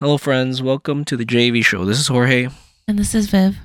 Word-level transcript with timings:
Hello, 0.00 0.16
friends. 0.16 0.62
Welcome 0.62 1.04
to 1.04 1.16
the 1.16 1.26
JAV 1.26 1.62
show. 1.62 1.84
This 1.84 2.00
is 2.00 2.08
Jorje. 2.08 2.50
And 2.88 2.98
this 2.98 3.14
is 3.14 3.28
Viv. 3.28 3.58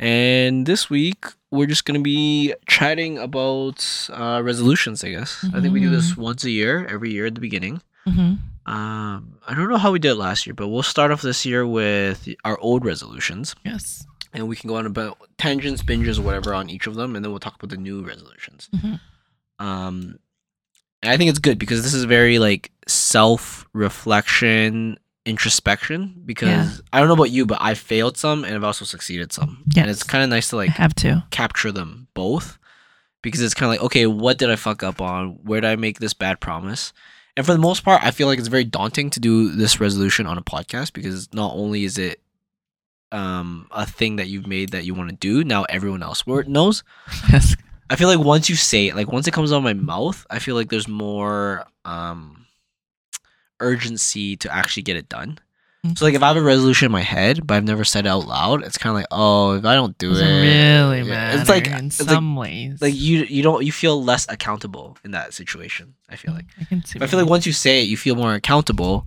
And 0.00 0.66
this 0.66 0.90
week, 0.90 1.24
we're 1.52 1.66
just 1.68 1.84
going 1.84 1.98
to 1.98 2.02
be 2.02 2.52
chatting 2.66 3.18
about 3.18 4.08
uh, 4.12 4.40
resolutions, 4.42 5.04
I 5.04 5.10
guess. 5.10 5.44
I 5.54 5.60
think 5.60 5.72
we 5.72 5.78
do 5.80 5.90
this 5.90 6.16
once 6.16 6.42
a 6.42 6.50
year, 6.50 6.86
every 6.90 7.12
year 7.12 7.26
at 7.26 7.36
the 7.36 7.40
beginning. 7.40 7.80
Mm-hmm. 8.04 8.34
Um, 8.70 9.38
I 9.46 9.54
don't 9.54 9.68
know 9.68 9.76
how 9.78 9.92
we 9.92 10.00
did 10.00 10.10
it 10.10 10.14
last 10.16 10.44
year, 10.44 10.54
but 10.54 10.68
we'll 10.68 10.82
start 10.82 11.12
off 11.12 11.22
this 11.22 11.46
year 11.46 11.64
with 11.64 12.28
our 12.44 12.58
old 12.58 12.84
resolutions. 12.84 13.54
Yes. 13.64 14.04
And 14.32 14.48
we 14.48 14.56
can 14.56 14.66
go 14.68 14.76
on 14.76 14.86
about 14.86 15.18
tangents, 15.38 15.84
binges, 15.84 16.18
whatever 16.18 16.52
on 16.52 16.68
each 16.68 16.88
of 16.88 16.96
them. 16.96 17.14
And 17.14 17.24
then 17.24 17.30
we'll 17.30 17.38
talk 17.38 17.54
about 17.54 17.70
the 17.70 17.76
new 17.80 18.02
resolutions. 18.04 18.68
Mhm. 18.74 19.00
Um, 19.60 20.18
I 21.04 21.16
think 21.16 21.30
it's 21.30 21.38
good 21.38 21.60
because 21.60 21.84
this 21.84 21.94
is 21.94 22.04
very 22.04 22.40
like 22.40 22.72
self 22.88 23.66
reflection, 23.72 24.98
introspection. 25.26 26.22
Because 26.24 26.48
Yeah. 26.48 26.70
I 26.92 26.98
don't 26.98 27.08
know 27.08 27.14
about 27.14 27.30
you, 27.30 27.44
but 27.44 27.58
I 27.60 27.74
failed 27.74 28.16
some 28.16 28.44
and 28.44 28.54
I've 28.54 28.64
also 28.64 28.84
succeeded 28.84 29.32
some. 29.32 29.62
Yeah, 29.74 29.82
And 29.82 29.90
it's 29.90 30.02
kind 30.02 30.24
of 30.24 30.30
nice 30.30 30.48
to 30.50 30.56
I 30.56 30.60
like 30.60 30.70
have 30.70 30.94
to. 30.96 31.24
capture 31.30 31.72
them 31.72 32.08
both 32.14 32.58
because 33.22 33.42
it's 33.42 33.54
kind 33.54 33.66
of 33.68 33.70
like, 33.74 33.84
okay, 33.84 34.06
what 34.06 34.38
did 34.38 34.50
I 34.50 34.56
fuck 34.56 34.82
up 34.82 35.00
on? 35.00 35.38
Where 35.42 35.60
did 35.60 35.68
I 35.68 35.76
make 35.76 35.98
this 35.98 36.14
bad 36.14 36.40
promise? 36.40 36.92
And 37.36 37.44
for 37.44 37.52
the 37.52 37.58
most 37.58 37.84
part, 37.84 38.02
I 38.02 38.12
feel 38.12 38.28
like 38.28 38.38
it's 38.38 38.48
very 38.48 38.64
daunting 38.64 39.10
to 39.10 39.20
do 39.20 39.50
this 39.50 39.78
resolution 39.80 40.26
on 40.26 40.38
a 40.38 40.42
podcast 40.42 40.94
because 40.94 41.28
not 41.34 41.52
only 41.54 41.84
is 41.84 41.98
it 41.98 42.20
um 43.12 43.68
a 43.70 43.86
thing 43.86 44.16
that 44.16 44.28
you've 44.28 44.46
made 44.46 44.70
that 44.70 44.84
you 44.84 44.94
want 44.94 45.10
to 45.10 45.16
do, 45.16 45.44
now 45.44 45.64
everyone 45.64 46.02
else 46.02 46.24
knows. 46.26 46.82
I 47.88 47.94
feel 47.96 48.08
like 48.08 48.18
once 48.18 48.48
you 48.48 48.56
say 48.56 48.88
it, 48.88 48.96
like 48.96 49.12
once 49.12 49.28
it 49.28 49.32
comes 49.32 49.52
out 49.52 49.58
of 49.58 49.62
my 49.62 49.74
mouth, 49.74 50.26
I 50.30 50.38
feel 50.40 50.54
like 50.56 50.70
there's 50.70 50.88
more 50.88 51.66
um 51.84 52.45
urgency 53.60 54.36
to 54.36 54.52
actually 54.54 54.82
get 54.84 54.96
it 54.96 55.08
done. 55.08 55.38
So 55.94 56.04
like 56.04 56.14
if 56.14 56.22
I 56.24 56.26
have 56.28 56.36
a 56.36 56.42
resolution 56.42 56.86
in 56.86 56.90
my 56.92 57.02
head, 57.02 57.46
but 57.46 57.54
I've 57.54 57.62
never 57.64 57.84
said 57.84 58.06
it 58.06 58.08
out 58.08 58.26
loud, 58.26 58.64
it's 58.64 58.76
kind 58.76 58.90
of 58.90 58.96
like, 58.96 59.06
oh, 59.12 59.52
if 59.52 59.64
I 59.64 59.74
don't 59.76 59.96
do 59.98 60.08
Doesn't 60.10 60.26
it, 60.26 60.40
really 60.42 61.04
matter. 61.04 61.38
It's 61.38 61.48
like 61.48 61.68
in 61.68 61.86
it's 61.86 62.00
like, 62.00 62.08
some 62.08 62.34
ways. 62.34 62.82
like 62.82 62.92
you 62.96 63.22
you 63.28 63.40
don't 63.44 63.64
you 63.64 63.70
feel 63.70 64.02
less 64.02 64.26
accountable 64.28 64.98
in 65.04 65.12
that 65.12 65.32
situation. 65.32 65.94
I 66.08 66.16
feel 66.16 66.34
like 66.34 66.46
I 66.60 66.64
can 66.64 66.84
see. 66.84 66.98
I 67.00 67.06
feel 67.06 67.20
like 67.20 67.28
once 67.28 67.46
you 67.46 67.52
say 67.52 67.82
it, 67.82 67.88
you 67.88 67.96
feel 67.96 68.16
more 68.16 68.34
accountable. 68.34 69.06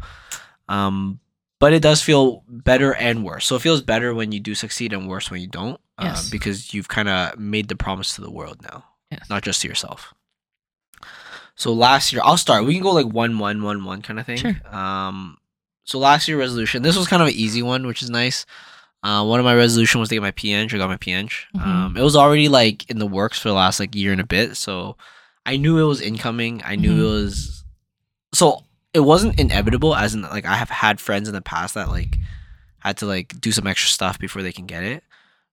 Um, 0.70 1.20
but 1.59 1.73
it 1.73 1.81
does 1.81 2.02
feel 2.02 2.44
better 2.47 2.94
and 2.95 3.25
worse. 3.25 3.45
So 3.47 3.58
it 3.58 3.61
feels 3.61 3.81
better 3.81 4.16
when 4.16 4.31
you 4.31 4.39
do 4.39 4.55
succeed 4.55 4.94
and 4.94 5.09
worse 5.09 5.30
when 5.30 5.42
you 5.42 5.47
don't. 5.47 5.81
Uh, 5.97 6.05
Yes. 6.05 6.30
because 6.30 6.73
you've 6.73 6.88
kind 6.88 7.09
of 7.09 7.38
made 7.38 7.67
the 7.67 7.75
promise 7.75 8.16
to 8.16 8.22
the 8.22 8.31
world 8.31 8.61
now. 8.61 8.86
Yes. 9.11 9.30
not 9.30 9.44
just 9.44 9.61
to 9.64 9.67
yourself. 9.67 10.14
So 11.59 11.73
last 11.73 12.13
year, 12.13 12.21
I'll 12.23 12.38
start. 12.38 12.65
We 12.65 12.73
can 12.73 12.81
go 12.83 12.91
like 12.91 13.05
one, 13.05 13.38
one, 13.38 13.61
one, 13.61 13.83
one 13.83 14.02
kind 14.02 14.19
of 14.19 14.25
thing. 14.25 14.38
Sure. 14.38 14.55
Um, 14.75 15.38
so 15.83 15.99
last 15.99 16.27
year 16.27 16.38
resolution. 16.39 16.83
This 16.83 16.95
was 16.97 17.07
kind 17.07 17.21
of 17.21 17.27
an 17.27 17.33
easy 17.33 17.61
one, 17.61 17.85
which 17.85 18.02
is 18.02 18.09
nice. 18.09 18.45
Uh, 19.03 19.25
one 19.25 19.39
of 19.39 19.43
my 19.45 19.53
resolution 19.55 19.99
was 19.99 20.07
to 20.09 20.15
get 20.15 20.21
my 20.21 20.31
P.Eng. 20.31 20.73
I 20.73 20.77
got 20.77 20.87
my 20.89 20.97
P.Eng. 20.97 21.27
Mhm. 21.55 21.61
Um, 21.65 21.97
it 21.97 22.02
was 22.02 22.15
already 22.15 22.47
like 22.47 22.89
in 22.89 22.97
the 22.99 23.05
works 23.07 23.37
for 23.39 23.49
the 23.49 23.53
last 23.55 23.80
like 23.80 23.93
year 23.93 24.11
and 24.13 24.21
a 24.21 24.25
bit, 24.25 24.55
so 24.57 24.95
I 25.45 25.57
knew 25.57 25.77
it 25.80 25.83
was 25.87 26.02
incoming. 26.02 26.61
I 26.65 26.75
knew 26.75 26.93
Mhm. 26.93 26.99
it 26.99 27.03
was 27.23 27.63
so 28.33 28.63
it 28.93 28.99
wasn't 29.02 29.39
inevitable. 29.39 29.95
As 29.95 30.13
in, 30.15 30.21
like 30.23 30.45
I 30.45 30.55
have 30.55 30.69
had 30.69 30.99
friends 31.02 31.27
in 31.27 31.33
the 31.35 31.41
past 31.41 31.73
that 31.75 31.89
like 31.89 32.17
had 32.80 32.97
to 32.97 33.05
like 33.05 33.39
do 33.41 33.52
some 33.52 33.67
extra 33.67 33.89
stuff 33.89 34.17
before 34.19 34.41
they 34.43 34.52
can 34.53 34.65
get 34.65 34.83
it. 34.83 35.03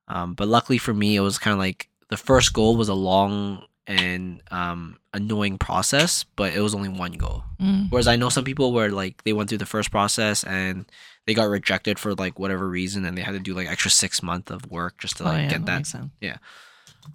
Um, 0.08 0.34
but 0.34 0.46
luckily 0.48 0.78
for 0.78 0.94
me, 0.94 1.16
it 1.16 1.20
was 1.20 1.38
kind 1.38 1.52
of 1.52 1.58
like 1.58 1.88
the 2.10 2.16
first 2.16 2.52
goal 2.52 2.77
was 2.77 2.88
a 2.88 2.94
long 2.94 3.62
and 3.87 4.42
um, 4.51 4.98
annoying 5.15 5.59
process, 5.59 6.25
but 6.37 6.53
it 6.55 6.61
was 6.61 6.75
only 6.75 6.89
one 6.89 7.12
goal. 7.12 7.45
Mm. 7.61 7.91
Whereas 7.91 8.09
I 8.09 8.17
know 8.17 8.29
some 8.29 8.45
people 8.45 8.73
where 8.73 8.91
like 8.91 9.23
they 9.25 9.33
went 9.33 9.48
through 9.48 9.59
the 9.59 9.67
first 9.67 9.91
process 9.91 10.42
and 10.45 10.84
they 11.27 11.34
got 11.34 11.48
rejected 11.48 11.98
for 11.98 12.14
like 12.14 12.39
whatever 12.39 12.69
reason, 12.69 13.05
and 13.05 13.17
they 13.17 13.23
had 13.23 13.33
to 13.33 13.39
do 13.41 13.55
like 13.55 13.69
extra 13.69 13.91
six 13.91 14.23
months 14.23 14.51
of 14.51 14.70
work 14.70 14.98
just 14.98 15.17
to 15.19 15.23
Oh, 15.25 15.27
like 15.27 15.42
yeah, 15.45 15.48
get 15.51 15.67
that. 15.67 15.77
makes 15.79 15.91
sense. 15.92 16.11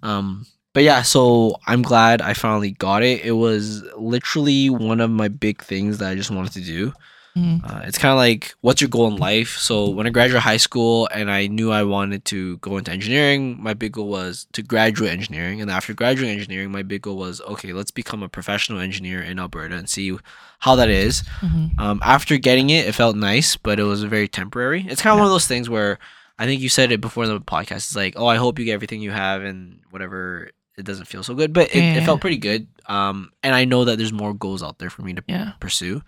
Um, 0.02 0.46
but 0.74 0.82
yeah, 0.84 1.02
so 1.02 1.56
I'm 1.66 1.82
glad 1.82 2.22
I 2.22 2.32
finally 2.34 2.70
got 2.70 3.02
it. 3.02 3.24
It 3.24 3.32
was 3.32 3.82
literally 3.96 4.70
one 4.70 5.00
of 5.00 5.10
my 5.10 5.28
big 5.28 5.62
things 5.62 5.98
that 5.98 6.10
I 6.10 6.14
just 6.14 6.30
wanted 6.30 6.52
to 6.54 6.60
do. 6.62 6.92
Mhm. 7.36 7.64
Uh, 7.64 7.80
it's 7.84 7.96
kind 7.96 8.12
of 8.12 8.18
like, 8.18 8.54
what's 8.60 8.80
your 8.80 8.88
goal 8.90 9.06
in 9.08 9.16
life? 9.16 9.56
So 9.56 9.88
when 9.88 10.06
I 10.06 10.10
graduated 10.10 10.42
high 10.42 10.58
school 10.58 11.08
and 11.14 11.30
I 11.30 11.46
knew 11.46 11.70
I 11.72 11.82
wanted 11.82 12.24
to 12.26 12.58
go 12.58 12.76
into 12.76 12.90
engineering, 12.92 13.56
my 13.62 13.72
big 13.72 13.92
goal 13.92 14.08
was 14.08 14.46
to 14.52 14.62
graduate 14.62 15.10
engineering. 15.10 15.60
And 15.62 15.70
after 15.70 15.94
graduating 15.94 16.36
engineering, 16.36 16.70
my 16.70 16.82
big 16.82 17.02
goal 17.02 17.16
was, 17.16 17.40
okay, 17.42 17.72
let's 17.72 17.90
become 17.90 18.22
a 18.22 18.28
professional 18.28 18.80
engineer 18.80 19.22
in 19.22 19.38
Alberta 19.38 19.76
and 19.76 19.88
see 19.88 20.14
how 20.58 20.74
that 20.76 20.90
is. 20.90 21.22
Mhm. 21.40 21.78
Um, 21.80 22.00
after 22.04 22.36
getting 22.36 22.68
it, 22.70 22.86
it 22.86 22.92
felt 22.94 23.16
nice, 23.16 23.56
but 23.56 23.80
it 23.80 23.84
was 23.84 24.02
very 24.04 24.28
temporary. 24.28 24.84
It's 24.88 25.00
kind 25.00 25.12
of 25.14 25.18
one 25.18 25.26
of 25.26 25.32
those 25.32 25.46
things 25.46 25.70
where 25.70 25.98
I 26.38 26.44
think 26.44 26.60
you 26.60 26.68
said 26.68 26.92
it 26.92 27.00
before 27.00 27.24
in 27.24 27.30
the 27.30 27.40
podcast. 27.40 27.76
It's 27.76 27.96
like, 27.96 28.14
oh, 28.16 28.26
I 28.26 28.36
hope 28.36 28.58
you 28.58 28.64
get 28.66 28.74
everything 28.74 29.00
you 29.00 29.10
have, 29.12 29.42
and 29.42 29.78
whatever, 29.90 30.50
it 30.76 30.84
doesn't 30.84 31.04
feel 31.06 31.22
so 31.22 31.34
good, 31.34 31.52
but 31.52 31.68
it, 31.70 31.76
it 31.76 31.94
Yeah. 31.96 32.04
felt 32.04 32.20
pretty 32.20 32.38
good. 32.38 32.66
Um, 32.86 33.30
and 33.42 33.54
I 33.54 33.64
know 33.64 33.84
that 33.84 33.96
there's 33.96 34.12
more 34.12 34.34
goals 34.34 34.62
out 34.62 34.78
there 34.78 34.90
for 34.90 35.02
me 35.02 35.12
to 35.14 35.22
Yeah. 35.28 35.52
pursue. 35.60 36.02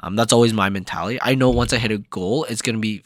Um, 0.00 0.16
that's 0.16 0.32
always 0.32 0.52
my 0.52 0.70
mentality. 0.70 1.18
I 1.20 1.34
know 1.34 1.50
once 1.50 1.72
I 1.72 1.78
hit 1.78 1.90
a 1.90 1.98
goal, 1.98 2.44
it's 2.44 2.62
gonna 2.62 2.78
be 2.78 3.02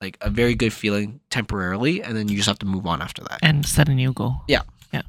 like 0.00 0.18
a 0.20 0.30
very 0.30 0.54
good 0.54 0.72
feeling 0.72 1.20
temporarily, 1.30 2.02
and 2.02 2.16
then 2.16 2.28
you 2.28 2.36
just 2.36 2.48
have 2.48 2.58
to 2.60 2.66
move 2.66 2.86
on 2.86 3.00
after 3.00 3.22
that. 3.24 3.38
And 3.42 3.64
set 3.64 3.88
a 3.88 3.94
new 3.94 4.12
goal. 4.12 4.42
Yeah, 4.48 4.62
yeah. 4.92 5.02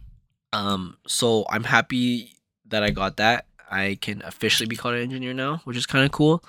Um, 0.53 0.97
so 1.07 1.45
I'm 1.49 1.63
happy 1.63 2.33
that 2.67 2.83
I 2.83 2.91
got 2.91 3.17
that. 3.17 3.45
I 3.69 3.97
can 4.01 4.21
officially 4.23 4.67
be 4.67 4.75
called 4.75 4.95
an 4.95 5.01
engineer 5.01 5.33
now, 5.33 5.61
which 5.65 5.77
is 5.77 5.85
kind 5.85 6.05
of 6.05 6.11
cool. 6.11 6.43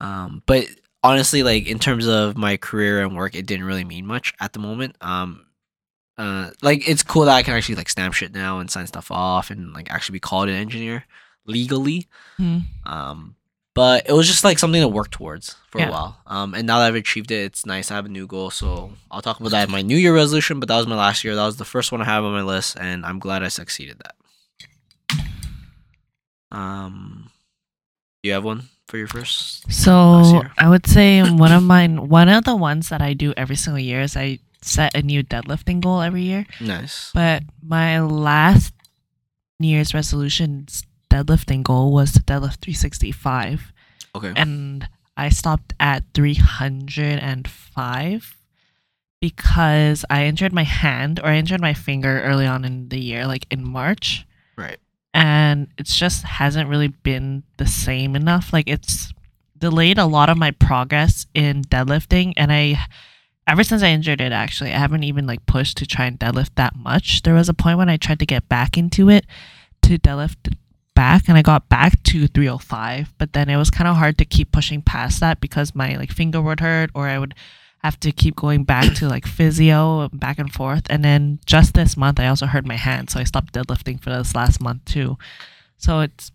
Um, 0.00 0.42
but 0.46 0.66
honestly, 1.02 1.42
like 1.42 1.66
in 1.66 1.78
terms 1.78 2.06
of 2.06 2.36
my 2.36 2.56
career 2.56 3.02
and 3.02 3.16
work, 3.16 3.34
it 3.34 3.46
didn't 3.46 3.66
really 3.66 3.84
mean 3.84 4.06
much 4.06 4.34
at 4.40 4.52
the 4.52 4.58
moment. 4.58 4.96
Um, 5.00 5.46
uh, 6.16 6.50
like 6.62 6.88
it's 6.88 7.02
cool 7.02 7.24
that 7.24 7.36
I 7.36 7.42
can 7.42 7.54
actually 7.54 7.76
like 7.76 7.88
stamp 7.88 8.14
shit 8.14 8.34
now 8.34 8.58
and 8.58 8.70
sign 8.70 8.86
stuff 8.86 9.10
off 9.10 9.50
and 9.50 9.72
like 9.72 9.90
actually 9.90 10.14
be 10.14 10.20
called 10.20 10.48
an 10.48 10.56
engineer 10.56 11.04
legally. 11.46 12.08
Mm. 12.38 12.64
Um, 12.84 13.36
but 13.78 14.08
it 14.10 14.12
was 14.12 14.26
just 14.26 14.42
like 14.42 14.58
something 14.58 14.80
to 14.82 14.88
work 14.88 15.10
towards 15.10 15.54
for 15.70 15.78
Yeah. 15.78 15.88
a 15.88 15.90
while. 15.92 16.18
Um, 16.26 16.52
and 16.54 16.66
now 16.66 16.78
that 16.80 16.88
I've 16.88 16.96
achieved 16.96 17.30
it, 17.30 17.44
it's 17.48 17.64
nice. 17.64 17.90
I 17.90 17.94
have 17.94 18.06
a 18.06 18.08
new 18.18 18.26
goal, 18.26 18.50
so 18.50 18.90
I'll 19.10 19.22
talk 19.22 19.38
about 19.38 19.52
that 19.52 19.68
in 19.68 19.72
my 19.72 19.82
New 19.82 19.96
Year 19.96 20.12
resolution. 20.14 20.58
But 20.58 20.66
that 20.68 20.76
was 20.76 20.86
my 20.88 20.96
last 20.96 21.22
year. 21.22 21.34
That 21.36 21.46
was 21.46 21.56
the 21.58 21.64
first 21.64 21.92
one 21.92 22.00
I 22.02 22.04
have 22.06 22.24
on 22.24 22.32
my 22.32 22.42
list, 22.42 22.76
and 22.80 23.06
I'm 23.06 23.18
glad 23.20 23.42
I 23.44 23.48
succeeded 23.48 23.98
that. 24.02 24.14
Um, 26.50 27.30
you 28.22 28.32
have 28.32 28.44
one 28.44 28.68
for 28.88 28.96
your 28.98 29.06
first? 29.06 29.70
So. 29.70 30.42
I 30.58 30.68
would 30.68 30.86
say 30.86 31.22
one 31.22 31.52
of 31.52 31.62
mine, 31.62 32.08
one 32.08 32.28
of 32.28 32.44
the 32.44 32.56
ones 32.56 32.88
that 32.88 33.00
I 33.02 33.12
do 33.14 33.32
every 33.36 33.56
single 33.56 33.78
year 33.80 34.00
is 34.00 34.16
I 34.16 34.38
set 34.62 34.96
a 34.96 35.02
new 35.02 35.22
deadlifting 35.22 35.80
goal 35.80 36.00
every 36.02 36.22
year. 36.22 36.46
Nice. 36.60 37.10
But 37.14 37.42
my 37.62 38.00
last 38.00 38.74
New 39.60 39.68
Year's 39.68 39.94
resolution's 39.94 40.82
deadlifting 41.24 41.62
goal 41.62 41.92
was 41.92 42.12
to 42.12 42.20
deadlift 42.20 42.58
365. 42.60 43.72
Okay. 44.14 44.32
and 44.36 44.88
I 45.16 45.28
stopped 45.28 45.74
at 45.78 46.04
305 46.14 48.36
because 49.20 50.04
I 50.08 50.24
injured 50.24 50.52
my 50.52 50.62
hand 50.62 51.20
or 51.20 51.26
I 51.26 51.36
injured 51.36 51.60
my 51.60 51.74
finger 51.74 52.22
early 52.22 52.46
on 52.46 52.64
in 52.64 52.88
the 52.88 53.00
year, 53.00 53.26
like 53.26 53.46
in 53.50 53.68
March, 53.68 54.26
Right. 54.56 54.78
and 55.12 55.68
it's 55.76 55.96
just 55.96 56.22
hasn't 56.24 56.68
really 56.68 56.88
been 56.88 57.42
the 57.56 57.66
same 57.66 58.14
enough. 58.16 58.52
Like 58.52 58.68
it's 58.68 59.12
delayed 59.56 59.98
a 59.98 60.06
lot 60.06 60.30
of 60.30 60.38
my 60.38 60.52
progress 60.52 61.26
in 61.34 61.62
deadlifting, 61.62 62.32
and 62.36 62.52
I. 62.52 62.78
Ever 63.46 63.64
since 63.64 63.82
I 63.82 63.88
injured 63.88 64.20
it, 64.20 64.30
actually, 64.30 64.74
I 64.74 64.78
haven't 64.78 65.04
even 65.04 65.26
like 65.26 65.46
pushed 65.46 65.78
to 65.78 65.86
try 65.86 66.04
and 66.04 66.20
deadlift 66.20 66.50
that 66.56 66.76
much. 66.76 67.22
There 67.22 67.32
was 67.32 67.48
a 67.48 67.54
point 67.54 67.78
when 67.78 67.88
I 67.88 67.96
tried 67.96 68.18
to 68.18 68.26
get 68.26 68.46
back 68.46 68.76
into 68.76 69.08
it 69.08 69.24
to 69.82 69.98
deadlift 69.98 70.54
back 70.98 71.28
and 71.28 71.38
I 71.38 71.42
got 71.42 71.68
back 71.68 72.02
to 72.10 72.26
305 72.26 73.14
but 73.18 73.32
then 73.32 73.48
it 73.48 73.56
was 73.56 73.70
kind 73.70 73.86
of 73.86 73.94
hard 73.94 74.18
to 74.18 74.24
keep 74.24 74.50
pushing 74.50 74.82
past 74.82 75.20
that 75.20 75.40
because 75.40 75.72
my 75.72 75.94
like 75.94 76.10
finger 76.10 76.42
would 76.42 76.58
hurt 76.58 76.90
or 76.92 77.06
I 77.06 77.20
would 77.20 77.36
have 77.84 78.00
to 78.00 78.10
keep 78.10 78.34
going 78.34 78.64
back 78.64 78.94
to 78.94 79.08
like 79.08 79.24
physio 79.24 80.08
back 80.12 80.40
and 80.40 80.52
forth. 80.52 80.82
And 80.90 81.04
then 81.04 81.38
just 81.46 81.74
this 81.74 81.96
month 81.96 82.18
I 82.18 82.26
also 82.26 82.46
hurt 82.46 82.66
my 82.66 82.74
hand 82.74 83.10
so 83.10 83.20
I 83.20 83.24
stopped 83.24 83.54
deadlifting 83.54 84.02
for 84.02 84.10
this 84.10 84.34
last 84.34 84.60
month 84.60 84.86
too. 84.86 85.16
So 85.76 86.00
it's 86.00 86.32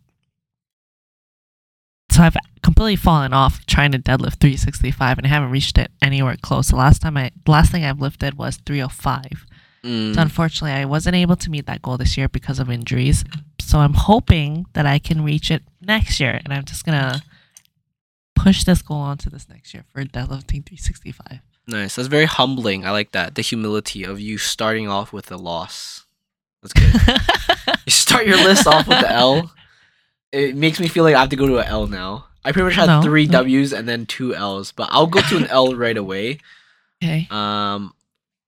so 2.09 2.23
I've 2.23 2.37
completely 2.61 2.95
fallen 2.95 3.33
off 3.33 3.65
trying 3.65 3.91
to 3.91 3.99
deadlift 3.99 4.39
365 4.39 5.17
and 5.17 5.27
I 5.27 5.29
haven't 5.29 5.51
reached 5.51 5.77
it 5.77 5.91
anywhere 6.01 6.37
close. 6.41 6.69
The 6.69 6.77
last 6.77 7.01
time 7.01 7.17
I 7.17 7.31
the 7.43 7.51
last 7.51 7.69
thing 7.69 7.83
I've 7.83 7.99
lifted 7.99 8.37
was 8.37 8.55
305 8.65 9.45
Mm, 9.83 10.15
so 10.15 10.21
unfortunately, 10.21 10.71
I 10.71 10.85
wasn't 10.85 11.15
able 11.15 11.35
to 11.35 11.49
meet 11.49 11.65
that 11.65 11.81
goal 11.81 11.97
this 11.97 12.17
year 12.17 12.29
because 12.29 12.59
of 12.59 12.69
injuries. 12.71 13.25
So 13.73 13.79
I'm 13.79 13.95
hoping 13.95 14.67
that 14.73 14.85
I 14.85 14.99
can 14.99 15.23
reach 15.23 15.49
it 15.49 15.63
next 15.81 16.19
year, 16.19 16.39
and 16.45 16.53
I'm 16.53 16.63
just 16.63 16.85
gonna 16.85 17.23
push 18.35 18.65
this 18.65 18.83
goal 18.83 18.99
onto 18.99 19.31
this 19.31 19.49
next 19.49 19.73
year 19.73 19.83
for 19.91 20.03
deadlifting 20.03 20.63
365. 20.63 21.39
nice. 21.65 21.95
That's 21.95 22.07
very 22.07 22.25
humbling. 22.25 22.85
I 22.85 22.91
like 22.91 23.13
that. 23.13 23.33
The 23.33 23.41
humility 23.41 24.03
of 24.03 24.19
you 24.19 24.37
starting 24.37 24.87
off 24.87 25.11
with 25.11 25.31
a 25.31 25.37
loss. 25.37 26.05
That's 26.61 26.73
good. 26.73 27.75
you 27.87 27.91
start 27.91 28.27
your 28.27 28.37
list 28.37 28.67
off 28.67 28.87
with 28.87 28.99
the 28.99 29.11
L. 29.11 29.51
It 30.31 30.55
makes 30.55 30.79
me 30.79 30.87
feel 30.87 31.03
like 31.03 31.15
I 31.15 31.21
have 31.21 31.29
to 31.29 31.35
go 31.35 31.47
to 31.47 31.57
an 31.57 31.65
L 31.65 31.87
now. 31.87 32.25
I 32.45 32.51
pretty 32.51 32.65
much 32.65 32.75
had 32.75 32.85
No, 32.85 33.01
three 33.01 33.25
no. 33.25 33.39
W's 33.39 33.73
and 33.73 33.89
then 33.89 34.05
two 34.05 34.35
L's, 34.35 34.71
but 34.71 34.89
I'll 34.91 35.07
go 35.07 35.21
to 35.21 35.37
an 35.37 35.47
L 35.47 35.75
right 35.75 35.97
away. 35.97 36.37
Okay. 37.03 37.27
Um, 37.31 37.95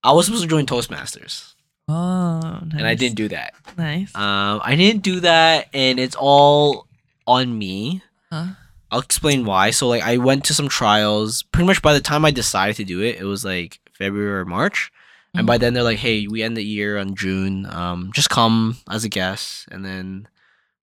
I 0.04 0.12
was 0.12 0.26
supposed 0.26 0.44
to 0.44 0.48
join 0.48 0.66
Toastmasters, 0.66 1.54
Oh, 1.88 2.40
nice. 2.64 2.72
and 2.78 2.86
I 2.86 2.94
didn't 2.94 3.14
do 3.16 3.28
that. 3.28 3.54
Nice. 3.78 4.14
Um, 4.14 4.60
I 4.64 4.74
didn't 4.76 5.02
do 5.02 5.20
that, 5.20 5.68
and 5.72 5.98
it's 6.00 6.16
all 6.18 6.86
on 7.26 7.56
me. 7.56 8.02
Huh? 8.32 8.46
I'll 8.90 9.00
explain 9.00 9.44
why. 9.44 9.70
So, 9.70 9.86
like, 9.88 10.02
I 10.02 10.16
went 10.16 10.44
to 10.46 10.54
some 10.54 10.68
trials. 10.68 11.42
Pretty 11.44 11.66
much 11.66 11.82
by 11.82 11.92
the 11.94 12.00
time 12.00 12.24
I 12.24 12.30
decided 12.30 12.76
to 12.76 12.84
do 12.84 13.00
it, 13.02 13.16
it 13.20 13.24
was 13.24 13.44
like 13.44 13.78
February 13.92 14.40
or 14.40 14.44
March. 14.44 14.90
And 15.34 15.44
Mm. 15.44 15.46
by 15.46 15.58
then, 15.58 15.74
they're 15.74 15.82
like, 15.82 15.98
"Hey, 15.98 16.26
we 16.26 16.42
end 16.42 16.56
the 16.56 16.64
year 16.64 16.98
on 16.98 17.14
June. 17.14 17.66
Um, 17.66 18.10
just 18.14 18.30
come 18.30 18.78
as 18.90 19.04
a 19.04 19.08
guest, 19.08 19.66
and 19.70 19.84
then, 19.84 20.28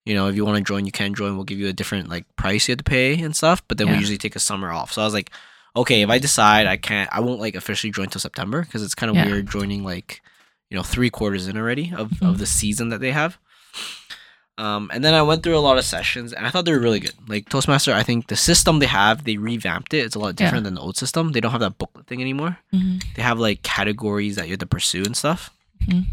you 0.06 0.14
know, 0.14 0.28
if 0.28 0.36
you 0.36 0.46
want 0.46 0.58
to 0.58 0.64
join, 0.64 0.86
you 0.86 0.92
can 0.92 1.14
join. 1.16 1.36
We'll 1.36 1.44
give 1.46 1.60
you 1.60 1.68
a 1.68 1.74
different 1.74 2.08
like 2.10 2.26
price 2.36 2.68
you 2.68 2.74
have 2.74 2.78
to 2.78 2.84
pay 2.84 3.20
and 3.22 3.36
stuff. 3.36 3.62
But 3.68 3.78
then 3.78 3.88
we 3.88 3.94
Yeah. 3.94 4.00
usually 4.00 4.18
take 4.18 4.36
a 4.36 4.40
summer 4.40 4.72
off. 4.72 4.94
So 4.94 5.02
I 5.02 5.06
was 5.06 5.14
like, 5.14 5.32
okay, 5.76 6.02
if 6.02 6.10
I 6.10 6.20
decide 6.20 6.68
I 6.68 6.78
can't, 6.78 7.10
I 7.12 7.20
won't 7.22 7.40
like 7.42 7.56
officially 7.56 7.92
join 7.92 8.08
till 8.10 8.22
September 8.22 8.62
because 8.62 8.84
it's 8.84 8.96
kind 8.96 9.10
of 9.10 9.16
Yeah. 9.16 9.26
weird 9.26 9.50
joining 9.50 9.84
like, 9.84 10.22
you 10.74 10.80
know, 10.80 10.84
three 10.84 11.12
quarters 11.12 11.48
in 11.48 11.56
already 11.56 11.94
of 11.96 12.10
Mhm. 12.10 12.28
of 12.30 12.38
the 12.40 12.48
season 12.48 12.90
that 12.90 13.00
they 13.00 13.12
have. 13.12 13.38
Um, 14.58 14.90
and 14.94 15.04
then 15.04 15.14
I 15.14 15.22
went 15.22 15.44
through 15.44 15.58
a 15.58 15.62
lot 15.68 15.78
of 15.78 15.86
sessions, 15.86 16.34
and 16.34 16.46
I 16.46 16.50
thought 16.50 16.66
they 16.66 16.72
were 16.72 16.80
really 16.80 17.00
good. 17.00 17.14
Like 17.28 17.48
Toastmaster, 17.50 17.94
I 17.94 18.02
think 18.02 18.28
the 18.28 18.36
system 18.36 18.80
they 18.80 18.86
have, 18.88 19.24
they 19.24 19.38
revamped 19.38 19.94
it. 19.94 20.00
It's 20.06 20.16
a 20.16 20.20
lot 20.20 20.30
Yeah. 20.30 20.46
different 20.46 20.64
than 20.64 20.74
the 20.74 20.82
old 20.82 20.98
system. 20.98 21.32
They 21.32 21.42
don't 21.42 21.52
have 21.52 21.62
that 21.62 21.78
booklet 21.78 22.08
thing 22.08 22.22
anymore 22.22 22.58
Mhm. 22.74 23.04
they 23.16 23.22
have 23.22 23.38
like 23.40 23.62
categories 23.64 24.36
that 24.36 24.46
you 24.48 24.54
have 24.54 24.60
to 24.60 24.66
pursue 24.66 25.04
and 25.06 25.16
stuff. 25.18 25.52
Mhm. 25.86 26.06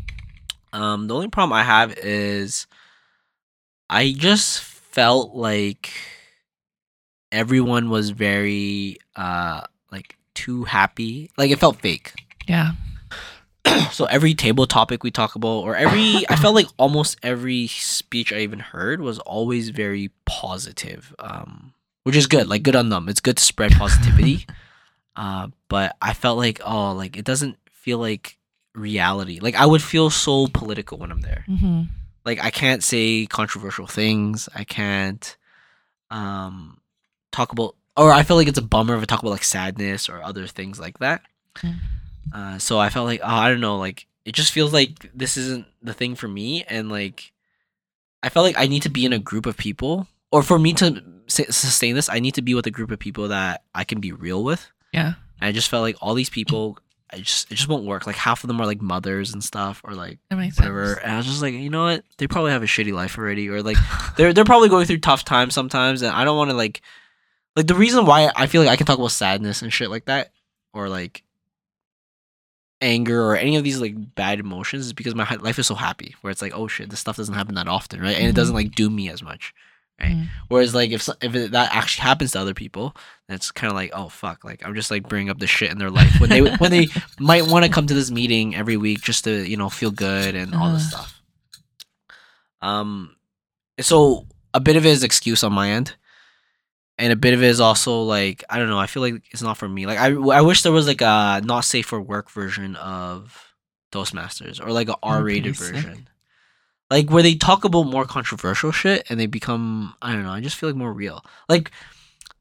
Um, 0.74 1.06
the 1.08 1.14
only 1.14 1.28
problem 1.28 1.52
I 1.54 1.64
have 1.64 1.96
is 1.98 2.66
I 3.88 4.12
just 4.12 4.60
felt 4.60 5.34
like 5.34 5.90
everyone 7.32 7.88
was 7.90 8.10
very 8.10 8.98
uh 9.16 9.62
like 9.92 10.16
too 10.34 10.64
happy. 10.64 11.30
Like 11.36 11.50
it 11.50 11.58
felt 11.58 11.80
fake. 11.80 12.12
Yeah. 12.46 12.72
so 13.92 14.04
every 14.06 14.34
table 14.34 14.66
topic 14.66 15.02
we 15.02 15.10
talk 15.10 15.34
about 15.34 15.60
or 15.64 15.76
every 15.76 16.24
I 16.28 16.36
felt 16.36 16.54
like 16.54 16.66
almost 16.76 17.18
every 17.22 17.66
speech 17.66 18.32
I 18.32 18.38
even 18.38 18.58
heard 18.58 19.00
was 19.00 19.18
always 19.20 19.70
very 19.70 20.10
positive. 20.26 21.14
Um 21.18 21.74
which 22.04 22.16
is 22.16 22.26
good. 22.26 22.48
Like 22.48 22.62
good 22.62 22.76
on 22.76 22.88
them. 22.88 23.08
It's 23.08 23.20
good 23.20 23.36
to 23.36 23.42
spread 23.42 23.72
positivity. 23.72 24.46
uh 25.16 25.48
but 25.68 25.96
I 26.00 26.12
felt 26.14 26.38
like 26.38 26.60
oh 26.64 26.92
like 26.92 27.16
it 27.16 27.24
doesn't 27.24 27.56
feel 27.72 27.98
like 27.98 28.38
reality. 28.74 29.40
Like 29.40 29.54
I 29.54 29.66
would 29.66 29.82
feel 29.82 30.10
so 30.10 30.46
political 30.46 30.98
when 30.98 31.10
I'm 31.10 31.20
there. 31.20 31.44
hmm 31.46 31.82
Like 32.24 32.42
I 32.42 32.50
can't 32.50 32.82
say 32.82 33.26
controversial 33.26 33.86
things. 33.86 34.48
I 34.54 34.64
can't 34.64 35.36
um 36.10 36.80
talk 37.32 37.52
about 37.52 37.76
or 37.96 38.12
I 38.12 38.22
feel 38.22 38.36
like 38.36 38.48
it's 38.48 38.58
a 38.58 38.62
bummer 38.62 38.96
if 38.96 39.02
I 39.02 39.04
talk 39.04 39.20
about 39.20 39.30
like 39.30 39.44
sadness 39.44 40.08
or 40.08 40.22
other 40.22 40.46
things 40.46 40.80
like 40.80 40.98
that. 41.00 41.22
Mm. 41.58 41.76
Uh, 42.32 42.58
so 42.58 42.78
I 42.78 42.90
felt 42.90 43.06
like 43.06 43.20
oh 43.22 43.26
I 43.26 43.48
don't 43.48 43.60
know 43.60 43.78
like 43.78 44.06
it 44.24 44.32
just 44.32 44.52
feels 44.52 44.72
like 44.72 45.10
this 45.14 45.36
isn't 45.36 45.66
the 45.82 45.94
thing 45.94 46.14
for 46.14 46.28
me 46.28 46.64
and 46.68 46.90
like 46.90 47.32
I 48.22 48.28
felt 48.28 48.44
like 48.44 48.58
I 48.58 48.66
need 48.66 48.82
to 48.82 48.90
be 48.90 49.04
in 49.04 49.12
a 49.12 49.18
group 49.18 49.46
of 49.46 49.56
people 49.56 50.06
or 50.30 50.42
for 50.42 50.58
me 50.58 50.72
to 50.74 51.02
sustain 51.26 51.94
this 51.94 52.08
I 52.08 52.20
need 52.20 52.34
to 52.34 52.42
be 52.42 52.54
with 52.54 52.66
a 52.66 52.70
group 52.70 52.90
of 52.90 52.98
people 52.98 53.28
that 53.28 53.62
I 53.74 53.84
can 53.84 54.00
be 54.00 54.12
real 54.12 54.44
with. 54.44 54.70
Yeah. 54.92 55.14
And 55.40 55.48
I 55.48 55.52
just 55.52 55.68
felt 55.68 55.82
like 55.82 55.96
all 56.00 56.14
these 56.14 56.30
people 56.30 56.78
I 57.12 57.18
just 57.18 57.50
it 57.50 57.56
just 57.56 57.68
won't 57.68 57.84
work. 57.84 58.06
Like 58.06 58.16
half 58.16 58.44
of 58.44 58.48
them 58.48 58.60
are 58.60 58.66
like 58.66 58.80
mothers 58.80 59.32
and 59.32 59.42
stuff 59.42 59.80
or 59.84 59.94
like 59.94 60.18
whatever. 60.56 60.86
sense. 60.86 60.98
And 61.02 61.12
I 61.12 61.16
was 61.16 61.26
just 61.26 61.42
like, 61.42 61.54
you 61.54 61.70
know 61.70 61.84
what? 61.84 62.04
They 62.18 62.28
probably 62.28 62.52
have 62.52 62.62
a 62.62 62.66
shitty 62.66 62.92
life 62.92 63.18
already, 63.18 63.48
or 63.48 63.62
like 63.62 63.76
they're 64.16 64.32
they're 64.32 64.44
probably 64.44 64.68
going 64.68 64.86
through 64.86 64.98
tough 64.98 65.24
times 65.24 65.54
sometimes, 65.54 66.02
and 66.02 66.12
I 66.12 66.24
don't 66.24 66.36
want 66.36 66.50
to 66.50 66.56
like 66.56 66.82
like 67.56 67.66
the 67.66 67.74
reason 67.74 68.06
why 68.06 68.30
I 68.36 68.46
feel 68.46 68.62
like 68.62 68.70
I 68.70 68.76
can 68.76 68.86
talk 68.86 68.98
about 68.98 69.10
sadness 69.10 69.62
and 69.62 69.72
shit 69.72 69.90
like 69.90 70.04
that, 70.04 70.30
or 70.72 70.88
like 70.88 71.24
anger 72.82 73.22
or 73.22 73.36
any 73.36 73.56
of 73.56 73.64
these 73.64 73.80
like 73.80 73.94
bad 74.14 74.40
emotions 74.40 74.86
is 74.86 74.92
because 74.92 75.14
my 75.14 75.28
life 75.40 75.58
is 75.58 75.66
so 75.66 75.74
happy 75.74 76.14
where 76.20 76.30
it's 76.30 76.40
like 76.42 76.52
oh 76.54 76.66
shit 76.66 76.88
this 76.90 77.00
stuff 77.00 77.16
doesn't 77.16 77.34
happen 77.34 77.54
that 77.54 77.68
often 77.68 78.00
right? 78.00 78.16
And 78.16 78.26
it 78.26 78.34
doesn't 78.34 78.54
like 78.54 78.74
doom 78.74 78.96
me 78.96 79.10
as 79.10 79.22
much 79.22 79.52
right? 80.00 80.16
Mm. 80.16 80.28
whereas 80.48 80.74
like 80.74 80.90
if 80.90 81.06
if 81.20 81.34
it, 81.34 81.50
that 81.52 81.74
actually 81.76 82.02
happens 82.04 82.32
to 82.32 82.40
other 82.40 82.54
people 82.54 82.96
then 83.28 83.34
it's 83.34 83.50
kind 83.52 83.70
of 83.70 83.74
like 83.76 83.90
oh 83.94 84.08
fuck 84.08 84.44
like 84.44 84.64
i'm 84.64 84.74
just 84.74 84.90
like 84.90 85.06
bringing 85.06 85.28
up 85.28 85.38
the 85.38 85.46
shit 85.46 85.70
in 85.70 85.76
their 85.76 85.90
life 85.90 86.18
when 86.20 86.30
they 86.30 86.40
when 86.56 86.70
they 86.70 86.86
might 87.18 87.46
want 87.46 87.66
to 87.66 87.70
come 87.70 87.86
to 87.86 87.92
this 87.92 88.10
meeting 88.10 88.56
every 88.56 88.78
week 88.78 89.02
just 89.02 89.24
to 89.24 89.46
you 89.46 89.58
know 89.58 89.68
feel 89.68 89.90
good 89.90 90.34
and 90.34 90.54
all 90.54 90.72
this 90.72 90.86
Uh. 90.86 90.88
stuff. 90.96 91.20
Um 92.62 93.16
so 93.78 94.26
a 94.54 94.60
bit 94.60 94.76
of 94.76 94.84
it 94.86 94.90
is 94.90 95.02
excuse 95.02 95.42
on 95.44 95.52
my 95.52 95.70
end 95.70 95.96
and 97.00 97.12
a 97.12 97.16
bit 97.16 97.34
of 97.34 97.42
it 97.42 97.46
is 97.46 97.60
also 97.60 98.02
like 98.02 98.44
i 98.50 98.58
don't 98.58 98.68
know 98.68 98.78
i 98.78 98.86
feel 98.86 99.02
like 99.02 99.22
it's 99.30 99.42
not 99.42 99.56
for 99.56 99.68
me. 99.68 99.86
Like 99.86 99.98
i, 99.98 100.08
I 100.08 100.42
wish 100.42 100.62
there 100.62 100.72
was 100.72 100.86
like 100.86 101.00
a 101.00 101.40
not 101.44 101.64
safe 101.64 101.86
for 101.86 102.00
work 102.00 102.30
version 102.30 102.76
of 102.76 103.54
toastmasters 103.90 104.64
or 104.64 104.70
like 104.70 104.88
a 104.88 104.96
r-rated 105.02 105.56
pretty 105.56 105.74
sick. 105.74 105.84
version. 105.84 106.08
Like 106.90 107.08
where 107.08 107.22
they 107.22 107.36
talk 107.36 107.64
about 107.64 107.84
more 107.84 108.04
controversial 108.04 108.72
shit 108.72 109.06
and 109.08 109.18
they 109.18 109.26
become 109.26 109.94
i 110.02 110.12
don't 110.12 110.24
know 110.24 110.30
i 110.30 110.40
just 110.40 110.56
feel 110.56 110.68
like 110.68 110.76
more 110.76 110.92
real. 110.92 111.24
Like 111.48 111.70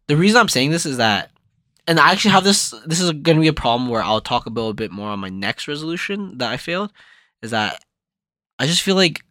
the 0.08 0.18
reason 0.18 0.40
i'm 0.40 0.50
saying 0.50 0.72
this 0.72 0.86
is 0.86 0.98
that 0.98 1.32
and 1.88 2.00
i 2.00 2.12
actually 2.12 2.32
have 2.32 2.44
this 2.44 2.74
this 2.86 3.00
is 3.00 3.12
going 3.12 3.38
to 3.38 3.42
be 3.42 3.48
a 3.48 3.54
problem 3.54 3.90
where 3.90 4.04
i'll 4.04 4.22
talk 4.22 4.46
about 4.46 4.70
a 4.70 4.74
bit 4.74 4.92
more 4.92 5.10
on 5.10 5.20
my 5.20 5.30
next 5.30 5.68
resolution 5.68 6.38
that 6.40 6.52
i 6.52 6.58
failed 6.58 6.92
is 7.42 7.52
that 7.52 7.84
i 8.58 8.66
just 8.66 8.82
feel 8.82 8.96
like 8.96 9.22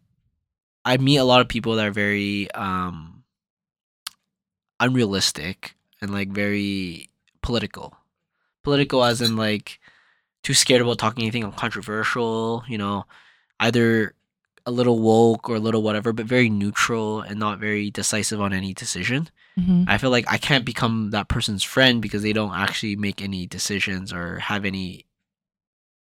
i 0.85 0.97
meet 0.97 1.19
a 1.19 1.25
lot 1.25 1.41
of 1.41 1.49
people 1.49 1.75
that 1.75 1.87
are 1.87 1.93
very 1.93 2.51
um 2.53 3.18
unrealistic 4.81 5.77
and 6.01 6.13
like 6.13 6.29
very 6.31 7.09
political 7.43 7.97
political 8.63 9.05
as 9.05 9.21
in 9.21 9.37
like 9.37 9.79
too 10.43 10.55
scared 10.55 10.83
about 10.83 10.99
talking 10.99 11.23
anything 11.25 11.51
controversial 11.53 12.63
you 12.69 12.79
know 12.79 13.05
either 13.61 14.15
a 14.67 14.71
little 14.71 14.99
woke 14.99 15.49
or 15.49 15.57
a 15.57 15.61
little 15.61 15.83
whatever 15.83 16.13
but 16.13 16.27
very 16.27 16.49
neutral 16.51 17.21
and 17.23 17.39
not 17.41 17.59
very 17.59 17.91
decisive 17.91 18.41
on 18.41 18.53
any 18.53 18.73
decision 18.75 19.29
Mhm. 19.59 19.87
I 19.89 19.99
feel 19.99 20.11
like 20.11 20.25
I 20.29 20.39
can't 20.39 20.65
become 20.65 21.11
that 21.11 21.27
person's 21.27 21.65
friend 21.65 22.01
because 22.01 22.23
they 22.23 22.33
don't 22.33 22.55
actually 22.55 22.95
make 22.95 23.21
any 23.21 23.45
decisions 23.45 24.13
or 24.13 24.39
have 24.39 24.65
any 24.65 25.05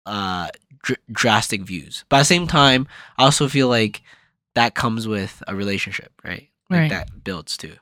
uh 0.05 0.49
dr- 0.83 1.01
drastic 1.11 1.63
views. 1.63 2.05
But 2.11 2.17
at 2.17 2.21
the 2.21 2.25
same 2.27 2.47
time, 2.47 2.87
I 3.17 3.25
also 3.25 3.49
feel 3.49 3.69
like 3.69 4.03
that 4.55 4.75
comes 4.75 5.09
with 5.09 5.43
a 5.49 5.55
relationship, 5.57 6.13
right? 6.23 6.51
Like 6.69 6.81
Right. 6.81 6.91
that 6.91 7.25
builds 7.25 7.57
too. 7.57 7.77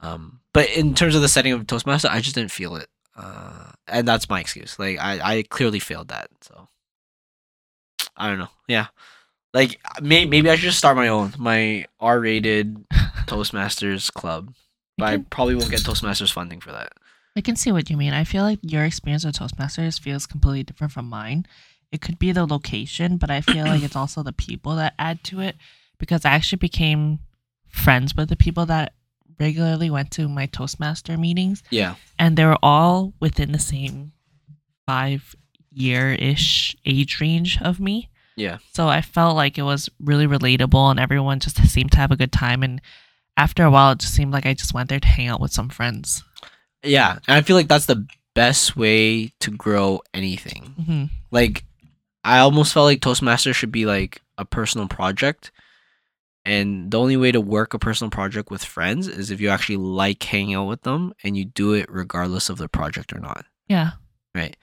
Um 0.00 0.40
but 0.52 0.70
in 0.70 0.94
terms 0.94 1.14
of 1.14 1.22
the 1.22 1.28
setting 1.28 1.52
of 1.52 1.66
Toastmaster, 1.66 2.08
I 2.10 2.20
just 2.20 2.34
didn't 2.34 2.50
feel 2.50 2.76
it. 2.76 2.88
Uh 3.16 3.72
and 3.88 4.06
that's 4.06 4.28
my 4.28 4.40
excuse. 4.40 4.78
Like 4.78 4.98
I 4.98 5.20
I 5.38 5.42
clearly 5.42 5.78
failed 5.80 6.08
that. 6.08 6.28
So 6.42 6.68
I 8.16 8.28
don't 8.28 8.38
know. 8.38 8.48
Yeah. 8.68 8.86
Like 9.54 9.80
may- 10.02 10.26
maybe 10.26 10.50
I 10.50 10.56
should 10.56 10.64
just 10.64 10.78
start 10.78 10.96
my 10.96 11.08
own, 11.08 11.32
my 11.38 11.86
R-rated 12.00 12.88
Toastmasters 13.26 14.12
club. 14.12 14.52
But 14.98 15.04
I 15.08 15.12
I 15.14 15.16
probably 15.18 15.54
won't 15.54 15.70
get 15.70 15.80
Toastmasters 15.80 16.32
funding 16.32 16.60
for 16.60 16.72
that. 16.72 16.92
I 17.36 17.42
can 17.42 17.56
see 17.56 17.70
what 17.70 17.90
you 17.90 17.96
mean. 17.98 18.14
I 18.14 18.24
feel 18.24 18.42
like 18.44 18.58
your 18.62 18.84
experience 18.84 19.24
with 19.24 19.36
Toastmasters 19.38 20.00
feels 20.00 20.26
completely 20.26 20.62
different 20.62 20.92
from 20.92 21.06
mine. 21.08 21.46
It 21.92 22.00
could 22.00 22.18
be 22.18 22.32
the 22.32 22.46
location, 22.46 23.18
but 23.18 23.30
I 23.30 23.42
feel 23.42 23.64
like 23.66 23.82
it's 23.86 23.96
also 23.96 24.22
the 24.22 24.32
people 24.32 24.74
that 24.76 24.94
add 24.98 25.22
to 25.24 25.40
it 25.40 25.56
because 25.98 26.24
I 26.24 26.30
actually 26.30 26.58
became 26.58 27.18
friends 27.68 28.16
with 28.16 28.30
the 28.30 28.36
people 28.36 28.64
that 28.66 28.94
regularly 29.38 29.90
went 29.90 30.10
to 30.12 30.28
my 30.28 30.46
Toastmaster 30.46 31.16
meetings 31.16 31.62
Yeah. 31.70 31.94
and 32.18 32.36
they 32.36 32.44
were 32.44 32.58
all 32.62 33.12
within 33.20 33.52
the 33.52 33.58
same 33.58 34.12
five 34.86 35.34
year 35.72 36.12
ish 36.12 36.76
age 36.84 37.20
range 37.20 37.60
of 37.60 37.80
me. 37.80 38.08
Yeah. 38.36 38.58
So 38.72 38.88
I 38.88 39.00
felt 39.00 39.36
like 39.36 39.58
it 39.58 39.62
was 39.62 39.88
really 40.00 40.26
relatable 40.26 40.90
and 40.90 41.00
everyone 41.00 41.40
just 41.40 41.56
seemed 41.68 41.92
to 41.92 41.98
have 41.98 42.10
a 42.10 42.16
good 42.16 42.32
time. 42.32 42.62
And 42.62 42.80
after 43.36 43.64
a 43.64 43.70
while, 43.70 43.92
it 43.92 43.98
just 43.98 44.14
seemed 44.14 44.32
like 44.32 44.46
I 44.46 44.54
just 44.54 44.74
went 44.74 44.88
there 44.88 45.00
to 45.00 45.08
hang 45.08 45.28
out 45.28 45.40
with 45.40 45.52
some 45.52 45.68
friends. 45.68 46.22
Yeah. 46.82 47.12
And 47.26 47.36
I 47.36 47.42
feel 47.42 47.56
like 47.56 47.68
that's 47.68 47.86
the 47.86 48.06
best 48.34 48.76
way 48.76 49.32
to 49.40 49.50
grow 49.50 50.00
anything. 50.14 50.74
hmm 50.84 51.04
Like, 51.30 51.64
I 52.24 52.38
almost 52.40 52.74
felt 52.74 52.84
like 52.84 53.00
Toastmaster 53.00 53.52
should 53.54 53.72
be 53.72 53.86
like 53.86 54.20
a 54.36 54.44
personal 54.44 54.88
project. 54.88 55.50
And 56.46 56.90
the 56.92 56.98
only 57.00 57.16
way 57.16 57.32
to 57.32 57.40
work 57.40 57.74
a 57.74 57.78
personal 57.78 58.10
project 58.10 58.50
with 58.50 58.64
friends 58.64 59.08
is 59.08 59.30
if 59.32 59.40
you 59.40 59.48
actually 59.48 59.78
like 59.78 60.22
hanging 60.22 60.54
out 60.54 60.68
with 60.68 60.82
them 60.82 61.12
and 61.24 61.36
you 61.36 61.44
do 61.44 61.72
it 61.74 61.90
regardless 61.90 62.48
of 62.48 62.56
the 62.58 62.68
project 62.68 63.12
or 63.12 63.18
not. 63.18 63.44
Yeah. 63.68 63.90
Right. 64.34 64.56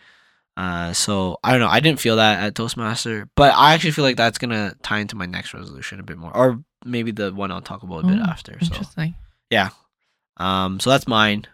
Uh, 0.56 0.94
so 0.94 1.38
I 1.44 1.52
don't 1.52 1.60
know. 1.60 1.68
I 1.68 1.80
didn't 1.82 2.00
feel 2.00 2.16
that 2.16 2.42
at 2.42 2.56
Toastmaster, 2.56 3.28
but 3.36 3.54
I 3.56 3.74
actually 3.74 3.92
feel 3.92 4.06
like 4.06 4.16
that's 4.18 4.38
gonna 4.38 4.76
tie 4.82 5.00
into 5.00 5.16
my 5.18 5.26
next 5.26 5.54
resolution 5.54 6.00
a 6.00 6.04
bit 6.04 6.18
more, 6.18 6.36
or 6.36 6.64
maybe 6.86 7.12
the 7.12 7.34
one 7.34 7.52
I'll 7.52 7.60
talk 7.62 7.84
about 7.84 8.06
a 8.06 8.08
bit 8.08 8.18
Mm, 8.20 8.28
after. 8.30 8.54
So 8.62 8.68
Interesting. 8.68 9.16
Yeah. 9.50 9.70
Um, 10.38 10.80
so 10.80 10.90
that's 10.90 11.08
mine. 11.08 11.48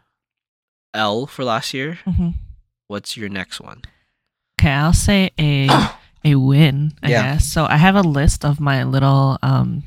L 0.93 1.25
for 1.27 1.43
last 1.43 1.73
year. 1.73 1.99
hmm 2.05 2.29
What's 2.87 3.15
your 3.15 3.29
next 3.29 3.61
one? 3.61 3.83
Okay, 4.59 4.71
I'll 4.71 4.93
say 4.93 5.31
a 5.39 5.69
a 6.25 6.35
win. 6.35 6.93
I 7.01 7.09
Yeah. 7.09 7.21
guess. 7.33 7.45
So 7.47 7.65
I 7.65 7.77
have 7.77 7.95
a 7.95 8.01
list 8.01 8.43
of 8.43 8.59
my 8.59 8.83
little 8.83 9.37
um 9.41 9.83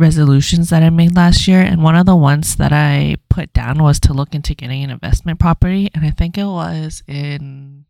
resolutions 0.00 0.70
that 0.70 0.82
I 0.82 0.90
made 0.90 1.14
last 1.14 1.46
year, 1.46 1.60
and 1.60 1.82
one 1.82 1.94
of 1.94 2.06
the 2.06 2.16
ones 2.16 2.56
that 2.56 2.72
I 2.72 3.16
put 3.28 3.52
down 3.52 3.82
was 3.82 4.00
to 4.00 4.12
look 4.14 4.34
into 4.34 4.54
getting 4.54 4.82
an 4.82 4.90
investment 4.90 5.38
property, 5.38 5.90
and 5.94 6.04
I 6.04 6.10
think 6.10 6.36
it 6.38 6.44
was 6.46 7.02
in 7.06 7.84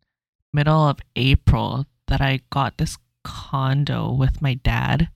middle 0.53 0.89
of 0.89 0.99
April 1.17 1.87
that 2.09 2.21
I 2.21 2.41
got 2.51 2.77
this 2.79 2.99
condo 3.23 4.13
with 4.13 4.43
my 4.43 4.55
dad 4.55 5.09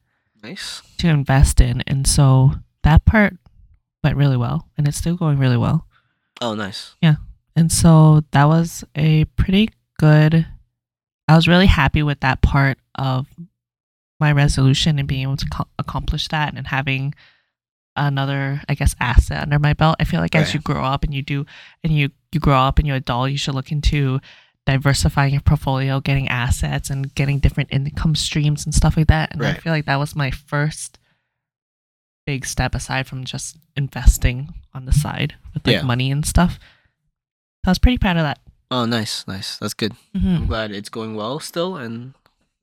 Nice. 0.42 0.82
to 0.98 1.08
invest 1.08 1.60
in, 1.60 1.82
and 1.86 2.06
so 2.06 2.52
that 2.84 3.04
part 3.04 3.36
went 4.02 4.16
really 4.16 4.36
well, 4.36 4.68
and 4.78 4.86
it's 4.86 4.98
still 4.98 5.16
going 5.16 5.38
really 5.38 5.56
well. 5.56 5.86
Oh, 6.40 6.54
nice. 6.54 6.94
Yeah. 7.02 7.16
And 7.56 7.70
so 7.72 8.22
that 8.32 8.44
was 8.46 8.84
a 8.94 9.24
pretty 9.36 9.70
good. 9.98 10.46
I 11.28 11.36
was 11.36 11.48
really 11.48 11.66
happy 11.66 12.02
with 12.02 12.20
that 12.20 12.42
part 12.42 12.78
of 12.96 13.26
my 14.26 14.32
resolution 14.32 14.98
and 14.98 15.06
being 15.08 15.22
able 15.22 15.36
to 15.44 15.46
co- 15.56 15.68
accomplish 15.78 16.28
that 16.28 16.54
and 16.56 16.66
having 16.68 17.14
another, 17.96 18.60
I 18.68 18.74
guess, 18.74 18.96
asset 19.00 19.42
under 19.42 19.58
my 19.58 19.72
belt. 19.74 19.96
I 20.00 20.04
feel 20.04 20.20
like 20.20 20.34
as 20.34 20.46
Right. 20.48 20.54
you 20.54 20.60
grow 20.60 20.82
up 20.84 21.04
and 21.04 21.12
you 21.14 21.22
do, 21.22 21.46
and 21.82 21.92
you 21.92 22.10
you 22.32 22.40
grow 22.40 22.58
up 22.68 22.78
and 22.78 22.86
you're 22.86 22.96
adult, 22.96 23.30
you 23.30 23.38
should 23.38 23.54
look 23.54 23.70
into 23.70 24.20
diversifying 24.66 25.32
your 25.34 25.42
portfolio, 25.42 26.00
getting 26.00 26.26
assets, 26.28 26.90
and 26.90 27.14
getting 27.14 27.38
different 27.38 27.70
income 27.72 28.14
streams 28.16 28.64
and 28.64 28.74
stuff 28.74 28.96
like 28.96 29.06
that. 29.08 29.32
And 29.32 29.44
I 29.44 29.54
feel 29.54 29.72
like 29.72 29.84
that 29.86 30.00
was 30.00 30.16
my 30.16 30.30
first 30.32 30.98
big 32.26 32.44
step 32.46 32.74
aside 32.74 33.06
from 33.06 33.24
just 33.24 33.56
investing 33.76 34.54
on 34.72 34.86
the 34.86 34.92
side 34.92 35.34
with 35.52 35.66
like 35.66 35.76
Yeah. 35.76 35.82
money 35.82 36.10
and 36.10 36.24
stuff. 36.26 36.58
I 37.66 37.70
was 37.70 37.78
pretty 37.78 37.98
proud 37.98 38.16
of 38.16 38.22
that. 38.24 38.40
Oh, 38.70 38.86
nice, 38.86 39.26
nice. 39.28 39.58
That's 39.58 39.74
good. 39.74 39.92
Mm-hmm. 40.16 40.36
I'm 40.36 40.46
glad 40.46 40.72
it's 40.72 40.88
going 40.88 41.14
well 41.14 41.38
still, 41.38 41.76
and 41.76 42.14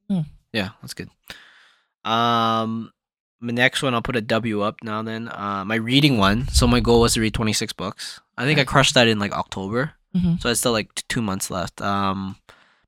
Hmm. 0.10 0.22
yeah, 0.52 0.70
that's 0.82 0.94
good. 0.96 1.10
Um, 2.06 2.92
my 3.40 3.52
next 3.54 3.82
one, 3.82 3.94
I'll 3.94 4.02
put 4.02 4.16
a 4.16 4.22
W 4.22 4.62
up 4.62 4.78
now. 4.84 5.02
Then, 5.02 5.28
uh, 5.30 5.64
my 5.66 5.76
reading 5.76 6.18
one. 6.18 6.48
So 6.50 6.68
my 6.68 6.80
goal 6.80 7.02
was 7.02 7.14
to 7.16 7.22
read 7.22 7.34
26 7.34 7.74
books. 7.74 8.20
I 8.38 8.46
think 8.46 8.60
I 8.60 8.64
crushed 8.66 8.94
that 8.96 9.08
in 9.08 9.20
like 9.20 9.34
October. 9.34 9.94
Mhm. 10.16 10.42
So 10.42 10.50
I 10.50 10.54
still 10.54 10.72
like 10.74 10.94
t- 10.96 11.04
two 11.08 11.22
months 11.22 11.50
left. 11.50 11.82
Um, 11.82 12.36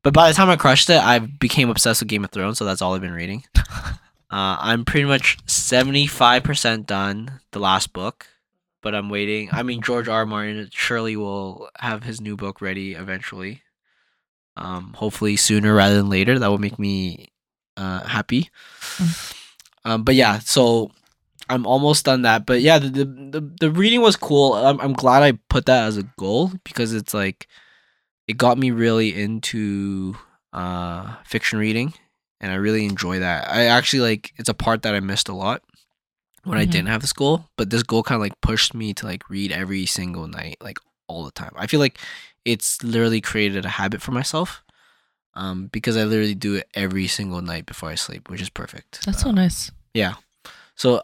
but 0.04 0.14
by 0.14 0.28
the 0.30 0.34
time 0.36 0.50
I 0.50 0.56
crushed 0.58 0.90
it, 0.90 1.02
I 1.02 1.20
became 1.20 1.70
obsessed 1.70 2.02
with 2.02 2.10
Game 2.10 2.24
of 2.24 2.32
Thrones. 2.32 2.58
So 2.58 2.66
that's 2.66 2.82
all 2.82 2.94
I've 2.94 3.02
been 3.02 3.14
reading. 3.14 3.44
Uh, 4.32 4.58
I'm 4.60 4.84
pretty 4.84 5.06
much 5.06 5.38
75% 5.46 6.88
done 6.88 7.40
the 7.52 7.60
last 7.60 7.94
book, 7.94 8.26
but 8.82 8.96
I'm 8.96 9.10
waiting. 9.10 9.50
I 9.52 9.62
mean, 9.62 9.80
George 9.84 10.08
R. 10.08 10.22
R. 10.22 10.26
Martin 10.26 10.70
surely 10.74 11.16
will 11.16 11.70
have 11.78 12.04
his 12.04 12.20
new 12.20 12.36
book 12.36 12.60
ready 12.60 12.94
eventually. 12.94 13.62
Um, 14.58 14.94
hopefully 14.98 15.36
sooner 15.36 15.76
rather 15.76 15.96
than 15.98 16.10
later. 16.10 16.40
That 16.40 16.50
will 16.50 16.58
make 16.58 16.80
me 16.80 17.30
uh, 17.78 18.04
happy. 18.04 18.50
Um, 19.86 20.04
but 20.04 20.16
yeah, 20.16 20.40
so 20.40 20.92
I'm 21.50 21.66
almost 21.66 22.06
done 22.06 22.22
that. 22.24 22.46
But 22.46 22.62
yeah, 22.62 22.80
the 22.80 22.90
the, 22.90 23.52
the, 23.60 23.72
reading 23.72 24.02
was 24.02 24.16
cool. 24.16 24.54
I'm, 24.54 24.80
I'm 24.80 24.94
glad 24.94 25.24
I 25.24 25.34
put 25.50 25.66
that 25.66 25.88
as 25.88 25.98
a 25.98 26.04
goal 26.18 26.52
because 26.64 26.94
it's 26.94 27.14
like 27.14 27.48
it 28.28 28.38
got 28.38 28.58
me 28.58 28.72
really 28.72 29.14
into 29.20 30.16
uh, 30.54 31.16
fiction 31.26 31.60
reading 31.60 31.94
and 32.40 32.52
I 32.52 32.56
really 32.56 32.86
enjoy 32.86 33.20
that. 33.20 33.50
I 33.50 33.66
actually 33.66 34.02
like 34.02 34.34
it's 34.38 34.50
a 34.50 34.54
part 34.54 34.84
that 34.84 34.96
I 34.96 35.00
missed 35.02 35.28
a 35.28 35.34
lot 35.34 35.62
when 36.44 36.58
I 36.58 36.66
Mhm. 36.66 36.72
didn't 36.72 36.88
have 36.90 37.02
this 37.02 37.14
goal, 37.14 37.50
but 37.58 37.70
this 37.70 37.84
goal 37.84 38.04
kind 38.04 38.16
of 38.16 38.22
like 38.22 38.40
pushed 38.42 38.74
me 38.74 38.94
to 38.96 39.06
like 39.06 39.30
read 39.30 39.52
every 39.52 39.86
single 39.86 40.28
night, 40.28 40.58
like 40.62 40.78
all 41.08 41.26
the 41.26 41.32
time. 41.32 41.52
I 41.56 41.68
feel 41.68 41.80
like 41.80 42.00
it's 42.46 42.82
literally 42.84 43.22
created 43.22 43.66
a 43.66 43.70
habit 43.70 44.02
for 44.02 44.12
myself. 44.12 44.63
Um, 45.36 45.68
because 45.72 45.98
I 45.98 46.04
literally 46.04 46.36
do 46.36 46.56
it 46.56 46.68
every 46.76 47.08
single 47.08 47.42
night 47.42 47.66
before 47.66 47.90
I 47.90 47.96
sleep, 47.96 48.30
which 48.30 48.42
is 48.42 48.50
perfect. 48.50 49.04
That's 49.06 49.22
so 49.22 49.30
Uh, 49.30 49.34
nice. 49.34 49.72
yeah. 49.94 50.16
So 50.76 51.02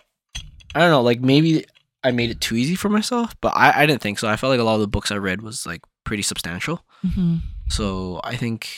I 0.76 0.80
don't 0.80 0.92
know, 0.92 1.02
like 1.02 1.20
maybe 1.22 1.66
I 2.04 2.12
made 2.12 2.30
it 2.30 2.40
too 2.42 2.56
easy 2.56 2.76
for 2.76 2.90
myself, 2.90 3.36
but 3.42 3.50
I, 3.56 3.84
I 3.84 3.86
didn't 3.88 4.02
think 4.02 4.20
so. 4.20 4.28
I 4.30 4.36
felt 4.38 4.52
like 4.52 4.60
a 4.60 4.64
lot 4.64 4.76
of 4.76 4.82
the 4.82 4.88
books 4.88 5.12
I 5.12 5.18
read 5.18 5.42
was 5.42 5.66
like 5.66 5.82
pretty 6.04 6.22
substantial. 6.24 6.84
hmm 7.02 7.38
So 7.70 8.22
I 8.24 8.36
think 8.36 8.70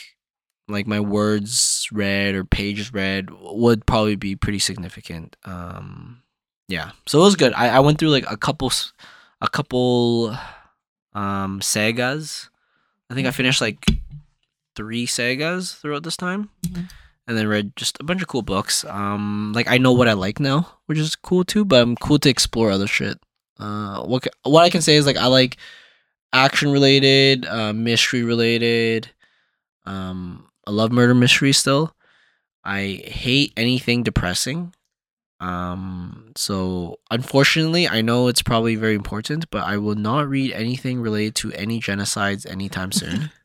like 0.68 0.86
my 0.86 1.00
words 1.00 1.86
read 1.92 2.34
or 2.34 2.44
pages 2.44 2.92
read 2.94 3.28
would 3.30 3.84
probably 3.84 4.16
be 4.16 4.34
pretty 4.36 4.58
significant. 4.58 5.36
Um, 5.44 6.22
yeah, 6.68 6.92
so 7.06 7.20
it 7.20 7.24
was 7.24 7.36
good. 7.36 7.52
I, 7.52 7.68
I 7.76 7.80
went 7.80 7.98
through 7.98 8.08
like 8.10 8.24
a 8.30 8.36
couple, 8.38 8.72
a 9.42 9.48
couple, 9.48 10.34
um, 11.12 11.60
sagas. 11.60 12.48
I 13.10 13.14
think 13.14 13.26
I 13.28 13.32
finished 13.32 13.60
like 13.60 13.84
three 14.76 15.06
sagas 15.06 15.72
throughout 15.74 16.02
this 16.02 16.16
time, 16.16 16.50
Mhm. 16.66 16.88
and 17.26 17.36
then 17.38 17.46
read 17.48 17.76
just 17.76 17.98
a 18.00 18.04
bunch 18.04 18.22
of 18.22 18.28
cool 18.28 18.42
books. 18.42 18.84
Um, 18.84 19.52
like 19.54 19.68
I 19.70 19.78
know 19.78 19.92
what 19.92 20.08
I 20.08 20.12
like 20.14 20.40
now, 20.40 20.78
which 20.86 20.98
is 20.98 21.14
cool 21.16 21.44
too. 21.44 21.64
But 21.64 21.82
I'm 21.82 21.96
cool 21.96 22.18
to 22.20 22.28
explore 22.30 22.70
other 22.70 22.86
shit. 22.86 23.18
Uh, 23.58 24.02
what 24.02 24.26
what 24.44 24.62
I 24.64 24.70
can 24.70 24.82
say 24.82 24.96
is 24.96 25.06
like 25.06 25.16
I 25.16 25.26
like 25.26 25.56
action 26.32 26.72
related, 26.72 27.46
uh, 27.46 27.72
mystery 27.72 28.22
related. 28.22 29.10
Um, 29.84 30.48
I 30.66 30.70
love 30.70 30.92
murder 30.92 31.14
mystery 31.14 31.52
still. 31.52 31.94
I 32.64 33.02
hate 33.04 33.52
anything 33.56 34.02
depressing. 34.04 34.72
Um, 35.40 36.32
so 36.36 37.00
unfortunately, 37.10 37.88
I 37.88 38.00
know 38.00 38.28
it's 38.28 38.42
probably 38.42 38.76
very 38.76 38.94
important, 38.94 39.50
but 39.50 39.64
I 39.64 39.76
will 39.76 39.96
not 39.96 40.28
read 40.28 40.52
anything 40.52 41.00
related 41.00 41.34
to 41.36 41.52
any 41.54 41.80
genocides 41.80 42.48
anytime 42.48 42.92
soon. 42.92 43.30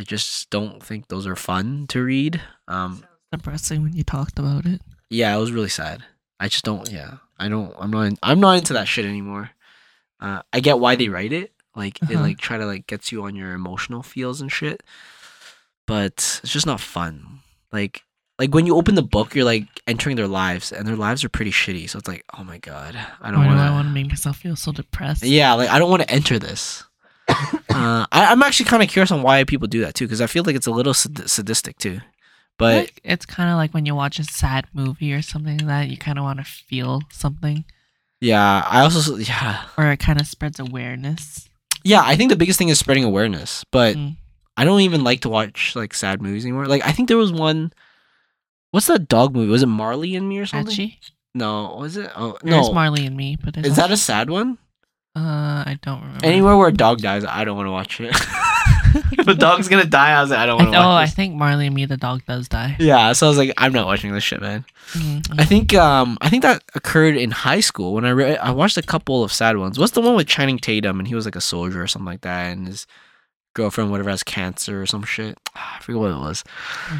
I 0.00 0.02
just 0.02 0.48
don't 0.48 0.82
think 0.82 1.08
those 1.08 1.26
are 1.26 1.36
fun 1.36 1.86
to 1.88 2.02
read. 2.02 2.40
Um, 2.68 3.04
Depressing 3.32 3.82
when 3.82 3.92
you 3.92 4.02
talked 4.02 4.38
about 4.38 4.64
it. 4.64 4.80
yeah, 5.10 5.36
it 5.36 5.38
was 5.38 5.52
really 5.52 5.68
sad. 5.68 6.02
I 6.40 6.48
just 6.48 6.64
don't. 6.64 6.90
Yeah, 6.90 7.18
I 7.38 7.48
don't. 7.50 7.74
I'm 7.78 7.90
not. 7.90 8.02
In, 8.06 8.16
I'm 8.22 8.40
not 8.40 8.56
into 8.56 8.72
that 8.72 8.88
shit 8.88 9.04
anymore. 9.04 9.50
Uh, 10.18 10.40
I 10.54 10.60
get 10.60 10.78
why 10.78 10.96
they 10.96 11.08
write 11.10 11.34
it. 11.34 11.52
Like 11.76 11.98
it, 12.02 12.10
Uh-huh. 12.14 12.22
like 12.22 12.38
try 12.38 12.56
to 12.56 12.64
like 12.64 12.86
gets 12.86 13.12
you 13.12 13.24
on 13.24 13.36
your 13.36 13.52
emotional 13.52 14.02
feels 14.02 14.40
and 14.40 14.50
shit. 14.50 14.82
But 15.86 16.40
it's 16.42 16.52
just 16.52 16.66
not 16.66 16.80
fun. 16.80 17.40
Like 17.70 18.02
like 18.38 18.54
when 18.54 18.64
you 18.64 18.76
open 18.76 18.94
the 18.94 19.02
book, 19.02 19.34
you're 19.34 19.44
like 19.44 19.66
entering 19.86 20.16
their 20.16 20.26
lives, 20.28 20.72
and 20.72 20.88
their 20.88 20.96
lives 20.96 21.22
are 21.24 21.28
pretty 21.28 21.50
shitty. 21.52 21.90
So 21.90 21.98
it's 21.98 22.08
like, 22.08 22.24
oh 22.38 22.42
my 22.44 22.56
god, 22.56 22.96
I 23.20 23.30
don't 23.30 23.44
want 23.44 23.58
do 23.58 23.62
I 23.62 23.66
to. 23.66 23.72
want 23.72 23.88
to 23.88 23.92
make 23.92 24.08
myself 24.08 24.38
feel 24.38 24.56
so 24.56 24.72
depressed? 24.72 25.22
Yeah, 25.24 25.52
like 25.52 25.68
I 25.68 25.78
don't 25.78 25.90
want 25.90 26.02
to 26.02 26.10
enter 26.10 26.38
this. 26.38 26.84
uh, 27.70 28.06
I, 28.10 28.26
I'm 28.32 28.42
actually 28.42 28.66
kind 28.66 28.82
of 28.82 28.88
curious 28.88 29.10
on 29.10 29.22
why 29.22 29.44
people 29.44 29.68
do 29.68 29.80
that 29.80 29.94
too, 29.94 30.06
because 30.06 30.20
I 30.20 30.26
feel 30.26 30.44
like 30.44 30.56
it's 30.56 30.66
a 30.66 30.70
little 30.70 30.94
sad- 30.94 31.28
sadistic 31.28 31.78
too. 31.78 32.00
But 32.58 32.76
Like, 32.76 33.00
it's 33.04 33.24
kind 33.24 33.48
of 33.50 33.56
like 33.56 33.72
when 33.72 33.86
you 33.86 33.94
watch 33.94 34.18
a 34.18 34.24
sad 34.24 34.66
movie 34.74 35.12
or 35.14 35.22
something 35.22 35.58
like 35.58 35.66
that, 35.66 35.88
you 35.88 35.96
kind 35.96 36.18
of 36.18 36.24
want 36.24 36.38
to 36.40 36.44
feel 36.44 37.00
something, 37.10 37.64
yeah, 38.20 38.62
I 38.68 38.82
also 38.82 39.16
yeah 39.16 39.62
or 39.78 39.90
it 39.92 39.96
kind 39.98 40.20
of 40.20 40.26
spreads 40.26 40.60
awareness. 40.60 41.48
yeah 41.84 42.02
I 42.04 42.16
think 42.16 42.28
the 42.30 42.36
biggest 42.36 42.58
thing 42.58 42.68
is 42.68 42.78
spreading 42.78 43.04
awareness. 43.04 43.64
But 43.72 43.96
Mm. 43.96 44.16
I 44.58 44.64
don't 44.64 44.82
even 44.82 45.02
like 45.04 45.20
to 45.22 45.30
watch 45.30 45.74
like 45.74 45.94
sad 45.94 46.20
movies 46.20 46.44
anymore. 46.44 46.66
Like 46.66 46.84
I 46.84 46.92
think 46.92 47.08
there 47.08 47.16
was 47.16 47.32
one. 47.32 47.72
What's 48.72 48.88
that 48.88 49.08
dog 49.08 49.34
movie? 49.34 49.50
Was 49.50 49.62
it 49.62 49.66
Marley 49.66 50.14
and 50.16 50.28
Me 50.28 50.38
or 50.38 50.44
something? 50.44 50.92
No, 51.34 51.76
was 51.78 51.96
it? 51.96 52.10
Oh 52.14 52.36
no. 52.42 52.70
Marley 52.74 53.06
and 53.06 53.16
Me, 53.16 53.36
but 53.42 53.56
Is 53.56 53.76
that 53.76 53.90
a 53.90 53.96
sad 53.96 54.28
one? 54.28 54.58
Uh, 55.16 55.64
I 55.66 55.78
don't 55.82 56.00
remember. 56.00 56.24
Anywhere 56.24 56.56
where 56.56 56.68
a 56.68 56.72
dog 56.72 56.98
dies, 56.98 57.24
I 57.24 57.44
don't 57.44 57.56
want 57.56 57.66
to 57.66 57.72
watch 57.72 58.00
it. 58.00 58.14
if 59.18 59.26
a 59.26 59.34
dog's 59.34 59.68
gonna 59.68 59.84
die, 59.84 60.12
I 60.16 60.20
was 60.20 60.30
like, 60.30 60.38
I 60.38 60.46
don't 60.46 60.58
want 60.58 60.72
to 60.72 60.78
oh, 60.78 60.90
I 60.92 61.06
think 61.06 61.34
Marley 61.34 61.66
and 61.66 61.74
Me, 61.74 61.84
the 61.84 61.96
dog 61.96 62.24
does 62.26 62.48
die. 62.48 62.76
Yeah, 62.78 63.12
so 63.12 63.26
I 63.26 63.28
was 63.28 63.38
like, 63.38 63.52
I'm 63.56 63.72
not 63.72 63.86
watching 63.86 64.12
this 64.12 64.24
shit, 64.24 64.40
man. 64.40 64.64
Mhm. 64.92 65.40
I 65.40 65.44
think 65.44 65.74
um 65.74 66.16
I 66.20 66.28
think 66.28 66.42
that 66.42 66.62
occurred 66.74 67.16
in 67.16 67.30
high 67.30 67.60
school 67.60 67.94
when 67.94 68.04
I 68.04 68.10
read 68.10 68.38
I 68.38 68.50
watched 68.52 68.76
a 68.76 68.82
couple 68.82 69.22
of 69.24 69.32
sad 69.32 69.56
ones. 69.56 69.78
What's 69.78 69.92
the 69.92 70.00
one 70.00 70.14
with 70.14 70.26
Channing 70.28 70.58
Tatum 70.58 70.98
and 70.98 71.08
he 71.08 71.14
was 71.14 71.24
like 71.24 71.36
a 71.36 71.40
soldier 71.40 71.82
or 71.82 71.86
something 71.86 72.06
like 72.06 72.22
that 72.22 72.52
and 72.52 72.66
his 72.66 72.86
girlfriend 73.54 73.90
whatever 73.90 74.10
has 74.10 74.22
cancer 74.22 74.80
or 74.80 74.86
some 74.86 75.02
shit. 75.02 75.38
I 75.54 75.78
forget 75.80 76.00
what 76.00 76.12
it 76.12 76.18
was. 76.20 76.44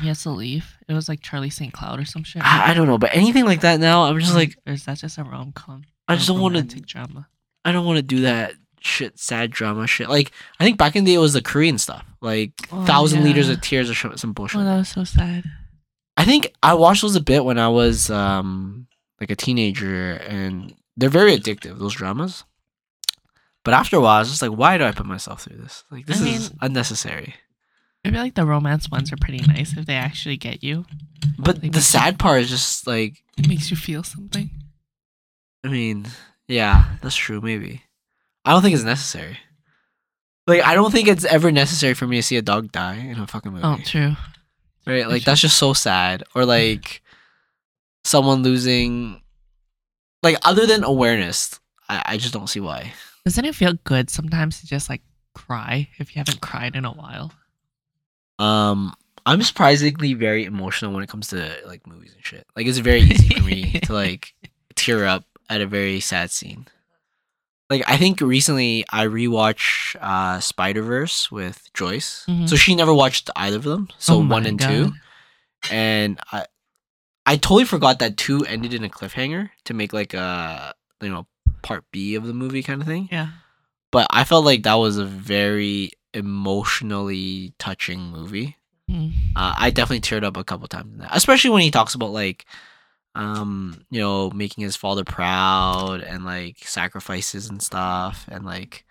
He 0.01 0.09
has 0.09 0.23
to 0.25 0.31
leave. 0.31 0.77
It 0.89 0.95
was 0.95 1.09
like 1.09 1.21
Charlie 1.23 1.51
St. 1.51 1.73
Cloud 1.73 2.01
or 2.01 2.05
some 2.05 2.25
shit. 2.25 2.43
I, 2.45 2.71
I 2.71 2.75
don't 2.75 2.89
know, 2.89 2.99
but 2.99 3.15
anything 3.15 3.45
like 3.45 3.61
that 3.61 3.79
now, 3.79 4.03
I'm 4.05 4.19
just 4.19 4.35
like 4.35 4.57
or 4.67 4.73
is 4.73 4.85
that 4.87 4.99
just 4.99 5.19
a 5.19 5.25
rom 5.25 5.53
com? 5.53 5.85
I 6.09 6.17
just 6.17 6.27
don't 6.27 6.41
want 6.41 6.57
to 6.57 6.65
take 6.65 6.87
drama. 6.87 7.29
I 7.65 7.73
don't 7.73 7.85
want 7.87 7.97
to 7.99 8.03
do 8.03 8.23
that 8.23 8.55
shit 8.81 9.19
sad 9.19 9.51
drama 9.51 9.87
shit. 9.87 10.09
Like 10.09 10.33
I 10.59 10.65
think 10.65 10.79
back 10.79 10.97
in 10.97 11.05
the 11.05 11.11
day 11.13 11.15
it 11.17 11.19
was 11.19 11.35
the 11.35 11.43
Korean 11.43 11.79
stuff. 11.79 12.05
Like 12.21 12.53
Oh, 12.73 12.85
Thousand 12.85 13.25
Liters 13.25 13.49
of 13.49 13.61
Tears 13.61 13.91
or 13.91 13.95
some 14.17 14.33
bullshit. 14.33 14.61
Oh, 14.61 14.65
that 14.65 14.77
was 14.77 14.89
so 14.89 15.05
sad. 15.05 15.45
I 16.17 16.25
think 16.25 16.53
I 16.63 16.75
watched 16.75 17.03
those 17.03 17.17
a 17.17 17.21
bit 17.21 17.45
when 17.45 17.59
I 17.59 17.69
was 17.69 18.11
um 18.11 18.87
like 19.21 19.31
a 19.31 19.37
teenager 19.37 20.13
and 20.15 20.75
they're 20.97 21.09
very 21.11 21.37
addictive, 21.39 21.79
those 21.79 21.95
dramas. 21.95 22.45
But 23.65 23.75
after 23.75 23.97
a 23.97 24.01
while, 24.01 24.17
I 24.17 24.19
was 24.21 24.31
just 24.31 24.41
like, 24.43 24.53
why 24.53 24.79
do 24.79 24.85
I 24.85 24.93
put 24.93 25.05
myself 25.07 25.43
through 25.43 25.59
this? 25.59 25.85
Like 25.91 26.07
this 26.07 26.23
I 26.23 26.27
is 26.29 26.51
mean- 26.51 26.59
unnecessary. 26.63 27.35
Maybe 28.03 28.17
like 28.17 28.35
the 28.35 28.47
romance 28.47 28.91
ones 28.91 29.13
are 29.13 29.19
pretty 29.21 29.45
nice 29.47 29.77
if 29.77 29.85
they 29.85 29.95
actually 29.97 30.39
get 30.39 30.63
you. 30.65 30.87
But 31.39 31.63
Like, 31.63 31.73
the 31.73 31.83
sad 31.83 32.19
part 32.19 32.41
is 32.41 32.49
just 32.49 32.87
like 32.87 33.23
It 33.37 33.47
makes 33.47 33.71
you 33.71 33.77
feel 33.77 34.03
something. 34.03 34.49
I 35.63 35.69
mean, 35.69 36.07
yeah, 36.51 36.85
that's 37.01 37.17
true, 37.17 37.41
maybe. 37.41 37.83
I 38.45 38.53
don't 38.53 38.63
think 38.63 38.75
it's 38.75 38.85
necessary. 38.85 39.39
Like 40.47 40.63
I 40.63 40.75
don't 40.75 40.91
think 40.91 41.07
it's 41.07 41.25
ever 41.25 41.53
necessary 41.53 41.95
for 41.95 42.07
me 42.07 42.17
to 42.17 42.23
see 42.23 42.37
a 42.37 42.43
dog 42.43 42.73
die 42.73 42.97
in 42.97 43.19
a 43.19 43.27
fucking 43.27 43.53
movie. 43.53 43.65
Oh, 43.65 43.79
true. 43.85 44.17
Right? 44.87 45.07
Like 45.07 45.25
that's 45.25 45.41
just 45.41 45.59
so 45.59 45.75
sad. 45.75 46.25
Or 46.35 46.45
like 46.45 47.03
someone 48.05 48.43
losing 48.43 49.23
like 50.23 50.37
other 50.43 50.67
than 50.67 50.83
awareness, 50.83 51.61
I, 51.89 52.03
I 52.05 52.17
just 52.17 52.33
don't 52.33 52.49
see 52.49 52.61
why. 52.61 52.93
Doesn't 53.25 53.45
it 53.45 53.55
feel 53.55 53.75
good 53.85 54.11
sometimes 54.11 54.61
to 54.61 54.67
just 54.67 54.89
like 54.89 55.03
cry 55.35 55.89
if 55.99 56.17
you 56.17 56.21
haven't 56.21 56.41
cried 56.41 56.75
in 56.75 56.85
a 56.85 56.93
while? 56.93 57.33
Um, 58.41 58.95
I'm 59.27 59.43
surprisingly 59.43 60.15
very 60.15 60.47
emotional 60.47 60.93
when 60.93 61.05
it 61.05 61.09
comes 61.09 61.29
to 61.29 61.59
like 61.67 61.87
movies 61.87 62.15
and 62.15 62.25
shit. 62.25 62.47
Like 62.57 62.67
it's 62.67 62.79
very 62.79 63.03
easy 63.03 63.29
for 63.37 63.45
me 63.45 63.79
to 63.85 63.93
like 63.93 64.35
tear 64.75 65.05
up 65.05 65.25
at 65.51 65.61
a 65.61 65.67
very 65.67 66.01
sad 66.01 66.31
scene. 66.31 66.67
Like 67.69 67.83
I 67.87 67.99
think 67.99 68.21
recently 68.23 68.85
I 68.91 69.05
rewatched 69.07 69.97
uh 70.01 70.41
Spider 70.41 70.83
Verse 70.83 71.31
with 71.31 71.69
Joyce. 71.75 72.25
Mhm. 72.29 72.49
So 72.49 72.57
she 72.57 72.75
never 72.75 72.95
watched 72.95 73.29
either 73.37 73.57
of 73.59 73.65
them. 73.65 73.89
So 73.99 74.15
Oh 74.15 74.25
one 74.27 74.47
and 74.47 74.59
two. 74.59 74.93
And 75.71 76.19
I 76.33 76.47
I 77.27 77.37
totally 77.37 77.65
forgot 77.65 77.99
that 77.99 78.17
two 78.17 78.45
ended 78.47 78.73
in 78.73 78.83
a 78.83 78.89
cliffhanger 78.89 79.51
to 79.65 79.75
make 79.75 79.93
like 79.93 80.15
a 80.15 80.73
you 81.03 81.11
know 81.11 81.27
part 81.63 81.85
B 81.93 82.15
of 82.15 82.27
the 82.27 82.33
movie 82.33 82.63
kind 82.63 82.81
of 82.81 82.87
thing. 82.89 83.09
Yeah. 83.13 83.29
But 83.93 84.07
I 84.11 84.25
felt 84.25 84.45
like 84.45 84.63
that 84.63 84.75
was 84.75 84.97
a 84.97 85.05
very 85.05 85.91
emotionally 86.15 87.55
touching 87.59 88.01
movie. 88.01 88.57
Mm. 88.91 89.13
Uh, 89.37 89.55
I 89.59 89.71
definitely 89.71 90.01
teared 90.01 90.25
up 90.25 90.37
a 90.37 90.45
couple 90.45 90.67
times 90.69 90.93
in 90.93 90.99
that, 90.99 91.11
especially 91.15 91.51
when 91.51 91.63
he 91.63 91.71
talks 91.71 91.95
about 91.95 92.11
like, 92.11 92.47
um, 93.15 93.85
you 93.91 94.01
know, 94.01 94.31
making 94.31 94.63
his 94.65 94.77
father 94.77 95.05
proud 95.05 96.01
and 96.03 96.25
like 96.25 96.59
sacrifices 96.61 97.49
and 97.51 97.63
stuff, 97.63 98.27
and 98.31 98.45
like, 98.45 98.85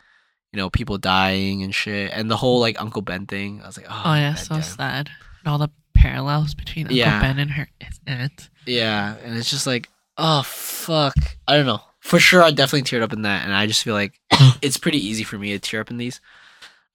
you 0.51 0.57
know, 0.57 0.69
people 0.69 0.97
dying 0.97 1.63
and 1.63 1.73
shit, 1.73 2.11
and 2.13 2.29
the 2.29 2.37
whole 2.37 2.59
like 2.59 2.81
Uncle 2.81 3.01
Ben 3.01 3.25
thing. 3.25 3.61
I 3.63 3.67
was 3.67 3.77
like, 3.77 3.87
oh, 3.89 4.01
Oh 4.05 4.13
yeah, 4.15 4.33
so 4.35 4.55
damn. 4.55 4.63
sad. 4.63 5.09
And 5.43 5.51
all 5.51 5.57
the 5.57 5.69
parallels 5.95 6.53
between 6.53 6.85
Uncle 6.87 6.97
Yeah. 6.97 7.21
Ben 7.21 7.39
and 7.39 7.51
her 7.51 7.67
aunt. 8.07 8.49
Yeah, 8.65 9.15
and 9.23 9.37
it's 9.37 9.49
just 9.49 9.67
like, 9.67 9.89
oh 10.17 10.43
fuck, 10.43 11.15
I 11.47 11.55
don't 11.55 11.65
know. 11.65 11.81
For 11.99 12.19
sure, 12.19 12.41
I 12.41 12.51
definitely 12.51 12.83
teared 12.83 13.03
up 13.03 13.13
in 13.13 13.21
that, 13.23 13.43
and 13.45 13.53
I 13.53 13.67
just 13.67 13.83
feel 13.83 13.93
like 13.93 14.19
it's 14.61 14.77
pretty 14.77 15.05
easy 15.05 15.23
for 15.23 15.37
me 15.37 15.51
to 15.51 15.59
tear 15.59 15.81
up 15.81 15.91
in 15.91 15.97
these. 15.97 16.19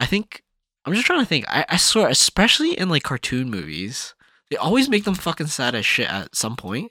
I 0.00 0.06
think 0.06 0.42
I'm 0.84 0.92
just 0.92 1.06
trying 1.06 1.20
to 1.20 1.26
think. 1.26 1.44
I, 1.48 1.64
I 1.68 1.76
swear, 1.76 2.08
especially 2.08 2.78
in 2.78 2.88
like 2.88 3.02
cartoon 3.02 3.50
movies, 3.50 4.14
they 4.50 4.56
always 4.56 4.88
make 4.88 5.04
them 5.04 5.14
fucking 5.14 5.46
sad 5.46 5.74
as 5.74 5.86
shit 5.86 6.10
at 6.12 6.34
some 6.34 6.56
point. 6.56 6.90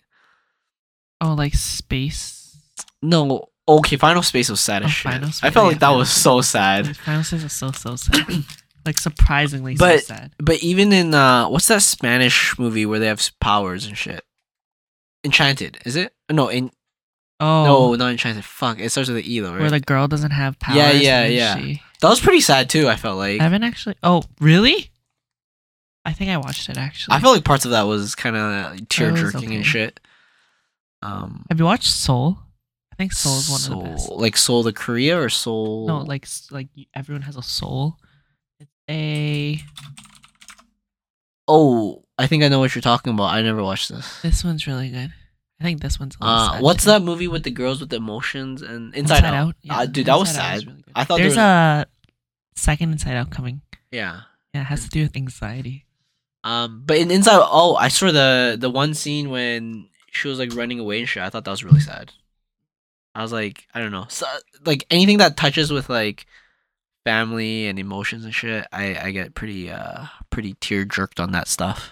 Oh, 1.24 1.34
like 1.36 1.54
space. 1.54 2.58
No, 3.02 3.48
okay, 3.68 3.96
Final 3.96 4.22
Space 4.24 4.50
was 4.50 4.60
sad 4.60 4.84
as 4.84 4.88
Oh, 4.88 4.92
shit. 4.92 5.12
Final 5.12 5.28
I 5.30 5.32
Space, 5.32 5.54
felt 5.54 5.64
yeah, 5.66 5.70
like 5.70 5.80
that 5.80 5.86
Final 5.88 6.00
was 6.00 6.10
Space. 6.10 6.22
so 6.24 6.42
sad. 6.42 6.98
Final 6.98 7.24
Space 7.24 7.44
is 7.44 7.54
so 7.54 7.72
so 7.72 7.96
sad. 7.96 8.26
like 8.86 8.98
surprisingly 9.00 9.76
But- 9.76 10.02
so 10.02 10.16
sad. 10.16 10.34
But 10.38 10.62
even 10.62 10.92
in 10.92 11.14
uh, 11.14 11.48
what's 11.48 11.68
that 11.70 11.82
Spanish 11.82 12.60
movie 12.60 12.86
where 12.86 13.00
they 13.00 13.08
have 13.08 13.22
powers 13.40 13.86
and 13.86 13.98
shit? 13.98 14.24
Enchanted, 15.24 15.78
is 15.86 15.96
it? 15.96 16.14
No, 16.30 16.50
in 16.50 16.70
Oh, 17.40 17.64
no, 17.66 17.96
not 17.96 18.12
Enchanted. 18.12 18.44
Fuck, 18.46 18.80
it 18.80 18.90
starts 18.90 19.10
with 19.10 19.18
an 19.20 19.24
E 19.26 19.40
though, 19.40 19.52
right? 19.52 19.62
where 19.62 19.70
the 19.72 19.80
girl 19.80 20.08
doesn't 20.08 20.32
have 20.32 20.60
powers. 20.60 20.78
Yeah, 20.78 20.92
yeah, 20.92 21.26
yeah. 21.26 21.58
She... 21.58 21.82
that 22.02 22.10
was 22.10 22.20
pretty 22.20 22.42
sad 22.42 22.70
too. 22.70 22.88
I 22.90 22.96
felt 22.98 23.18
like 23.18 23.40
I 23.40 23.44
haven't 23.44 23.64
actually. 23.64 23.96
Oh, 24.04 24.24
really? 24.42 24.92
I 26.06 26.12
think 26.12 26.32
I 26.32 26.38
watched 26.38 26.68
it 26.70 26.78
actually. 26.78 27.16
I 27.16 27.20
felt 27.22 27.36
like 27.36 27.46
parts 27.46 27.64
of 27.64 27.72
that 27.72 27.84
was 27.84 28.14
kind 28.16 28.36
of 28.36 28.90
tear 28.90 29.12
jerking 29.12 29.46
okay. 29.46 29.56
and 29.56 29.66
shit. 29.66 30.00
Um, 31.04 31.46
Have 31.50 31.60
you 31.60 31.66
watched 31.66 31.90
Soul? 31.92 32.38
I 32.92 32.96
think 32.96 33.12
Soul 33.12 33.38
is 33.40 33.50
one 33.50 33.80
of 33.80 33.84
the 33.84 33.90
best. 33.92 34.06
Soul- 34.08 34.20
like 34.20 34.38
Seoul 34.38 34.64
the 34.64 34.74
Korea 34.74 35.20
or 35.20 35.30
Soul. 35.30 35.88
No, 35.88 35.98
like 36.00 36.28
like 36.52 36.68
everyone 36.96 37.24
has 37.24 37.36
a 37.36 37.42
soul. 37.44 37.98
It's 38.60 38.72
a. 38.90 39.60
oh, 41.48 42.04
I 42.18 42.28
think 42.28 42.44
I 42.44 42.48
know 42.48 42.60
what 42.60 42.76
you're 42.76 42.82
talking 42.82 43.14
about. 43.14 43.34
I 43.34 43.42
never 43.42 43.64
watched 43.64 43.90
this. 43.90 44.22
This 44.22 44.44
one's 44.44 44.68
really 44.68 44.90
good. 44.90 45.12
I 45.60 45.64
think 45.64 45.82
this 45.82 46.00
one's. 46.00 46.16
Uh, 46.20 46.60
what's 46.60 46.84
that 46.86 47.02
movie 47.02 47.28
with 47.28 47.44
the 47.44 47.52
girls 47.52 47.80
with 47.80 47.90
the 47.90 47.96
emotions 47.98 48.62
and 48.62 48.94
Inside, 48.96 49.24
Out? 49.24 49.56
Yeah, 49.62 49.80
Uh, 49.80 49.86
dude, 49.86 50.06
that 50.08 50.18
was 50.20 50.30
Inside 50.30 50.42
Out 50.54 50.60
sad. 50.60 50.68
really. 50.68 50.84
I 50.96 51.04
thought 51.04 51.18
there's 51.20 51.36
there 51.36 51.44
was, 51.80 51.86
a 51.86 52.60
second 52.60 52.92
Inside 52.92 53.16
Out 53.16 53.30
coming. 53.32 53.62
yeah. 53.92 54.22
Yeah, 54.54 54.62
it 54.62 54.66
has 54.66 54.84
to 54.84 54.90
do 54.90 55.02
with 55.02 55.16
anxiety. 55.16 55.88
Um, 56.44 56.84
but 56.86 56.98
in 56.98 57.10
Inside, 57.10 57.36
Out- 57.42 57.50
oh, 57.52 57.76
I 57.76 57.88
saw 57.88 58.12
the 58.12 58.56
the 58.60 58.70
one 58.70 58.94
scene 58.94 59.30
when 59.32 59.88
she 60.14 60.28
was 60.28 60.40
like 60.40 60.56
running 60.56 60.80
away 60.80 61.00
and 61.00 61.10
shit. 61.10 61.24
I 61.24 61.30
thought 61.30 61.46
that 61.46 61.52
was 61.52 61.64
really 61.64 61.80
sad. 61.80 62.12
I 63.16 63.22
was 63.22 63.32
like, 63.32 63.68
I 63.74 63.80
don't 63.80 63.92
know, 63.92 64.06
so, 64.10 64.26
like 64.66 64.86
anything 64.90 65.20
that 65.20 65.38
touches 65.38 65.72
with 65.72 65.90
like 65.90 66.26
family 67.06 67.68
and 67.68 67.78
emotions 67.78 68.26
and 68.26 68.34
shit. 68.34 68.66
I 68.72 68.96
I 68.96 69.12
get 69.12 69.36
pretty 69.36 69.70
uh 69.70 70.06
pretty 70.30 70.56
tear 70.60 70.86
jerked 70.86 71.20
on 71.20 71.32
that 71.32 71.48
stuff. 71.48 71.92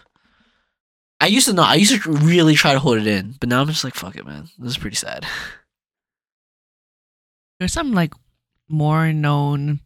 I 1.19 1.27
used 1.27 1.47
to 1.47 1.53
know. 1.53 1.63
I 1.63 1.75
used 1.75 2.01
to 2.01 2.11
really 2.11 2.55
try 2.55 2.73
to 2.73 2.79
hold 2.79 2.97
it 2.97 3.05
in, 3.05 3.35
but 3.39 3.47
now 3.49 3.61
I'm 3.61 3.67
just 3.67 3.83
like, 3.83 3.93
fuck 3.93 4.15
it, 4.15 4.25
man. 4.25 4.49
This 4.57 4.71
is 4.71 4.77
pretty 4.77 4.95
sad. 4.95 5.25
There's 7.59 7.73
some 7.73 7.91
like 7.91 8.13
more 8.67 9.13
known 9.13 9.81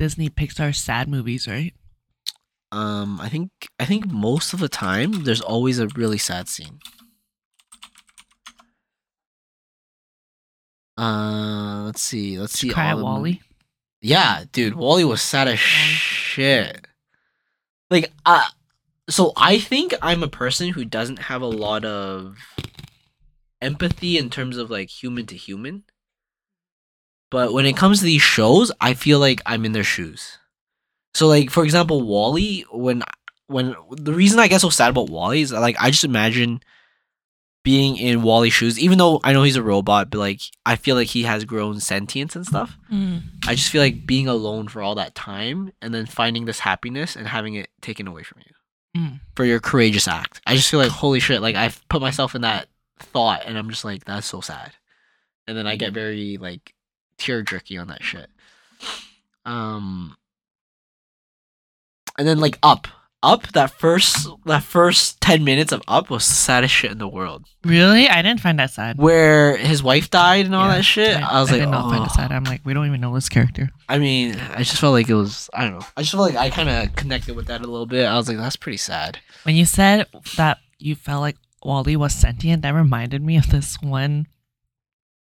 Disney 0.00 0.28
Pixar 0.28 0.74
sad 0.74 1.08
movies, 1.08 1.46
right? 1.46 1.72
Um, 2.72 3.20
I 3.20 3.28
think 3.28 3.50
I 3.78 3.84
think 3.84 4.10
most 4.10 4.52
of 4.52 4.58
the 4.58 4.68
time 4.68 5.22
there's 5.22 5.40
always 5.40 5.78
a 5.78 5.86
really 5.94 6.18
sad 6.18 6.48
scene. 6.48 6.80
Uh, 10.96 11.82
let's 11.84 12.02
see. 12.02 12.38
Let's 12.38 12.58
see. 12.58 12.70
Cry 12.70 12.94
WALL-E. 12.94 13.40
Yeah, 14.00 14.44
dude, 14.52 14.74
WALL-E 14.74 15.04
was 15.04 15.22
sad 15.22 15.48
as 15.48 15.58
shit. 15.58 16.86
Like, 17.90 18.12
uh, 18.26 18.44
so 19.08 19.32
I 19.36 19.58
think 19.58 19.94
I'm 20.02 20.22
a 20.22 20.28
person 20.28 20.70
who 20.70 20.84
doesn't 20.84 21.18
have 21.18 21.42
a 21.42 21.46
lot 21.46 21.84
of 21.84 22.36
empathy 23.60 24.18
in 24.18 24.30
terms 24.30 24.56
of 24.56 24.70
like 24.70 24.88
human 24.88 25.26
to 25.26 25.36
human. 25.36 25.84
But 27.30 27.52
when 27.52 27.66
it 27.66 27.76
comes 27.76 27.98
to 27.98 28.04
these 28.04 28.22
shows, 28.22 28.70
I 28.80 28.94
feel 28.94 29.18
like 29.18 29.40
I'm 29.46 29.64
in 29.64 29.72
their 29.72 29.84
shoes. 29.84 30.38
So, 31.14 31.26
like 31.26 31.50
for 31.50 31.64
example, 31.64 32.02
WALL-E. 32.02 32.66
When 32.70 33.02
when 33.46 33.74
the 33.90 34.14
reason 34.14 34.38
I 34.38 34.48
get 34.48 34.60
so 34.60 34.70
sad 34.70 34.90
about 34.90 35.10
WALL-E 35.10 35.42
is 35.42 35.52
like 35.52 35.76
I 35.80 35.90
just 35.90 36.04
imagine 36.04 36.60
being 37.64 37.96
in 37.96 38.22
WALL-E's 38.22 38.52
shoes, 38.52 38.78
even 38.78 38.98
though 38.98 39.20
I 39.24 39.32
know 39.32 39.42
he's 39.42 39.56
a 39.56 39.62
robot, 39.62 40.10
but 40.10 40.18
like 40.18 40.40
I 40.64 40.76
feel 40.76 40.94
like 40.94 41.08
he 41.08 41.22
has 41.24 41.44
grown 41.44 41.80
sentience 41.80 42.36
and 42.36 42.46
stuff. 42.46 42.78
Mm. 42.92 43.22
I 43.46 43.54
just 43.56 43.70
feel 43.70 43.82
like 43.82 44.06
being 44.06 44.28
alone 44.28 44.68
for 44.68 44.80
all 44.82 44.94
that 44.94 45.14
time 45.16 45.72
and 45.82 45.92
then 45.92 46.06
finding 46.06 46.44
this 46.44 46.60
happiness 46.60 47.16
and 47.16 47.26
having 47.26 47.54
it 47.54 47.70
taken 47.80 48.06
away 48.06 48.22
from 48.22 48.40
you 48.46 48.54
Mm. 48.96 49.18
for 49.34 49.44
your 49.44 49.58
courageous 49.58 50.06
act. 50.06 50.40
I 50.46 50.54
just 50.54 50.70
feel 50.70 50.78
like 50.78 50.90
holy 50.92 51.18
shit, 51.18 51.42
like 51.42 51.56
I've 51.56 51.82
put 51.88 52.00
myself 52.00 52.36
in 52.36 52.42
that 52.42 52.68
thought 53.00 53.42
and 53.44 53.58
I'm 53.58 53.68
just 53.70 53.84
like 53.84 54.04
that's 54.04 54.26
so 54.28 54.40
sad. 54.40 54.70
And 55.48 55.58
then 55.58 55.66
I 55.66 55.74
get 55.74 55.92
very 55.92 56.36
like 56.36 56.74
tear 57.18 57.42
jerky 57.42 57.76
on 57.76 57.88
that 57.88 58.04
shit. 58.04 58.28
Um 59.44 60.16
and 62.18 62.28
then 62.28 62.38
like 62.38 62.58
up. 62.62 62.86
Up 63.24 63.46
that 63.52 63.70
first 63.70 64.28
that 64.44 64.62
first 64.62 65.20
10 65.22 65.42
minutes 65.44 65.72
of 65.72 65.80
up 65.88 66.10
was 66.10 66.28
the 66.28 66.34
saddest 66.34 66.74
shit 66.74 66.92
in 66.92 66.98
the 66.98 67.08
world. 67.08 67.46
Really? 67.64 68.06
I 68.06 68.20
didn't 68.20 68.40
find 68.40 68.58
that 68.58 68.70
sad. 68.70 68.98
Where 68.98 69.56
his 69.56 69.82
wife 69.82 70.10
died 70.10 70.44
and 70.44 70.54
all 70.54 70.66
Yeah, 70.66 70.76
that 70.76 70.82
shit. 70.82 71.16
I, 71.16 71.40
was 71.40 71.50
like, 71.50 71.60
did 71.60 71.70
not 71.70 71.88
find 71.88 72.02
oh. 72.02 72.04
it 72.04 72.10
sad. 72.10 72.32
I'm 72.32 72.44
like, 72.44 72.60
we 72.64 72.74
don't 72.74 72.86
even 72.86 73.00
know 73.00 73.14
this 73.14 73.30
character. 73.30 73.70
I 73.88 73.98
mean, 73.98 74.36
I 74.52 74.58
just 74.58 74.76
felt 74.76 74.92
like 74.92 75.08
it 75.08 75.14
was. 75.14 75.48
I 75.54 75.62
don't 75.62 75.78
know. 75.78 75.86
I 75.96 76.02
just 76.02 76.12
felt 76.12 76.34
like 76.34 76.36
I 76.36 76.50
kind 76.50 76.68
of 76.68 76.94
connected 76.96 77.34
with 77.34 77.46
that 77.46 77.62
a 77.62 77.66
little 77.66 77.86
bit. 77.86 78.04
I 78.04 78.14
was 78.16 78.28
like, 78.28 78.36
that's 78.36 78.56
pretty 78.56 78.76
sad. 78.76 79.18
When 79.44 79.56
you 79.56 79.64
said 79.64 80.06
that 80.36 80.58
you 80.78 80.94
felt 80.94 81.22
like 81.22 81.36
WALL-E 81.64 81.96
was 81.96 82.12
sentient, 82.14 82.60
that 82.60 82.74
reminded 82.74 83.22
me 83.22 83.38
of 83.38 83.48
this 83.50 83.80
one 83.80 84.26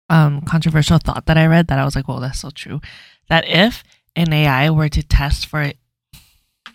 um 0.09 0.41
controversial 0.41 0.97
thought 0.97 1.27
that 1.27 1.37
I 1.37 1.45
read 1.45 1.67
that 1.67 1.79
I 1.79 1.85
was 1.85 1.95
like, 1.95 2.07
well, 2.07 2.19
that's 2.19 2.39
so 2.39 2.49
true. 2.49 2.81
That 3.29 3.47
if 3.47 3.83
an 4.15 4.33
AI 4.33 4.69
were 4.69 4.89
to 4.89 5.03
test 5.03 5.45
for 5.45 5.61
it, 5.61 5.77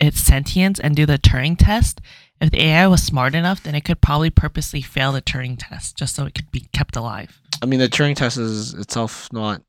its 0.00 0.20
sentience 0.20 0.78
and 0.78 0.94
do 0.94 1.06
the 1.06 1.18
Turing 1.18 1.56
test, 1.58 2.00
if 2.40 2.50
the 2.50 2.62
AI 2.62 2.86
was 2.86 3.02
smart 3.02 3.34
enough, 3.34 3.62
then 3.62 3.74
it 3.74 3.84
could 3.84 4.00
probably 4.00 4.30
purposely 4.30 4.80
fail 4.80 5.12
the 5.12 5.22
Turing 5.22 5.56
test 5.58 5.96
just 5.96 6.14
so 6.14 6.24
it 6.24 6.34
could 6.34 6.50
be 6.50 6.68
kept 6.72 6.96
alive. 6.96 7.40
I 7.62 7.66
mean, 7.66 7.80
the 7.80 7.88
Turing 7.88 8.14
test 8.14 8.38
is 8.38 8.74
itself 8.74 9.28
not 9.32 9.62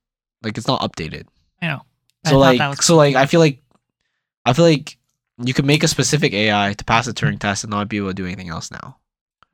like 0.43 0.57
it's 0.57 0.67
not 0.67 0.81
updated. 0.81 1.25
I 1.61 1.67
know. 1.67 1.81
So 2.25 2.31
thought 2.31 2.57
like, 2.57 2.81
so 2.81 2.95
like, 2.95 3.15
I 3.15 3.25
feel 3.25 3.39
like, 3.39 3.61
I 4.45 4.53
feel 4.53 4.65
like 4.65 4.97
you 5.43 5.53
could 5.53 5.65
make 5.65 5.83
a 5.83 5.87
specific 5.87 6.33
AI 6.33 6.73
to 6.73 6.85
pass 6.85 7.05
the 7.05 7.13
Turing 7.13 7.39
test 7.39 7.63
and 7.63 7.71
not 7.71 7.89
be 7.89 7.97
able 7.97 8.09
to 8.09 8.13
do 8.13 8.25
anything 8.25 8.49
else 8.49 8.71
now. 8.71 8.97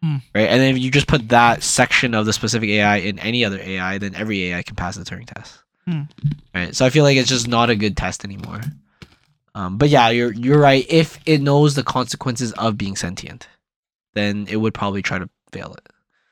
Hmm. 0.01 0.17
Right, 0.33 0.49
and 0.49 0.59
then 0.59 0.75
if 0.75 0.81
you 0.81 0.91
just 0.91 1.07
put 1.07 1.29
that 1.29 1.63
section 1.63 2.13
of 2.13 2.25
the 2.25 2.33
specific 2.33 2.69
AI 2.69 2.97
in 2.97 3.17
any 3.19 3.45
other 3.45 3.59
AI, 3.61 3.97
then 3.97 4.13
every 4.15 4.51
AI 4.51 4.61
can 4.63 4.75
pass 4.75 4.95
the 4.95 5.03
Turing 5.03 5.25
test. 5.33 5.57
Hmm. 5.87 6.01
Right, 6.53 6.75
so 6.75 6.85
I 6.85 6.89
feel 6.89 7.03
like 7.03 7.17
it's 7.17 7.29
just 7.29 7.47
not 7.47 7.69
a 7.69 7.75
good 7.75 7.95
test 7.95 8.25
anymore. 8.25 8.61
Um, 9.55 9.77
but 9.77 9.89
yeah, 9.89 10.09
you're 10.09 10.33
you're 10.33 10.59
right. 10.59 10.85
If 10.89 11.17
it 11.25 11.41
knows 11.41 11.73
the 11.75 11.83
consequences 11.83 12.51
of 12.53 12.77
being 12.77 12.95
sentient, 12.95 13.47
then 14.13 14.45
it 14.49 14.57
would 14.57 14.73
probably 14.73 15.01
try 15.01 15.17
to 15.17 15.29
fail 15.51 15.73
it. 15.73 15.87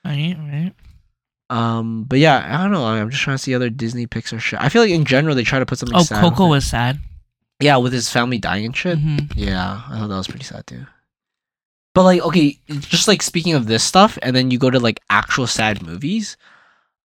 right, 0.05 0.35
right. 0.37 0.73
Um, 1.49 2.03
but 2.03 2.19
yeah, 2.19 2.45
I 2.47 2.61
don't 2.63 2.71
know. 2.71 2.85
I'm 2.85 3.09
just 3.09 3.23
trying 3.23 3.37
to 3.37 3.41
see 3.43 3.55
other 3.55 3.69
Disney 3.69 4.07
Pixar 4.07 4.39
shit. 4.39 4.59
I 4.61 4.69
feel 4.69 4.81
like 4.81 4.91
in 4.91 5.05
general 5.05 5.35
they 5.35 5.43
try 5.43 5.59
to 5.59 5.65
put 5.65 5.79
something. 5.79 5.97
Oh, 5.97 6.03
sad 6.03 6.21
Coco 6.21 6.47
was 6.47 6.65
sad. 6.65 6.99
Yeah, 7.59 7.77
with 7.77 7.93
his 7.93 8.09
family 8.09 8.39
dying 8.39 8.65
and 8.65 8.75
shit. 8.75 8.97
Mhm. 8.99 9.31
Yeah, 9.35 9.81
I 9.87 9.99
thought 9.99 10.07
that 10.09 10.17
was 10.17 10.27
pretty 10.27 10.43
sad 10.45 10.67
too. 10.67 10.85
But 11.95 12.03
like, 12.03 12.21
okay, 12.23 12.59
just 12.79 13.07
like 13.07 13.21
speaking 13.21 13.53
of 13.53 13.67
this 13.67 13.83
stuff, 13.83 14.17
and 14.21 14.35
then 14.35 14.51
you 14.51 14.57
go 14.57 14.69
to 14.69 14.79
like 14.79 14.99
actual 15.09 15.47
sad 15.47 15.81
movies. 15.81 16.35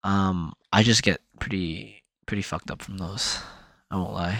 Um, 0.04 0.54
I 0.74 0.82
just 0.82 1.04
get 1.04 1.22
pretty 1.40 2.02
pretty 2.26 2.42
fucked 2.42 2.72
up 2.72 2.82
from 2.82 2.98
those. 2.98 3.40
I 3.92 3.98
won't 3.98 4.14
lie. 4.14 4.40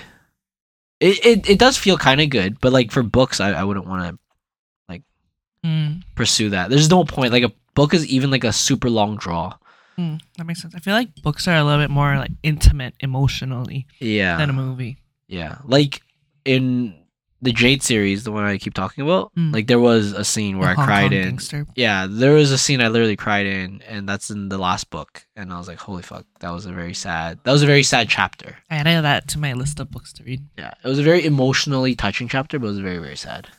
It 1.00 1.26
it, 1.26 1.50
it 1.50 1.60
does 1.60 1.78
feel 1.78 1.98
kind 1.98 2.22
of 2.22 2.30
good, 2.30 2.60
but 2.60 2.74
like 2.74 2.92
for 2.92 3.04
books, 3.04 3.40
I, 3.40 3.52
I 3.52 3.64
wouldn't 3.64 3.88
want 3.88 4.10
to 4.12 4.20
Mm, 5.66 6.04
pursue 6.16 6.50
that. 6.52 6.70
There's 6.70 6.90
no 6.90 7.04
point. 7.04 7.34
Like 7.34 7.44
a 7.44 7.52
book 7.74 7.94
is 7.94 8.06
even 8.08 8.30
like 8.32 8.44
a 8.44 8.54
super 8.54 8.90
long 8.90 9.18
draw. 9.18 9.58
mm, 9.98 10.22
that 10.38 10.46
makes 10.46 10.62
sense. 10.62 10.76
I 10.76 10.80
feel 10.80 10.94
like 10.94 11.14
books 11.24 11.48
are 11.48 11.58
a 11.58 11.64
little 11.64 11.82
bit 11.84 11.90
more 11.90 12.16
like 12.16 12.32
intimate 12.44 12.94
emotionally 13.00 13.88
Yeah. 14.00 14.38
than 14.38 14.50
a 14.50 14.54
movie. 14.54 14.98
Yeah, 15.28 15.58
like 15.66 16.02
in 16.46 16.96
the 17.42 17.52
Jade 17.52 17.84
series, 17.84 18.24
the 18.24 18.32
one 18.32 18.44
I 18.46 18.58
keep 18.58 18.74
talking 18.74 19.04
about, 19.04 19.32
Mm. 19.36 19.54
like 19.54 19.68
there 19.68 19.80
was 19.80 20.12
a 20.12 20.24
scene 20.24 20.58
where 20.58 20.68
The 20.70 20.72
I 20.72 20.76
Hong 20.76 20.86
cried 20.88 21.12
Kong 21.12 21.20
in. 21.20 21.24
gangster. 21.24 21.68
Yeah, 21.76 22.08
there 22.10 22.34
was 22.34 22.52
a 22.52 22.58
scene 22.58 22.82
I 22.82 22.88
literally 22.88 23.16
cried 23.16 23.46
in, 23.46 23.82
and 23.88 24.10
that's 24.10 24.30
in 24.32 24.50
the 24.50 24.58
last 24.58 24.90
book, 24.90 25.28
and 25.36 25.54
I 25.54 25.58
was 25.60 25.68
like, 25.68 25.80
"Holy 25.80 26.02
fuck!" 26.02 26.26
That 26.40 26.50
was 26.50 26.66
a 26.66 26.72
very 26.74 26.96
sad. 26.96 27.40
That 27.44 27.52
was 27.52 27.62
a 27.62 27.68
very 27.68 27.84
sad 27.84 28.10
chapter. 28.10 28.58
I 28.72 28.78
added 28.78 29.04
that 29.04 29.28
to 29.30 29.40
my 29.40 29.54
list 29.54 29.80
of 29.80 29.92
books 29.92 30.12
to 30.14 30.24
read. 30.24 30.46
Yeah, 30.58 30.72
it 30.84 30.88
was 30.88 30.98
a 31.00 31.04
very 31.04 31.24
emotionally 31.26 31.96
touching 31.96 32.28
chapter, 32.28 32.58
but 32.58 32.66
it 32.68 32.70
was 32.70 32.80
very 32.80 32.98
very 32.98 33.18
sad. 33.18 33.50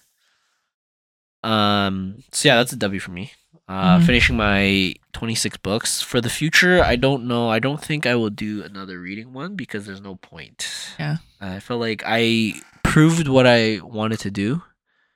Um. 1.44 2.22
So 2.32 2.48
yeah, 2.48 2.56
that's 2.56 2.72
a 2.72 2.76
W 2.76 3.00
for 3.00 3.12
me. 3.12 3.32
Uh, 3.68 3.98
Mhm. 3.98 4.06
finishing 4.06 4.36
my 4.36 4.94
twenty 5.12 5.34
six 5.34 5.56
books 5.56 6.00
for 6.02 6.20
the 6.20 6.30
future. 6.30 6.82
I 6.82 6.96
don't 6.96 7.26
know. 7.26 7.48
I 7.50 7.58
don't 7.58 7.82
think 7.84 8.06
I 8.06 8.14
will 8.16 8.30
do 8.30 8.62
another 8.64 8.98
reading 8.98 9.32
one 9.32 9.54
because 9.54 9.86
there's 9.86 10.00
no 10.00 10.16
point. 10.16 10.66
Yeah. 10.98 11.18
I 11.40 11.60
feel 11.60 11.78
like 11.78 12.02
I 12.04 12.54
proved 12.88 13.28
what 13.28 13.46
I 13.46 13.80
wanted 13.82 14.20
to 14.20 14.30
do. 14.30 14.62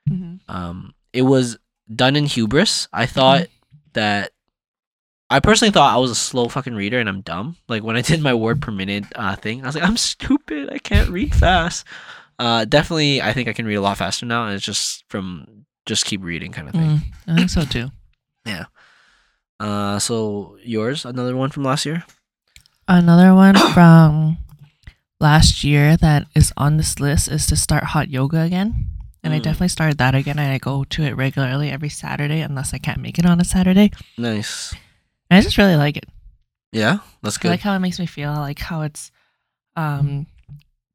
Mm-hmm. 0.09 0.51
Um, 0.55 0.95
it 1.13 1.23
was 1.23 1.59
done 1.93 2.17
in 2.17 2.27
hubris. 2.27 2.89
I 2.93 3.07
thought 3.07 3.47
that 3.95 4.33
I 5.31 5.41
personally 5.41 5.73
thought 5.73 5.95
I 5.95 5.99
was 5.99 6.11
a 6.11 6.15
slow 6.15 6.49
fucking 6.49 6.75
reader 6.75 7.01
and 7.01 7.09
I'm 7.09 7.23
dumb. 7.23 7.57
Like 7.69 7.83
when 7.83 7.97
I 7.97 8.03
did 8.03 8.21
my 8.21 8.35
word 8.35 8.61
per 8.61 8.71
minute 8.71 9.05
uh, 9.17 9.37
thing, 9.37 9.63
I 9.63 9.67
was 9.67 9.75
like, 9.75 9.85
I'm 9.85 9.97
stupid. 9.97 10.71
I 10.73 10.79
can't 10.79 11.11
read 11.11 11.35
fast. 11.35 11.87
Uh, 12.39 12.65
definitely, 12.65 13.23
I 13.23 13.33
think 13.33 13.49
I 13.49 13.53
can 13.53 13.67
read 13.67 13.77
a 13.77 13.81
lot 13.81 13.99
faster 13.99 14.27
now, 14.27 14.47
and 14.47 14.55
it's 14.55 14.65
just 14.65 15.05
from 15.09 15.65
just 15.87 16.07
keep 16.07 16.25
reading 16.25 16.51
kind 16.51 16.69
of 16.69 16.75
thing. 16.75 16.89
Mm, 16.89 17.03
I 17.29 17.37
think 17.37 17.51
so 17.51 17.63
too. 17.63 17.91
Yeah. 18.45 18.65
Uh, 19.61 20.01
so 20.01 20.57
yours, 20.65 21.05
another 21.05 21.37
one 21.37 21.51
from 21.51 21.63
last 21.63 21.87
year. 21.87 22.03
Another 22.89 23.33
one 23.37 23.55
from 23.73 24.37
last 25.23 25.65
year 25.65 25.97
that 25.97 26.27
is 26.35 26.53
on 26.57 26.77
this 26.77 27.01
list 27.01 27.29
is 27.29 27.47
to 27.47 27.57
start 27.57 27.85
hot 27.85 28.11
yoga 28.11 28.41
again. 28.43 28.91
And 29.23 29.33
I 29.33 29.39
Mm. 29.39 29.43
definitely 29.45 29.69
started 29.69 29.99
that 29.99 30.15
again 30.17 30.39
and 30.39 30.53
I 30.53 30.59
go 30.59 30.83
to 30.85 31.03
it 31.05 31.17
regularly 31.17 31.71
every 31.71 31.89
Saturday 31.89 32.41
unless 32.41 32.75
I 32.75 32.79
can't 32.79 33.01
make 33.01 33.19
it 33.21 33.25
on 33.25 33.41
a 33.41 33.45
Saturday. 33.45 33.93
Nice. 34.19 34.75
And 35.31 35.39
I 35.39 35.41
just 35.41 35.57
really 35.59 35.77
like 35.77 35.97
it. 35.97 36.09
Yeah, 36.73 36.99
that's 37.23 37.39
good. 37.39 37.49
I 37.49 37.53
like 37.53 37.61
how 37.61 37.75
it 37.75 37.79
makes 37.79 38.01
me 38.01 38.07
feel. 38.07 38.31
I 38.31 38.39
like 38.41 38.59
how 38.59 38.83
it's 38.83 39.13
um 39.77 40.27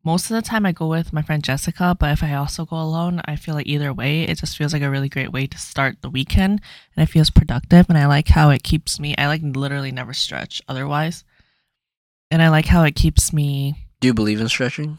most 0.04 0.30
of 0.30 0.36
the 0.36 0.42
time 0.42 0.66
I 0.66 0.72
go 0.72 0.88
with 0.88 1.12
my 1.12 1.22
friend 1.22 1.44
Jessica, 1.44 1.96
but 2.00 2.12
if 2.12 2.24
I 2.24 2.34
also 2.34 2.66
go 2.66 2.78
alone, 2.78 3.22
I 3.26 3.36
feel 3.36 3.56
like 3.56 3.68
either 3.68 3.94
way, 3.94 4.24
it 4.24 4.38
just 4.40 4.58
feels 4.58 4.72
like 4.72 4.82
a 4.82 4.90
really 4.90 5.10
great 5.10 5.32
way 5.34 5.48
to 5.48 5.58
start 5.58 6.02
the 6.02 6.10
weekend 6.10 6.62
and 6.96 7.04
it 7.04 7.12
feels 7.12 7.30
productive 7.30 7.88
and 7.90 7.98
I 7.98 8.06
like 8.08 8.28
how 8.30 8.50
it 8.52 8.64
keeps 8.64 9.00
me 9.00 9.16
I 9.18 9.28
like 9.28 9.42
literally 9.44 9.92
never 9.92 10.14
stretch 10.14 10.62
otherwise. 10.68 11.24
And 12.30 12.42
I 12.42 12.50
like 12.50 12.66
how 12.66 12.84
it 12.84 12.96
keeps 12.96 13.32
me 13.32 13.87
Do 14.00 14.08
you 14.08 14.14
believe 14.14 14.40
in 14.40 14.48
stretching? 14.50 14.98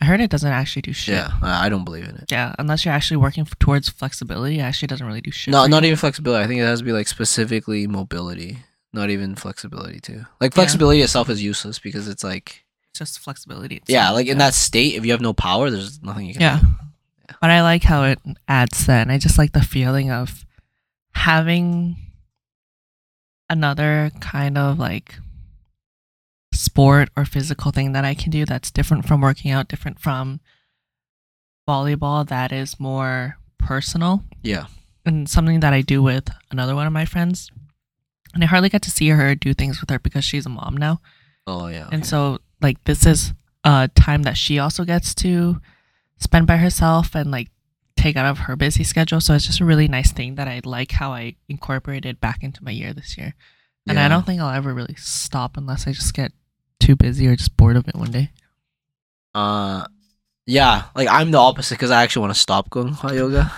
I 0.00 0.04
heard 0.04 0.20
it 0.20 0.30
doesn't 0.30 0.50
actually 0.52 0.82
do 0.82 0.92
shit. 0.92 1.14
Yeah, 1.14 1.30
I 1.42 1.66
I 1.66 1.68
don't 1.70 1.84
believe 1.84 2.04
in 2.04 2.16
it. 2.16 2.24
Yeah, 2.30 2.54
unless 2.58 2.84
you're 2.84 2.92
actually 2.92 3.16
working 3.16 3.42
f- 3.42 3.58
towards 3.58 3.88
flexibility, 3.88 4.58
it 4.58 4.62
actually 4.62 4.88
doesn't 4.88 5.06
really 5.06 5.22
do 5.22 5.30
shit. 5.30 5.52
No, 5.52 5.62
for 5.62 5.68
not 5.70 5.82
you. 5.84 5.88
even 5.88 5.96
flexibility. 5.96 6.44
I 6.44 6.46
think 6.46 6.60
it 6.60 6.64
has 6.64 6.80
to 6.80 6.84
be 6.84 6.92
like 6.92 7.08
specifically 7.08 7.86
mobility, 7.86 8.58
not 8.92 9.08
even 9.08 9.34
flexibility 9.36 10.00
too. 10.00 10.26
Like 10.40 10.52
Yeah. 10.52 10.56
flexibility 10.56 11.00
itself 11.00 11.30
is 11.30 11.42
useless 11.42 11.78
because 11.78 12.08
it's 12.08 12.22
like 12.22 12.66
It's 12.90 12.98
just 12.98 13.18
flexibility. 13.20 13.80
yeah, 13.86 14.02
itself, 14.02 14.14
like 14.16 14.26
in 14.26 14.36
that 14.38 14.52
state, 14.52 14.96
if 14.96 15.06
you 15.06 15.12
have 15.12 15.22
no 15.22 15.32
power, 15.32 15.70
there's 15.70 16.02
nothing 16.02 16.26
you 16.26 16.34
can 16.34 16.42
Yeah. 16.42 16.58
do. 16.60 16.66
But 17.40 17.50
I 17.50 17.62
like 17.62 17.82
how 17.82 18.04
it 18.04 18.18
adds 18.48 18.84
that, 18.86 19.00
and 19.02 19.10
I 19.12 19.16
just 19.18 19.38
like 19.38 19.52
the 19.52 19.62
feeling 19.62 20.10
of 20.10 20.44
having 21.12 21.96
another 23.48 24.10
kind 24.20 24.58
of 24.58 24.78
like 24.78 25.14
sport 26.56 27.10
or 27.16 27.24
physical 27.24 27.70
thing 27.70 27.92
that 27.92 28.04
I 28.04 28.14
can 28.14 28.30
do 28.30 28.44
that's 28.44 28.70
different 28.70 29.06
from 29.06 29.20
working 29.20 29.50
out, 29.50 29.68
different 29.68 30.00
from 30.00 30.40
volleyball, 31.68 32.26
that 32.28 32.52
is 32.52 32.78
more 32.80 33.38
personal. 33.58 34.24
Yeah. 34.42 34.66
and 35.06 35.28
something 35.28 35.60
that 35.60 35.72
I 35.72 35.80
do 35.82 36.02
with 36.02 36.28
another 36.50 36.74
one 36.74 36.86
of 36.86 36.92
my 36.92 37.04
friends. 37.04 37.50
And 38.34 38.42
I 38.42 38.46
hardly 38.46 38.68
get 38.68 38.82
to 38.82 38.90
see 38.90 39.08
her 39.08 39.34
do 39.34 39.54
things 39.54 39.80
with 39.80 39.88
her 39.88 39.98
because 39.98 40.24
she's 40.24 40.44
a 40.44 40.50
mom 40.50 40.76
now. 40.76 41.00
Oh 41.46 41.68
yeah. 41.68 41.88
And 41.92 42.04
so 42.04 42.38
like 42.60 42.82
this 42.84 43.06
is 43.06 43.32
a 43.64 43.88
time 43.94 44.24
that 44.24 44.36
she 44.36 44.58
also 44.58 44.84
gets 44.84 45.14
to 45.16 45.60
spend 46.18 46.46
by 46.46 46.56
herself 46.56 47.14
and 47.14 47.30
like 47.30 47.48
take 47.96 48.16
out 48.16 48.26
of 48.26 48.40
her 48.40 48.56
busy 48.56 48.84
schedule. 48.84 49.20
So 49.20 49.34
it's 49.34 49.46
just 49.46 49.60
a 49.60 49.64
really 49.64 49.88
nice 49.88 50.12
thing 50.12 50.34
that 50.34 50.48
I 50.48 50.60
like 50.64 50.92
how 50.92 51.12
I 51.12 51.36
incorporated 51.48 52.20
back 52.20 52.42
into 52.42 52.62
my 52.64 52.72
year 52.72 52.92
this 52.92 53.16
year. 53.16 53.34
And 53.88 54.00
I 54.00 54.08
don't 54.08 54.26
think 54.26 54.40
I'll 54.40 54.50
ever 54.50 54.74
really 54.74 54.96
stop 54.96 55.56
unless 55.56 55.86
I 55.86 55.92
just 55.92 56.12
get 56.12 56.32
too 56.86 56.96
busy 56.96 57.26
or 57.26 57.34
just 57.34 57.56
bored 57.56 57.76
of 57.76 57.88
it 57.88 57.96
one 57.96 58.10
day. 58.10 58.30
Uh, 59.34 59.84
yeah, 60.46 60.84
like 60.94 61.08
I'm 61.08 61.32
the 61.32 61.38
opposite 61.38 61.74
because 61.74 61.90
I 61.90 62.02
actually 62.02 62.20
want 62.22 62.34
to 62.34 62.40
stop 62.40 62.70
going 62.70 62.92
hot 62.92 63.14
yoga. 63.14 63.50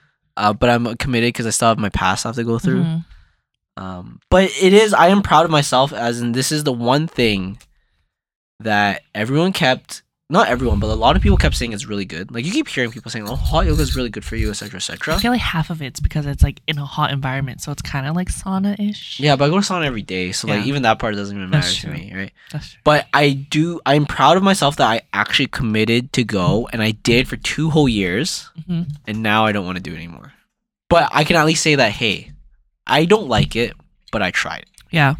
uh, 0.36 0.52
but 0.52 0.70
I'm 0.70 0.96
committed 0.96 1.28
because 1.28 1.46
I 1.46 1.50
still 1.50 1.68
have 1.68 1.78
my 1.78 1.88
past 1.88 2.24
I 2.24 2.28
have 2.28 2.36
to 2.36 2.44
go 2.44 2.58
through. 2.58 2.84
Mhm. 2.84 3.04
Um, 3.76 4.20
but 4.30 4.44
it 4.60 4.72
is 4.72 4.94
I 4.94 5.08
am 5.08 5.22
proud 5.22 5.44
of 5.44 5.50
myself 5.50 5.92
as 5.92 6.20
in 6.20 6.32
this 6.32 6.50
is 6.50 6.64
the 6.64 6.72
one 6.72 7.06
thing 7.06 7.58
that 8.60 9.02
everyone 9.14 9.52
kept 9.52 10.02
not 10.30 10.48
everyone, 10.48 10.78
but 10.78 10.88
a 10.90 10.94
lot 10.94 11.16
of 11.16 11.22
people 11.22 11.38
kept 11.38 11.54
saying 11.54 11.72
it's 11.72 11.86
really 11.86 12.04
good. 12.04 12.30
Like 12.30 12.44
you 12.44 12.52
keep 12.52 12.68
hearing 12.68 12.90
people 12.90 13.10
saying, 13.10 13.26
"Oh, 13.28 13.34
hot 13.34 13.64
yoga 13.64 13.80
is 13.80 13.96
really 13.96 14.10
good 14.10 14.24
for 14.24 14.36
you," 14.36 14.50
etc., 14.50 14.76
etc. 14.76 15.14
I 15.14 15.18
feel 15.18 15.30
like 15.32 15.40
half 15.40 15.70
of 15.70 15.80
it's 15.80 16.00
because 16.00 16.26
it's 16.26 16.42
like 16.42 16.60
in 16.66 16.78
a 16.78 16.84
hot 16.84 17.12
environment, 17.12 17.62
so 17.62 17.72
it's 17.72 17.80
kind 17.80 18.06
of 18.06 18.14
like 18.14 18.28
sauna 18.28 18.78
ish. 18.78 19.18
Yeah, 19.18 19.36
but 19.36 19.46
I 19.46 19.48
go 19.48 19.60
to 19.60 19.66
sauna 19.66 19.86
every 19.86 20.02
day, 20.02 20.32
so 20.32 20.48
like 20.48 20.66
even 20.66 20.82
that 20.82 20.98
part 20.98 21.14
doesn't 21.14 21.34
even 21.36 21.48
matter 21.48 21.72
to 21.72 21.88
me, 21.88 22.12
right? 22.14 22.32
That's 22.52 22.72
true. 22.72 22.80
But 22.84 23.06
I 23.14 23.30
do. 23.30 23.80
I'm 23.86 24.04
proud 24.04 24.36
of 24.36 24.42
myself 24.42 24.76
that 24.76 24.86
I 24.88 25.00
actually 25.14 25.46
committed 25.46 26.12
to 26.12 26.24
go, 26.24 26.68
and 26.72 26.82
I 26.82 26.90
did 26.90 27.26
for 27.26 27.36
two 27.36 27.70
whole 27.70 27.88
years, 27.88 28.50
hmm 28.66 28.82
and 29.06 29.22
now 29.22 29.46
I 29.46 29.52
don't 29.52 29.64
want 29.64 29.76
to 29.76 29.82
do 29.82 29.92
it 29.92 29.96
anymore. 29.96 30.34
But 30.90 31.08
I 31.12 31.24
can 31.24 31.36
at 31.36 31.46
least 31.46 31.62
say 31.62 31.74
that, 31.76 31.92
hey, 31.92 32.32
I 32.86 33.06
don't 33.06 33.28
like 33.28 33.56
it, 33.56 33.74
but 34.12 34.22
I 34.22 34.30
tried. 34.30 34.66
Yeah. 34.90 35.14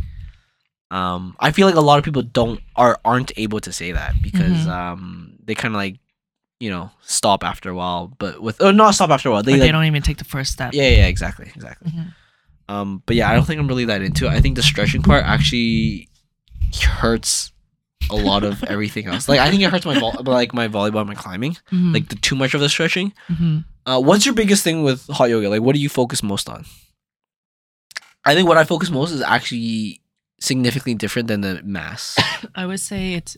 Um, 0.90 1.37
I 1.38 1.53
feel 1.53 1.66
like 1.66 1.77
a 1.77 1.81
lot 1.83 1.98
of 1.98 2.05
people 2.05 2.22
don't 2.22 2.61
are 2.77 2.98
aren't 3.05 3.33
able 3.37 3.61
to 3.61 3.72
say 3.72 3.92
that 3.92 4.14
because 4.22 4.66
Mhm. 4.66 4.68
um 4.68 5.33
they 5.44 5.55
kind 5.55 5.74
of 5.74 5.79
like 5.79 5.98
you 6.61 6.70
know 6.70 6.90
stop 7.03 7.44
after 7.44 7.68
a 7.70 7.74
while, 7.74 8.09
but 8.18 8.40
with 8.40 8.61
or 8.62 8.72
not 8.72 8.94
stop 8.94 9.11
after 9.11 9.29
a 9.29 9.33
while. 9.33 9.42
They 9.42 9.53
They, 9.53 9.59
like 9.59 9.68
they 9.68 9.72
don't 9.72 9.85
even 9.85 10.03
take 10.03 10.16
the 10.18 10.24
first 10.24 10.51
step. 10.53 10.72
yeah 10.72 10.88
yeah 10.88 11.07
exactly 11.07 11.51
exactly. 11.55 11.90
Mhm. 11.90 12.14
Um, 12.70 13.03
but 13.07 13.16
yeah, 13.16 13.31
I 13.31 13.35
don't 13.35 13.44
think 13.46 13.61
I'm 13.61 13.68
really 13.68 13.87
that 13.87 14.03
into 14.03 14.27
it. 14.27 14.31
I 14.31 14.40
think 14.40 14.57
the 14.57 14.62
stretching 14.62 15.03
part 15.03 15.24
actually 15.24 16.09
hurts 16.83 17.51
a 18.11 18.14
lot 18.16 18.44
of 18.44 18.62
everything 18.74 19.07
else. 19.07 19.29
Like 19.29 19.40
I 19.40 19.51
think 19.51 19.62
it 19.62 19.70
hurts 19.70 19.87
my 19.87 19.98
vol- 19.98 20.22
like 20.24 20.53
my 20.55 20.68
volleyball, 20.68 21.07
my 21.07 21.14
climbing. 21.14 21.57
Mhm. 21.72 21.94
Like 21.94 22.09
the 22.09 22.16
too 22.16 22.35
much 22.37 22.55
of 22.55 22.61
the 22.61 22.68
stretching. 22.68 23.12
Mhm. 23.31 23.64
Uh, 23.87 24.01
what's 24.01 24.27
your 24.27 24.35
biggest 24.35 24.64
thing 24.64 24.83
with 24.83 25.07
hot 25.09 25.31
yoga? 25.31 25.48
Like, 25.48 25.62
what 25.62 25.74
do 25.74 25.81
you 25.81 25.88
focus 25.88 26.22
most 26.22 26.48
on? 26.48 26.66
I 28.24 28.35
think 28.35 28.46
what 28.48 28.59
I 28.59 28.64
focus 28.64 28.90
most 28.90 29.11
is 29.12 29.22
actually 29.22 30.03
significantly 30.40 30.94
different 30.94 31.29
than 31.29 31.40
the 31.40 31.61
mass. 31.64 32.16
I 32.55 32.66
would 32.66 32.81
say 32.81 33.14
it's 33.14 33.37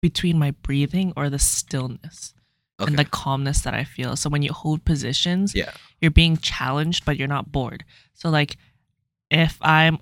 between 0.00 0.38
my 0.38 0.50
breathing 0.62 1.12
or 1.16 1.30
the 1.30 1.38
stillness 1.38 2.34
Okay. 2.80 2.88
and 2.90 2.98
the 2.98 3.04
calmness 3.04 3.60
that 3.62 3.74
I 3.74 3.84
feel. 3.84 4.16
So 4.16 4.28
when 4.30 4.42
you 4.42 4.52
hold 4.52 4.84
positions, 4.84 5.54
Yeah. 5.54 5.72
you're 6.00 6.10
being 6.10 6.36
challenged, 6.36 7.04
but 7.04 7.16
you're 7.16 7.28
not 7.28 7.52
bored. 7.52 7.84
So 8.14 8.28
like 8.30 8.56
if 9.30 9.58
I'm 9.60 9.98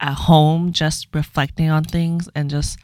at 0.00 0.14
home 0.14 0.72
just 0.72 1.06
reflecting 1.14 1.70
on 1.70 1.84
things 1.84 2.28
and 2.34 2.50
just 2.50 2.78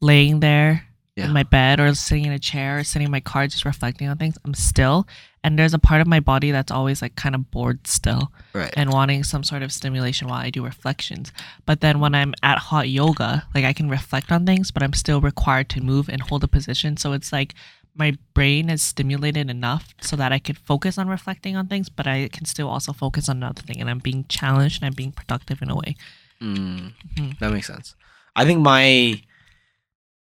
laying 0.00 0.40
there 0.40 0.86
Yeah. 1.16 1.26
in 1.26 1.32
my 1.32 1.44
bed 1.44 1.78
or 1.78 1.94
sitting 1.94 2.24
in 2.24 2.32
a 2.32 2.40
chair 2.40 2.78
or 2.78 2.84
sitting 2.84 3.06
in 3.06 3.12
my 3.12 3.20
car 3.20 3.46
just 3.46 3.64
reflecting 3.64 4.08
on 4.08 4.16
things, 4.18 4.36
I'm 4.44 4.52
still. 4.54 5.06
And 5.44 5.56
there's 5.56 5.72
a 5.74 5.78
part 5.78 6.00
of 6.00 6.08
my 6.08 6.18
body 6.18 6.50
that's 6.50 6.72
always 6.72 7.00
like 7.02 7.14
kind 7.14 7.36
of 7.36 7.50
bored 7.52 7.86
still. 7.86 8.32
right. 8.52 8.72
and 8.76 8.90
wanting 8.92 9.22
some 9.22 9.44
sort 9.44 9.62
of 9.62 9.70
stimulation 9.72 10.26
while 10.26 10.40
I 10.40 10.50
do 10.50 10.64
reflections. 10.64 11.30
But 11.66 11.80
then 11.82 12.00
when 12.00 12.16
I'm 12.16 12.34
at 12.42 12.58
hot 12.58 12.88
yoga, 12.88 13.46
like 13.54 13.64
I 13.64 13.72
can 13.72 13.88
reflect 13.88 14.32
on 14.32 14.44
things, 14.44 14.72
but 14.72 14.82
I'm 14.82 14.92
still 14.92 15.20
required 15.20 15.68
to 15.70 15.80
move 15.80 16.08
and 16.08 16.20
hold 16.20 16.42
a 16.42 16.48
position. 16.48 16.96
So 16.96 17.12
it's 17.12 17.32
like 17.32 17.54
my 17.94 18.18
brain 18.32 18.68
is 18.68 18.82
stimulated 18.82 19.48
enough 19.48 19.94
so 20.00 20.16
that 20.16 20.32
I 20.32 20.40
can 20.40 20.56
focus 20.56 20.98
on 20.98 21.06
reflecting 21.06 21.54
on 21.54 21.68
things, 21.68 21.88
but 21.88 22.08
I 22.08 22.26
can 22.26 22.44
still 22.44 22.68
also 22.68 22.92
focus 22.92 23.28
on 23.28 23.36
another 23.36 23.62
thing. 23.62 23.80
And 23.80 23.88
I'm 23.88 24.00
being 24.00 24.24
challenged 24.28 24.82
and 24.82 24.88
I'm 24.88 24.94
being 24.94 25.12
productive 25.12 25.62
in 25.62 25.70
a 25.70 25.76
way. 25.76 25.94
Mm, 26.42 26.92
Mhm. 27.14 27.38
That 27.38 27.52
makes 27.52 27.68
sense. 27.68 27.94
I 28.34 28.44
think 28.44 28.62
my 28.62 29.22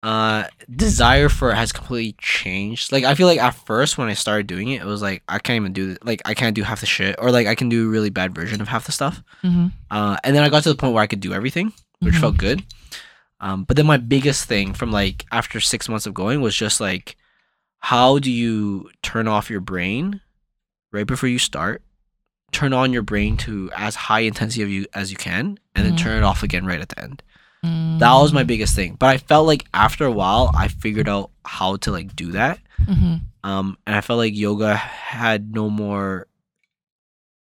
uh 0.04 0.44
desire 0.70 1.30
for 1.30 1.50
it 1.52 1.56
has 1.56 1.72
completely 1.72 2.14
changed. 2.20 2.92
Like 2.92 3.06
I 3.06 3.16
feel 3.16 3.26
like 3.26 3.40
at 3.40 3.52
first 3.56 3.98
when 3.98 4.10
I 4.10 4.14
started 4.14 4.48
doing 4.48 4.68
it, 4.68 4.82
it 4.82 4.86
was 4.86 5.02
like 5.02 5.24
I 5.30 5.40
can't 5.40 5.56
even 5.62 5.72
do 5.74 5.96
like 6.04 6.22
I 6.26 6.34
can't 6.34 6.56
do 6.56 6.64
half 6.64 6.82
the 6.82 6.86
shit, 6.86 7.16
or 7.20 7.32
like 7.32 7.48
I 7.48 7.56
can 7.56 7.70
do 7.70 7.88
a 7.88 7.90
really 7.90 8.10
bad 8.10 8.36
version 8.36 8.62
of 8.62 8.68
half 8.68 8.86
the 8.86 8.92
stuff. 8.92 9.24
Mm-hmm. 9.44 9.68
Uh, 9.90 10.18
and 10.26 10.36
then 10.36 10.44
I 10.44 10.50
got 10.50 10.64
to 10.64 10.70
the 10.70 10.76
point 10.76 10.94
where 10.94 11.02
I 11.04 11.08
could 11.08 11.22
do 11.22 11.34
everything. 11.34 11.74
which 12.00 12.16
Mhm. 12.16 12.20
felt 12.20 12.38
good. 12.38 12.64
Um, 13.40 13.64
but 13.64 13.78
then 13.78 13.86
my 13.86 13.96
biggest 13.96 14.44
thing 14.44 14.74
from 14.74 14.92
like 14.92 15.26
after 15.32 15.62
six 15.62 15.88
months 15.88 16.06
of 16.06 16.14
going 16.14 16.42
was 16.42 16.54
just 16.54 16.82
like, 16.82 17.16
how 17.80 18.20
do 18.20 18.30
you 18.30 18.90
turn 19.02 19.26
off 19.26 19.50
your 19.50 19.62
brain 19.62 20.20
right 20.92 21.08
before 21.08 21.30
you 21.30 21.40
start? 21.40 21.82
Turn 22.52 22.74
on 22.74 22.92
your 22.92 23.04
brain 23.04 23.38
to 23.38 23.72
as 23.74 23.96
high 23.96 24.20
intensity 24.22 24.64
of 24.64 24.70
you 24.70 24.86
as 24.94 25.12
you 25.12 25.18
can, 25.18 25.58
and 25.76 25.86
then 25.86 25.94
Mhm. 25.94 25.98
turn 25.98 26.18
it 26.18 26.24
off 26.26 26.44
again 26.44 26.66
right 26.66 26.82
at 26.82 26.90
the 26.90 27.00
end. 27.02 27.24
That 27.64 28.14
was 28.16 28.34
my 28.34 28.44
biggest 28.44 28.76
thing. 28.76 28.96
But 29.00 29.08
I 29.08 29.18
felt 29.18 29.48
like 29.48 29.66
after 29.74 30.06
a 30.06 30.12
while, 30.12 30.52
I 30.54 30.68
figured 30.68 31.08
out 31.08 31.32
how 31.46 31.78
to 31.78 31.92
like 31.92 32.16
do 32.16 32.32
that. 32.34 32.60
hmm 32.78 33.16
Um, 33.44 33.78
and 33.88 33.96
I 33.96 34.02
felt 34.02 34.18
like 34.18 34.36
yoga 34.36 34.76
had 34.76 35.54
no 35.54 35.70
more 35.70 36.28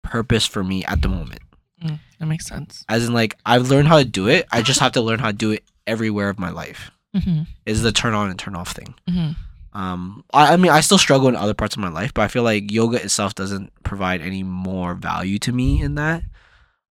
purpose 0.04 0.46
for 0.46 0.64
me 0.64 0.84
at 0.86 1.02
the 1.02 1.08
moment. 1.08 1.42
Mm, 1.84 2.00
that 2.20 2.26
makes 2.26 2.46
sense. 2.48 2.84
As 2.90 3.06
in, 3.08 3.14
like 3.14 3.38
I've 3.46 3.70
learned 3.70 3.88
how 3.88 3.98
to 4.00 4.06
do 4.06 4.28
it. 4.28 4.46
I 4.52 4.62
just 4.62 4.80
have 4.80 4.94
to 4.94 5.02
learn 5.02 5.20
how 5.20 5.28
to 5.32 5.38
do 5.38 5.52
it 5.52 5.64
everywhere 5.88 6.30
of 6.30 6.40
my 6.40 6.50
life. 6.50 6.92
hmm 7.16 7.42
Is 7.66 7.82
the 7.82 7.92
turn 7.92 8.14
on 8.14 8.30
and 8.30 8.38
turn 8.38 8.56
off 8.56 8.72
thing. 8.74 8.96
hmm 9.08 9.32
Um, 9.74 10.24
I, 10.34 10.54
I 10.54 10.58
mean, 10.58 10.72
I 10.72 10.82
still 10.82 10.98
struggle 10.98 11.28
in 11.30 11.36
other 11.36 11.54
parts 11.54 11.76
of 11.76 11.82
my 11.82 11.90
life, 11.90 12.14
but 12.14 12.24
I 12.24 12.28
feel 12.28 12.44
like 12.44 12.72
yoga 12.72 13.02
itself 13.02 13.36
doesn't 13.36 13.72
provide 13.84 14.22
any 14.22 14.44
more 14.44 14.96
value 14.96 15.40
to 15.40 15.52
me 15.54 15.82
in 15.82 15.96
that. 15.96 16.24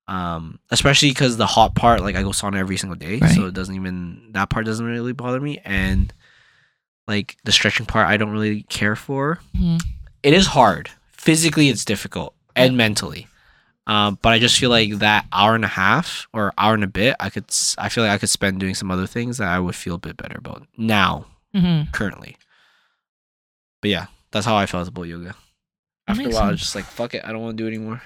Um, 0.07 0.59
especially 0.71 1.09
because 1.11 1.37
the 1.39 1.47
hot 1.47 1.75
part, 1.75 2.03
like 2.03 2.15
I 2.15 2.23
go 2.23 2.29
sauna 2.31 2.57
every 2.59 2.77
single 2.77 2.97
day, 2.97 3.21
so 3.35 3.47
it 3.47 3.55
doesn't 3.55 3.75
even 3.75 4.33
that 4.33 4.51
part 4.51 4.67
doesn't 4.67 4.85
really 4.85 5.13
bother 5.13 5.41
me, 5.41 5.61
and 5.65 6.13
like 7.09 7.37
the 7.45 7.53
stretching 7.53 7.87
part, 7.87 8.07
I 8.09 8.17
don't 8.17 8.31
really 8.31 8.63
care 8.65 8.97
for. 8.97 9.41
hmm 9.57 9.77
It 10.23 10.35
is 10.35 10.49
hard 10.49 10.91
physically, 11.13 11.69
it's 11.71 11.85
difficult, 11.85 12.35
and 12.55 12.77
mentally. 12.77 13.27
Um, 13.87 14.19
but 14.23 14.33
I 14.33 14.39
just 14.39 14.59
feel 14.59 14.71
like 14.71 14.99
that 15.01 15.27
hour 15.33 15.55
and 15.55 15.65
a 15.65 15.69
half 15.69 16.27
or 16.33 16.53
hour 16.57 16.73
and 16.73 16.85
a 16.85 16.87
bit, 16.89 17.17
I 17.21 17.29
could, 17.29 17.45
I 17.77 17.91
feel 17.91 18.03
like 18.05 18.13
I 18.13 18.19
could 18.19 18.31
spend 18.31 18.59
doing 18.59 18.75
some 18.75 18.91
other 18.91 19.07
things 19.07 19.37
that 19.39 19.49
I 19.49 19.59
would 19.59 19.75
feel 19.75 19.97
a 19.97 19.99
bit 19.99 20.17
better 20.17 20.39
about 20.39 20.67
now 20.79 21.27
hmm 21.55 21.83
currently. 21.93 22.37
But 23.83 23.91
yeah, 23.91 24.07
that's 24.31 24.47
how 24.47 24.57
I 24.57 24.67
felt 24.67 24.89
about 24.89 25.03
yoga. 25.03 25.35
After 26.09 26.29
a 26.29 26.31
while, 26.33 26.45
I 26.45 26.51
was 26.51 26.61
just 26.61 26.75
like, 26.75 26.85
fuck 26.87 27.15
it, 27.15 27.23
I 27.25 27.33
don't 27.33 27.43
want 27.43 27.57
to 27.57 27.63
do 27.63 27.67
it 27.67 27.75
anymore. 27.75 28.03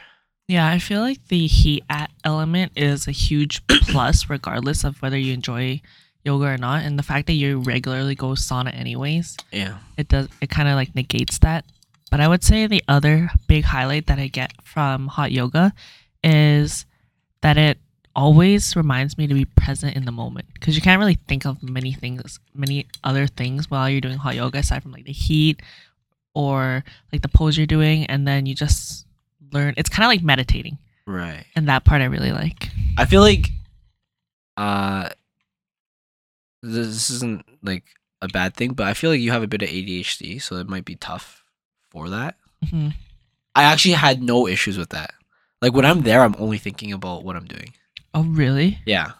Yeah, 0.49 0.67
I 0.67 0.79
feel 0.79 1.01
like 1.03 1.29
the 1.29 1.47
heat 1.47 1.85
at 1.91 2.11
element 2.25 2.73
is 2.75 3.07
a 3.07 3.11
huge 3.13 3.65
plus, 3.69 4.31
regardless 4.31 4.83
of 4.83 5.01
whether 5.03 5.19
you 5.19 5.35
enjoy 5.35 5.83
yoga 6.25 6.47
or 6.47 6.57
not. 6.57 6.85
And 6.85 6.99
the 6.99 7.03
fact 7.03 7.27
that 7.27 7.35
you 7.35 7.59
regularly 7.61 8.15
go 8.15 8.29
sauna 8.29 8.75
anyways, 8.75 9.37
Yeah. 9.53 9.79
it 9.99 10.09
does 10.09 10.29
it 10.41 10.49
kind 10.49 10.69
of 10.69 10.75
like 10.75 10.95
negates 10.95 11.39
that. 11.41 11.65
But 12.11 12.21
I 12.21 12.29
would 12.29 12.43
say 12.43 12.67
the 12.67 12.83
other 12.89 13.31
big 13.47 13.65
highlight 13.65 14.07
that 14.07 14.19
I 14.19 14.29
get 14.29 14.53
from 14.65 15.09
hot 15.09 15.31
yoga 15.33 15.75
is 16.25 16.87
that 17.43 17.59
it 17.59 17.79
always 18.17 18.75
reminds 18.75 19.19
me 19.19 19.27
to 19.27 19.35
be 19.35 19.45
present 19.45 19.95
in 19.95 20.07
the 20.07 20.11
moment 20.13 20.47
because 20.55 20.75
you 20.75 20.81
can't 20.83 20.99
really 20.99 21.19
think 21.29 21.45
of 21.45 21.63
many 21.63 21.93
things, 21.93 22.41
many 22.55 22.87
other 23.05 23.27
things 23.27 23.71
while 23.71 23.89
you're 23.91 24.01
doing 24.01 24.17
hot 24.17 24.35
yoga 24.35 24.59
aside 24.59 24.83
from 24.83 24.93
like 24.93 25.05
the 25.05 25.13
heat 25.13 25.61
or 26.35 26.83
like 27.13 27.21
the 27.21 27.29
pose 27.29 27.59
you're 27.59 27.67
doing, 27.67 28.07
and 28.07 28.27
then 28.27 28.47
you 28.47 28.55
just 28.55 29.05
learn. 29.53 29.75
It's 29.77 29.89
kind 29.89 30.05
of 30.05 30.09
like 30.09 30.23
meditating, 30.23 30.79
Right. 31.07 31.45
and 31.57 31.69
that 31.69 31.85
part 31.85 32.03
I 32.03 32.07
really 32.07 32.33
like. 32.33 32.69
I 32.97 33.05
feel 33.05 33.21
like 33.23 33.49
uh 34.57 35.09
this 36.63 37.11
isn't 37.11 37.45
like 37.63 37.85
a 38.21 38.29
bad 38.29 38.55
thing, 38.55 38.73
but 38.73 38.87
I 38.87 38.95
feel 38.95 39.11
like 39.11 39.21
you 39.21 39.31
have 39.31 39.43
a 39.43 39.47
bit 39.49 39.63
of 39.63 39.69
ADHD, 39.69 40.41
so 40.43 40.57
it 40.57 40.69
might 40.69 40.85
be 40.85 40.97
tough 40.97 41.45
for 41.91 42.09
that. 42.09 42.37
hmm 42.71 42.89
I 43.55 43.65
actually 43.65 43.95
had 43.95 44.23
no 44.23 44.47
issues 44.47 44.79
with 44.79 44.91
that. 44.91 45.15
Like 45.61 45.73
when 45.73 45.85
I'm 45.85 46.03
there, 46.03 46.23
I'm 46.23 46.37
only 46.39 46.59
thinking 46.59 46.93
about 46.93 47.25
what 47.25 47.35
I'm 47.35 47.47
doing. 47.47 47.75
Oh, 48.15 48.23
really? 48.23 48.79
Yeah. 48.87 49.13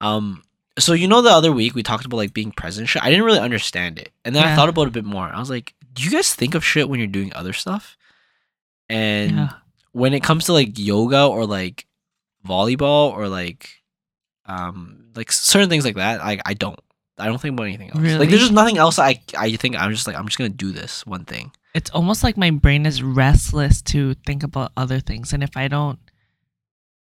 Um. 0.00 0.42
So 0.78 0.94
you 0.94 1.06
know, 1.08 1.20
the 1.20 1.28
other 1.30 1.52
week 1.52 1.74
we 1.74 1.82
talked 1.82 2.06
about 2.06 2.16
like 2.16 2.32
being 2.32 2.50
present. 2.52 2.88
Shit. 2.88 3.02
I 3.02 3.10
didn't 3.10 3.24
really 3.26 3.40
understand 3.40 3.98
it, 3.98 4.10
and 4.24 4.34
then 4.34 4.46
I 4.46 4.54
thought 4.56 4.68
about 4.70 4.82
it 4.82 4.88
a 4.88 4.92
bit 4.92 5.04
more. 5.04 5.26
I 5.28 5.38
was 5.38 5.50
like, 5.50 5.74
"Do 5.92 6.02
you 6.02 6.10
guys 6.10 6.34
think 6.34 6.54
of 6.54 6.64
shit 6.64 6.88
when 6.88 6.98
you're 7.00 7.08
doing 7.08 7.32
other 7.34 7.52
stuff?" 7.52 7.97
And 8.88 9.32
Yeah. 9.32 9.48
when 9.92 10.14
it 10.14 10.22
comes 10.22 10.46
to 10.46 10.52
like 10.52 10.78
yoga 10.78 11.26
or 11.26 11.46
like 11.46 11.86
volleyball 12.46 13.12
or 13.12 13.28
like, 13.28 13.68
um, 14.46 15.06
like 15.14 15.30
certain 15.32 15.68
things 15.68 15.84
like 15.84 15.96
that, 15.96 16.20
like 16.20 16.40
I 16.46 16.54
don't. 16.54 16.78
I 17.20 17.26
don't 17.26 17.40
think 17.40 17.54
about 17.54 17.64
anything 17.64 17.90
else. 17.90 17.98
Like 17.98 18.28
there's 18.28 18.42
just 18.42 18.52
nothing 18.52 18.78
else. 18.78 18.98
I 19.00 19.20
I 19.36 19.56
think 19.56 19.74
I'm 19.76 19.90
just 19.92 20.06
like 20.06 20.14
I'm 20.16 20.26
just 20.26 20.38
gonna 20.38 20.50
do 20.50 20.70
this 20.70 21.04
one 21.04 21.24
thing. 21.24 21.50
It's 21.74 21.90
almost 21.90 22.22
like 22.22 22.36
my 22.36 22.50
brain 22.50 22.86
is 22.86 23.02
restless 23.02 23.82
to 23.82 24.14
think 24.24 24.44
about 24.44 24.70
other 24.76 25.00
things, 25.00 25.32
and 25.32 25.42
if 25.42 25.56
I 25.56 25.66
don't 25.66 25.98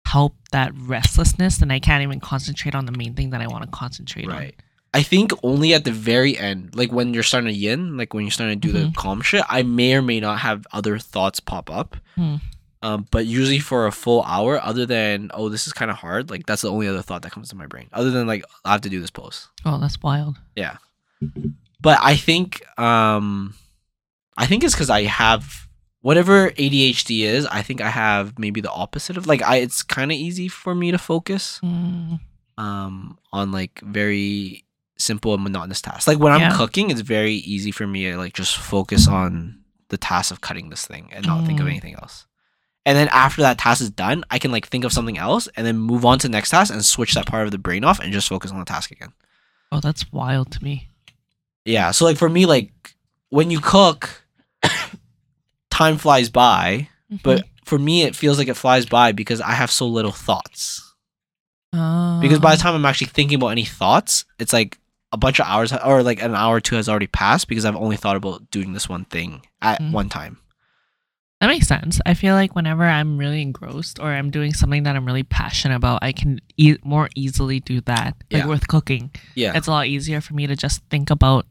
help 0.06 0.34
that 0.50 0.72
restlessness, 0.74 1.58
then 1.58 1.70
I 1.70 1.78
can't 1.78 2.02
even 2.02 2.18
concentrate 2.18 2.74
on 2.74 2.86
the 2.86 2.92
main 2.92 3.14
thing 3.14 3.30
that 3.30 3.40
I 3.40 3.46
want 3.46 3.62
to 3.64 3.70
concentrate 3.70 4.28
on. 4.28 4.50
I 4.92 5.02
think 5.02 5.32
only 5.44 5.72
at 5.72 5.84
the 5.84 5.92
very 5.92 6.36
end, 6.36 6.74
like 6.74 6.90
when 6.92 7.14
you're 7.14 7.22
starting 7.22 7.46
to 7.48 7.54
yin, 7.56 7.96
like 7.96 8.12
when 8.12 8.24
you're 8.24 8.32
starting 8.32 8.60
to 8.60 8.68
do 8.68 8.72
the 8.72 8.86
Mhm. 8.86 8.94
calm 8.96 9.20
shit, 9.22 9.44
I 9.48 9.62
may 9.62 9.94
or 9.94 10.02
may 10.02 10.18
not 10.20 10.40
have 10.40 10.66
other 10.72 10.98
thoughts 10.98 11.38
pop 11.38 11.70
up. 11.70 11.96
Hmm. 12.16 12.36
Um, 12.82 13.06
but 13.10 13.26
usually 13.26 13.58
for 13.60 13.86
a 13.86 13.92
full 13.92 14.22
hour, 14.22 14.58
other 14.64 14.86
than 14.86 15.30
oh 15.34 15.48
this 15.50 15.66
is 15.66 15.72
kind 15.72 15.90
of 15.90 15.98
hard, 15.98 16.30
like 16.30 16.46
that's 16.46 16.62
the 16.62 16.70
only 16.70 16.88
other 16.88 17.02
thought 17.02 17.22
that 17.22 17.30
comes 17.32 17.50
to 17.50 17.56
my 17.56 17.66
brain. 17.66 17.88
Other 17.92 18.10
than 18.10 18.26
like 18.26 18.42
I 18.64 18.72
have 18.72 18.80
to 18.80 18.88
do 18.88 19.00
this 19.00 19.10
pose. 19.10 19.48
Oh, 19.64 19.78
that's 19.78 20.02
wild. 20.02 20.38
Yeah, 20.56 20.78
but 21.80 21.98
I 22.02 22.16
think 22.16 22.62
um, 22.78 23.54
I 24.36 24.46
think 24.46 24.64
it's 24.64 24.74
because 24.74 24.90
I 24.90 25.02
have 25.04 25.68
whatever 26.00 26.50
ADHD 26.52 27.24
is. 27.24 27.44
I 27.46 27.60
think 27.62 27.80
I 27.82 27.90
have 27.90 28.38
maybe 28.38 28.60
the 28.62 28.70
opposite 28.72 29.16
of 29.18 29.26
like 29.26 29.42
I. 29.42 29.56
It's 29.58 29.82
kind 29.82 30.10
of 30.10 30.16
easy 30.16 30.48
for 30.48 30.74
me 30.74 30.90
to 30.90 30.98
focus. 30.98 31.60
Mm, 31.62 32.18
um 32.58 33.18
on 33.32 33.52
like 33.52 33.80
very 33.84 34.64
simple 35.00 35.34
and 35.34 35.42
monotonous 35.42 35.80
tasks. 35.80 36.06
Like 36.06 36.18
when 36.18 36.32
I'm 36.32 36.52
cooking, 36.56 36.90
it's 36.90 37.00
very 37.00 37.34
easy 37.34 37.70
for 37.72 37.86
me 37.86 38.04
to 38.10 38.16
like 38.16 38.34
just 38.34 38.56
focus 38.56 39.08
on 39.08 39.60
the 39.88 39.98
task 39.98 40.30
of 40.30 40.40
cutting 40.40 40.70
this 40.70 40.86
thing 40.86 41.08
and 41.12 41.26
not 41.26 41.46
think 41.46 41.58
of 41.60 41.66
Mm. 41.66 41.70
anything 41.70 41.94
else. 41.94 42.26
And 42.86 42.96
then 42.96 43.08
after 43.08 43.42
that 43.42 43.58
task 43.58 43.80
is 43.82 43.90
done, 43.90 44.24
I 44.30 44.38
can 44.38 44.50
like 44.52 44.66
think 44.68 44.84
of 44.84 44.92
something 44.92 45.18
else 45.18 45.48
and 45.56 45.66
then 45.66 45.76
move 45.78 46.04
on 46.04 46.18
to 46.20 46.28
the 46.28 46.32
next 46.32 46.50
task 46.50 46.72
and 46.72 46.84
switch 46.84 47.14
that 47.14 47.26
part 47.26 47.44
of 47.46 47.50
the 47.50 47.58
brain 47.58 47.84
off 47.84 48.00
and 48.00 48.12
just 48.12 48.28
focus 48.28 48.50
on 48.52 48.58
the 48.58 48.64
task 48.64 48.90
again. 48.90 49.12
oh, 49.72 49.80
that's 49.80 50.10
wild 50.12 50.50
to 50.52 50.64
me. 50.64 50.88
Yeah. 51.64 51.90
So 51.92 52.04
like 52.04 52.16
for 52.16 52.28
me, 52.28 52.46
like 52.46 52.72
when 53.28 53.50
you 53.50 53.60
cook, 53.60 54.24
time 55.70 55.98
flies 55.98 56.28
by, 56.30 56.88
but 57.22 57.44
for 57.64 57.78
me 57.78 58.02
it 58.02 58.16
feels 58.16 58.38
like 58.38 58.48
it 58.48 58.54
flies 58.56 58.86
by 58.86 59.12
because 59.12 59.40
I 59.40 59.52
have 59.52 59.70
so 59.70 59.86
little 59.86 60.12
thoughts. 60.12 60.86
Mhm. 61.72 62.20
because 62.20 62.40
by 62.40 62.56
the 62.56 62.60
Oh. 62.60 62.62
time 62.64 62.74
I'm 62.74 62.84
actually 62.84 63.06
thinking 63.06 63.36
about 63.36 63.48
any 63.54 63.64
thoughts, 63.64 64.24
it's 64.40 64.52
like 64.52 64.79
a 65.12 65.16
bunch 65.16 65.40
of 65.40 65.46
hours 65.46 65.72
or 65.72 66.02
like 66.02 66.22
an 66.22 66.34
hour 66.34 66.56
or 66.56 66.60
two 66.60 66.76
has 66.76 66.88
already 66.88 67.06
passed 67.08 67.48
because 67.48 67.64
I've 67.64 67.76
only 67.76 67.96
thought 67.96 68.16
about 68.16 68.50
doing 68.50 68.72
this 68.72 68.88
one 68.88 69.04
thing 69.06 69.42
at 69.60 69.80
Mm. 69.80 69.92
one 69.92 70.08
time. 70.08 70.38
That 71.40 71.46
makes 71.48 71.66
sense. 71.66 72.00
I 72.04 72.12
feel 72.14 72.34
like 72.34 72.54
whenever 72.54 72.84
I'm 72.84 73.16
really 73.16 73.40
engrossed 73.40 73.98
or 73.98 74.12
I'm 74.12 74.30
doing 74.30 74.52
something 74.52 74.82
that 74.82 74.94
I'm 74.94 75.06
really 75.06 75.22
passionate 75.22 75.74
about, 75.74 76.00
I 76.02 76.12
can 76.12 76.38
e- 76.58 76.76
more 76.84 77.08
easily 77.16 77.60
do 77.60 77.80
that. 77.82 78.14
Like 78.30 78.42
Yeah. 78.42 78.46
with 78.46 78.68
cooking, 78.68 79.10
Yeah. 79.34 79.52
it's 79.56 79.66
a 79.66 79.70
lot 79.70 79.86
easier 79.86 80.20
for 80.20 80.34
me 80.34 80.46
to 80.46 80.54
just 80.54 80.82
think 80.90 81.08
about 81.10 81.46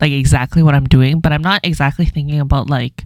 like 0.00 0.12
exactly 0.12 0.62
what 0.62 0.74
I'm 0.74 0.86
doing, 0.86 1.20
but 1.20 1.32
I'm 1.32 1.42
not 1.42 1.60
exactly 1.62 2.06
thinking 2.06 2.40
about 2.40 2.68
like 2.70 3.04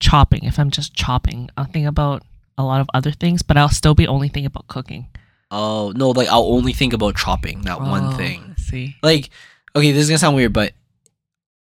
chopping. 0.00 0.44
If 0.44 0.58
I'm 0.58 0.70
just 0.70 0.94
chopping, 0.94 1.50
I'll 1.56 1.64
think 1.64 1.86
about 1.86 2.22
a 2.56 2.62
lot 2.64 2.80
of 2.80 2.88
other 2.94 3.10
things, 3.10 3.42
but 3.42 3.56
I'll 3.56 3.68
still 3.68 3.94
be 3.94 4.06
only 4.06 4.28
thinking 4.28 4.46
about 4.46 4.68
cooking. 4.68 5.08
oh 5.50 5.92
no, 5.94 6.10
like 6.10 6.26
I'll 6.28 6.52
only 6.52 6.72
think 6.72 6.92
about 6.92 7.14
chopping 7.16 7.62
that 7.62 7.80
one 7.80 8.06
Oh, 8.06 8.16
thing. 8.16 8.53
See, 8.74 8.96
Like, 9.02 9.30
okay, 9.76 9.92
this 9.92 10.02
is 10.02 10.08
gonna 10.08 10.18
sound 10.18 10.34
weird, 10.36 10.52
but 10.52 10.72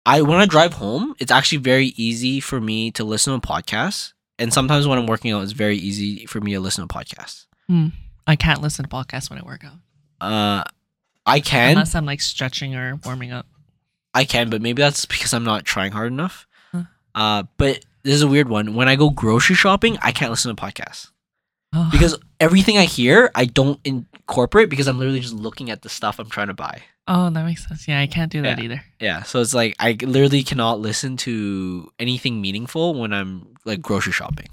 I 0.06 0.22
when 0.24 0.40
I 0.40 0.46
drive 0.46 0.74
home, 0.74 1.16
it's 1.20 1.32
actually 1.32 1.60
very 1.60 1.94
easy 1.96 2.40
for 2.40 2.60
me 2.60 2.92
to 2.92 3.04
listen 3.04 3.40
to 3.40 3.48
podcasts. 3.48 4.14
And 4.40 4.52
sometimes 4.52 4.88
when 4.88 4.98
I'm 4.98 5.06
working 5.06 5.32
out, 5.32 5.44
it's 5.44 5.52
very 5.52 5.78
easy 5.78 6.26
for 6.26 6.42
me 6.42 6.54
to 6.54 6.60
listen 6.60 6.86
to 6.88 6.94
podcasts. 6.94 7.46
I 8.28 8.36
can't 8.36 8.62
listen 8.62 8.84
to 8.84 8.90
podcasts 8.90 9.30
when 9.30 9.40
I 9.40 9.44
work 9.46 9.64
out 9.64 9.80
Uh, 10.20 10.64
I 11.26 11.40
can, 11.40 11.72
unless 11.72 11.94
I'm 11.96 12.06
like 12.06 12.22
stretching 12.22 12.76
or 12.76 13.00
warming 13.06 13.32
up. 13.32 13.46
I 14.14 14.26
can, 14.26 14.50
but 14.50 14.62
maybe 14.62 14.82
that's 14.82 15.06
because 15.06 15.34
I'm 15.34 15.44
not 15.44 15.66
trying 15.66 15.92
hard 15.92 16.12
enough. 16.12 16.48
Huh. 16.72 16.84
Uh, 17.16 17.44
but 17.58 17.86
this 18.04 18.16
is 18.16 18.22
a 18.24 18.28
weird 18.28 18.50
one. 18.50 18.74
When 18.76 18.88
I 18.90 18.96
go 18.96 19.10
grocery 19.10 19.56
shopping, 19.56 19.98
I 20.02 20.12
can't 20.12 20.32
listen 20.32 20.54
to 20.56 20.62
podcasts 20.62 21.10
Oh, 21.76 21.90
because 21.92 22.18
everything 22.40 22.78
I 22.78 22.84
hear, 22.86 23.32
I 23.34 23.46
don't 23.46 23.80
incorporate 24.28 24.70
because 24.70 24.88
I'm 24.88 24.98
literally 24.98 25.20
just 25.20 25.34
looking 25.34 25.70
at 25.70 25.82
the 25.82 25.90
stuff 25.90 26.20
I'm 26.20 26.30
trying 26.30 26.48
to 26.48 26.54
buy. 26.54 26.82
oh, 27.08 27.30
that 27.30 27.46
makes 27.46 27.68
sense. 27.68 27.88
Yeah, 27.88 28.00
I 28.00 28.08
can't 28.08 28.32
do 28.32 28.42
that 28.44 28.58
Yeah. 28.60 28.64
either. 28.64 28.84
Yeah, 29.00 29.24
so 29.24 29.42
it's 29.42 29.54
like 29.54 29.76
I 29.80 29.98
literally 30.02 30.44
cannot 30.44 30.80
listen 30.80 31.18
to 31.18 31.92
anything 32.00 32.40
meaningful 32.42 32.94
when 33.00 33.12
I'm 33.14 33.56
like 33.66 33.82
grocery 33.82 34.14
shopping. 34.14 34.48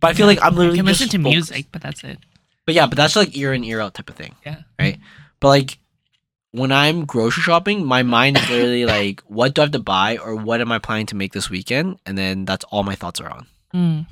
But 0.00 0.08
I 0.10 0.14
feel 0.14 0.26
like 0.26 0.40
I'm 0.42 0.54
I 0.54 0.56
literally 0.56 0.78
can 0.78 0.86
listen 0.86 1.08
to 1.10 1.18
focused. 1.18 1.32
music, 1.50 1.66
but 1.70 1.80
that's 1.82 2.02
it. 2.02 2.18
But 2.66 2.74
yeah, 2.74 2.86
but 2.86 2.96
that's 2.96 3.14
like 3.14 3.36
ear 3.36 3.52
in 3.52 3.62
ear 3.64 3.80
out 3.80 3.94
type 3.94 4.10
of 4.10 4.16
thing. 4.16 4.34
Yeah. 4.44 4.62
Right. 4.78 4.98
But 5.38 5.48
like 5.48 5.78
when 6.50 6.72
I'm 6.72 7.04
grocery 7.06 7.42
shopping, 7.44 7.86
my 7.86 8.02
mind 8.02 8.36
is 8.36 8.50
literally 8.50 8.84
like, 8.98 9.20
what 9.28 9.54
do 9.54 9.62
I 9.62 9.64
have 9.64 9.72
to 9.72 9.78
buy 9.78 10.18
or 10.18 10.34
what 10.34 10.60
am 10.60 10.72
I 10.72 10.78
planning 10.80 11.06
to 11.06 11.16
make 11.16 11.32
this 11.32 11.48
weekend? 11.48 11.98
And 12.04 12.18
then 12.18 12.44
that's 12.44 12.64
all 12.64 12.82
my 12.82 12.94
thoughts 12.96 13.20
are 13.20 13.30
on. 13.30 13.46
Mm. 13.72 14.06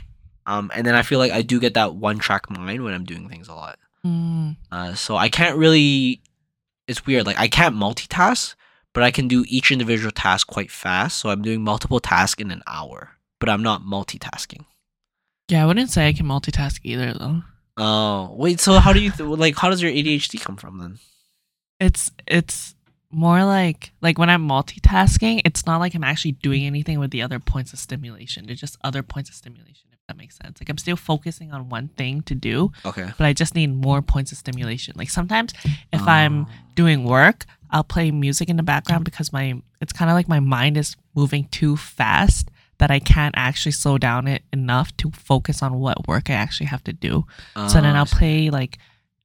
Um, 0.46 0.70
and 0.74 0.86
then 0.86 0.94
I 0.94 1.02
feel 1.02 1.18
like 1.18 1.32
I 1.32 1.42
do 1.42 1.58
get 1.60 1.74
that 1.74 1.94
one 1.96 2.18
track 2.18 2.48
mind 2.50 2.82
when 2.84 2.94
I'm 2.94 3.04
doing 3.04 3.28
things 3.28 3.48
a 3.48 3.54
lot. 3.54 3.78
Mm. 4.04 4.56
Uh, 4.70 4.94
so 4.94 5.16
I 5.16 5.28
can't 5.28 5.56
really. 5.56 6.20
It's 6.88 7.06
weird. 7.06 7.26
Like 7.26 7.38
I 7.38 7.48
can't 7.48 7.76
multitask, 7.76 8.54
but 8.92 9.02
I 9.02 9.10
can 9.10 9.28
do 9.28 9.44
each 9.48 9.70
individual 9.70 10.10
task 10.10 10.46
quite 10.46 10.70
fast. 10.70 11.18
So 11.18 11.30
I'm 11.30 11.42
doing 11.42 11.62
multiple 11.62 12.00
tasks 12.00 12.40
in 12.40 12.50
an 12.50 12.62
hour, 12.66 13.10
but 13.38 13.48
I'm 13.48 13.62
not 13.62 13.82
multitasking. 13.82 14.64
Yeah, 15.48 15.62
I 15.62 15.66
wouldn't 15.66 15.90
say 15.90 16.08
I 16.08 16.12
can 16.12 16.26
multitask 16.26 16.80
either 16.84 17.12
though. 17.12 17.42
Oh 17.76 18.34
wait, 18.36 18.60
so 18.60 18.78
how 18.78 18.92
do 18.92 19.00
you 19.00 19.10
th- 19.10 19.28
like? 19.28 19.56
How 19.56 19.70
does 19.70 19.82
your 19.82 19.92
ADHD 19.92 20.40
come 20.40 20.56
from 20.56 20.78
then? 20.78 20.98
It's 21.78 22.10
it's 22.26 22.74
more 23.10 23.44
like 23.44 23.92
like 24.00 24.18
when 24.18 24.30
I'm 24.30 24.46
multitasking, 24.46 25.42
it's 25.44 25.66
not 25.66 25.78
like 25.78 25.94
I'm 25.94 26.04
actually 26.04 26.32
doing 26.32 26.64
anything 26.64 26.98
with 26.98 27.10
the 27.10 27.22
other 27.22 27.38
points 27.38 27.72
of 27.72 27.78
stimulation. 27.78 28.46
They're 28.46 28.54
just 28.54 28.78
other 28.82 29.02
points 29.02 29.30
of 29.30 29.36
stimulation, 29.36 29.89
that 30.10 30.16
makes 30.16 30.36
sense. 30.36 30.60
Like 30.60 30.68
I'm 30.68 30.76
still 30.78 30.96
focusing 30.96 31.52
on 31.52 31.68
one 31.68 31.88
thing 31.96 32.22
to 32.22 32.34
do, 32.34 32.72
Okay. 32.84 33.08
but 33.16 33.26
I 33.26 33.32
just 33.32 33.54
need 33.54 33.68
more 33.68 34.02
points 34.02 34.32
of 34.32 34.38
stimulation. 34.38 34.94
Like 34.96 35.08
sometimes 35.08 35.54
if 35.92 36.02
I'm 36.02 36.46
ah. 36.48 36.52
doing 36.74 37.04
work, 37.04 37.46
I'll 37.70 37.84
play 37.84 38.10
music 38.10 38.48
in 38.48 38.56
the 38.56 38.64
background 38.64 39.04
because 39.04 39.32
my 39.32 39.62
it's 39.80 39.92
kind 39.92 40.10
of 40.10 40.16
like 40.16 40.28
my 40.28 40.40
mind 40.40 40.76
is 40.76 40.96
moving 41.14 41.46
too 41.52 41.76
fast 41.76 42.50
that 42.78 42.90
I 42.90 42.98
can't 42.98 43.34
actually 43.38 43.72
slow 43.72 43.98
down 43.98 44.26
it 44.26 44.42
enough 44.52 44.96
to 44.96 45.12
focus 45.12 45.62
on 45.62 45.78
what 45.78 46.08
work 46.08 46.28
I 46.28 46.32
actually 46.32 46.66
have 46.66 46.82
to 46.84 46.92
do. 46.92 47.24
So 47.54 47.80
then 47.80 47.86
ah, 47.86 47.94
I 47.94 47.98
I'll 47.98 48.06
play 48.06 48.50
like 48.50 48.78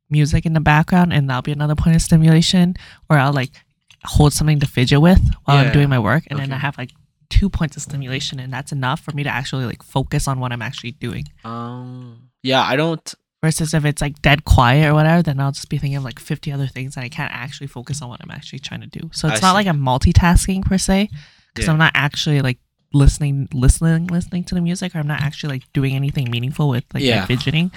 music 0.10 0.46
in 0.46 0.54
the 0.54 0.60
background 0.60 1.14
and 1.14 1.28
that'll 1.28 1.42
be 1.42 1.52
another 1.52 1.76
point 1.76 1.96
of 1.96 2.02
stimulation. 2.04 2.76
Or 3.10 3.18
I'll 3.18 3.34
like 3.34 3.52
hold 4.04 4.34
something 4.34 4.60
to 4.60 4.68
fidget 4.68 5.02
with 5.02 5.22
while 5.46 5.58
Yeah. 5.58 5.70
I'm 5.70 5.74
doing 5.74 5.90
my 5.90 6.00
work. 6.00 6.26
And 6.30 6.38
then 6.38 6.52
I 6.52 6.58
have 6.58 6.78
like 6.78 6.92
two 7.30 7.50
points 7.50 7.76
of 7.76 7.82
stimulation 7.84 8.40
and 8.40 8.52
that's 8.54 8.72
enough 8.72 9.00
for 9.02 9.12
me 9.12 9.24
to 9.24 9.30
actually 9.30 9.66
like 9.66 9.84
focus 9.84 10.28
on 10.28 10.40
what 10.40 10.52
I'm 10.52 10.62
actually 10.62 10.92
doing. 10.92 11.26
Um. 11.44 12.30
Yeah, 12.44 12.62
I 12.62 12.76
don't. 12.76 13.14
Versus 13.44 13.74
if 13.74 13.86
it's 13.86 14.02
like 14.02 14.22
dead 14.22 14.44
quiet 14.46 14.88
or 14.90 14.94
whatever, 14.94 15.22
then 15.22 15.40
I'll 15.40 15.52
just 15.52 15.70
be 15.70 15.78
thinking 15.78 15.98
of 15.98 16.04
like 16.04 16.20
50 16.20 16.52
other 16.52 16.68
things 16.68 16.96
and 16.96 17.04
I 17.06 17.10
can't 17.10 17.32
actually 17.34 17.68
focus 17.68 18.02
on 18.02 18.10
what 18.10 18.22
I'm 18.24 18.32
actually 18.32 18.60
trying 18.60 18.82
to 18.82 18.88
do. 18.88 19.10
So 19.14 19.28
I 19.28 19.34
it's 19.34 19.42
not 19.42 19.52
see. 19.52 19.56
like 19.56 19.68
I'm 19.68 19.80
multitasking 19.80 20.66
per 20.66 20.78
se 20.78 21.10
because 21.54 21.68
Yeah. 21.68 21.72
I'm 21.74 21.78
not 21.78 21.92
actually 21.96 22.42
like 22.42 22.58
listening, 22.94 23.48
listening, 23.54 24.08
listening 24.08 24.44
to 24.46 24.56
the 24.56 24.62
music 24.62 24.96
or 24.96 25.00
I'm 25.00 25.08
not 25.08 25.22
actually 25.22 25.56
like 25.56 25.74
doing 25.74 25.96
anything 25.96 26.32
meaningful 26.32 26.70
with 26.70 26.86
like 26.94 27.02
my 27.04 27.08
Yeah. 27.10 27.26
fidgeting. 27.26 27.72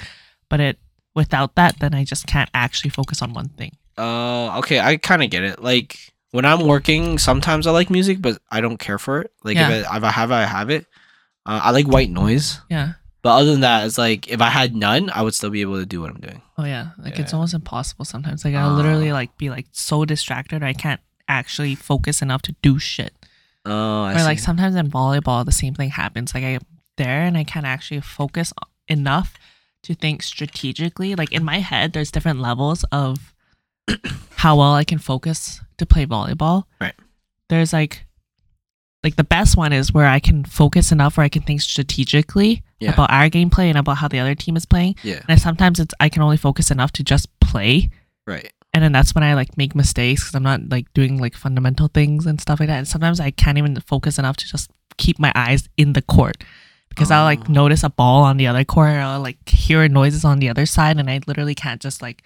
But 0.49 0.61
it, 0.61 0.79
without 1.15 1.55
that, 1.57 1.79
then 1.81 1.93
I 1.95 2.05
just 2.05 2.27
can't 2.27 2.49
actually 2.55 2.91
focus 2.91 3.21
on 3.21 3.35
one 3.35 3.49
thing. 3.49 3.73
Uh. 3.99 4.59
Okay, 4.61 4.79
I 4.81 4.97
kind 4.97 5.23
of 5.23 5.29
get 5.29 5.43
it. 5.45 5.61
Like 5.63 6.15
when 6.31 6.45
I'm 6.45 6.67
working, 6.67 7.19
sometimes 7.19 7.67
I 7.67 7.71
like 7.71 7.91
music, 7.91 8.21
but 8.21 8.39
I 8.51 8.61
don't 8.61 8.77
care 8.79 8.99
for 8.99 9.21
it. 9.23 9.33
Like 9.45 9.57
Yeah. 9.57 9.69
if, 9.71 9.75
it, 9.87 9.87
if 9.97 10.03
I 10.05 10.11
have, 10.11 10.31
it, 10.31 10.35
I 10.35 10.45
have 10.47 10.71
it. 10.71 10.87
Uh, 11.47 11.61
I 11.65 11.71
like 11.71 11.87
white 11.89 12.11
noise, 12.11 12.61
Yeah. 12.69 12.93
but 13.23 13.31
other 13.37 13.51
than 13.53 13.61
that, 13.63 13.87
it's 13.87 13.97
like 13.99 14.29
if 14.29 14.41
I 14.43 14.51
had 14.51 14.75
none, 14.77 15.11
I 15.15 15.23
would 15.23 15.35
still 15.35 15.51
be 15.51 15.63
able 15.63 15.79
to 15.79 15.87
do 15.87 16.01
what 16.03 16.11
I'm 16.11 16.21
doing. 16.21 16.43
Oh 16.59 16.65
yeah, 16.65 16.91
like 16.99 17.19
it's 17.19 17.33
almost 17.33 17.55
impossible 17.55 18.05
sometimes. 18.05 18.45
Like 18.45 18.55
I'll 18.55 18.73
literally 18.75 19.11
Ah. 19.11 19.15
like 19.15 19.37
be 19.39 19.49
like 19.49 19.67
so 19.73 20.05
distracted, 20.05 20.63
I 20.63 20.73
can't 20.75 21.01
actually 21.29 21.75
focus 21.75 22.21
enough 22.21 22.43
to 22.43 22.55
do 22.63 22.79
shit. 22.79 23.15
Oh, 23.65 24.03
I 24.05 24.21
or 24.21 24.25
like 24.25 24.39
sometimes 24.39 24.75
in 24.77 24.91
volleyball, 24.91 25.45
the 25.45 25.53
same 25.53 25.75
thing 25.75 25.91
happens. 25.91 26.35
Like 26.35 26.45
I'm 26.45 26.61
there 26.97 27.23
and 27.23 27.37
I 27.39 27.45
can't 27.45 27.67
actually 27.67 28.01
focus 28.01 28.53
enough 28.89 29.35
to 29.85 29.95
think 29.95 30.23
strategically. 30.23 31.15
Like 31.15 31.33
in 31.33 31.45
my 31.45 31.59
head, 31.61 31.93
there's 31.93 32.11
different 32.11 32.41
levels 32.41 32.85
of 32.93 33.33
how 34.37 34.57
well 34.57 34.75
I 34.75 34.85
can 34.85 34.99
focus 34.99 35.61
to 35.79 35.87
play 35.87 36.07
volleyball. 36.07 36.65
Right. 36.81 36.95
There's 37.49 37.73
like 37.73 38.05
like 39.05 39.17
the 39.17 39.25
best 39.25 39.57
one 39.57 39.73
is 39.73 39.93
where 39.93 40.07
I 40.09 40.19
can 40.19 40.45
focus 40.45 40.91
enough 40.93 41.17
where 41.17 41.25
I 41.25 41.29
can 41.29 41.43
think 41.43 41.61
strategically 41.61 42.63
Yeah. 42.81 42.93
about 42.93 43.11
our 43.13 43.29
gameplay 43.31 43.67
and 43.69 43.79
about 43.79 43.99
how 43.99 44.09
the 44.09 44.19
other 44.19 44.35
team 44.35 44.57
is 44.57 44.67
playing. 44.67 44.97
yeah. 45.03 45.21
And 45.29 45.41
sometimes 45.41 45.79
it's 45.81 45.95
I 46.01 46.09
can 46.09 46.23
only 46.23 46.37
focus 46.37 46.71
enough 46.71 46.93
to 46.93 47.05
just 47.05 47.29
play, 47.41 47.91
Right. 48.27 48.53
and 48.75 48.83
then 48.83 48.93
that's 48.93 49.15
when 49.15 49.25
I 49.25 49.35
like 49.35 49.57
make 49.57 49.75
mistakes 49.75 50.23
because 50.23 50.35
I'm 50.35 50.43
not 50.43 50.69
like 50.69 50.93
doing 50.95 51.19
like 51.19 51.35
fundamental 51.37 51.89
things 51.89 52.27
and 52.27 52.41
stuff 52.41 52.59
like 52.61 52.69
that. 52.69 52.79
And 52.79 52.89
sometimes 52.89 53.21
I 53.21 53.31
can't 53.31 53.57
even 53.59 53.79
focus 53.81 54.19
enough 54.19 54.37
to 54.39 54.47
just 54.47 54.71
keep 54.99 55.19
my 55.21 55.33
eyes 55.37 55.69
in 55.77 55.93
the 55.93 56.03
court 56.03 56.43
because 56.89 57.11
I'll 57.13 57.25
like 57.25 57.49
Oh. 57.49 57.53
notice 57.53 57.85
a 57.85 57.91
ball 57.91 58.25
on 58.25 58.37
the 58.37 58.49
other 58.49 58.65
court, 58.65 58.91
or 58.91 58.99
I'll 58.99 59.21
like 59.21 59.49
hear 59.49 59.87
noises 59.89 60.25
on 60.25 60.41
the 60.41 60.49
other 60.51 60.67
side, 60.67 60.99
and 60.99 61.09
I 61.09 61.21
literally 61.27 61.55
can't 61.55 61.81
just 61.81 62.03
like 62.03 62.25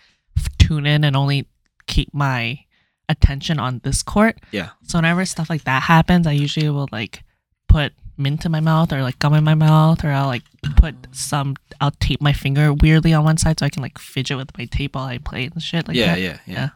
tune 0.59 0.87
in 0.87 1.05
and 1.05 1.17
only 1.17 1.47
keep 1.87 2.13
my 2.15 2.61
attention 3.09 3.59
on 3.59 3.81
this 3.85 4.03
court. 4.03 4.39
Yeah. 4.51 4.71
So 4.83 4.99
whenever 4.99 5.25
stuff 5.25 5.51
like 5.51 5.65
that 5.65 5.83
happens, 5.83 6.27
I 6.27 6.33
usually 6.33 6.69
will 6.69 6.89
like 6.93 7.25
put 7.69 7.93
mint 8.17 8.45
in 8.45 8.53
my 8.53 8.61
mouth 8.61 8.93
or 8.93 9.03
like 9.03 9.19
gum 9.19 9.35
in 9.35 9.45
my 9.45 9.55
mouth 9.55 10.05
or 10.05 10.11
I'll 10.11 10.27
like 10.27 10.43
put 10.77 10.95
some 11.13 11.57
I'll 11.81 11.93
tape 11.93 12.21
my 12.21 12.33
finger 12.33 12.73
weirdly 12.73 13.13
on 13.15 13.25
one 13.25 13.37
side 13.39 13.59
so 13.59 13.67
I 13.67 13.71
can 13.71 13.83
like 13.83 13.99
fidget 13.99 14.37
with 14.37 14.57
my 14.57 14.67
tape 14.67 14.95
while 14.95 15.07
I 15.07 15.19
play 15.19 15.47
and 15.47 15.63
shit 15.63 15.89
like 15.89 15.97
yeah, 15.97 16.15
that. 16.15 16.21
yeah. 16.21 16.39
Yeah. 16.47 16.55
Yeah. 16.55 16.69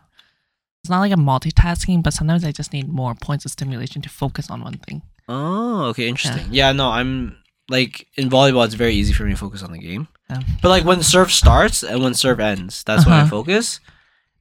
It's 0.82 0.90
not 0.90 1.00
like 1.00 1.12
I'm 1.12 1.24
multitasking, 1.24 2.02
but 2.04 2.12
sometimes 2.12 2.44
I 2.44 2.52
just 2.52 2.72
need 2.72 2.88
more 2.88 3.14
points 3.14 3.44
of 3.44 3.50
stimulation 3.50 4.02
to 4.02 4.08
focus 4.08 4.50
on 4.50 4.62
one 4.62 4.78
thing. 4.78 5.02
Oh, 5.28 5.86
okay, 5.86 6.06
interesting. 6.06 6.46
Yeah. 6.52 6.70
no, 6.70 6.90
I'm 6.90 7.38
like 7.68 8.06
in 8.14 8.30
volleyball. 8.30 8.64
It's 8.64 8.74
very 8.74 8.94
easy 8.94 9.12
for 9.12 9.24
me 9.24 9.32
to 9.32 9.36
focus 9.36 9.64
on 9.64 9.72
the 9.72 9.78
game. 9.78 10.06
Yeah. 10.30 10.40
But 10.62 10.68
like 10.70 10.84
when 10.84 11.02
serve 11.02 11.30
starts 11.32 11.82
and 11.82 12.02
when 12.02 12.14
serve 12.14 12.40
ends, 12.40 12.82
that's 12.84 13.04
when 13.06 13.14
I 13.14 13.20
Uh-huh. 13.20 13.30
focus. 13.30 13.80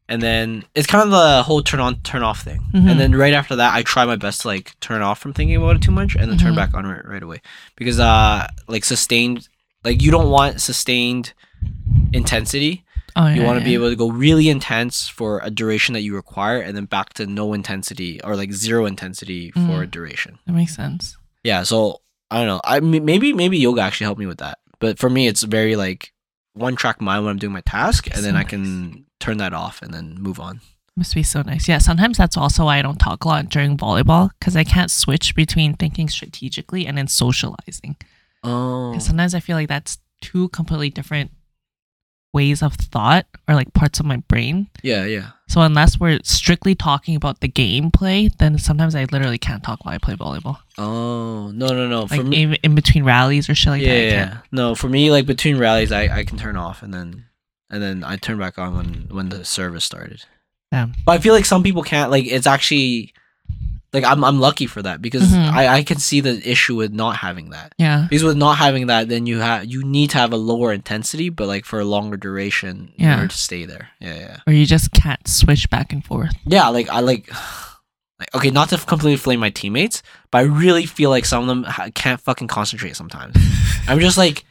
And 0.08 0.21
then 0.21 0.63
it's 0.76 0.86
kind 0.86 1.04
of 1.04 1.10
the 1.10 1.41
whole 1.43 1.63
turn 1.63 1.80
on, 1.80 1.95
turn 2.02 2.21
off 2.21 2.41
thing. 2.43 2.62
Mhm. 2.74 2.91
And 2.91 3.00
then 3.00 3.15
right 3.15 3.34
after 3.34 3.56
that, 3.56 3.74
I 3.74 3.82
try 3.82 4.06
my 4.06 4.15
best 4.15 4.41
to 4.41 4.48
like 4.50 4.80
turn 4.80 5.02
off 5.02 5.17
from 5.19 5.34
thinking 5.34 5.56
about 5.56 5.76
it 5.78 5.82
too 5.82 5.91
much, 5.91 6.15
and 6.15 6.30
then 6.30 6.38
turn 6.38 6.54
Mhm. 6.54 6.58
back 6.58 6.74
on 6.76 6.86
right, 6.86 7.04
right 7.08 7.24
away. 7.24 7.41
Because 7.76 8.00
uh, 8.00 8.45
like 8.67 8.86
sustained, 8.86 9.48
like 9.84 10.02
you 10.04 10.12
don't 10.12 10.30
want 10.30 10.62
sustained 10.62 11.34
intensity. 12.13 12.84
Oh, 13.15 13.28
You 13.28 13.41
yeah, 13.41 13.48
want 13.48 13.60
to 13.60 13.65
be 13.65 13.74
able 13.74 13.89
to 13.89 13.95
go 13.95 14.10
really 14.12 14.50
intense 14.50 15.08
for 15.08 15.39
a 15.41 15.50
duration 15.50 15.93
that 15.93 16.02
you 16.02 16.13
require, 16.15 16.60
and 16.60 16.76
then 16.76 16.84
back 16.86 17.13
to 17.13 17.26
no 17.26 17.54
intensity 17.54 18.19
or 18.24 18.36
like 18.36 18.52
zero 18.52 18.86
intensity 18.86 19.52
for 19.52 19.84
a 19.84 19.88
Mhm. 19.88 19.91
duration. 19.91 20.39
That 20.45 20.54
makes 20.54 20.76
sense. 20.76 21.15
Yeah, 21.43 21.63
so 21.63 22.02
I 22.30 22.38
don't 22.39 22.48
know. 22.48 22.62
I 22.65 22.78
m- 22.78 23.06
maybe 23.06 23.32
maybe 23.32 23.58
yoga 23.58 23.82
actually 23.82 24.06
helped 24.06 24.19
me 24.19 24.26
with 24.26 24.39
that. 24.39 24.58
But 24.86 25.00
for 25.00 25.10
me, 25.10 25.26
it's 25.26 25.41
very 25.41 25.76
like 25.76 26.13
one 26.54 26.76
track 26.76 27.02
mind 27.02 27.26
when 27.26 27.32
I'm 27.32 27.39
doing 27.39 27.54
my 27.54 27.62
task, 27.62 28.06
and 28.06 28.24
then 28.24 28.34
So 28.34 28.38
I 28.38 28.43
can 28.43 29.08
turn 29.19 29.38
that 29.38 29.52
off 29.52 29.82
and 29.82 29.91
then 29.91 30.13
move 30.19 30.39
on. 30.39 30.62
Must 30.95 31.15
be 31.15 31.24
so 31.24 31.41
nice. 31.41 31.67
Yeah, 31.67 31.80
sometimes 31.80 32.19
that's 32.19 32.38
also 32.38 32.65
why 32.65 32.78
I 32.78 32.84
don't 32.84 33.00
talk 33.00 33.26
a 33.26 33.28
lot 33.28 33.50
during 33.50 33.78
volleyball 33.78 34.30
because 34.38 34.56
I 34.56 34.63
can't 34.63 34.91
switch 34.91 35.34
between 35.34 35.74
thinking 35.74 36.08
strategically 36.08 36.86
and 36.86 37.00
then 37.00 37.08
socializing. 37.08 37.95
Oh. 38.43 38.95
sometimes 39.00 39.34
I 39.34 39.39
feel 39.39 39.58
like 39.58 39.69
that's 39.69 39.98
two 40.21 40.50
completely 40.50 40.91
different 40.91 41.32
ways 42.36 42.62
of 42.62 42.74
thought 42.76 43.26
or 43.48 43.56
like 43.56 43.74
parts 43.74 44.00
of 44.00 44.06
my 44.06 44.17
brain. 44.28 44.67
yeah, 44.84 45.06
yeah. 45.06 45.32
So 45.48 45.62
unless 45.62 46.00
we're 46.00 46.19
strictly 46.24 46.76
talking 46.76 47.15
about 47.15 47.39
the 47.39 47.48
gameplay, 47.48 48.36
then 48.39 48.58
sometimes 48.58 48.95
I 48.95 49.06
literally 49.12 49.38
can't 49.38 49.63
talk 49.63 49.86
while 49.86 49.95
I 49.95 50.00
play 50.00 50.15
volleyball. 50.15 50.58
Oh 50.78 51.52
no 51.52 51.67
no 51.67 51.88
no. 51.88 52.08
For 52.08 52.17
Like 52.17 52.26
me, 52.26 52.43
in, 52.43 52.54
in 52.56 52.76
between 52.76 53.04
rallies 53.06 53.50
or 53.50 53.56
shit 53.56 53.71
like 53.71 53.82
yeah, 53.82 53.88
that. 53.93 54.02
Yeah, 54.04 54.12
yeah. 54.12 54.38
No, 54.52 54.76
for 54.76 54.89
me, 54.89 55.12
like 55.12 55.26
between 55.26 55.58
rallies, 55.58 55.91
I 55.91 56.04
I 56.19 56.24
can 56.24 56.38
turn 56.38 56.58
off 56.58 56.84
and 56.84 56.93
then 56.93 57.26
and 57.69 57.82
then 57.82 58.04
I 58.04 58.17
turn 58.17 58.38
back 58.38 58.58
on 58.60 58.76
when 58.76 59.08
when 59.10 59.30
the 59.30 59.45
service 59.45 59.86
started. 59.86 60.26
Yeah. 60.71 60.88
But 61.06 61.13
I 61.13 61.17
feel 61.19 61.34
like 61.34 61.45
some 61.45 61.63
people 61.63 61.84
can't. 61.84 62.12
Like 62.12 62.26
it's 62.26 62.48
actually 62.48 63.13
like 63.95 64.03
I'm 64.03 64.23
I'm 64.23 64.39
lucky 64.39 64.67
for 64.67 64.81
that 64.84 65.01
because 65.01 65.23
Mhm. 65.31 65.49
I 65.51 65.67
I 65.77 65.84
can 65.84 65.97
see 65.97 66.19
the 66.21 66.36
issue 66.47 66.75
with 66.75 66.91
not 66.93 67.15
having 67.17 67.49
that. 67.49 67.73
Yeah. 67.79 68.05
Because 68.10 68.23
with 68.23 68.38
not 68.38 68.58
having 68.60 68.88
that, 68.88 69.10
then 69.10 69.25
you 69.25 69.39
have 69.39 69.65
you 69.65 69.81
need 69.84 70.10
to 70.12 70.17
have 70.19 70.34
a 70.34 70.38
lower 70.51 70.71
intensity, 70.73 71.29
but 71.29 71.47
like 71.47 71.65
for 71.65 71.79
a 71.79 71.86
longer 71.86 72.17
duration 72.17 72.91
in 72.97 73.05
Yeah. 73.05 73.15
order 73.15 73.29
to 73.29 73.38
stay 73.38 73.65
there. 73.65 73.89
Yeah, 73.99 74.15
yeah, 74.19 74.38
Or 74.45 74.53
you 74.53 74.65
just 74.67 74.91
can't 74.91 75.25
switch 75.27 75.69
back 75.69 75.93
and 75.93 76.03
forth. 76.05 76.36
yeah. 76.45 76.67
Like 76.67 76.89
I 76.89 76.99
like, 76.99 77.31
like 78.19 78.29
okay, 78.36 78.51
not 78.51 78.69
to 78.69 78.77
completely 78.77 79.17
flame 79.17 79.39
my 79.39 79.49
teammates, 79.49 80.03
but 80.31 80.39
I 80.39 80.41
really 80.43 80.86
feel 80.86 81.10
like 81.10 81.25
some 81.25 81.41
of 81.41 81.47
them 81.47 81.63
ha- 81.63 81.89
can't 81.95 82.21
fucking 82.21 82.47
concentrate 82.47 82.95
sometimes. 82.95 83.36
I'm 83.88 83.99
just 83.99 84.17
like, 84.17 84.45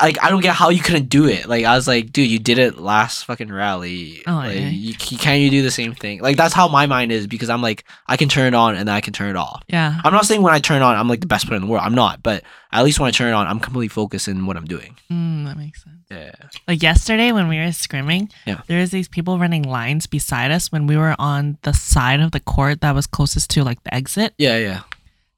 like 0.00 0.22
I 0.22 0.30
don't 0.30 0.40
get 0.42 0.54
how 0.54 0.68
you 0.70 0.80
couldn't 0.80 1.08
do 1.08 1.26
it. 1.26 1.46
Like 1.48 1.64
I 1.64 1.74
was 1.74 1.88
like, 1.88 2.12
dude, 2.12 2.30
you 2.30 2.38
did 2.38 2.58
it 2.58 2.78
last 2.78 3.24
fucking 3.24 3.50
rally. 3.52 4.22
Oh, 4.28 4.34
like, 4.34 4.54
yeah. 4.54 4.68
you, 4.68 4.94
you- 5.08 5.18
can 5.18 5.40
you 5.40 5.50
do 5.50 5.62
the 5.62 5.72
same 5.72 5.92
thing? 5.92 6.20
Like 6.20 6.36
that's 6.36 6.54
how 6.54 6.68
my 6.68 6.86
mind 6.86 7.10
is 7.10 7.26
because 7.26 7.50
I'm 7.50 7.60
like 7.62 7.84
I 8.06 8.16
can 8.16 8.28
turn 8.28 8.46
it 8.46 8.56
on 8.56 8.76
and 8.76 8.86
then 8.88 8.94
I 8.94 9.00
can 9.00 9.12
turn 9.12 9.28
it 9.30 9.36
off. 9.36 9.62
Yeah. 9.68 10.00
I'm 10.04 10.12
not 10.12 10.24
saying 10.24 10.40
when 10.42 10.54
I 10.54 10.60
turn 10.60 10.76
it 10.76 10.82
on, 10.82 10.96
I'm 10.96 11.08
like 11.08 11.20
the 11.20 11.26
best 11.26 11.46
player 11.46 11.56
in 11.56 11.62
the 11.62 11.68
world. 11.68 11.84
I'm 11.84 11.94
not, 11.96 12.22
but 12.22 12.44
at 12.70 12.84
least 12.84 13.00
when 13.00 13.08
I 13.08 13.10
turn 13.10 13.28
it 13.28 13.32
on, 13.32 13.46
I'm 13.48 13.58
completely 13.58 13.88
focused 13.88 14.28
in 14.28 14.46
what 14.46 14.56
I'm 14.56 14.64
doing. 14.66 14.96
Mm, 15.10 15.46
that 15.46 15.56
makes 15.56 15.82
sense. 15.82 15.96
Yeah. 16.10 16.32
Like 16.68 16.80
yesterday 16.82 17.32
when 17.32 17.48
we 17.48 17.56
were 17.58 17.66
scrimming, 17.66 18.30
Yeah. 18.46 18.60
there 18.68 18.80
was 18.80 18.92
these 18.92 19.08
people 19.08 19.38
running 19.38 19.64
lines 19.64 20.06
beside 20.06 20.52
us 20.52 20.70
when 20.70 20.86
we 20.86 20.96
were 20.96 21.16
on 21.18 21.58
the 21.62 21.72
side 21.72 22.20
of 22.20 22.30
the 22.30 22.40
court 22.40 22.82
that 22.82 22.94
was 22.94 23.06
closest 23.08 23.50
to 23.50 23.64
like 23.64 23.82
the 23.82 23.92
exit. 23.92 24.32
Yeah, 24.38 24.58
yeah. 24.58 24.82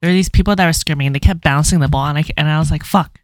There 0.02 0.10
were 0.10 0.14
these 0.14 0.28
people 0.28 0.54
that 0.54 0.66
were 0.66 0.72
scrimming 0.72 1.06
and 1.06 1.14
they 1.14 1.18
kept 1.20 1.40
bouncing 1.42 1.80
the 1.80 1.88
ball 1.88 2.06
and 2.08 2.18
I, 2.18 2.24
and 2.36 2.46
I 2.46 2.58
was 2.58 2.70
like, 2.70 2.84
fuck. 2.84 3.18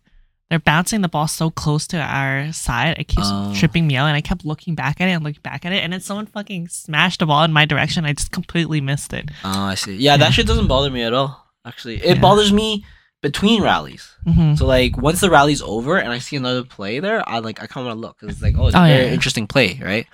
They're 0.51 0.59
bouncing 0.59 1.01
the 1.01 1.09
ball 1.09 1.29
so 1.29 1.49
close 1.51 1.87
to 1.89 1.99
our 1.99 2.53
side. 2.53 2.99
It 2.99 3.05
keeps 3.09 3.29
Oh. 3.31 3.55
tripping 3.55 3.87
me 3.87 3.97
out 3.97 4.09
and 4.09 4.17
I 4.17 4.21
kept 4.21 4.45
looking 4.45 4.75
back 4.75 5.01
at 5.01 5.09
it 5.09 5.13
and 5.13 5.23
looking 5.25 5.43
back 5.43 5.65
at 5.65 5.73
it 5.73 5.85
and 5.85 5.93
then 5.93 6.01
someone 6.01 6.27
fucking 6.27 6.67
smashed 6.69 7.21
the 7.21 7.27
ball 7.27 7.45
in 7.45 7.53
my 7.53 7.65
direction. 7.65 8.05
I 8.05 8.13
just 8.15 8.33
completely 8.33 8.81
missed 8.81 9.13
it. 9.13 9.31
Oh, 9.45 9.49
I 9.63 9.77
see. 9.77 9.95
Yeah, 9.95 10.13
Yeah. 10.13 10.17
that 10.19 10.33
shit 10.35 10.47
doesn't 10.49 10.67
bother 10.67 10.91
me 10.91 11.03
at 11.03 11.15
all. 11.15 11.47
Actually, 11.65 11.97
it 12.03 12.17
Yeah. 12.17 12.21
bothers 12.21 12.53
me 12.53 12.85
between 13.23 13.63
rallies. 13.63 14.11
hmm 14.25 14.57
So 14.57 14.67
like 14.67 14.97
once 14.97 15.21
the 15.21 15.31
rally's 15.31 15.63
over 15.63 15.99
and 15.99 16.11
I 16.11 16.19
see 16.19 16.35
another 16.37 16.65
play 16.65 16.99
there, 16.99 17.23
I 17.29 17.39
like 17.39 17.63
I 17.63 17.67
kind 17.69 17.87
of 17.87 17.91
want 17.91 17.97
to 17.99 18.01
look 18.01 18.19
because 18.19 18.35
it's 18.35 18.43
like 18.43 18.57
oh 18.59 18.67
it's 18.67 18.75
Oh, 18.77 18.83
a 18.83 18.89
very 18.89 19.07
yeah. 19.07 19.13
interesting 19.13 19.47
play, 19.47 19.79
right? 19.85 20.07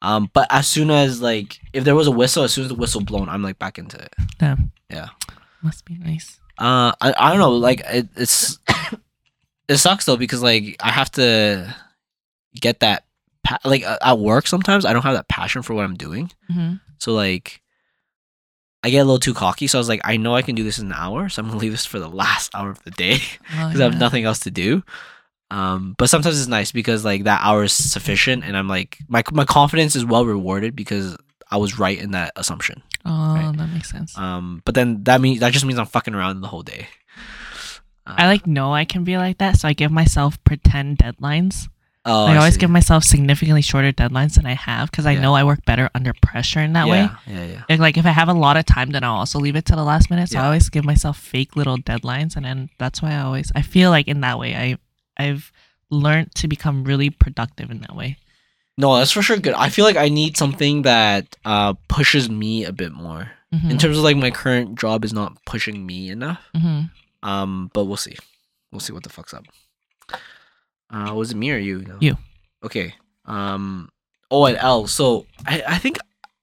Um, 0.00 0.30
but 0.32 0.46
as 0.50 0.66
soon 0.66 0.90
as 0.90 1.20
like 1.20 1.60
if 1.74 1.84
there 1.84 1.94
was 1.94 2.06
a 2.06 2.10
whistle, 2.12 2.44
as 2.44 2.54
soon 2.54 2.64
as 2.64 2.68
the 2.70 2.74
whistle 2.76 3.02
blown, 3.02 3.28
I'm 3.28 3.42
like 3.42 3.58
back 3.58 3.78
into 3.78 3.98
it. 4.00 4.14
Damn. 4.38 4.72
Yeah. 4.90 5.08
Must 5.62 5.84
be 5.84 5.94
nice. 5.96 6.40
Uh, 6.58 6.92
I, 7.00 7.14
I 7.18 7.30
don't 7.30 7.38
know. 7.38 7.52
Like 7.52 7.82
it, 7.86 8.08
it's 8.16 8.58
it 9.72 9.78
sucks 9.78 10.04
though 10.04 10.16
because 10.16 10.42
like 10.42 10.76
I 10.80 10.90
have 10.90 11.10
to 11.12 11.74
get 12.60 12.80
that 12.80 13.04
pa- 13.44 13.58
like 13.64 13.84
uh, 13.84 13.98
at 14.02 14.18
work 14.18 14.46
sometimes 14.46 14.84
I 14.84 14.92
don't 14.92 15.02
have 15.02 15.14
that 15.14 15.28
passion 15.28 15.62
for 15.62 15.74
what 15.74 15.84
I'm 15.84 15.94
doing. 15.96 16.30
hmm 16.50 16.74
So 16.98 17.12
like 17.14 17.60
I 18.84 18.90
get 18.90 18.98
a 18.98 19.04
little 19.04 19.20
too 19.20 19.34
cocky. 19.34 19.68
So 19.68 19.78
I 19.78 19.80
was 19.80 19.88
like, 19.88 20.00
I 20.04 20.16
know 20.16 20.34
I 20.34 20.42
can 20.42 20.56
do 20.56 20.64
this 20.64 20.78
in 20.80 20.86
an 20.86 20.92
hour, 20.92 21.28
so 21.28 21.40
I'm 21.40 21.48
gonna 21.48 21.60
leave 21.64 21.70
this 21.72 21.86
for 21.86 21.98
the 22.00 22.08
last 22.08 22.54
hour 22.54 22.70
of 22.70 22.82
the 22.84 22.90
day 22.90 23.18
Oh, 23.54 23.66
because 23.68 23.80
I 23.80 23.84
have 23.84 23.98
nothing 23.98 24.24
else 24.24 24.40
to 24.40 24.50
do. 24.50 24.82
Um, 25.50 25.94
but 25.98 26.08
sometimes 26.08 26.38
it's 26.40 26.48
nice 26.48 26.72
because 26.72 27.04
like 27.04 27.24
that 27.24 27.40
hour 27.44 27.64
is 27.64 27.72
sufficient, 27.72 28.42
and 28.44 28.56
I'm 28.56 28.68
like 28.68 28.98
my 29.08 29.22
my 29.32 29.44
confidence 29.44 29.94
is 29.94 30.04
well 30.04 30.24
rewarded 30.24 30.74
because 30.74 31.16
I 31.50 31.58
was 31.58 31.78
right 31.78 31.98
in 31.98 32.12
that 32.12 32.32
assumption. 32.36 32.82
Oh, 33.04 33.34
Right. 33.34 33.56
that 33.56 33.66
makes 33.68 33.90
sense. 33.90 34.16
Um, 34.16 34.62
but 34.64 34.74
then 34.74 35.02
that 35.04 35.20
means 35.20 35.40
that 35.40 35.52
just 35.52 35.64
means 35.66 35.78
I'm 35.78 35.86
fucking 35.86 36.14
around 36.14 36.40
the 36.40 36.48
whole 36.48 36.62
day. 36.62 36.88
Uh, 38.06 38.14
I 38.18 38.26
like 38.26 38.46
know 38.46 38.74
I 38.74 38.84
can 38.84 39.04
be 39.04 39.16
like 39.16 39.38
that, 39.38 39.58
so 39.58 39.68
I 39.68 39.72
give 39.74 39.92
myself 39.92 40.42
pretend 40.44 40.98
deadlines. 40.98 41.68
Oh, 42.04 42.26
I 42.26 42.36
always 42.36 42.54
see. 42.54 42.60
give 42.60 42.70
myself 42.70 43.04
significantly 43.04 43.62
shorter 43.62 43.92
deadlines 43.92 44.34
than 44.34 44.44
I 44.44 44.54
have 44.54 44.90
because 44.90 45.06
I 45.06 45.12
Yeah. 45.12 45.20
know 45.20 45.34
I 45.34 45.44
work 45.44 45.64
better 45.64 45.88
under 45.94 46.12
pressure 46.20 46.58
in 46.58 46.72
that 46.72 46.88
way. 46.88 47.02
yeah, 47.02 47.16
Yeah, 47.28 47.44
yeah. 47.44 47.62
And, 47.68 47.80
like 47.80 47.96
if 47.96 48.04
I 48.04 48.10
have 48.10 48.28
a 48.28 48.32
lot 48.34 48.56
of 48.56 48.64
time, 48.66 48.90
then 48.90 49.04
I'll 49.04 49.14
also 49.18 49.38
leave 49.38 49.54
it 49.54 49.64
to 49.66 49.76
the 49.76 49.84
last 49.84 50.10
minute. 50.10 50.28
So 50.30 50.40
I 50.40 50.46
always 50.46 50.68
give 50.68 50.84
myself 50.84 51.16
fake 51.16 51.54
little 51.54 51.78
deadlines, 51.78 52.34
and 52.34 52.44
then 52.44 52.70
that's 52.78 53.00
why 53.02 53.12
I 53.12 53.20
always 53.20 53.52
I 53.54 53.62
feel 53.62 53.90
like 53.90 54.08
in 54.08 54.20
that 54.22 54.36
way 54.38 54.56
I 54.56 54.78
I've 55.16 55.52
learned 55.90 56.34
to 56.36 56.48
become 56.48 56.82
really 56.82 57.08
productive 57.10 57.70
in 57.70 57.80
that 57.82 57.94
way. 57.94 58.16
No, 58.78 58.96
that's 58.96 59.12
for 59.12 59.22
sure 59.22 59.36
good. 59.36 59.54
I 59.54 59.68
feel 59.68 59.84
like 59.84 59.96
I 59.96 60.08
need 60.08 60.36
something 60.36 60.82
that 60.82 61.36
uh 61.44 61.74
pushes 61.86 62.28
me 62.28 62.64
a 62.64 62.72
bit 62.72 62.90
more. 62.92 63.30
hmm 63.52 63.70
In 63.70 63.78
terms 63.78 63.96
of 63.96 64.02
like 64.02 64.16
my 64.16 64.32
current 64.32 64.76
job 64.76 65.04
is 65.04 65.12
not 65.12 65.36
pushing 65.44 65.86
me 65.86 66.10
enough. 66.10 66.42
hmm 66.56 66.90
Um, 67.22 67.70
but 67.72 67.84
we'll 67.84 67.96
see. 67.96 68.16
We'll 68.70 68.80
see 68.80 68.92
what 68.92 69.02
the 69.02 69.08
fuck's 69.10 69.34
up. 69.34 69.44
Uh, 70.90 71.12
was 71.14 71.30
it 71.30 71.36
me 71.36 71.50
or 71.52 71.58
you? 71.58 71.80
No. 71.80 71.96
You. 72.00 72.18
Okay. 72.64 72.94
Um. 73.24 73.88
Oh, 74.30 74.46
and 74.46 74.56
L. 74.58 74.86
So 74.86 75.26
I, 75.46 75.62
I 75.66 75.78
think 75.78 75.98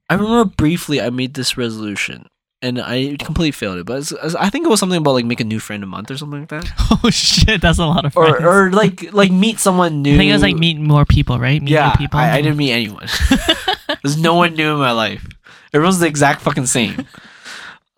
I 0.10 0.16
remember 0.16 0.46
briefly 0.46 1.02
I 1.02 1.10
made 1.10 1.34
this 1.34 1.58
resolution 1.58 2.28
and 2.62 2.82
I 2.82 3.16
completely 3.18 3.52
failed 3.52 3.78
it. 3.78 3.86
But 3.86 4.12
I 4.38 4.50
think 4.50 4.66
it 4.66 4.70
was 4.70 4.80
something 4.80 4.98
about 4.98 5.12
like 5.12 5.26
make 5.26 5.40
a 5.40 5.46
new 5.46 5.60
friend 5.60 5.84
a 5.84 5.88
month 5.88 6.12
or 6.12 6.18
something 6.18 6.42
like 6.42 6.50
that, 6.50 6.70
Oh 7.04 7.10
shit, 7.10 7.62
that's 7.62 7.80
a 7.80 7.86
lot 7.86 8.06
of 8.06 8.14
friends. 8.14 8.42
or 8.42 8.68
or 8.68 8.72
like 8.72 9.12
like 9.14 9.32
meet 9.32 9.60
someone 9.60 10.02
new. 10.02 10.16
I 10.16 10.18
think 10.18 10.30
it 10.30 10.34
was 10.34 10.42
like 10.42 10.56
meet 10.56 10.78
more 10.80 11.06
people, 11.06 11.40
right? 11.40 11.62
Meet 11.62 11.72
yeah, 11.72 11.96
people. 11.96 12.20
I, 12.20 12.32
I 12.32 12.42
didn't 12.42 12.58
meet 12.58 12.72
anyone. 12.72 13.08
There's 14.04 14.18
no 14.18 14.36
one 14.36 14.56
new 14.56 14.74
in 14.74 14.80
my 14.80 14.92
life. 14.92 15.26
Everyone's 15.74 16.00
the 16.00 16.08
exact 16.08 16.42
fucking 16.42 16.68
same. 16.68 17.06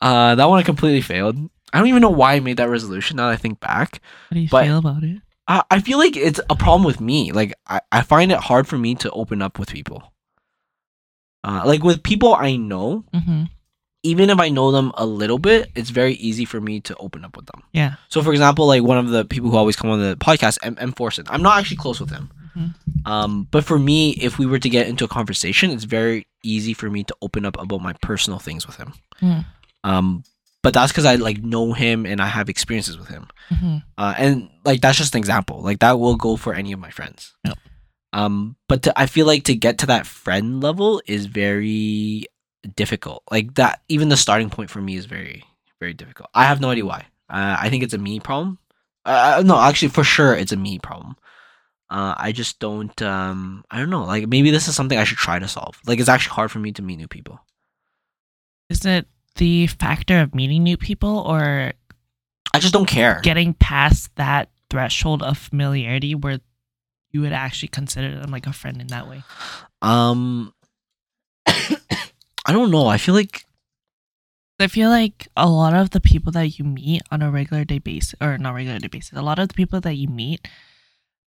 Uh, 0.03 0.33
that 0.33 0.49
one 0.49 0.57
I 0.57 0.63
completely 0.63 1.01
failed. 1.01 1.37
I 1.73 1.79
don't 1.79 1.87
even 1.87 2.01
know 2.01 2.09
why 2.09 2.33
I 2.33 2.39
made 2.39 2.57
that 2.57 2.69
resolution. 2.69 3.17
Now 3.17 3.27
that 3.27 3.33
I 3.33 3.37
think 3.37 3.59
back, 3.59 4.01
How 4.29 4.33
do 4.35 4.39
you 4.39 4.49
but- 4.49 4.65
feel 4.65 4.77
about 4.77 5.03
it? 5.03 5.21
I, 5.47 5.63
I 5.71 5.79
feel 5.81 5.97
like 5.97 6.15
it's 6.15 6.39
a 6.49 6.55
problem 6.55 6.83
with 6.83 7.01
me. 7.01 7.31
Like 7.31 7.53
I, 7.67 7.81
I 7.91 8.01
find 8.03 8.31
it 8.31 8.37
hard 8.39 8.67
for 8.67 8.77
me 8.77 8.95
to 8.95 9.09
open 9.11 9.41
up 9.41 9.57
with 9.59 9.69
people. 9.71 10.13
Uh, 11.43 11.63
like 11.65 11.83
with 11.83 12.03
people 12.03 12.33
I 12.35 12.55
know, 12.55 13.03
hmm 13.13 13.43
even 14.03 14.31
if 14.31 14.39
I 14.39 14.49
know 14.49 14.71
them 14.71 14.91
a 14.97 15.05
little 15.05 15.37
bit, 15.37 15.69
it's 15.75 15.91
very 15.91 16.13
easy 16.15 16.43
for 16.43 16.59
me 16.59 16.79
to 16.81 16.95
open 16.97 17.23
up 17.23 17.37
with 17.37 17.45
them. 17.45 17.61
Yeah. 17.71 17.97
So, 18.09 18.23
for 18.23 18.31
example, 18.31 18.65
like 18.65 18.81
one 18.81 18.97
of 18.97 19.09
the 19.09 19.25
people 19.25 19.51
who 19.51 19.57
always 19.57 19.75
come 19.75 19.91
on 19.91 19.99
the 20.01 20.15
podcast, 20.17 20.57
M. 20.63 20.75
M. 20.79 20.91
Forson. 20.91 21.27
I'm 21.29 21.43
not 21.43 21.59
actually 21.59 21.77
close 21.77 21.99
with 21.99 22.09
him. 22.09 22.31
Mhm. 22.57 22.73
Um, 23.05 23.47
but 23.51 23.63
for 23.63 23.77
me, 23.77 24.13
if 24.13 24.39
we 24.39 24.47
were 24.47 24.57
to 24.57 24.69
get 24.69 24.87
into 24.87 25.05
a 25.05 25.07
conversation, 25.07 25.69
it's 25.69 25.83
very 25.83 26.25
easy 26.41 26.73
for 26.73 26.89
me 26.89 27.03
to 27.03 27.15
open 27.21 27.45
up 27.45 27.61
about 27.61 27.83
my 27.83 27.93
personal 28.01 28.39
things 28.39 28.65
with 28.65 28.77
him. 28.77 28.93
Mm. 29.21 29.45
Um, 29.83 30.23
but 30.63 30.73
that's 30.73 30.91
because 30.91 31.05
I 31.05 31.15
like 31.15 31.41
know 31.43 31.73
him 31.73 32.05
and 32.05 32.21
I 32.21 32.27
have 32.27 32.49
experiences 32.49 32.97
with 32.97 33.07
him. 33.07 33.27
hmm 33.49 33.77
Uh, 33.97 34.13
and 34.17 34.49
like 34.65 34.81
that's 34.81 34.97
just 34.97 35.15
an 35.15 35.19
example. 35.19 35.61
Like 35.61 35.79
that 35.79 35.99
will 35.99 36.15
go 36.15 36.37
for 36.37 36.53
any 36.53 36.71
of 36.71 36.79
my 36.79 36.91
friends. 36.91 37.33
Yep. 37.45 37.57
Um, 38.13 38.55
but 38.67 38.83
to, 38.83 38.99
I 38.99 39.05
feel 39.05 39.25
like 39.25 39.45
to 39.45 39.55
get 39.55 39.77
to 39.79 39.85
that 39.87 40.05
friend 40.05 40.61
level 40.61 41.01
is 41.07 41.27
very 41.27 42.25
difficult. 42.75 43.23
Like 43.31 43.55
that, 43.55 43.81
even 43.87 44.09
the 44.09 44.17
starting 44.17 44.49
point 44.49 44.69
for 44.69 44.81
me 44.81 44.95
is 44.95 45.05
very, 45.05 45.43
very 45.79 45.93
difficult. 45.93 46.29
I 46.33 46.45
have 46.45 46.59
no 46.59 46.69
idea 46.69 46.85
why. 46.85 47.05
Uh, 47.29 47.55
I 47.59 47.69
think 47.69 47.83
it's 47.83 47.93
a 47.93 47.97
me 47.97 48.19
problem. 48.19 48.59
Uh, 49.05 49.41
no, 49.45 49.59
actually, 49.59 49.87
for 49.89 50.03
sure, 50.03 50.35
it's 50.35 50.51
a 50.51 50.57
me 50.57 50.77
problem. 50.77 51.15
Uh, 51.89 52.13
I 52.17 52.31
just 52.31 52.59
don't. 52.59 53.01
Um, 53.01 53.63
I 53.71 53.79
don't 53.79 53.89
know. 53.89 54.03
Like 54.03 54.27
maybe 54.27 54.51
this 54.51 54.67
is 54.67 54.75
something 54.75 54.97
I 54.97 55.03
should 55.05 55.17
try 55.17 55.39
to 55.39 55.47
solve. 55.47 55.79
Like 55.85 55.99
it's 55.99 56.09
actually 56.09 56.35
hard 56.35 56.51
for 56.51 56.59
me 56.59 56.71
to 56.73 56.81
meet 56.81 56.97
new 56.97 57.07
people. 57.07 57.39
Isn't 58.69 58.91
it 58.91 59.07
the 59.35 59.67
factor 59.67 60.19
of 60.19 60.35
meeting 60.35 60.63
new 60.63 60.77
people 60.77 61.19
or 61.19 61.73
I 62.53 62.59
just 62.59 62.73
don't 62.73 62.87
care. 62.87 63.19
getting 63.23 63.53
past 63.53 64.15
that 64.15 64.49
threshold 64.69 65.23
of 65.23 65.37
familiarity 65.37 66.15
where 66.15 66.39
you 67.11 67.21
would 67.21 67.33
actually 67.33 67.69
consider 67.69 68.19
them 68.19 68.31
like 68.31 68.47
a 68.47 68.53
friend 68.53 68.79
in 68.81 68.87
that 68.87 69.07
way? 69.07 69.23
Um, 69.81 70.53
I 71.47 72.51
don't 72.51 72.71
know. 72.71 72.87
I 72.87 72.97
feel 72.97 73.13
like 73.13 73.45
I 74.59 74.67
feel 74.67 74.89
like 74.89 75.27
a 75.35 75.49
lot 75.49 75.73
of 75.73 75.89
the 75.89 75.99
people 75.99 76.31
that 76.33 76.59
you 76.59 76.65
meet 76.65 77.01
on 77.09 77.21
a 77.21 77.31
regular 77.31 77.65
day 77.65 77.79
basis, 77.79 78.13
or 78.21 78.37
not 78.37 78.53
regular 78.53 78.79
day 78.79 78.87
basis, 78.87 79.17
a 79.17 79.21
lot 79.21 79.39
of 79.39 79.47
the 79.47 79.53
people 79.53 79.81
that 79.81 79.95
you 79.95 80.07
meet 80.07 80.47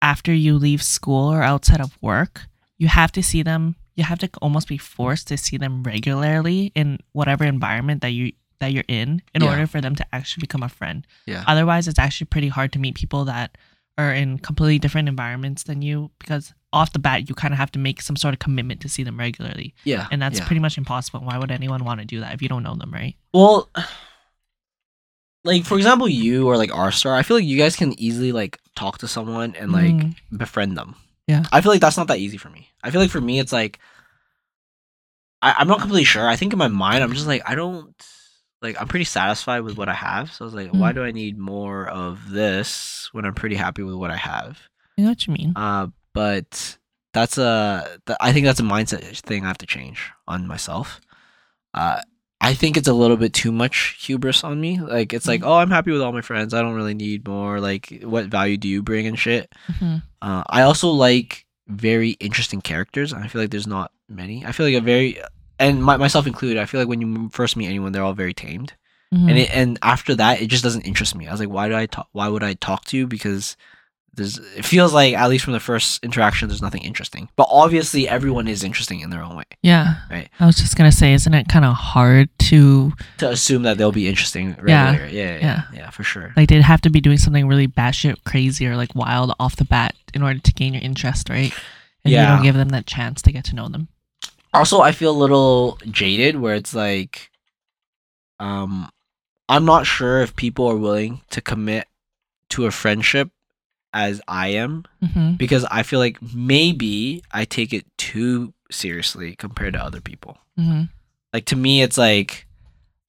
after 0.00 0.32
you 0.32 0.56
leave 0.56 0.82
school 0.82 1.30
or 1.30 1.42
outside 1.42 1.80
of 1.80 2.00
work, 2.00 2.46
you 2.78 2.88
have 2.88 3.12
to 3.12 3.22
see 3.22 3.42
them. 3.42 3.76
You 3.98 4.04
have 4.04 4.18
to 4.20 4.30
almost 4.40 4.68
be 4.68 4.78
forced 4.78 5.26
to 5.28 5.36
see 5.36 5.56
them 5.58 5.82
regularly 5.82 6.70
in 6.74 6.98
whatever 7.12 7.44
environment 7.44 8.00
that 8.02 8.10
you 8.18 8.32
that 8.60 8.72
you're 8.72 8.84
in, 8.88 9.22
in 9.34 9.42
Yeah. 9.42 9.50
order 9.50 9.66
for 9.66 9.80
them 9.80 9.94
to 9.96 10.04
actually 10.12 10.40
become 10.42 10.62
a 10.64 10.68
friend. 10.68 11.06
yeah. 11.26 11.44
Otherwise, 11.46 11.86
it's 11.88 11.98
actually 11.98 12.26
pretty 12.26 12.48
hard 12.48 12.72
to 12.72 12.78
meet 12.78 12.94
people 12.94 13.24
that 13.26 13.58
are 13.96 14.12
in 14.14 14.38
completely 14.38 14.78
different 14.78 15.08
environments 15.08 15.64
than 15.64 15.82
you 15.82 16.10
because 16.20 16.52
off 16.72 16.92
the 16.92 16.98
bat 17.00 17.28
you 17.28 17.34
kind 17.34 17.52
of 17.54 17.58
have 17.58 17.72
to 17.72 17.78
make 17.78 18.00
some 18.02 18.16
sort 18.16 18.34
of 18.34 18.38
commitment 18.40 18.80
to 18.82 18.88
see 18.88 19.02
them 19.04 19.18
regularly, 19.18 19.74
Yeah. 19.84 20.06
and 20.12 20.20
that's 20.22 20.38
yeah. 20.38 20.46
pretty 20.46 20.60
much 20.60 20.76
impossible. 20.78 21.20
Why 21.20 21.36
would 21.38 21.50
anyone 21.50 21.84
want 21.84 21.98
to 22.00 22.06
do 22.06 22.20
that 22.20 22.34
if 22.34 22.42
you 22.42 22.48
don't 22.48 22.62
know 22.62 22.74
them, 22.76 22.92
right? 22.92 23.16
Well, 23.32 23.68
like 25.44 25.64
for 25.64 25.76
example, 25.76 26.08
you 26.08 26.46
or 26.48 26.56
like 26.56 26.74
R 26.74 26.92
Star, 26.92 27.14
I 27.16 27.22
feel 27.22 27.36
like 27.38 27.46
you 27.46 27.58
guys 27.58 27.76
can 27.76 27.98
easily 27.98 28.32
like 28.32 28.58
talk 28.76 28.98
to 28.98 29.08
someone 29.08 29.54
and 29.56 29.72
like 29.72 29.94
Mm. 29.94 30.14
befriend 30.36 30.76
them. 30.76 30.94
Yeah. 31.28 31.44
I 31.52 31.60
feel 31.60 31.70
like 31.70 31.80
that's 31.80 31.96
not 31.96 32.08
that 32.08 32.18
easy 32.18 32.38
for 32.38 32.48
me. 32.50 32.68
I 32.82 32.90
feel 32.90 33.00
like 33.00 33.10
for 33.10 33.20
me, 33.20 33.38
it's 33.38 33.52
like 33.52 33.78
I, 35.40 35.54
I'm 35.58 35.68
not 35.68 35.80
completely 35.80 36.04
sure. 36.04 36.26
I 36.26 36.34
think 36.36 36.52
in 36.52 36.58
my 36.58 36.68
mind, 36.68 37.04
I'm 37.04 37.12
just 37.12 37.26
like 37.28 37.42
I 37.46 37.54
don't 37.54 37.94
like 38.62 38.80
I'm 38.80 38.88
pretty 38.88 39.04
satisfied 39.04 39.60
with 39.60 39.76
what 39.76 39.88
I 39.88 39.94
have. 39.94 40.32
So 40.32 40.44
I 40.44 40.46
was 40.46 40.54
like, 40.54 40.70
why 40.72 40.90
Mm. 40.92 40.94
do 40.96 41.04
I 41.04 41.12
need 41.12 41.38
more 41.38 41.86
of 41.86 42.30
this 42.30 43.08
when 43.12 43.24
I'm 43.24 43.34
pretty 43.34 43.54
happy 43.56 43.82
with 43.82 43.94
what 43.94 44.10
I 44.10 44.16
have? 44.16 44.58
I 44.98 45.02
know 45.02 45.08
what 45.10 45.26
you 45.26 45.32
mean. 45.34 45.52
Uh, 45.54 45.88
but 46.12 46.78
that's 47.12 47.38
a 47.38 47.98
th- 48.06 48.18
I 48.20 48.32
think 48.32 48.46
that's 48.46 48.58
a 48.60 48.64
mindset 48.64 49.04
thing 49.20 49.44
I 49.44 49.48
have 49.48 49.58
to 49.58 49.66
change 49.66 50.10
on 50.26 50.46
myself. 50.48 51.00
Uh, 51.74 52.00
I 52.40 52.54
think 52.54 52.76
it's 52.76 52.88
a 52.88 52.92
little 52.92 53.16
bit 53.16 53.32
too 53.32 53.50
much 53.50 53.96
hubris 54.00 54.44
on 54.44 54.60
me. 54.60 54.80
Like 54.80 55.12
it's 55.12 55.26
like, 55.26 55.40
Mhm. 55.42 55.46
oh, 55.46 55.54
I'm 55.54 55.70
happy 55.70 55.90
with 55.90 56.00
all 56.02 56.12
my 56.12 56.20
friends. 56.20 56.54
I 56.54 56.62
don't 56.62 56.74
really 56.74 56.94
need 56.94 57.26
more. 57.26 57.60
Like, 57.60 58.00
what 58.02 58.26
value 58.26 58.56
do 58.56 58.68
you 58.68 58.82
bring 58.82 59.06
and 59.06 59.18
shit? 59.18 59.52
Mhm. 59.72 60.02
Uh, 60.22 60.44
I 60.48 60.62
also 60.62 60.88
like 60.90 61.46
very 61.66 62.10
interesting 62.20 62.60
characters. 62.60 63.12
I 63.12 63.26
feel 63.28 63.40
like 63.42 63.50
there's 63.50 63.66
not 63.66 63.90
many. 64.08 64.46
I 64.46 64.52
feel 64.52 64.66
like 64.66 64.74
a 64.76 64.80
very 64.80 65.18
and 65.58 65.82
my, 65.82 65.96
myself 65.96 66.26
included. 66.28 66.56
I 66.58 66.66
feel 66.66 66.80
like 66.80 66.88
when 66.88 67.00
you 67.00 67.28
first 67.32 67.56
meet 67.56 67.66
anyone, 67.66 67.90
they're 67.92 68.04
all 68.04 68.14
very 68.14 68.32
tamed 68.34 68.74
Mhm. 69.12 69.28
and 69.30 69.38
it, 69.38 69.50
and 69.52 69.78
after 69.82 70.14
that 70.14 70.40
it 70.40 70.46
just 70.48 70.62
doesn't 70.62 70.82
interest 70.82 71.14
me 71.14 71.26
i 71.26 71.30
was 71.32 71.40
like 71.40 71.48
why 71.48 71.66
do 71.66 71.74
i 71.74 71.86
talk 71.86 72.08
why 72.12 72.28
would 72.28 72.42
i 72.44 72.52
talk 72.52 72.84
to 72.84 72.94
you 72.98 73.06
because 73.06 73.56
there's 74.14 74.38
it 74.56 74.64
feels 74.64 74.92
like 74.92 75.14
at 75.14 75.28
least 75.30 75.44
from 75.44 75.52
the 75.52 75.60
first 75.60 76.02
interaction 76.02 76.48
there's 76.48 76.62
nothing 76.62 76.82
interesting 76.82 77.28
but 77.36 77.46
obviously 77.50 78.08
everyone 78.08 78.48
is 78.48 78.64
interesting 78.64 79.00
in 79.00 79.10
their 79.10 79.22
own 79.22 79.36
way 79.36 79.44
yeah. 79.62 79.96
Right. 80.10 80.28
I 80.40 80.46
was 80.46 80.56
just 80.56 80.76
gonna 80.76 80.90
say, 80.92 81.12
isn't 81.14 81.32
it 81.34 81.48
kind 81.48 81.64
of 81.64 81.74
hard 81.74 82.28
to 82.50 82.92
to 83.18 83.28
assume 83.30 83.62
that 83.62 83.78
they'll 83.78 83.92
be 83.92 84.08
interesting 84.08 84.56
right 84.58 84.68
Yeah. 84.68 84.92
yeah 84.92 85.06
yeah 85.08 85.38
yeah, 85.38 85.62
yeah 85.74 85.90
for 85.90 86.02
sure 86.02 86.32
like 86.36 86.48
they'd 86.48 86.62
have 86.62 86.80
to 86.82 86.90
be 86.90 87.00
doing 87.00 87.18
something 87.18 87.46
really 87.46 87.68
batshit 87.68 88.16
crazy 88.24 88.66
or 88.66 88.76
like 88.76 88.94
wild 88.94 89.34
off 89.38 89.56
the 89.56 89.64
bat 89.64 89.94
in 90.14 90.22
order 90.22 90.38
to 90.40 90.52
gain 90.54 90.72
your 90.74 90.82
interest, 90.82 91.28
right? 91.28 91.52
And 92.04 92.12
you 92.12 92.18
Yeah. 92.18 92.34
don't 92.34 92.42
give 92.42 92.54
them 92.54 92.70
that 92.70 92.86
chance 92.86 93.20
to 93.22 93.30
get 93.32 93.44
to 93.46 93.54
know 93.54 93.68
them. 93.68 93.88
also 94.54 94.80
i 94.80 94.90
feel 94.92 95.10
a 95.10 95.22
little 95.24 95.78
jaded 95.90 96.36
where 96.40 96.54
it's 96.54 96.74
like 96.74 97.30
um 98.40 98.88
i'm 99.48 99.64
not 99.64 99.86
sure 99.86 100.20
if 100.22 100.34
people 100.34 100.66
are 100.66 100.76
willing 100.76 101.20
to 101.30 101.40
commit 101.40 101.86
to 102.50 102.64
a 102.66 102.70
friendship 102.70 103.30
as 103.92 104.20
i 104.28 104.48
am 104.48 104.84
hmm 105.14 105.32
because 105.36 105.64
I 105.70 105.82
feel 105.82 105.98
like 105.98 106.18
maybe 106.34 107.22
I 107.32 107.44
take 107.44 107.72
it 107.72 107.86
too 107.96 108.52
seriously 108.70 109.36
compared 109.36 109.74
to 109.74 109.82
other 109.84 110.00
people. 110.00 110.36
hmm 110.56 110.82
Like 111.32 111.44
to 111.46 111.56
me, 111.56 111.82
it's 111.82 111.96
like, 111.98 112.46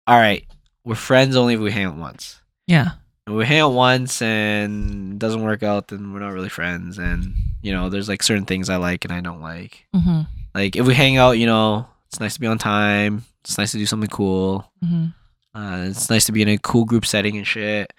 all 0.07 0.17
right, 0.17 0.45
we're 0.85 0.95
friends 0.95 1.35
only 1.35 1.55
if 1.55 1.59
we 1.59 1.71
hang 1.71 1.85
out 1.85 1.97
once. 1.97 2.39
Yeah. 2.67 2.91
And 3.25 3.35
we 3.35 3.45
hang 3.45 3.59
out 3.59 3.73
once 3.73 4.21
and 4.21 5.13
it 5.13 5.19
doesn't 5.19 5.43
work 5.43 5.63
out, 5.63 5.87
then 5.87 6.13
we're 6.13 6.19
not 6.19 6.33
really 6.33 6.49
friends. 6.49 6.97
And 6.97 7.33
you 7.61 7.71
know, 7.73 7.89
there's 7.89 8.07
like 8.09 8.23
certain 8.23 8.45
things 8.45 8.69
I 8.69 8.77
like 8.77 9.03
and 9.05 9.13
I 9.13 9.21
don't 9.21 9.41
like. 9.41 9.85
Mm-hmm. 9.95 10.21
Like 10.55 10.75
if 10.75 10.85
we 10.87 10.93
hang 10.93 11.17
out, 11.17 11.37
you 11.37 11.45
know, 11.45 11.87
it's 12.07 12.19
nice 12.19 12.35
to 12.35 12.39
be 12.39 12.47
on 12.47 12.57
time. 12.57 13.23
It's 13.41 13.57
nice 13.57 13.71
to 13.71 13.77
do 13.77 13.85
something 13.85 14.09
cool. 14.09 14.71
Mm-hmm. 14.83 15.59
Uh, 15.59 15.85
it's 15.89 16.09
nice 16.09 16.25
to 16.25 16.31
be 16.31 16.41
in 16.41 16.49
a 16.49 16.57
cool 16.57 16.85
group 16.85 17.05
setting 17.05 17.37
and 17.37 17.47
shit. 17.47 17.91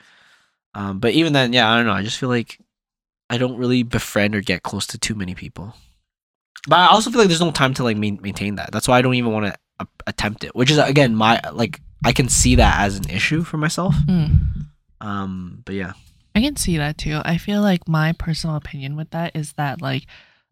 Um, 0.74 1.00
but 1.00 1.12
even 1.14 1.32
then, 1.32 1.52
yeah, 1.52 1.70
I 1.70 1.76
don't 1.76 1.86
know. 1.86 1.92
I 1.92 2.02
just 2.02 2.18
feel 2.18 2.28
like 2.28 2.58
I 3.30 3.38
don't 3.38 3.56
really 3.56 3.84
befriend 3.84 4.34
or 4.34 4.40
get 4.40 4.64
close 4.64 4.86
to 4.88 4.98
too 4.98 5.14
many 5.14 5.34
people. 5.34 5.74
But 6.68 6.80
I 6.80 6.86
also 6.88 7.10
feel 7.10 7.20
like 7.20 7.28
there's 7.28 7.40
no 7.40 7.52
time 7.52 7.72
to 7.74 7.84
like 7.84 7.96
main- 7.96 8.20
maintain 8.20 8.56
that. 8.56 8.72
That's 8.72 8.88
why 8.88 8.98
I 8.98 9.02
don't 9.02 9.14
even 9.14 9.32
want 9.32 9.46
to 9.46 9.56
uh, 9.78 9.84
attempt 10.06 10.44
it. 10.44 10.54
Which 10.54 10.70
is 10.70 10.78
again 10.78 11.14
my 11.14 11.40
like 11.52 11.80
I 12.04 12.12
can 12.12 12.28
see 12.28 12.56
that 12.56 12.80
as 12.80 12.98
an 12.98 13.08
issue 13.08 13.44
for 13.44 13.56
myself. 13.56 13.94
Mm. 14.06 14.66
Um, 15.00 15.62
but 15.64 15.76
yeah, 15.76 15.92
I 16.34 16.40
can 16.40 16.56
see 16.56 16.76
that 16.76 16.98
too. 16.98 17.20
I 17.24 17.38
feel 17.38 17.62
like 17.62 17.88
my 17.88 18.12
personal 18.12 18.56
opinion 18.56 18.96
with 18.96 19.10
that 19.10 19.34
is 19.34 19.52
that 19.54 19.80
like 19.80 20.06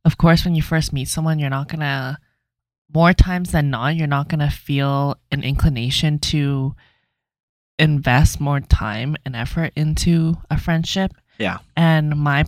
of 0.05 0.17
course 0.17 0.45
when 0.45 0.55
you 0.55 0.63
first 0.63 0.93
meet 0.93 1.09
someone 1.09 1.39
you're 1.39 1.51
not 1.51 1.69
gonna 1.69 2.19
more 2.95 3.13
times 3.13 3.51
than 3.51 3.71
not 3.71 3.97
you're 3.97 4.07
not 4.07 4.29
gonna 4.29 4.51
feel 4.51 5.17
an 5.33 5.43
inclination 5.43 6.19
to 6.21 6.75
invest 7.79 8.41
more 8.41 8.61
time 8.61 9.17
and 9.25 9.37
effort 9.37 9.73
into 9.77 10.37
a 10.51 10.59
friendship. 10.59 11.13
Yeah. 11.39 11.59
And 11.77 12.17
my 12.17 12.45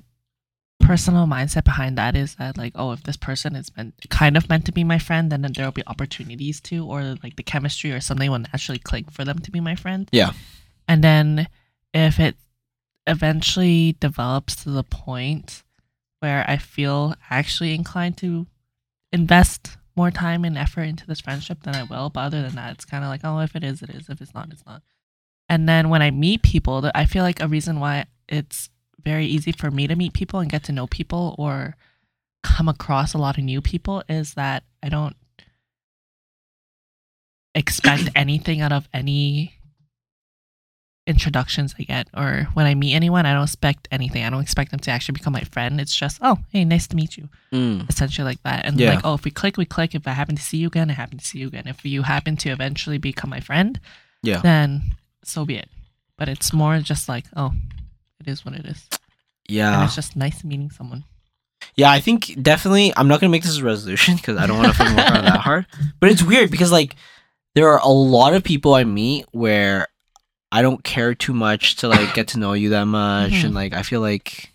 personal 0.90 1.24
mindset 1.24 1.62
behind 1.62 1.96
that 1.96 2.16
is 2.16 2.34
that 2.34 2.58
like 2.58 2.72
oh 2.74 2.90
if 2.90 3.04
this 3.04 3.16
person 3.16 3.54
is 3.54 3.70
meant 3.76 3.94
kind 4.10 4.36
of 4.36 4.48
meant 4.48 4.64
to 4.66 4.72
be 4.72 4.82
my 4.82 4.98
friend 4.98 5.30
then 5.30 5.40
there 5.40 5.64
will 5.64 5.70
be 5.70 5.86
opportunities 5.86 6.60
to 6.60 6.84
or 6.84 7.14
like 7.22 7.36
the 7.36 7.44
chemistry 7.44 7.92
or 7.92 8.00
something 8.00 8.28
will 8.28 8.40
naturally 8.40 8.80
click 8.80 9.08
for 9.08 9.24
them 9.24 9.38
to 9.38 9.52
be 9.52 9.60
my 9.60 9.76
friend. 9.76 10.08
Yeah. 10.10 10.32
and 10.88 11.04
then 11.04 11.46
if 11.94 12.18
it 12.18 12.34
eventually 13.06 13.96
develops 14.00 14.56
to 14.64 14.70
the 14.70 14.82
point 14.82 15.62
where 16.18 16.44
i 16.48 16.56
feel 16.56 17.14
actually 17.30 17.72
inclined 17.72 18.16
to 18.16 18.48
invest 19.12 19.76
more 19.94 20.10
time 20.10 20.44
and 20.44 20.58
effort 20.58 20.82
into 20.82 21.06
this 21.06 21.20
friendship 21.20 21.58
then 21.62 21.76
i 21.76 21.84
will. 21.84 22.10
But 22.10 22.22
other 22.22 22.42
than 22.42 22.56
that 22.56 22.72
it's 22.72 22.84
kind 22.84 23.04
of 23.04 23.10
like 23.10 23.20
oh 23.22 23.38
if 23.38 23.54
it 23.54 23.62
is 23.62 23.80
it 23.80 23.90
is. 23.90 24.08
If 24.08 24.20
it's 24.20 24.34
not 24.34 24.48
it's 24.50 24.66
not. 24.66 24.82
And 25.48 25.68
then 25.68 25.88
when 25.88 26.02
i 26.02 26.10
meet 26.10 26.42
people 26.42 26.80
that 26.80 26.96
i 26.96 27.04
feel 27.06 27.22
like 27.22 27.40
a 27.40 27.46
reason 27.46 27.78
why 27.78 28.06
it's 28.28 28.70
very 29.04 29.26
easy 29.26 29.52
for 29.52 29.70
me 29.70 29.86
to 29.86 29.96
meet 29.96 30.12
people 30.12 30.40
and 30.40 30.50
get 30.50 30.64
to 30.64 30.72
know 30.72 30.86
people 30.86 31.34
or 31.38 31.76
come 32.42 32.68
across 32.68 33.12
a 33.14 33.18
lot 33.18 33.36
of 33.38 33.44
new 33.44 33.60
people 33.60 34.02
is 34.08 34.34
that 34.34 34.64
I 34.82 34.88
don't 34.88 35.16
expect 37.54 38.08
anything 38.16 38.60
out 38.60 38.72
of 38.72 38.88
any 38.94 39.54
introductions 41.06 41.74
I 41.78 41.82
get 41.82 42.08
or 42.16 42.46
when 42.54 42.66
I 42.66 42.74
meet 42.74 42.94
anyone 42.94 43.26
I 43.26 43.32
don't 43.32 43.42
expect 43.44 43.88
anything. 43.90 44.22
I 44.24 44.30
don't 44.30 44.42
expect 44.42 44.70
them 44.70 44.80
to 44.80 44.90
actually 44.90 45.14
become 45.14 45.32
my 45.32 45.40
friend. 45.42 45.80
It's 45.80 45.96
just, 45.96 46.18
oh, 46.22 46.38
hey, 46.50 46.64
nice 46.64 46.86
to 46.88 46.96
meet 46.96 47.16
you. 47.16 47.28
Mm. 47.52 47.88
Essentially 47.88 48.24
like 48.24 48.42
that. 48.44 48.64
And 48.64 48.78
Yeah. 48.78 48.94
like, 48.94 49.04
oh, 49.04 49.14
if 49.14 49.24
we 49.24 49.30
click, 49.30 49.56
we 49.56 49.64
click. 49.64 49.94
If 49.94 50.06
I 50.06 50.12
happen 50.12 50.36
to 50.36 50.42
see 50.42 50.58
you 50.58 50.68
again, 50.68 50.90
I 50.90 50.94
happen 50.94 51.18
to 51.18 51.24
see 51.24 51.38
you 51.40 51.48
again. 51.48 51.66
If 51.66 51.84
you 51.84 52.02
happen 52.02 52.36
to 52.38 52.50
eventually 52.50 52.98
become 52.98 53.30
my 53.30 53.40
friend, 53.40 53.80
Yeah. 54.22 54.40
then 54.40 54.94
so 55.24 55.44
be 55.44 55.56
it. 55.56 55.68
But 56.16 56.28
it's 56.28 56.52
more 56.52 56.78
just 56.80 57.08
like, 57.08 57.24
oh, 57.34 57.54
it 58.20 58.28
is 58.28 58.44
what 58.44 58.54
it 58.54 58.64
is. 58.66 58.86
And 58.90 59.00
yeah, 59.56 59.84
it's 59.84 59.94
just 59.96 60.14
nice 60.16 60.44
meeting 60.44 60.70
someone. 60.70 61.04
yeah. 61.74 61.90
I 61.90 62.00
think 62.00 62.40
definitely. 62.42 62.92
I'm 62.96 63.08
not 63.08 63.20
gonna 63.20 63.30
make 63.30 63.42
this 63.42 63.58
a 63.58 63.64
resolution 63.64 64.16
because 64.16 64.36
I 64.36 64.46
don't 64.46 64.58
want 64.58 64.68
to 64.72 64.74
fucking 64.74 64.96
work 64.96 65.10
on 65.10 65.24
that 65.24 65.40
hard. 65.48 65.66
But 66.00 66.10
it's 66.10 66.22
weird 66.22 66.50
because 66.50 66.70
like 66.72 66.94
there 67.54 67.68
are 67.68 67.80
a 67.82 67.88
lot 67.88 68.34
of 68.34 68.44
people 68.44 68.74
I 68.74 68.84
meet 68.84 69.26
where 69.32 69.88
I 70.52 70.62
don't 70.62 70.82
care 70.84 71.14
too 71.14 71.32
much 71.32 71.76
to 71.76 71.88
like 71.88 72.14
get 72.14 72.28
to 72.28 72.38
know 72.38 72.52
you 72.52 72.70
that 72.70 72.84
much, 72.84 73.32
Mhm. 73.32 73.44
and 73.46 73.54
like 73.54 73.72
I 73.72 73.82
feel 73.82 74.00
like. 74.00 74.52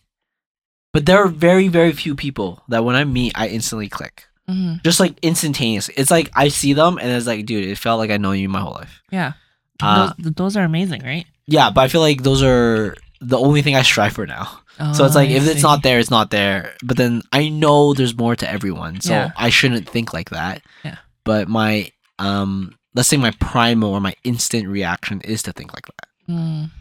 But 0.94 1.06
there 1.06 1.18
are 1.18 1.28
very 1.28 1.68
very 1.68 1.92
few 1.92 2.16
people 2.16 2.64
that 2.70 2.86
when 2.86 2.96
I 2.96 3.04
meet 3.04 3.34
I 3.36 3.48
instantly 3.50 3.90
click, 3.90 4.28
Mm-hmm. 4.50 4.76
just 4.84 5.00
like 5.02 5.18
instantaneous. 5.22 5.90
It's 5.98 6.12
like 6.12 6.30
I 6.36 6.48
see 6.50 6.72
them 6.74 6.98
and 7.00 7.10
it's 7.12 7.28
like, 7.28 7.46
dude, 7.46 7.66
it 7.66 7.78
felt 7.78 8.00
like 8.00 8.12
I 8.12 8.18
know 8.18 8.32
you 8.32 8.48
my 8.48 8.62
whole 8.62 8.74
life. 8.76 9.02
Yeah. 9.12 9.34
Uh, 9.82 10.14
those, 10.20 10.34
those 10.34 10.58
are 10.58 10.64
amazing, 10.64 11.02
right? 11.04 11.26
Yeah, 11.48 11.70
but 11.72 11.82
I 11.82 11.88
feel 11.90 12.00
like 12.02 12.24
those 12.24 12.42
are 12.44 12.96
the 13.22 13.38
only 13.38 13.62
thing 13.62 13.76
I 13.76 13.82
strive 13.82 14.14
for 14.14 14.26
now. 14.26 14.60
So 14.94 15.06
it's 15.06 15.16
Oh, 15.16 15.20
like 15.20 15.30
I 15.30 15.34
if 15.34 15.48
it's 15.48 15.56
see. 15.58 15.62
not 15.62 15.84
there, 15.84 16.00
it's 16.00 16.10
not 16.12 16.32
there. 16.32 16.76
But 16.84 16.98
then 16.98 17.22
I 17.32 17.48
know 17.50 17.94
there's 17.94 18.18
more 18.18 18.36
to 18.36 18.50
everyone, 18.50 19.00
so 19.02 19.14
Yeah. 19.14 19.32
I 19.38 19.50
shouldn't 19.50 19.88
think 19.90 20.14
like 20.14 20.32
that. 20.32 20.62
Yeah. 20.84 20.98
But 21.24 21.48
my 21.48 21.92
um, 22.20 22.76
let's 22.94 23.08
say 23.10 23.18
my 23.18 23.32
primal 23.40 23.94
or 23.94 24.00
my 24.02 24.16
instant 24.24 24.68
reaction 24.68 25.22
is 25.22 25.44
to 25.44 25.54
think 25.54 25.74
like 25.74 25.86
that. 25.86 26.08
Mm. 26.30 26.72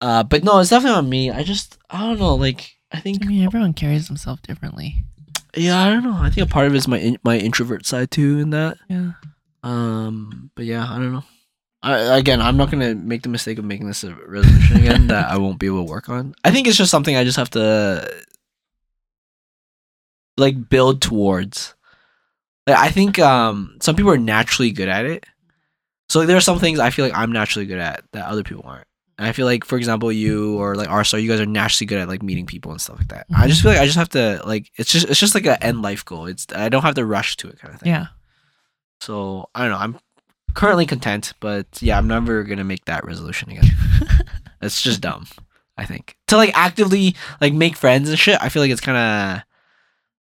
Uh, 0.00 0.22
but 0.24 0.42
no, 0.42 0.58
it's 0.58 0.70
definitely 0.70 0.96
not 0.96 1.06
me. 1.08 1.30
I 1.30 1.42
just 1.44 1.78
I 1.90 2.00
don't 2.00 2.18
know. 2.18 2.34
Like 2.34 2.72
I 2.90 2.98
think 3.00 3.22
I 3.24 3.26
mean, 3.28 3.44
everyone 3.44 3.72
carries 3.72 4.08
themselves 4.08 4.42
differently. 4.42 5.04
yeah, 5.56 5.80
I 5.80 5.90
don't 5.90 6.02
know. 6.02 6.16
I 6.18 6.28
think 6.30 6.46
a 6.48 6.50
part 6.50 6.66
of 6.66 6.74
it 6.74 6.78
is 6.78 6.88
my 6.88 6.98
in, 6.98 7.18
my 7.22 7.38
introvert 7.38 7.86
side 7.86 8.10
too 8.10 8.38
in 8.40 8.50
that. 8.50 8.78
Yeah. 8.88 9.12
Um, 9.62 10.50
but 10.56 10.64
yeah, 10.64 10.84
I 10.90 10.96
don't 10.98 11.12
know. 11.12 11.24
I, 11.82 12.18
again, 12.18 12.40
I'm 12.40 12.56
not 12.56 12.70
gonna 12.70 12.94
make 12.94 13.22
the 13.22 13.28
mistake 13.28 13.58
of 13.58 13.64
making 13.64 13.88
this 13.88 14.04
a 14.04 14.14
resolution 14.14 14.76
again 14.76 15.08
that 15.08 15.30
I 15.30 15.38
won't 15.38 15.58
be 15.58 15.66
able 15.66 15.84
to 15.84 15.90
work 15.90 16.08
on. 16.08 16.34
I 16.44 16.50
think 16.50 16.68
it's 16.68 16.76
just 16.76 16.90
something 16.90 17.16
I 17.16 17.24
just 17.24 17.36
have 17.36 17.50
to 17.50 18.08
like 20.36 20.68
build 20.68 21.02
towards. 21.02 21.74
Like, 22.66 22.78
I 22.78 22.90
think 22.90 23.18
um 23.18 23.76
some 23.80 23.96
people 23.96 24.12
are 24.12 24.18
naturally 24.18 24.70
good 24.70 24.88
at 24.88 25.06
it. 25.06 25.26
So 26.08 26.20
like, 26.20 26.28
there 26.28 26.36
are 26.36 26.42
some 26.42 26.58
things 26.58 26.78
I 26.78 26.90
feel 26.90 27.04
like 27.04 27.16
I'm 27.16 27.32
naturally 27.32 27.66
good 27.66 27.78
at 27.78 28.04
that 28.12 28.26
other 28.26 28.44
people 28.44 28.62
aren't. 28.64 28.86
And 29.18 29.26
I 29.26 29.32
feel 29.32 29.46
like, 29.46 29.64
for 29.64 29.76
example, 29.76 30.10
you 30.12 30.58
or 30.58 30.74
like 30.74 30.88
Arstar, 30.88 31.20
you 31.22 31.28
guys 31.28 31.40
are 31.40 31.46
naturally 31.46 31.86
good 31.86 31.98
at 31.98 32.08
like 32.08 32.22
meeting 32.22 32.46
people 32.46 32.70
and 32.70 32.80
stuff 32.80 32.98
like 32.98 33.08
that. 33.08 33.26
I 33.34 33.48
just 33.48 33.62
feel 33.62 33.72
like 33.72 33.80
I 33.80 33.86
just 33.86 33.98
have 33.98 34.08
to 34.10 34.40
like 34.46 34.70
it's 34.76 34.90
just 34.90 35.08
it's 35.08 35.20
just 35.20 35.34
like 35.34 35.46
an 35.46 35.58
end 35.60 35.82
life 35.82 36.04
goal. 36.04 36.26
It's 36.26 36.46
I 36.54 36.68
don't 36.68 36.82
have 36.82 36.94
to 36.94 37.04
rush 37.04 37.36
to 37.38 37.48
it 37.48 37.58
kind 37.58 37.74
of 37.74 37.80
thing. 37.80 37.92
Yeah. 37.92 38.06
So 39.00 39.48
I 39.54 39.62
don't 39.62 39.70
know. 39.72 39.78
I'm 39.78 39.98
currently 40.54 40.86
content, 40.86 41.32
but 41.40 41.66
yeah, 41.80 41.98
I'm 41.98 42.06
never 42.08 42.42
gonna 42.44 42.64
make 42.64 42.84
that 42.86 43.04
resolution 43.04 43.50
again. 43.50 43.70
it's 44.62 44.80
just 44.82 45.00
dumb. 45.00 45.26
I 45.76 45.84
think 45.86 46.16
to 46.28 46.36
like 46.36 46.56
actively 46.56 47.16
like 47.40 47.52
make 47.54 47.76
friends 47.76 48.08
and 48.10 48.18
shit. 48.18 48.38
I 48.40 48.48
feel 48.50 48.62
like 48.62 48.70
it's 48.70 48.80
kind 48.80 48.98
of 48.98 49.42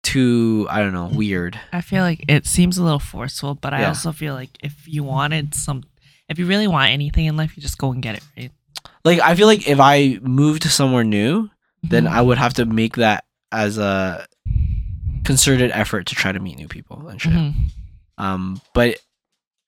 too 0.04 0.68
I 0.70 0.80
don't 0.80 0.94
know 0.94 1.10
weird. 1.14 1.60
I 1.72 1.82
feel 1.82 2.04
like 2.04 2.26
it 2.28 2.46
seems 2.46 2.78
a 2.78 2.84
little 2.84 3.00
forceful, 3.00 3.56
but 3.56 3.74
I 3.74 3.82
Yeah. 3.82 3.88
also 3.90 4.12
feel 4.12 4.34
like 4.34 4.52
if 4.64 4.88
you 4.88 5.04
wanted 5.04 5.54
some, 5.56 5.84
if 6.30 6.40
you 6.40 6.46
really 6.46 6.68
want 6.68 6.92
anything 6.92 7.26
in 7.26 7.38
life, 7.38 7.56
you 7.56 7.62
just 7.62 7.78
go 7.78 7.92
and 7.92 8.02
get 8.02 8.16
it, 8.16 8.24
right? 8.38 8.52
Like 9.06 9.20
I 9.20 9.36
feel 9.36 9.48
like 9.48 9.68
if 9.68 9.80
I 9.80 10.20
moved 10.22 10.64
to 10.64 10.70
somewhere 10.70 11.04
new, 11.04 11.50
then 11.84 12.06
Mhm. 12.06 12.12
I 12.12 12.22
would 12.22 12.38
have 12.38 12.54
to 12.56 12.66
make 12.66 12.96
that 12.98 13.26
as 13.52 13.78
a 13.78 14.26
concerted 15.24 15.72
effort 15.74 16.06
to 16.08 16.16
try 16.16 16.32
to 16.32 16.40
meet 16.40 16.58
new 16.58 16.68
people 16.68 17.08
and 17.08 17.22
shit. 17.22 17.32
Mhm. 17.34 17.54
Um, 18.18 18.62
but 18.74 18.98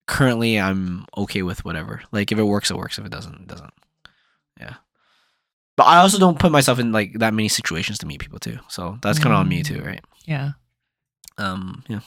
currently 0.08 0.60
I'm 0.60 1.06
okay 1.18 1.42
with 1.42 1.64
whatever. 1.66 2.02
Like 2.12 2.32
if 2.32 2.38
it 2.40 2.44
works, 2.44 2.70
it 2.72 2.78
works. 2.78 2.98
If 3.00 3.06
it 3.06 3.12
doesn't, 3.12 3.36
it 3.42 3.48
doesn't. 3.48 3.74
Yeah. 4.60 4.76
But 5.78 5.84
I 5.86 5.98
also 5.98 6.18
don't 6.20 6.40
put 6.40 6.52
myself 6.52 6.80
in 6.80 6.92
like 6.92 7.14
that 7.20 7.34
many 7.34 7.50
situations 7.50 7.98
to 8.00 8.06
meet 8.06 8.20
people 8.22 8.40
too. 8.40 8.60
So 8.70 8.98
that's 9.02 9.20
kind 9.20 9.34
of 9.34 9.40
on 9.40 9.50
me 9.50 9.62
too, 9.64 9.82
right? 9.82 10.04
Yeah. 10.26 10.52
Um, 11.38 11.84
yeah. 11.90 12.00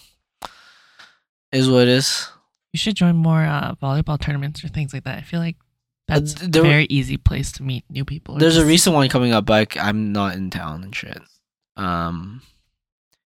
Is 1.53 1.69
what 1.69 1.83
it 1.83 1.89
is. 1.89 2.29
You 2.73 2.79
should 2.79 2.95
join 2.97 3.17
more 3.17 3.43
uh, 3.45 3.75
volleyball 3.83 4.21
tournaments 4.21 4.63
or 4.65 4.69
things 4.69 4.93
like 4.93 5.05
that. 5.05 5.19
I 5.19 5.23
feel 5.23 5.41
like 5.41 5.57
Uh, 6.09 6.21
that's 6.21 6.35
there- 6.35 6.63
a 6.63 6.69
very 6.69 6.87
easy 6.91 7.17
place 7.17 7.53
to 7.53 7.63
meet 7.63 7.85
new 7.91 8.05
people. 8.05 8.37
There's 8.39 8.57
a 8.59 8.65
recent 8.67 8.95
one 8.95 9.09
coming 9.09 9.33
up, 9.33 9.45
but 9.47 9.77
I'm 9.79 10.13
not 10.13 10.35
in 10.37 10.51
town 10.51 10.85
and 10.85 10.95
shit. 10.95 11.21
Um, 11.77 12.43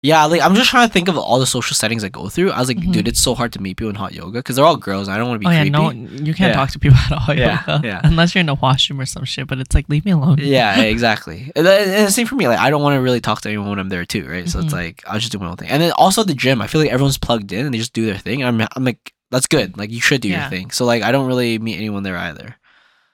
yeah, 0.03 0.25
like 0.27 0.41
I'm 0.43 0.55
just 0.55 0.71
trying 0.71 0.87
to 0.87 0.93
think 0.93 1.09
of 1.09 1.17
all 1.19 1.39
the 1.41 1.47
social 1.47 1.75
settings 1.75 2.05
I 2.05 2.09
go 2.09 2.29
through. 2.29 2.51
I 2.53 2.61
was 2.61 2.69
like, 2.69 2.77
Mhm. 2.79 2.93
dude, 2.93 3.09
it's 3.09 3.19
so 3.21 3.35
hard 3.35 3.53
to 3.55 3.61
meet 3.63 3.77
people 3.77 3.89
in 3.91 3.97
hot 3.97 4.13
yoga 4.15 4.39
because 4.39 4.55
they're 4.57 4.65
all 4.65 4.77
girls. 4.77 5.09
And 5.09 5.15
I 5.15 5.19
don't 5.19 5.29
want 5.29 5.41
to 5.41 5.41
be 5.41 5.47
Oh 5.47 5.51
yeah, 5.51 5.63
creepy. 5.63 5.71
no, 5.71 5.91
you 5.91 6.35
can't 6.35 6.51
Yeah. 6.51 6.53
talk 6.53 6.71
to 6.71 6.79
people 6.79 6.99
at 7.11 7.13
all. 7.29 7.35
Yeah, 7.35 7.63
yoga, 7.67 7.87
yeah. 7.87 8.01
Unless 8.05 8.35
you're 8.35 8.41
in 8.41 8.49
a 8.49 8.55
washroom 8.55 9.01
or 9.01 9.07
some 9.07 9.25
shit, 9.25 9.49
but 9.49 9.59
it's 9.59 9.75
like 9.75 9.89
leave 9.89 10.05
me 10.05 10.13
alone. 10.13 10.39
yeah, 10.41 10.81
exactly. 10.95 11.51
And, 11.57 11.67
and 11.67 12.07
the 12.07 12.13
same 12.13 12.27
for 12.27 12.37
me. 12.37 12.47
Like, 12.47 12.59
I 12.61 12.71
don't 12.71 12.83
want 12.83 12.95
to 12.95 13.01
really 13.01 13.21
talk 13.21 13.41
to 13.41 13.49
anyone 13.49 13.69
when 13.71 13.79
I'm 13.79 13.89
there 13.89 14.05
too, 14.05 14.27
right? 14.29 14.49
So 14.49 14.61
it's 14.61 14.69
Mhm. 14.73 14.77
like 14.77 15.03
I'll 15.09 15.19
just 15.19 15.33
do 15.33 15.39
my 15.39 15.49
own 15.49 15.57
thing. 15.57 15.69
And 15.71 15.83
then 15.83 15.93
also 15.93 16.21
at 16.21 16.29
the 16.29 16.35
gym, 16.35 16.61
I 16.63 16.67
feel 16.69 16.81
like 16.81 16.91
everyone's 16.91 17.19
plugged 17.19 17.51
in 17.53 17.65
and 17.67 17.75
they 17.75 17.79
just 17.79 17.93
do 17.93 18.07
their 18.07 18.19
thing. 18.19 18.45
I'm, 18.45 18.61
I'm 18.77 18.85
like, 18.85 19.13
that's 19.33 19.47
good. 19.49 19.77
Like 19.77 19.91
you 19.91 20.01
should 20.01 20.21
do 20.21 20.29
Yeah. 20.29 20.43
your 20.43 20.51
thing. 20.51 20.71
So 20.71 20.85
like 20.85 21.03
I 21.03 21.11
don't 21.11 21.27
really 21.27 21.59
meet 21.59 21.77
anyone 21.77 22.05
there 22.05 22.17
either. 22.17 22.55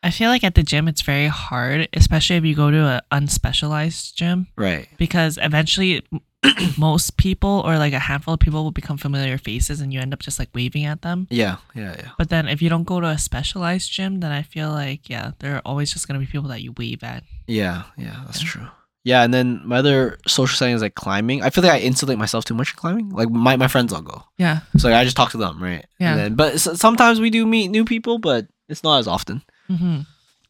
I 0.03 0.11
feel 0.11 0.31
like 0.31 0.43
at 0.45 0.55
the 0.55 0.63
gym 0.63 0.89
it's 0.89 1.03
very 1.03 1.29
hard, 1.29 1.89
especially 1.93 2.37
if 2.37 2.45
you 2.45 2.55
go 2.55 2.71
to 2.71 2.77
an 2.87 3.01
unspecialized 3.13 4.15
gym, 4.15 4.49
Right. 4.57 4.89
because 4.97 5.39
eventually 5.41 6.05
most 6.79 7.17
people 7.17 7.63
or 7.65 7.79
like 7.79 7.93
a 7.93 7.99
handful 8.01 8.35
of 8.35 8.41
people 8.41 8.65
will 8.65 8.73
become 8.73 8.97
familiar 8.99 9.39
faces, 9.39 9.81
and 9.81 9.93
you 9.93 10.01
end 10.01 10.13
up 10.13 10.21
just 10.21 10.39
like 10.39 10.49
waving 10.55 10.85
at 10.85 11.03
them. 11.03 11.27
Yeah. 11.31 11.57
Yeah. 11.75 11.95
Yeah. 11.99 12.11
But 12.19 12.31
then 12.31 12.49
if 12.49 12.61
you 12.61 12.69
don't 12.69 12.85
go 12.85 13.01
to 13.01 13.07
a 13.07 13.19
specialized 13.19 13.91
gym, 13.93 14.21
then 14.21 14.33
I 14.33 14.43
feel 14.43 14.71
like 14.71 15.09
yeah, 15.09 15.33
there 15.39 15.55
are 15.57 15.63
always 15.65 15.93
just 15.93 16.09
gonna 16.09 16.19
be 16.21 16.27
people 16.27 16.49
that 16.49 16.63
you 16.63 16.73
wave 16.77 17.03
at. 17.05 17.23
Yeah. 17.47 17.85
Yeah. 17.97 18.23
That's 18.27 18.43
Yeah. 18.43 18.49
true. 18.49 18.67
Yeah, 19.05 19.23
and 19.25 19.35
then 19.35 19.61
my 19.65 19.79
other 19.79 20.17
social 20.29 20.57
setting 20.57 20.77
is 20.77 20.83
like 20.83 20.95
climbing. 20.95 21.43
I 21.43 21.51
feel 21.51 21.65
like 21.65 21.73
I 21.73 21.81
insulate 21.81 22.19
myself 22.19 22.45
too 22.45 22.55
much 22.55 22.71
in 22.71 22.77
climbing. 22.77 23.09
Like 23.11 23.29
my, 23.31 23.57
my 23.57 23.67
friends 23.67 23.93
all 23.93 24.01
go, 24.01 24.23
Yeah, 24.39 24.61
so 24.79 24.89
like, 24.89 24.97
I 24.97 25.03
just 25.03 25.17
talk 25.17 25.33
to 25.33 25.39
them, 25.39 25.61
right? 25.61 25.85
Yeah. 25.99 26.13
And 26.13 26.21
then, 26.21 26.35
but 26.37 26.61
sometimes 26.61 27.19
we 27.19 27.29
do 27.29 27.45
meet 27.45 27.67
new 27.69 27.85
people, 27.85 28.19
but 28.19 28.47
it's 28.69 28.85
not 28.85 28.99
as 29.01 29.09
often. 29.09 29.43
Hmm 29.69 30.01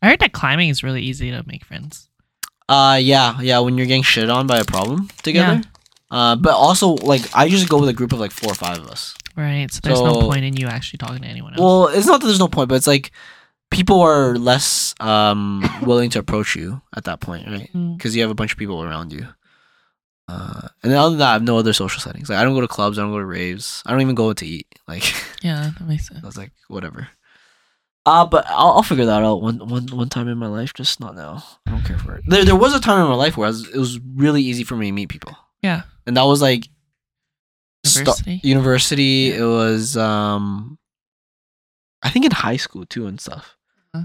I 0.00 0.08
heard 0.08 0.18
that 0.20 0.32
climbing 0.32 0.68
is 0.68 0.82
really 0.82 1.02
easy 1.02 1.30
to 1.30 1.44
make 1.46 1.64
friends. 1.64 2.08
Uh, 2.68 2.98
yeah, 3.00 3.40
yeah. 3.40 3.60
When 3.60 3.76
you're 3.76 3.86
getting 3.86 4.02
shit 4.02 4.28
on 4.28 4.46
by 4.46 4.58
a 4.58 4.64
problem 4.64 5.08
together. 5.22 5.62
Uh, 6.10 6.36
but 6.36 6.54
also 6.54 6.88
like 6.88 7.22
I 7.34 7.44
usually 7.44 7.68
go 7.68 7.78
with 7.78 7.88
a 7.88 7.92
group 7.92 8.12
of 8.12 8.20
like 8.20 8.32
four 8.32 8.52
or 8.52 8.54
five 8.54 8.78
of 8.78 8.88
us. 8.88 9.14
Right. 9.36 9.70
So 9.72 9.80
there's 9.82 10.00
no 10.00 10.20
point 10.20 10.44
in 10.44 10.56
you 10.56 10.66
actually 10.66 10.98
talking 10.98 11.22
to 11.22 11.28
anyone 11.28 11.52
else. 11.54 11.60
Well, 11.60 11.86
it's 11.88 12.06
not 12.06 12.20
that 12.20 12.26
there's 12.26 12.38
no 12.38 12.48
point, 12.48 12.68
but 12.68 12.74
it's 12.74 12.86
like 12.86 13.12
people 13.70 14.00
are 14.00 14.36
less 14.36 14.94
um 15.00 15.64
willing 15.82 16.10
to 16.10 16.18
approach 16.18 16.54
you 16.54 16.82
at 16.94 17.04
that 17.04 17.20
point, 17.20 17.46
right? 17.46 17.70
Mm. 17.74 17.96
Because 17.96 18.14
you 18.14 18.22
have 18.22 18.30
a 18.30 18.34
bunch 18.34 18.52
of 18.52 18.58
people 18.58 18.82
around 18.82 19.12
you. 19.12 19.26
Uh, 20.28 20.68
and 20.82 20.92
then 20.92 20.98
other 20.98 21.10
than 21.10 21.18
that, 21.18 21.30
I 21.30 21.32
have 21.34 21.42
no 21.42 21.58
other 21.58 21.72
social 21.72 22.00
settings. 22.00 22.28
Like 22.28 22.38
I 22.38 22.44
don't 22.44 22.54
go 22.54 22.60
to 22.60 22.68
clubs, 22.68 22.98
I 22.98 23.02
don't 23.02 23.10
go 23.10 23.18
to 23.18 23.24
raves, 23.24 23.82
I 23.86 23.92
don't 23.92 24.02
even 24.02 24.14
go 24.14 24.32
to 24.32 24.46
eat. 24.46 24.66
Like 24.86 25.04
Yeah, 25.42 25.70
that 25.78 25.86
makes 25.86 26.08
sense. 26.08 26.20
I 26.22 26.26
was 26.26 26.36
like, 26.36 26.52
whatever. 26.68 27.08
Uh, 28.04 28.26
but 28.26 28.44
I'll, 28.48 28.72
I'll 28.72 28.82
figure 28.82 29.04
that 29.06 29.22
out 29.22 29.42
one, 29.42 29.58
one, 29.68 29.86
one 29.86 30.08
time 30.08 30.26
in 30.28 30.36
my 30.38 30.48
life. 30.48 30.74
Just 30.74 30.98
not 30.98 31.14
now. 31.14 31.42
I 31.66 31.70
don't 31.70 31.84
care 31.84 31.98
for 31.98 32.16
it. 32.16 32.24
There, 32.26 32.44
there 32.44 32.56
was 32.56 32.74
a 32.74 32.80
time 32.80 33.00
in 33.02 33.08
my 33.08 33.14
life 33.14 33.36
where 33.36 33.46
I 33.46 33.50
was, 33.50 33.68
it 33.68 33.78
was 33.78 34.00
really 34.16 34.42
easy 34.42 34.64
for 34.64 34.74
me 34.76 34.86
to 34.86 34.92
meet 34.92 35.08
people, 35.08 35.36
Yeah. 35.62 35.82
and 36.06 36.16
that 36.16 36.24
was 36.24 36.42
like 36.42 36.68
sta- 37.84 38.00
University? 38.00 38.40
university. 38.42 39.32
It 39.32 39.44
was 39.44 39.96
um, 39.96 40.78
I 42.02 42.10
think 42.10 42.24
in 42.24 42.32
high 42.32 42.56
school 42.56 42.84
too 42.86 43.06
and 43.06 43.20
stuff. 43.20 43.56
Huh. 43.94 44.04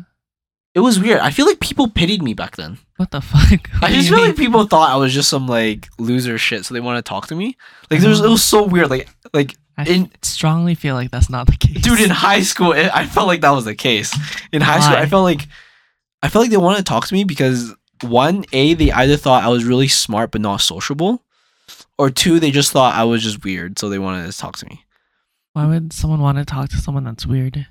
It 0.75 0.81
was 0.81 0.99
weird. 0.99 1.19
I 1.19 1.31
feel 1.31 1.47
like 1.47 1.59
people 1.59 1.89
pitied 1.89 2.21
me 2.21 2.33
back 2.35 2.55
then. 2.55 2.77
What 2.97 3.09
the 3.11 3.21
fuck? 3.21 3.41
I 3.73 3.79
What 3.79 3.87
do 3.89 3.93
just 3.95 4.09
you 4.09 4.15
feel 4.15 4.17
mean? 4.17 4.27
like 4.27 4.37
people 4.37 4.67
thought 4.67 4.91
I 4.91 4.97
was 4.97 5.11
just 5.13 5.29
some 5.29 5.47
like 5.47 5.87
loser 5.97 6.37
shit, 6.37 6.65
so 6.65 6.73
they 6.75 6.79
want 6.81 7.03
to 7.03 7.07
talk 7.09 7.27
to 7.27 7.35
me. 7.35 7.57
Like 7.89 8.01
there 8.01 8.09
was, 8.09 8.21
it 8.21 8.29
was 8.29 8.43
so 8.43 8.63
weird. 8.63 8.89
Like 8.91 9.07
like 9.33 9.55
I 9.77 9.83
in 9.85 10.11
strongly 10.23 10.73
feel 10.75 10.95
like 10.95 11.11
that's 11.11 11.29
not 11.29 11.45
the 11.47 11.55
case. 11.55 11.81
dude 11.81 11.99
in 12.01 12.09
high 12.09 12.41
school 12.41 12.71
it, 12.73 12.89
i 12.95 13.05
felt 13.05 13.27
like 13.27 13.41
that 13.41 13.51
was 13.51 13.65
the 13.65 13.75
case 13.75 14.11
in 14.51 14.61
high 14.61 14.79
school 14.79 14.95
i 14.97 15.05
felt 15.05 15.23
like 15.23 15.47
i 16.23 16.29
felt 16.29 16.43
like 16.43 16.51
they 16.51 16.57
wanted 16.57 16.77
to 16.77 16.83
talk 16.83 17.05
to 17.07 17.13
me 17.13 17.23
because 17.23 17.73
one 18.01 18.43
a 18.53 18.73
they 18.73 18.91
either 18.91 19.15
thought 19.17 19.43
i 19.43 19.47
was 19.49 19.63
really 19.65 19.87
smart 19.87 20.31
but 20.31 20.41
not 20.41 20.61
sociable 20.61 21.23
or 21.99 22.09
two 22.09 22.39
they 22.39 22.49
just 22.51 22.71
thought 22.71 22.95
i 22.95 23.03
was 23.03 23.21
just 23.21 23.43
weird 23.43 23.77
so 23.77 23.87
they 23.89 23.99
wanted 23.99 24.31
to 24.31 24.35
talk 24.37 24.57
to 24.57 24.65
me 24.65 24.83
Why 25.53 25.65
would 25.67 25.93
someone 25.93 26.21
want 26.21 26.37
to 26.39 26.45
talk 26.45 26.69
to 26.69 26.77
someone 26.77 27.03
that's 27.03 27.25
weird? 27.27 27.67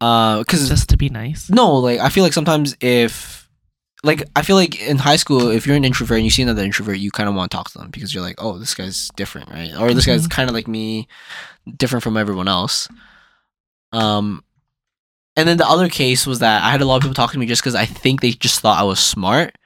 uh 0.00 0.38
because 0.40 0.68
Just 0.68 0.88
to 0.90 0.96
be 0.96 1.08
nice. 1.08 1.48
no 1.48 1.76
like 1.76 2.00
i 2.00 2.08
feel 2.10 2.24
like 2.24 2.32
sometimes 2.34 2.76
if 2.80 3.41
like 4.04 4.22
i 4.34 4.42
feel 4.42 4.56
like 4.56 4.80
in 4.80 4.98
high 4.98 5.16
school 5.16 5.48
if 5.48 5.66
you're 5.66 5.76
an 5.76 5.84
introvert 5.84 6.16
and 6.16 6.24
you 6.24 6.30
see 6.30 6.42
another 6.42 6.62
introvert 6.62 6.98
you 6.98 7.10
kind 7.10 7.28
of 7.28 7.34
want 7.34 7.50
to 7.50 7.56
talk 7.56 7.70
to 7.70 7.78
them 7.78 7.90
because 7.90 8.12
you're 8.12 8.22
like 8.22 8.34
oh 8.38 8.58
this 8.58 8.74
guy's 8.74 9.10
different 9.16 9.48
right? 9.50 9.72
Or 9.78 9.94
this 9.94 10.06
guy's 10.06 10.26
Mhm. 10.26 10.30
kind 10.30 10.48
of 10.50 10.54
like 10.54 10.66
me 10.68 11.06
different 11.76 12.02
from 12.02 12.16
everyone 12.16 12.48
else. 12.48 12.88
Um 13.92 14.42
and 15.36 15.48
then 15.48 15.56
the 15.56 15.66
other 15.68 15.88
case 15.88 16.26
was 16.26 16.40
that 16.40 16.62
i 16.62 16.70
had 16.70 16.80
a 16.80 16.84
lot 16.84 16.96
of 16.96 17.02
people 17.02 17.14
talking 17.14 17.34
to 17.34 17.38
me 17.38 17.46
just 17.46 17.62
because 17.62 17.74
i 17.74 17.84
think 17.86 18.20
they 18.20 18.30
just 18.32 18.60
thought 18.60 18.78
i 18.80 18.82
was 18.84 19.00
smart. 19.00 19.56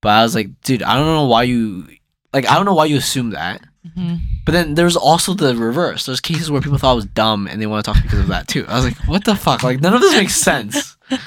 But 0.00 0.10
i 0.10 0.22
was 0.22 0.34
like 0.34 0.48
dude 0.62 0.82
i 0.82 0.94
don't 0.94 1.06
know 1.06 1.26
why 1.26 1.42
you 1.44 1.88
like 2.32 2.48
i 2.48 2.54
don't 2.54 2.64
know 2.66 2.74
why 2.74 2.84
you 2.86 2.96
assume 2.96 3.30
that 3.30 3.62
hmm 3.94 4.14
but 4.44 4.52
then 4.52 4.74
there's 4.74 4.96
also 4.96 5.34
the 5.34 5.54
reverse. 5.54 6.04
There's 6.06 6.20
cases 6.20 6.50
where 6.50 6.60
people 6.60 6.76
thought 6.76 6.92
I 6.92 6.94
was 6.94 7.04
dumb 7.04 7.46
and 7.46 7.62
they 7.62 7.66
want 7.66 7.84
to 7.84 7.92
talk 7.92 8.02
because 8.02 8.18
of 8.18 8.26
that 8.28 8.48
too. 8.48 8.64
I 8.66 8.74
was 8.74 8.84
like, 8.84 8.96
what 9.06 9.24
the 9.24 9.36
fuck? 9.36 9.62
Like 9.62 9.80
none 9.80 9.94
of 9.94 10.00
this 10.00 10.14
makes 10.16 10.34
sense. 10.36 10.96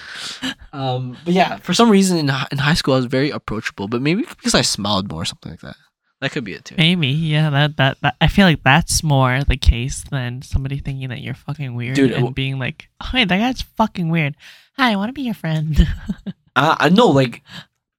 Um, 0.73 1.15
but 1.23 1.33
yeah, 1.33 1.57
for 1.57 1.73
some 1.73 1.89
reason 1.89 2.17
in, 2.17 2.29
in 2.51 2.57
high 2.57 2.73
school 2.73 2.95
I 2.95 2.97
was 2.97 3.05
very 3.05 3.29
approachable, 3.29 3.87
but 3.87 4.01
maybe 4.01 4.23
because 4.23 4.53
I 4.53 4.61
smiled 4.61 5.09
more 5.09 5.21
or 5.21 5.25
something 5.25 5.51
like 5.51 5.61
that. 5.61 5.77
That 6.19 6.31
could 6.31 6.43
be 6.43 6.53
it 6.53 6.65
too. 6.65 6.75
Maybe, 6.77 7.07
yeah. 7.07 7.49
That, 7.49 7.77
that 7.77 7.97
that 8.01 8.15
I 8.19 8.27
feel 8.27 8.45
like 8.45 8.63
that's 8.63 9.03
more 9.03 9.43
the 9.43 9.57
case 9.57 10.03
than 10.09 10.41
somebody 10.41 10.79
thinking 10.79 11.09
that 11.09 11.21
you're 11.21 11.33
fucking 11.33 11.75
weird 11.75 11.95
Dude, 11.95 12.11
and 12.11 12.21
w- 12.21 12.33
being 12.33 12.57
like, 12.57 12.89
"Oh, 13.01 13.09
hey, 13.11 13.25
that 13.25 13.37
guy's 13.37 13.61
fucking 13.61 14.09
weird. 14.09 14.35
Hi, 14.77 14.91
I 14.91 14.95
want 14.95 15.09
to 15.09 15.13
be 15.13 15.21
your 15.23 15.33
friend." 15.33 15.87
I 16.55 16.89
know, 16.89 17.07
like, 17.07 17.41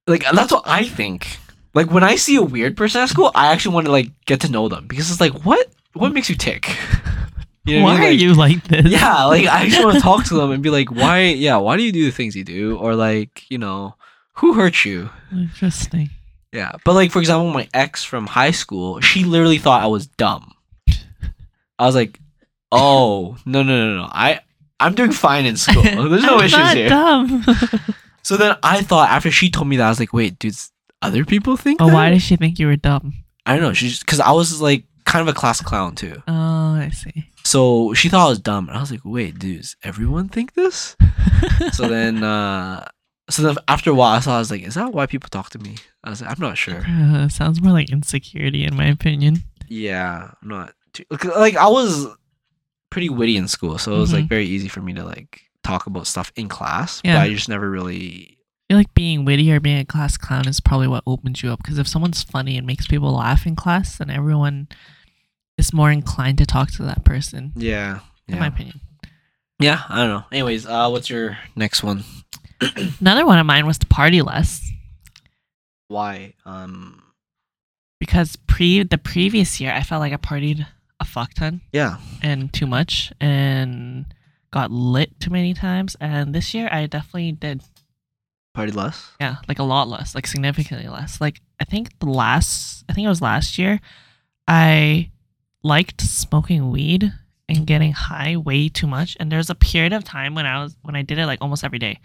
like 0.07 0.23
that's 0.31 0.51
what 0.51 0.63
I 0.67 0.83
think. 0.83 1.37
Like 1.77 1.91
when 1.91 2.03
I 2.03 2.15
see 2.15 2.35
a 2.37 2.41
weird 2.41 2.75
person 2.75 3.01
at 3.01 3.09
school, 3.09 3.31
I 3.35 3.51
actually 3.53 3.75
want 3.75 3.85
to 3.85 3.91
like 3.91 4.09
get 4.25 4.41
to 4.41 4.49
know 4.51 4.67
them 4.67 4.87
because 4.87 5.11
it's 5.11 5.21
like, 5.21 5.45
what 5.45 5.67
what 5.93 6.11
makes 6.11 6.27
you 6.29 6.35
tick? 6.35 6.75
You 7.67 7.79
know 7.79 7.83
what 7.83 7.89
I 7.89 7.93
Why 7.95 7.99
mean? 7.99 8.09
are 8.09 8.13
you 8.13 8.33
like 8.33 8.63
this? 8.63 8.85
yeah, 8.87 9.25
like 9.25 9.45
I 9.45 9.67
just 9.67 9.83
want 9.83 9.95
to 9.95 10.01
talk 10.01 10.23
to 10.27 10.35
them 10.35 10.51
and 10.51 10.63
be 10.63 10.69
like, 10.69 10.89
why? 10.89 11.23
Yeah, 11.23 11.57
why 11.57 11.75
do 11.75 11.83
you 11.83 11.91
do 11.91 12.05
the 12.05 12.11
things 12.11 12.33
you 12.33 12.45
do? 12.45 12.77
Or 12.77 12.95
like, 12.95 13.43
you 13.51 13.57
know, 13.57 13.95
who 14.35 14.53
hurt 14.53 14.85
you? 14.85 15.09
Interesting. 15.33 16.09
Yeah, 16.53 16.71
but 16.85 16.93
like 16.93 17.11
for 17.11 17.19
example, 17.19 17.51
my 17.51 17.67
ex 17.73 18.05
from 18.05 18.25
high 18.25 18.51
school, 18.51 19.01
she 19.01 19.25
literally 19.25 19.57
thought 19.57 19.83
I 19.83 19.87
was 19.87 20.07
dumb. 20.07 20.53
I 21.77 21.85
was 21.85 21.93
like, 21.93 22.19
oh 22.71 23.35
no 23.45 23.63
no 23.63 23.75
no 23.89 23.97
no, 23.97 24.09
I 24.13 24.39
I'm 24.79 24.95
doing 24.95 25.11
fine 25.11 25.45
in 25.45 25.57
school. 25.57 25.83
There's 26.09 26.23
no 26.23 26.37
I'm 26.37 26.45
issues 26.45 26.57
not 26.59 26.75
here. 26.77 26.87
Dumb. 26.89 27.45
So 28.23 28.37
then 28.37 28.55
I 28.63 28.81
thought 28.81 29.09
after 29.09 29.29
she 29.29 29.49
told 29.49 29.67
me 29.67 29.75
that, 29.77 29.85
I 29.85 29.89
was 29.89 29.99
like, 29.99 30.13
wait, 30.13 30.39
dude, 30.39 30.55
other 31.01 31.25
people 31.25 31.57
think? 31.57 31.81
oh, 31.81 31.87
that? 31.87 31.93
why 31.93 32.09
did 32.09 32.21
she 32.21 32.35
think 32.35 32.59
you 32.59 32.67
were 32.67 32.75
dumb? 32.75 33.13
I 33.45 33.53
don't 33.53 33.61
know. 33.61 33.73
She's 33.73 33.99
because 33.99 34.19
I 34.19 34.31
was 34.31 34.61
like 34.61 34.83
kind 35.05 35.27
of 35.27 35.33
a 35.33 35.37
class 35.37 35.61
clown 35.61 35.95
too. 35.95 36.21
Oh, 36.27 36.73
I 36.75 36.89
see. 36.89 37.25
So 37.43 37.93
she 37.93 38.09
thought 38.09 38.25
I 38.25 38.29
was 38.29 38.39
dumb, 38.39 38.67
and 38.67 38.77
I 38.77 38.81
was 38.81 38.91
like, 38.91 39.01
wait, 39.05 39.39
dude, 39.39 39.61
does 39.61 39.75
everyone 39.83 40.27
think 40.27 40.53
this? 40.53 40.97
so 41.71 41.87
then 41.87 42.23
uh 42.23 42.85
so 43.29 43.41
then 43.43 43.55
after 43.67 43.91
a 43.91 43.93
while 43.93 44.15
I 44.15 44.19
saw 44.19 44.35
I 44.35 44.39
was 44.39 44.51
like, 44.51 44.63
is 44.63 44.75
that 44.75 44.91
why 44.93 45.05
people 45.05 45.29
talk 45.29 45.49
to 45.51 45.59
me? 45.59 45.75
I 46.03 46.09
was 46.09 46.21
like, 46.21 46.29
I'm 46.31 46.41
not 46.41 46.57
sure. 46.57 46.83
Uh, 46.87 47.29
sounds 47.29 47.61
more 47.61 47.71
like 47.73 47.89
insecurity, 47.91 48.65
in 48.65 48.75
my 48.75 48.85
opinion. 48.87 49.37
Yeah, 49.69 50.31
I'm 50.41 50.47
not 50.49 50.73
too, 50.93 51.03
like 51.37 51.55
I 51.55 51.67
was 51.67 52.07
pretty 52.89 53.09
witty 53.09 53.37
in 53.37 53.47
school, 53.47 53.77
so 53.77 53.95
it 53.95 53.99
was 53.99 54.13
like 54.13 54.25
Mhm. 54.25 54.29
very 54.29 54.45
easy 54.45 54.67
for 54.67 54.81
me 54.81 54.93
to 54.93 55.03
like 55.05 55.41
talk 55.63 55.87
about 55.87 56.07
stuff 56.07 56.31
in 56.35 56.47
class. 56.49 57.01
Yeah. 57.03 57.15
But 57.15 57.21
I 57.23 57.29
just 57.33 57.49
never 57.49 57.69
really 57.69 58.36
feel 58.67 58.77
like 58.77 58.93
being 58.93 59.25
witty 59.25 59.51
or 59.51 59.59
being 59.59 59.79
a 59.79 59.85
class 59.85 60.17
clown 60.17 60.47
is 60.47 60.59
probably 60.59 60.87
what 60.87 61.03
opens 61.07 61.41
you 61.41 61.51
up. 61.51 61.59
Because 61.59 61.77
if 61.77 61.87
someone's 61.87 62.23
funny 62.23 62.57
and 62.57 62.67
makes 62.67 62.87
people 62.87 63.13
laugh 63.13 63.45
in 63.45 63.55
class, 63.55 63.97
then 63.97 64.09
everyone 64.09 64.67
is 65.57 65.73
more 65.73 65.91
inclined 65.91 66.37
to 66.39 66.45
talk 66.45 66.71
to 66.71 66.83
that 66.83 67.05
person. 67.05 67.53
Yeah. 67.55 67.99
In 68.27 68.39
my 68.39 68.47
opinion. 68.47 68.81
Yeah, 69.59 69.81
I 69.87 69.97
don't 69.97 70.09
know. 70.09 70.23
Anyways, 70.31 70.65
uh 70.65 70.89
what's 70.89 71.09
your 71.09 71.37
next 71.55 71.81
one? 71.81 72.03
Another 72.99 73.25
one 73.25 73.39
of 73.39 73.45
mine 73.45 73.65
was 73.65 73.77
to 73.79 73.87
party 73.87 74.21
less. 74.21 74.69
Why? 75.87 76.33
Um 76.45 77.01
Because 77.99 78.35
pre 78.35 78.83
the 78.83 78.97
previous 78.97 79.61
year, 79.61 79.71
I 79.71 79.81
felt 79.81 80.01
like 80.01 80.13
I 80.13 80.17
partied 80.17 80.67
a 80.99 81.05
fuck 81.05 81.33
ton 81.33 81.61
yeah. 81.71 81.97
and 82.21 82.51
too 82.51 82.65
much 82.67 83.13
and 83.21 84.05
got 84.51 84.71
lit 84.71 85.19
too 85.19 85.29
many 85.29 85.53
times. 85.53 85.95
And 85.99 86.33
this 86.33 86.53
year, 86.53 86.69
I 86.71 86.87
definitely 86.87 87.31
did 87.31 87.61
Party 88.57 88.71
less? 88.73 88.97
Yeah, 89.21 89.35
like 89.47 89.59
a 89.59 89.63
lot 89.63 89.87
less, 89.87 90.15
like 90.15 90.25
significantly 90.25 90.87
less. 90.89 91.21
Like 91.21 91.41
I 91.61 91.65
think 91.65 91.93
the 91.99 92.09
last, 92.09 92.83
I 92.89 92.93
think 92.93 93.05
it 93.05 93.09
was 93.13 93.21
last 93.21 93.57
year, 93.61 93.79
I 94.47 95.11
liked 95.63 96.01
smoking 96.01 96.71
weed 96.71 97.13
and 97.47 97.67
getting 97.67 97.91
high 97.93 98.35
way 98.35 98.67
too 98.69 98.87
much. 98.87 99.15
And 99.19 99.31
there's 99.31 99.49
a 99.51 99.55
period 99.55 99.93
of 99.93 100.03
time 100.03 100.33
when 100.33 100.45
I 100.47 100.63
was 100.63 100.75
when 100.81 100.95
I 100.95 101.03
did 101.03 101.19
it 101.19 101.27
like 101.27 101.37
almost 101.39 101.63
every 101.63 101.77
day, 101.77 101.99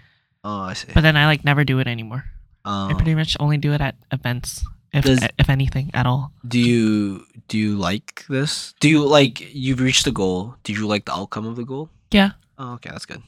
Oh, 0.45 0.61
I 0.61 0.75
see. 0.75 0.93
but 0.93 1.01
then 1.01 1.17
I 1.17 1.25
like 1.27 1.43
never 1.43 1.65
do 1.65 1.79
it 1.81 1.87
anymore. 1.89 2.25
I 2.67 2.91
Um, 2.93 2.97
pretty 2.97 3.15
much 3.15 3.35
only 3.41 3.57
do 3.57 3.73
it 3.73 3.81
at 3.81 3.97
events, 4.13 4.63
if 4.93 5.05
Does- 5.05 5.25
if 5.39 5.49
anything 5.49 5.91
at 5.95 6.05
all. 6.07 6.33
do 6.47 6.59
you 6.61 7.25
do 7.49 7.57
you 7.59 7.77
like 7.77 8.25
this? 8.29 8.75
Do 8.81 8.89
you 8.91 9.07
like 9.09 9.41
you've 9.55 9.81
reached 9.81 10.05
the 10.05 10.13
goal? 10.13 10.57
Did 10.65 10.77
you 10.77 10.87
like 10.87 11.07
the 11.07 11.15
outcome 11.17 11.47
of 11.47 11.57
the 11.57 11.65
goal? 11.65 11.89
Yeah. 12.13 12.33
Oh, 12.59 12.75
okay, 12.75 12.91
that's 12.93 13.07
good. 13.07 13.23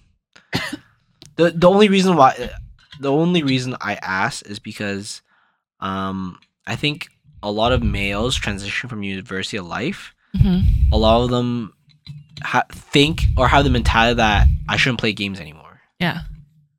the 1.37 1.51
The 1.51 1.69
only 1.69 1.89
reason 1.89 2.17
why 2.17 2.51
the 3.01 3.11
only 3.13 3.43
reason 3.43 3.77
I 3.81 3.95
ask 4.03 4.47
is 4.47 4.59
because 4.59 5.23
um 5.81 6.39
I 6.67 6.77
think 6.77 7.09
a 7.43 7.51
lot 7.51 7.73
of 7.73 7.83
males 7.83 8.35
transition 8.37 8.89
from 8.89 9.03
university 9.03 9.57
to 9.59 9.63
life. 9.63 10.15
hmm 10.41 10.61
A 10.93 10.97
lot 10.97 11.23
of 11.25 11.31
them 11.31 11.73
ha- 12.43 12.65
think 12.71 13.23
or 13.37 13.49
have 13.49 13.65
the 13.65 13.71
mentality 13.71 14.17
that 14.17 14.47
I 14.69 14.77
shouldn't 14.77 15.01
play 15.01 15.13
games 15.13 15.39
anymore. 15.41 15.81
Yeah, 16.01 16.21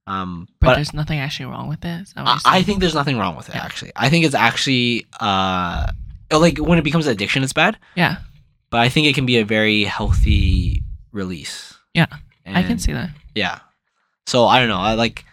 Um, 0.08 0.48
but, 0.60 0.68
but 0.68 0.76
there's 0.76 0.94
nothing 0.94 1.20
actually 1.20 1.48
wrong 1.48 1.68
with 1.68 1.84
it. 1.86 2.02
Is 2.02 2.14
that 2.14 2.26
what 2.26 2.42
I, 2.46 2.60
I 2.60 2.64
think 2.64 2.80
there's 2.80 2.94
nothing 2.96 3.18
wrong 3.18 3.36
with 3.36 3.50
it. 3.50 3.56
Yeah. 3.56 3.64
Actually, 3.64 3.92
I 3.96 4.10
think 4.10 4.26
it's 4.26 4.36
actually 4.36 5.06
uh 5.20 5.88
like 6.32 6.58
when 6.58 6.78
it 6.80 6.84
becomes 6.84 7.06
an 7.08 7.14
addiction, 7.14 7.44
it's 7.44 7.54
bad. 7.54 7.78
yeah, 7.96 8.18
But 8.72 8.80
I 8.82 8.90
think 8.90 9.08
it 9.08 9.14
can 9.16 9.26
be 9.26 9.38
a 9.38 9.46
very 9.46 9.84
healthy 9.84 10.84
release. 11.12 11.76
Yeah, 11.94 12.08
I 12.46 12.64
can 12.64 12.78
see 12.80 12.92
that. 12.94 13.10
Yeah. 13.36 13.60
So 14.28 14.46
I 14.48 14.60
don't 14.60 14.70
know. 14.70 14.80
I 14.82 14.94
like 14.96 15.24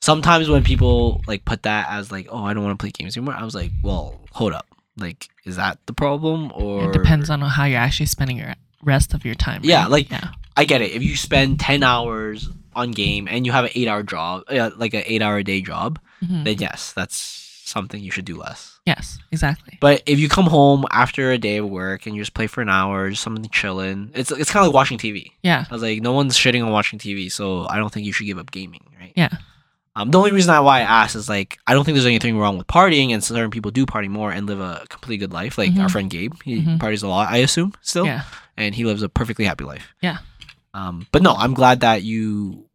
sometimes 0.00 0.48
when 0.48 0.64
people 0.64 1.20
like 1.26 1.44
put 1.44 1.62
that 1.64 1.86
as 1.90 2.10
like, 2.10 2.26
oh, 2.30 2.44
I 2.44 2.54
don't 2.54 2.64
want 2.64 2.78
to 2.78 2.82
play 2.82 2.90
games 2.90 3.16
anymore. 3.16 3.34
I 3.34 3.44
was 3.44 3.54
like, 3.54 3.70
well, 3.82 4.20
hold 4.32 4.52
up. 4.52 4.66
Like, 4.96 5.28
is 5.44 5.56
that 5.56 5.78
the 5.86 5.92
problem 5.92 6.52
or 6.54 6.84
It 6.90 6.92
depends 6.92 7.30
on 7.30 7.40
how 7.40 7.64
you're 7.64 7.78
actually 7.78 8.06
spending 8.06 8.36
your 8.36 8.54
rest 8.82 9.14
of 9.14 9.24
your 9.24 9.34
time. 9.34 9.60
Yeah, 9.64 9.86
like- 9.86 10.10
yeah, 10.10 10.30
I 10.56 10.64
get 10.64 10.82
it. 10.82 10.92
If 10.92 11.02
you 11.02 11.16
spend 11.16 11.60
ten 11.60 11.82
hours 11.82 12.48
on 12.74 12.90
game 12.92 13.26
and 13.28 13.46
you 13.46 13.52
have 13.52 13.64
an 13.64 13.70
eight 13.74 13.88
hour 13.88 14.02
job, 14.02 14.44
uh, 14.48 14.70
like 14.76 14.94
an 14.94 15.02
eight 15.06 15.22
hour 15.22 15.38
a 15.38 15.44
day 15.44 15.60
job, 15.60 15.98
Mhm. 16.24 16.44
then 16.44 16.58
yes, 16.58 16.92
that's 16.92 17.16
something 17.64 18.02
you 18.02 18.10
should 18.10 18.24
do 18.24 18.36
less. 18.36 18.78
yes, 18.86 19.18
exactly. 19.30 19.78
But 19.80 20.02
if 20.06 20.18
you 20.18 20.28
come 20.28 20.46
home 20.46 20.84
after 20.90 21.30
a 21.30 21.38
day 21.38 21.58
of 21.58 21.68
work 21.68 22.06
and 22.06 22.16
you 22.16 22.22
just 22.22 22.34
play 22.34 22.46
for 22.48 22.60
an 22.62 22.68
hour, 22.68 23.08
just 23.10 23.22
something 23.22 23.48
chilling, 23.52 24.10
it's 24.14 24.32
it's 24.32 24.50
kind 24.50 24.62
of 24.64 24.68
like 24.68 24.74
watching 24.74 24.98
TV. 24.98 25.32
Yeah, 25.42 25.64
I 25.70 25.72
was 25.72 25.82
like, 25.82 26.00
no 26.02 26.12
one's 26.12 26.36
shitting 26.36 26.64
on 26.64 26.72
watching 26.72 26.98
TV, 26.98 27.30
so 27.30 27.66
I 27.68 27.76
don't 27.76 27.92
think 27.92 28.06
you 28.06 28.12
should 28.12 28.26
give 28.26 28.38
up 28.38 28.50
gaming, 28.50 28.84
right? 28.98 29.12
Yeah. 29.14 29.28
Um, 29.96 30.10
the 30.12 30.18
only 30.18 30.30
reason 30.32 30.54
I, 30.54 30.60
why 30.60 30.78
I 30.78 30.82
asked 30.82 31.16
is 31.16 31.28
like 31.28 31.58
I 31.66 31.74
don't 31.74 31.84
think 31.84 31.96
there's 31.96 32.06
anything 32.06 32.38
wrong 32.38 32.56
with 32.58 32.66
partying, 32.68 33.10
and 33.12 33.22
certain 33.22 33.50
people 33.50 33.70
do 33.70 33.86
party 33.86 34.08
more 34.08 34.30
and 34.30 34.46
live 34.46 34.60
a 34.60 34.84
completely 34.88 35.18
good 35.18 35.32
life. 35.32 35.58
Like 35.58 35.70
our 35.76 35.86
Mhm. 35.88 35.90
friend 35.90 36.10
Gabe, 36.10 36.34
he 36.44 36.62
Mhm. 36.62 36.78
parties 36.78 37.02
a 37.02 37.08
lot, 37.08 37.30
I 37.30 37.38
assume, 37.38 37.72
still, 37.82 38.06
Yeah. 38.06 38.22
and 38.56 38.74
he 38.74 38.84
lives 38.84 39.02
a 39.02 39.08
perfectly 39.08 39.44
happy 39.46 39.64
life. 39.64 39.88
Yeah. 40.00 40.18
Um, 40.74 41.06
but 41.10 41.22
no, 41.22 41.34
I'm 41.34 41.54
glad 41.54 41.80
that 41.80 42.02
you 42.04 42.66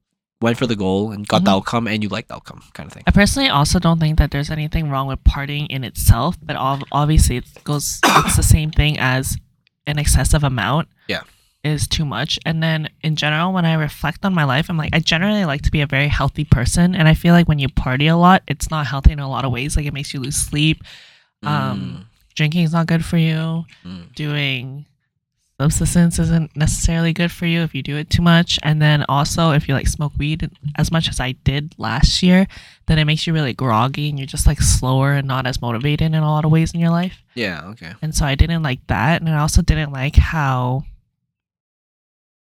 went 0.42 0.58
for 0.58 0.68
the 0.68 0.76
goal 0.76 1.12
and 1.14 1.26
got 1.26 1.46
the 1.46 1.52
Mhm. 1.52 1.56
outcome, 1.56 1.88
and 1.88 2.04
you 2.04 2.10
liked 2.10 2.28
the 2.28 2.36
outcome, 2.36 2.62
kind 2.74 2.88
of 2.88 2.94
thing. 2.94 3.04
I 3.08 3.12
personally 3.12 3.48
also 3.50 3.80
don't 3.80 4.00
think 4.02 4.18
that 4.20 4.32
there's 4.32 4.52
anything 4.52 4.90
wrong 4.90 5.08
with 5.08 5.24
partying 5.24 5.68
in 5.70 5.86
itself, 5.86 6.36
but 6.44 6.58
ob- 6.58 6.84
obviously 6.92 7.38
it 7.38 7.46
goes 7.64 8.00
it's 8.04 8.36
the 8.36 8.44
same 8.44 8.72
thing 8.72 9.00
as 9.00 9.38
an 9.88 9.98
excessive 9.98 10.44
amount. 10.44 10.90
Yeah. 11.08 11.22
Is 11.66 11.88
too 11.88 12.06
much. 12.06 12.38
And 12.46 12.62
then 12.62 12.90
in 13.02 13.16
general, 13.16 13.52
when 13.52 13.66
I 13.66 13.74
reflect 13.74 14.24
on 14.24 14.36
my 14.36 14.44
life, 14.44 14.70
I'm 14.70 14.78
like, 14.78 14.94
I 14.94 15.00
generally 15.00 15.46
like 15.46 15.64
to 15.64 15.72
be 15.72 15.82
a 15.82 15.88
very 15.88 16.08
healthy 16.08 16.46
person. 16.46 16.94
And 16.94 17.08
I 17.08 17.16
feel 17.16 17.34
like 17.34 17.48
when 17.48 17.58
you 17.58 17.70
party 17.70 18.06
a 18.06 18.16
lot, 18.16 18.44
it's 18.48 18.70
not 18.70 18.86
healthy 18.86 19.12
in 19.12 19.20
a 19.20 19.28
lot 19.28 19.46
of 19.46 19.52
ways. 19.52 19.76
Like 19.76 19.88
it 19.88 19.94
makes 19.94 20.14
you 20.14 20.20
lose 20.20 20.36
sleep. 20.36 20.84
Um, 21.42 22.08
Drinking 22.36 22.66
is 22.66 22.74
not 22.74 22.86
good 22.86 23.04
for 23.04 23.18
you. 23.18 23.66
Mm, 23.84 23.86
mm. 23.86 24.16
Doing 24.16 24.86
subsistence 25.60 26.20
isn't 26.20 26.56
necessarily 26.56 27.14
good 27.14 27.32
for 27.32 27.46
you 27.46 27.62
if 27.62 27.74
you 27.74 27.82
do 27.82 27.98
it 27.98 28.10
too 28.10 28.22
much. 28.22 28.60
And 28.62 28.82
then 28.82 29.06
also, 29.08 29.52
if 29.52 29.68
you 29.68 29.74
like 29.74 29.88
smoke 29.88 30.14
weed 30.18 30.50
as 30.76 30.92
much 30.92 31.08
as 31.10 31.20
I 31.20 31.32
did 31.32 31.74
last 31.78 32.22
year, 32.22 32.46
then 32.88 33.00
it 33.00 33.06
makes 33.06 33.26
you 33.26 33.34
really 33.34 33.54
groggy 33.54 34.10
and 34.10 34.20
you're 34.20 34.28
just 34.28 34.48
like 34.48 34.62
slower 34.62 35.14
and 35.14 35.28
not 35.28 35.48
as 35.48 35.62
motivated 35.62 36.14
in 36.14 36.16
a 36.16 36.30
lot 36.30 36.46
of 36.46 36.52
ways 36.52 36.74
in 36.74 36.80
your 36.80 36.92
life. 36.92 37.24
yeah. 37.36 37.66
Okay. 37.70 37.94
And 38.02 38.14
so 38.14 38.26
I 38.26 38.36
didn't 38.36 38.64
like 38.64 38.86
that. 38.88 39.22
And 39.22 39.30
I 39.30 39.40
also 39.40 39.62
didn't 39.62 39.92
like 39.92 40.18
how 40.18 40.84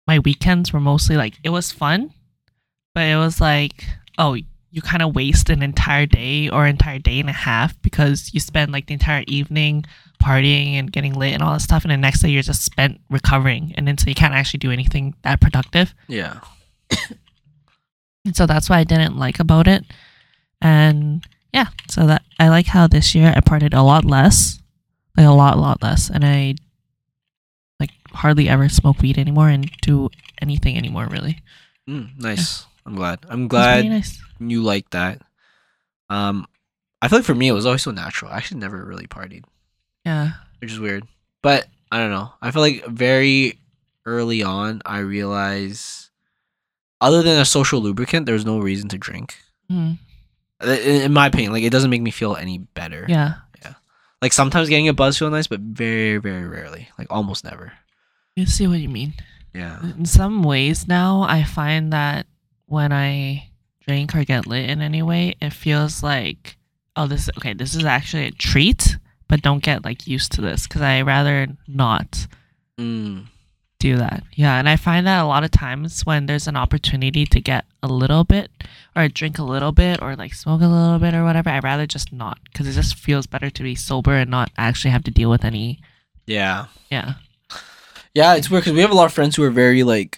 my 0.08 0.20
weekends 0.20 0.72
were 0.72 0.80
mostly 0.80 1.18
like, 1.18 1.36
it 1.44 1.50
was 1.50 1.72
fun, 1.72 2.14
but 2.96 3.04
it 3.04 3.18
was 3.18 3.42
like, 3.42 3.84
oh, 4.18 4.38
you 4.72 4.82
kind 4.82 5.02
of 5.02 5.16
waste 5.16 5.50
an 5.50 5.62
entire 5.62 6.06
day 6.06 6.50
or 6.50 6.66
entire 6.66 7.00
day 7.00 7.20
and 7.20 7.30
a 7.30 7.34
half 7.34 7.80
because 7.82 8.34
you 8.34 8.40
spend 8.40 8.72
like 8.72 8.88
the 8.88 8.94
entire 8.94 9.24
evening 9.28 9.86
partying 10.22 10.74
and 10.74 10.92
getting 10.92 11.14
lit 11.14 11.34
and 11.34 11.42
all 11.42 11.54
that 11.54 11.62
stuff. 11.62 11.84
And 11.84 11.92
the 11.92 11.98
next 11.98 12.22
day 12.22 12.30
you're 12.30 12.42
just 12.42 12.64
spent 12.64 13.00
recovering. 13.10 13.74
And 13.76 13.88
then 13.88 13.98
so 13.98 14.10
you 14.10 14.16
can't 14.16 14.34
actually 14.34 14.60
do 14.60 14.72
anything 14.72 15.16
that 15.24 15.42
productive. 15.42 15.94
Yeah. 16.08 16.40
And 18.26 18.36
so 18.36 18.46
that's 18.46 18.70
what 18.70 18.78
I 18.78 18.84
didn't 18.84 19.18
like 19.18 19.40
about 19.40 19.68
it. 19.68 19.84
And 20.62 21.24
yeah, 21.54 21.68
so 21.90 22.08
that 22.08 22.24
I 22.40 22.50
like 22.50 22.68
how 22.68 22.88
this 22.88 23.16
year 23.16 23.34
I 23.36 23.40
partied 23.40 23.74
a 23.74 23.82
lot 23.82 24.06
less, 24.06 24.60
like 25.16 25.26
a 25.26 25.32
lot, 25.32 25.58
lot 25.58 25.82
less, 25.82 26.10
and 26.10 26.26
I 26.26 26.56
hardly 28.18 28.50
ever 28.50 28.68
smoke 28.70 29.00
weed 29.02 29.18
anymore 29.18 29.50
and 29.50 29.70
do 29.82 30.10
anything 30.42 30.78
anymore 30.78 31.08
really. 31.10 31.40
Mm, 31.88 32.18
nice. 32.20 32.66
I'm 32.86 32.96
glad. 32.96 33.20
I'm 33.30 33.48
glad 33.48 33.86
nice. 33.86 34.20
you 34.40 34.62
like 34.64 34.90
that. 34.92 35.22
Um, 36.10 36.46
I 37.02 37.08
feel 37.08 37.20
like 37.20 37.26
for 37.26 37.36
me 37.36 37.48
it 37.48 37.54
was 37.54 37.66
always 37.66 37.84
so 37.84 37.92
natural. 37.92 38.32
I 38.32 38.38
actually 38.38 38.60
never 38.60 38.84
really 38.84 39.08
partied, 39.08 39.44
Yeah. 40.06 40.32
which 40.60 40.72
is 40.72 40.80
weird. 40.80 41.04
But 41.44 41.68
I 41.92 42.00
don't 42.00 42.12
know. 42.12 42.32
I 42.42 42.52
feel 42.52 42.62
like 42.62 42.86
very 42.88 43.60
early 44.06 44.42
on 44.44 44.82
I 44.86 45.00
realized, 45.00 46.10
other 47.02 47.22
than 47.24 47.40
a 47.40 47.46
social 47.46 47.82
lubricant, 47.82 48.26
there's 48.26 48.46
no 48.46 48.60
reason 48.60 48.90
to 48.90 48.98
drink. 48.98 49.38
Mhm. 49.72 50.00
In, 50.64 51.14
my 51.14 51.28
opinion, 51.28 51.52
like 51.54 51.64
it 51.64 51.70
doesn't 51.72 51.92
make 51.92 52.02
me 52.02 52.12
feel 52.12 52.36
any 52.36 52.58
better. 52.74 53.06
Yeah. 53.08 53.36
Like 54.22 54.34
sometimes 54.34 54.68
getting 54.68 54.88
a 54.88 54.94
buzz 54.94 55.20
feel 55.20 55.30
nice, 55.30 55.46
but 55.46 55.60
very 55.60 56.18
very 56.18 56.48
rarely. 56.48 56.90
Like 56.98 57.08
almost 57.12 57.44
never. 57.44 57.74
You 58.38 58.46
see 58.46 58.68
what 58.68 58.80
you 58.80 58.88
mean. 58.90 59.14
Yeah. 59.54 59.82
In 59.82 60.06
some 60.06 60.44
ways 60.44 60.88
now, 60.88 61.24
I 61.24 61.44
find 61.44 61.92
that 61.92 62.28
when 62.68 62.94
I 62.94 63.50
drink 63.88 64.14
or 64.16 64.24
get 64.24 64.46
lit 64.46 64.70
in 64.70 64.80
any 64.82 65.02
way, 65.02 65.34
it 65.42 65.54
feels 65.54 66.04
like, 66.04 66.56
oh, 66.96 67.08
this 67.08 67.30
okay. 67.40 67.54
This 67.54 67.74
is 67.74 67.84
actually 67.84 68.28
a 68.28 68.32
treat, 68.32 68.98
but 69.28 69.42
don't 69.42 69.64
get 69.64 69.84
like 69.84 70.06
used 70.06 70.34
to 70.34 70.42
this 70.42 70.68
because 70.68 70.82
I 70.84 71.02
rather 71.02 71.48
not 71.68 72.28
Mm. 72.78 73.26
do 73.80 73.98
that. 73.98 74.22
Yeah, 74.36 74.60
and 74.60 74.70
I 74.70 74.76
find 74.76 75.08
that 75.08 75.24
a 75.24 75.26
lot 75.26 75.44
of 75.44 75.50
times 75.50 76.06
when 76.06 76.28
there's 76.28 76.48
an 76.48 76.56
opportunity 76.56 77.26
to 77.26 77.42
get 77.42 77.66
a 77.82 77.88
little 77.88 78.24
bit 78.24 78.52
or 78.96 79.08
drink 79.08 79.40
a 79.40 79.44
little 79.44 79.72
bit 79.72 80.00
or 80.00 80.16
like 80.16 80.36
smoke 80.36 80.62
a 80.62 80.68
little 80.68 81.00
bit 81.00 81.16
or 81.16 81.24
whatever, 81.24 81.50
I'd 81.50 81.64
rather 81.64 81.88
just 81.88 82.14
not 82.14 82.38
because 82.44 82.68
it 82.68 82.74
just 82.74 82.94
feels 82.94 83.26
better 83.26 83.50
to 83.50 83.64
be 83.64 83.74
sober 83.74 84.14
and 84.14 84.30
not 84.30 84.52
actually 84.60 84.92
have 84.92 85.04
to 85.06 85.12
deal 85.12 85.32
with 85.32 85.44
any. 85.44 85.80
Yeah. 86.28 86.68
Yeah. 86.92 87.14
Yeah, 88.18 88.34
it's 88.34 88.50
weird 88.50 88.64
because 88.64 88.74
we 88.74 88.82
have 88.82 88.90
a 88.90 88.96
lot 88.96 89.06
of 89.06 89.14
friends 89.14 89.36
who 89.36 89.44
are 89.44 89.52
very 89.52 89.84
like, 89.84 90.18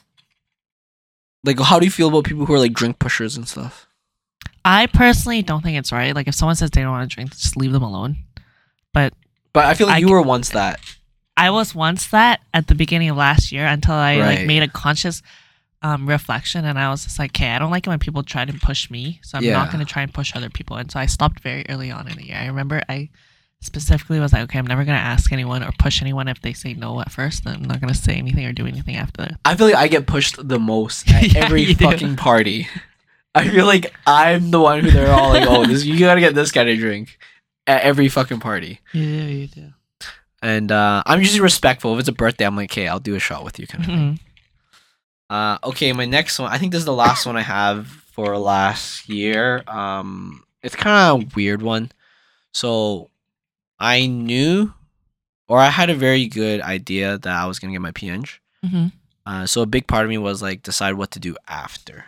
like, 1.43 1.59
how 1.59 1.79
do 1.79 1.85
you 1.85 1.91
feel 1.91 2.07
about 2.07 2.23
people 2.23 2.45
who 2.45 2.53
are 2.53 2.59
like 2.59 2.71
drink 2.71 2.97
pushers 2.97 3.35
and 3.35 3.45
stuff? 3.45 3.87
I 4.63 4.85
personally 4.85 5.41
don't 5.41 5.61
think 5.61 5.77
it's 5.77 5.91
right. 5.91 6.15
Like 6.15 6.29
if 6.29 6.33
someone 6.35 6.55
says 6.55 6.69
they 6.71 6.81
don't 6.81 6.91
want 6.91 7.09
to 7.11 7.13
drink, 7.13 7.31
just 7.31 7.57
leave 7.57 7.73
them 7.73 7.83
alone. 7.83 8.15
But 8.93 9.13
But 9.51 9.65
I 9.65 9.73
feel 9.73 9.87
like 9.87 9.97
I 9.97 9.99
you 9.99 10.07
were 10.11 10.21
once 10.21 10.51
that. 10.51 10.79
I 11.35 11.49
was 11.49 11.75
once 11.75 12.07
that 12.07 12.39
at 12.53 12.67
the 12.67 12.75
beginning 12.75 13.09
of 13.09 13.17
last 13.17 13.51
year 13.51 13.65
until 13.67 13.95
I 13.95 14.17
Right. 14.17 14.37
like 14.37 14.45
made 14.47 14.63
a 14.63 14.69
conscious 14.69 15.21
um, 15.81 16.07
reflection 16.07 16.63
and 16.63 16.79
I 16.79 16.89
was 16.91 17.03
just 17.03 17.19
like, 17.19 17.31
okay, 17.31 17.49
I 17.49 17.59
don't 17.59 17.69
like 17.71 17.85
it 17.85 17.89
when 17.89 17.99
people 17.99 18.23
try 18.23 18.45
to 18.45 18.53
push 18.53 18.89
me, 18.89 19.19
so 19.23 19.37
I'm 19.37 19.43
Yeah. 19.43 19.51
not 19.53 19.71
going 19.73 19.85
to 19.85 19.91
try 19.91 20.03
and 20.03 20.13
push 20.13 20.33
other 20.37 20.49
people. 20.49 20.77
And 20.77 20.89
so 20.89 21.01
I 21.01 21.05
stopped 21.05 21.41
very 21.41 21.65
early 21.67 21.91
on 21.91 22.07
in 22.07 22.15
the 22.15 22.27
year. 22.27 22.37
I 22.37 22.45
remember 22.47 22.81
I 22.87 23.09
specifically 23.61 24.19
was 24.19 24.31
like, 24.33 24.43
okay, 24.43 24.57
I'm 24.59 24.67
never 24.67 24.85
going 24.85 24.97
to 24.97 25.03
ask 25.03 25.31
anyone 25.31 25.63
or 25.63 25.71
push 25.79 26.01
anyone 26.01 26.27
if 26.27 26.41
they 26.41 26.53
say 26.53 26.73
no 26.73 26.99
at 27.01 27.11
first. 27.11 27.45
I'm 27.47 27.63
not 27.63 27.81
going 27.81 27.93
to 27.93 27.99
say 27.99 28.15
anything 28.15 28.45
or 28.45 28.53
do 28.53 28.65
anything 28.67 28.95
after 28.95 29.23
that. 29.23 29.39
I 29.45 29.55
feel 29.55 29.67
like 29.67 29.75
I 29.75 29.87
get 29.87 30.07
pushed 30.07 30.47
the 30.47 30.59
most 30.59 31.09
at 31.11 31.23
Yeah, 31.33 31.45
every 31.45 31.63
you 31.63 31.75
do. 31.75 31.85
fucking 31.85 32.15
party. 32.15 32.67
I 33.35 33.47
feel 33.47 33.65
like 33.65 33.93
I'm 34.07 34.49
the 34.51 34.59
one 34.59 34.79
who 34.83 34.91
they're 34.91 35.11
all 35.13 35.29
like, 35.29 35.47
oh, 35.47 35.65
this 35.65 35.85
you 35.85 35.99
gotta 35.99 36.19
get 36.19 36.33
this 36.35 36.51
kind 36.51 36.67
of 36.69 36.77
drink 36.79 37.17
at 37.67 37.83
every 37.83 38.07
fucking 38.09 38.39
party. 38.39 38.79
Do, 38.93 38.99
you 38.99 39.47
do. 39.47 39.73
And 40.41 40.71
uh, 40.71 41.03
I'm 41.05 41.19
usually 41.19 41.41
respectful. 41.41 41.93
If 41.93 41.99
it's 41.99 42.09
a 42.09 42.13
birthday, 42.13 42.45
I'm 42.45 42.55
like, 42.55 42.71
okay, 42.71 42.87
I'll 42.87 42.99
do 42.99 43.13
a 43.15 43.19
shot 43.19 43.43
with 43.43 43.59
you, 43.59 43.67
kind 43.67 43.83
of 43.83 43.87
thing. 43.87 43.97
Mhm. 43.97 44.19
Uh, 45.29 45.57
okay, 45.65 45.91
my 45.93 46.05
next 46.05 46.39
one. 46.39 46.51
I 46.51 46.57
think 46.57 46.71
this 46.71 46.79
is 46.79 46.85
the 46.85 46.93
last 46.93 47.25
one 47.25 47.37
I 47.37 47.41
have 47.41 47.87
for 47.87 48.37
last 48.37 49.07
year. 49.09 49.63
Um, 49.67 50.43
it's 50.63 50.75
kind 50.75 51.21
of 51.21 51.21
a 51.21 51.35
weird 51.35 51.61
one. 51.61 51.91
So, 52.53 53.09
I 53.79 54.07
knew, 54.07 54.73
or 55.47 55.59
I 55.59 55.69
had 55.69 55.89
a 55.89 55.95
very 55.95 56.27
good 56.27 56.61
idea 56.61 57.17
that 57.17 57.33
I 57.35 57.45
was 57.47 57.59
gonna 57.59 57.73
get 57.73 57.81
my 57.81 57.91
P.Eng. 57.91 58.25
Mhm. 58.65 58.91
Uh, 59.25 59.45
so 59.45 59.61
a 59.61 59.65
big 59.65 59.87
part 59.87 60.03
of 60.05 60.09
me 60.09 60.17
was 60.17 60.41
like 60.41 60.63
decide 60.63 60.93
what 60.95 61.11
to 61.11 61.19
do 61.19 61.35
after. 61.47 62.05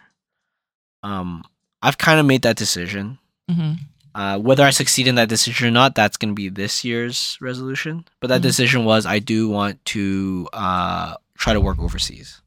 Um, 1.03 1.43
I've 1.81 1.97
kind 1.97 2.19
of 2.19 2.25
made 2.25 2.41
that 2.43 2.57
decision. 2.57 3.17
Mhm. 3.49 3.79
Uh, 4.13 4.37
whether 4.39 4.63
I 4.65 4.71
succeed 4.71 5.07
in 5.07 5.15
that 5.15 5.29
decision 5.29 5.67
or 5.67 5.71
not, 5.71 5.95
that's 5.95 6.17
gonna 6.17 6.33
be 6.33 6.49
this 6.49 6.83
year's 6.83 7.37
resolution. 7.39 8.05
But 8.19 8.27
that 8.27 8.39
Mhm. 8.41 8.43
decision 8.43 8.85
was 8.85 9.05
I 9.05 9.19
do 9.19 9.47
want 9.49 9.83
to 9.85 10.49
uh, 10.53 11.15
try 11.37 11.53
to 11.53 11.61
work 11.61 11.79
overseas. 11.79 12.40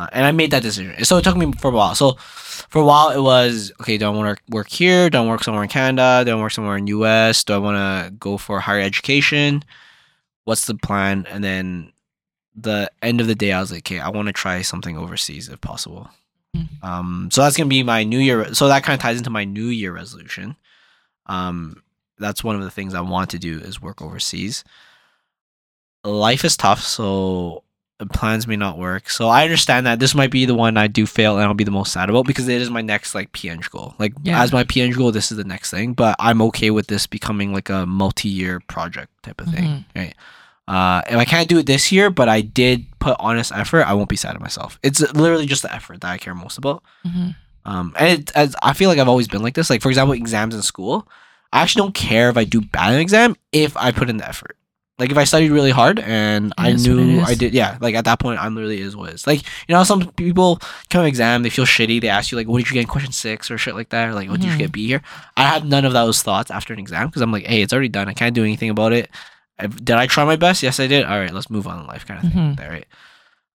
Uh, 0.00 0.06
and 0.12 0.24
I 0.24 0.32
made 0.32 0.50
that 0.52 0.62
decision. 0.62 1.04
So 1.04 1.18
it 1.18 1.24
took 1.24 1.36
me 1.36 1.52
for 1.52 1.68
a 1.68 1.74
while. 1.74 1.94
So 1.94 2.12
for 2.70 2.80
a 2.80 2.84
while, 2.84 3.10
it 3.10 3.20
was 3.20 3.70
okay. 3.82 3.98
Do 3.98 4.06
I 4.06 4.08
want 4.08 4.34
to 4.34 4.42
work 4.48 4.70
here? 4.70 5.10
Do 5.10 5.18
I 5.18 5.26
work 5.26 5.44
somewhere 5.44 5.62
in 5.62 5.68
Canada? 5.68 6.24
Do 6.24 6.38
I 6.38 6.40
work 6.40 6.52
somewhere 6.52 6.78
in 6.78 6.86
US? 6.86 7.44
Do 7.44 7.52
I 7.52 7.58
want 7.58 7.76
to 7.76 8.10
go 8.12 8.38
for 8.38 8.60
higher 8.60 8.80
education? 8.80 9.62
What's 10.44 10.66
the 10.66 10.74
plan? 10.74 11.26
And 11.28 11.44
then 11.44 11.92
the 12.56 12.90
end 13.02 13.20
of 13.20 13.26
the 13.26 13.34
day, 13.34 13.52
I 13.52 13.60
was 13.60 13.70
like, 13.70 13.82
okay, 13.82 14.00
I 14.00 14.08
want 14.08 14.28
to 14.28 14.32
try 14.32 14.62
something 14.62 14.96
overseas 14.96 15.50
if 15.50 15.60
possible. 15.60 16.08
Mm. 16.56 16.82
Um, 16.82 17.28
so 17.30 17.42
that's 17.42 17.58
gonna 17.58 17.68
be 17.68 17.82
my 17.82 18.02
New 18.02 18.20
Year. 18.20 18.54
So 18.54 18.68
that 18.68 18.82
kind 18.82 18.94
of 18.94 19.02
ties 19.02 19.18
into 19.18 19.28
my 19.28 19.44
New 19.44 19.66
Year 19.66 19.92
resolution. 19.92 20.56
Um, 21.26 21.82
that's 22.18 22.42
one 22.42 22.56
of 22.56 22.62
the 22.62 22.70
things 22.70 22.94
I 22.94 23.02
want 23.02 23.28
to 23.30 23.38
do 23.38 23.58
is 23.58 23.82
work 23.82 24.00
overseas. 24.00 24.64
Life 26.04 26.46
is 26.46 26.56
tough, 26.56 26.80
so 26.80 27.64
plans 28.06 28.46
may 28.46 28.56
not 28.56 28.78
work. 28.78 29.10
So 29.10 29.28
I 29.28 29.44
understand 29.44 29.86
that 29.86 29.98
this 30.00 30.14
might 30.14 30.30
be 30.30 30.44
the 30.46 30.54
one 30.54 30.76
I 30.76 30.86
do 30.86 31.06
fail 31.06 31.36
and 31.36 31.44
I'll 31.46 31.54
be 31.54 31.64
the 31.64 31.70
most 31.70 31.92
sad 31.92 32.08
about 32.10 32.26
because 32.26 32.48
it 32.48 32.60
is 32.60 32.70
my 32.70 32.80
next 32.82 33.14
like 33.14 33.32
P.Eng 33.32 33.62
goal. 33.70 33.94
Like 33.98 34.12
Yeah. 34.22 34.42
as 34.42 34.52
my 34.52 34.64
P.Eng 34.64 34.92
goal, 34.92 35.12
this 35.12 35.30
is 35.30 35.36
the 35.36 35.44
next 35.44 35.70
thing. 35.70 35.92
But 35.94 36.16
I'm 36.18 36.40
okay 36.42 36.70
with 36.70 36.86
this 36.88 37.06
becoming 37.06 37.52
like 37.52 37.68
a 37.68 37.86
multi-year 37.86 38.60
project 38.68 39.10
type 39.22 39.40
of 39.40 39.48
thing. 39.48 39.64
Mhm. 39.64 39.84
Right. 39.94 40.14
Uh, 40.68 41.02
if 41.10 41.16
I 41.16 41.24
can't 41.24 41.48
do 41.48 41.58
it 41.58 41.66
this 41.66 41.90
year, 41.90 42.10
but 42.10 42.28
I 42.28 42.42
did 42.42 42.86
put 43.00 43.16
honest 43.18 43.50
effort, 43.52 43.82
I 43.84 43.94
won't 43.94 44.08
be 44.08 44.16
sad 44.16 44.34
at 44.36 44.40
myself. 44.40 44.78
It's 44.84 45.00
literally 45.14 45.46
just 45.46 45.62
the 45.62 45.74
effort 45.74 46.00
that 46.02 46.10
I 46.12 46.18
care 46.18 46.34
most 46.34 46.58
about. 46.58 46.82
Mhm. 47.06 47.34
Um, 47.64 47.92
and 47.98 48.20
it, 48.20 48.32
as 48.36 48.54
I 48.62 48.72
feel 48.72 48.88
like 48.88 48.98
I've 48.98 49.08
always 49.08 49.26
been 49.28 49.42
like 49.42 49.54
this. 49.54 49.68
Like 49.68 49.82
for 49.82 49.88
example, 49.88 50.12
exams 50.14 50.54
in 50.54 50.62
school, 50.62 51.08
I 51.52 51.62
actually 51.62 51.82
don't 51.82 51.94
care 51.94 52.30
if 52.30 52.36
I 52.36 52.44
do 52.44 52.60
bad 52.60 52.90
in 52.90 52.94
an 52.94 53.00
exam 53.00 53.34
if 53.52 53.76
I 53.76 53.90
put 53.90 54.08
in 54.08 54.18
the 54.18 54.28
effort. 54.28 54.56
Like 55.00 55.10
if 55.10 55.16
I 55.18 55.24
studied 55.24 55.50
really 55.50 55.70
hard 55.72 55.98
and 55.98 56.52
I 56.58 56.70
it 56.70 56.80
knew. 56.86 57.20
I 57.22 57.34
did, 57.34 57.54
yeah. 57.54 57.78
Like 57.80 57.94
at 57.96 58.04
that 58.04 58.20
point, 58.20 58.38
I'm 58.38 58.54
literally 58.54 58.80
is 58.80 58.94
what 58.94 59.10
is. 59.14 59.26
Like 59.26 59.40
you 59.66 59.74
know, 59.74 59.82
some 59.82 60.12
people 60.12 60.60
come 60.90 61.04
exam, 61.06 61.42
they 61.42 61.50
feel 61.50 61.64
shitty. 61.66 62.00
They 62.00 62.08
ask 62.08 62.30
you 62.30 62.36
like, 62.38 62.46
"What 62.46 62.58
did 62.58 62.68
you 62.68 62.74
get 62.74 62.82
in 62.82 62.86
question 62.86 63.10
six 63.12 63.50
or 63.50 63.58
shit 63.58 63.74
like 63.74 63.88
that?" 63.88 64.08
Or 64.08 64.14
like, 64.14 64.28
"What 64.30 64.40
did 64.40 64.48
you 64.50 64.54
Mhm. 64.54 64.58
get 64.58 64.72
B 64.72 64.86
here?" 64.86 65.02
I 65.36 65.42
have 65.44 65.64
none 65.64 65.84
of 65.84 65.92
those 65.94 66.22
thoughts 66.22 66.50
after 66.50 66.72
an 66.72 66.78
exam 66.78 67.06
because 67.08 67.22
I'm 67.22 67.32
like, 67.32 67.46
"Hey, 67.46 67.62
it's 67.62 67.72
already 67.72 67.88
done. 67.88 68.08
I 68.08 68.12
can't 68.12 68.34
do 68.34 68.44
anything 68.44 68.70
about 68.70 68.92
it." 68.92 69.10
I, 69.58 69.66
did 69.66 69.90
I 69.96 70.06
try 70.06 70.24
my 70.24 70.36
best? 70.36 70.62
Yes, 70.62 70.78
I 70.78 70.86
did. 70.86 71.04
All 71.04 71.18
right, 71.18 71.32
let's 71.34 71.50
move 71.50 71.66
on 71.66 71.80
in 71.80 71.86
life, 71.86 72.06
kind 72.06 72.22
of 72.24 72.30
thing. 72.32 72.40
Mhm. 72.42 72.48
Like 72.50 72.56
that, 72.58 72.70
right? 72.70 72.86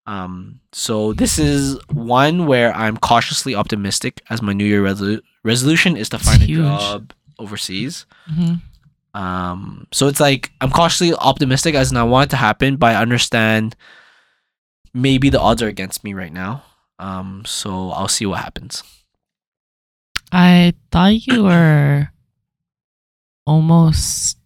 Um, 0.08 0.60
so 0.72 1.14
this 1.14 1.39
is 1.39 1.78
one 1.91 2.46
where 2.46 2.76
I'm 2.76 2.98
cautiously 2.98 3.56
optimistic 3.56 4.22
as 4.30 4.41
my 4.41 4.54
New 4.54 4.66
Year 4.66 4.84
resolu- 4.84 5.22
resolution 5.43 5.98
is 5.98 6.10
to 6.10 6.18
It's 6.18 6.26
find 6.30 6.41
a 6.43 6.46
huge. 6.46 6.60
job 6.60 7.12
overseas. 7.39 8.06
Mhm. 8.32 8.62
Um, 9.16 9.88
so 9.93 10.07
it's 10.07 10.20
like 10.20 10.51
I'm 10.59 10.70
cautiously 10.72 11.13
optimistic 11.16 11.74
as 11.74 11.89
in 11.91 11.97
I 11.97 12.03
want 12.03 12.28
it 12.28 12.32
to 12.32 12.36
happen, 12.38 12.76
but 12.76 12.95
I 12.95 13.01
understand 13.01 13.76
maybe 14.93 15.30
the 15.30 15.39
odds 15.39 15.61
are 15.63 15.68
against 15.70 16.03
me 16.03 16.13
right 16.13 16.34
now. 16.34 16.63
Um, 16.99 17.43
so 17.45 17.91
I'll 17.91 18.07
see 18.09 18.26
what 18.26 18.39
happens. 18.41 18.84
I 20.32 20.74
thought 20.91 21.26
you 21.28 21.43
were 21.43 22.09
almost 23.47 24.38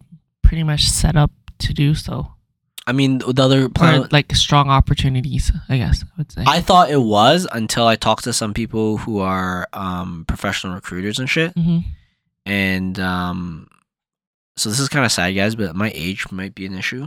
pretty 0.42 0.62
much 0.62 0.82
set 0.88 1.16
up 1.16 1.32
to 1.58 1.72
do 1.74 1.94
so, 1.94 2.32
I 2.86 2.92
mean, 2.92 3.18
the 3.18 3.42
other 3.42 3.64
or 3.64 3.68
plan, 3.68 4.08
like 4.10 4.34
strong 4.34 4.68
opportunities. 4.70 5.52
I 5.68 5.76
guess 5.78 6.02
I 6.02 6.06
would 6.16 6.32
say. 6.32 6.44
I 6.46 6.60
thought 6.60 6.90
it 6.90 7.00
was 7.02 7.46
until 7.52 7.86
I 7.86 7.96
talked 7.96 8.24
to 8.24 8.32
some 8.32 8.54
people 8.54 8.98
who 8.98 9.18
are 9.18 9.68
um 9.72 10.24
professional 10.26 10.74
recruiters 10.74 11.18
and 11.18 11.28
shit, 11.28 11.54
Mhm. 11.54 11.84
and 12.46 12.98
um, 12.98 13.68
so 14.56 14.68
this 14.68 14.80
is 14.80 14.88
kind 14.88 15.04
of 15.04 15.12
sad, 15.12 15.32
guys, 15.32 15.54
but 15.54 15.74
my 15.76 15.90
age 15.94 16.30
might 16.30 16.54
be 16.54 16.66
an 16.66 16.76
issue. 16.76 17.06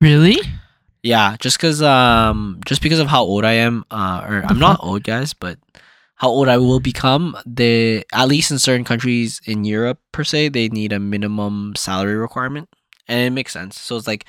Really? 0.00 0.38
Yeah, 1.02 1.36
just 1.38 1.56
because 1.56 1.82
um 1.82 2.60
just 2.66 2.82
because 2.82 2.98
of 2.98 3.08
how 3.08 3.22
old 3.22 3.44
I 3.44 3.52
am, 3.52 3.84
uh, 3.90 4.24
or 4.28 4.44
I'm 4.46 4.58
not 4.58 4.80
old, 4.82 5.04
guys, 5.04 5.32
but 5.32 5.58
how 6.16 6.28
old 6.28 6.48
I 6.48 6.58
will 6.58 6.80
become. 6.80 7.36
The 7.46 8.04
at 8.12 8.28
least 8.28 8.50
in 8.50 8.58
certain 8.58 8.84
countries 8.84 9.40
in 9.46 9.64
Europe 9.64 10.00
per 10.12 10.24
se, 10.24 10.48
they 10.50 10.68
need 10.68 10.92
a 10.92 10.98
minimum 10.98 11.74
salary 11.76 12.16
requirement, 12.16 12.68
and 13.06 13.20
it 13.20 13.30
makes 13.30 13.52
sense. 13.52 13.78
So 13.78 13.96
it's 13.96 14.06
like 14.06 14.26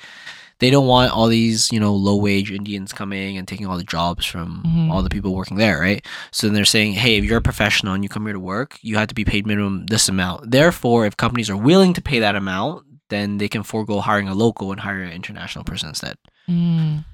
they 0.60 0.70
don't 0.70 0.86
want 0.86 1.12
all 1.12 1.28
these 1.28 1.70
you 1.72 1.78
know 1.80 1.94
low 1.94 2.16
wage 2.16 2.50
Indians 2.50 2.92
coming 2.92 3.36
and 3.38 3.46
taking 3.46 3.66
all 3.66 3.76
the 3.76 3.84
jobs 3.84 4.24
from 4.26 4.62
Mhm. 4.66 4.90
all 4.90 5.02
the 5.02 5.08
people 5.10 5.34
working 5.34 5.56
there, 5.56 5.78
right? 5.80 6.04
So 6.32 6.46
then 6.46 6.54
they're 6.54 6.64
saying, 6.64 6.94
hey, 6.94 7.16
if 7.16 7.24
you're 7.24 7.38
a 7.38 7.42
professional 7.42 7.94
and 7.94 8.02
you 8.02 8.08
come 8.08 8.24
here 8.26 8.32
to 8.34 8.40
work, 8.40 8.78
you 8.82 8.96
have 8.98 9.08
to 9.08 9.14
be 9.14 9.24
paid 9.24 9.46
minimum 9.46 9.86
this 9.86 10.08
amount. 10.08 10.50
Therefore, 10.50 11.06
if 11.06 11.16
companies 11.16 11.48
are 11.50 11.56
willing 11.56 11.92
to 11.94 12.00
pay 12.02 12.18
that 12.20 12.34
amount, 12.36 12.84
then 13.10 13.38
they 13.38 13.48
can 13.48 13.62
forego 13.62 14.00
hiring 14.00 14.28
a 14.28 14.34
local 14.34 14.70
and 14.72 14.80
hire 14.80 15.00
an 15.02 15.12
international 15.12 15.64
person 15.64 15.88
instead 15.90 16.16
Mm. 16.48 17.04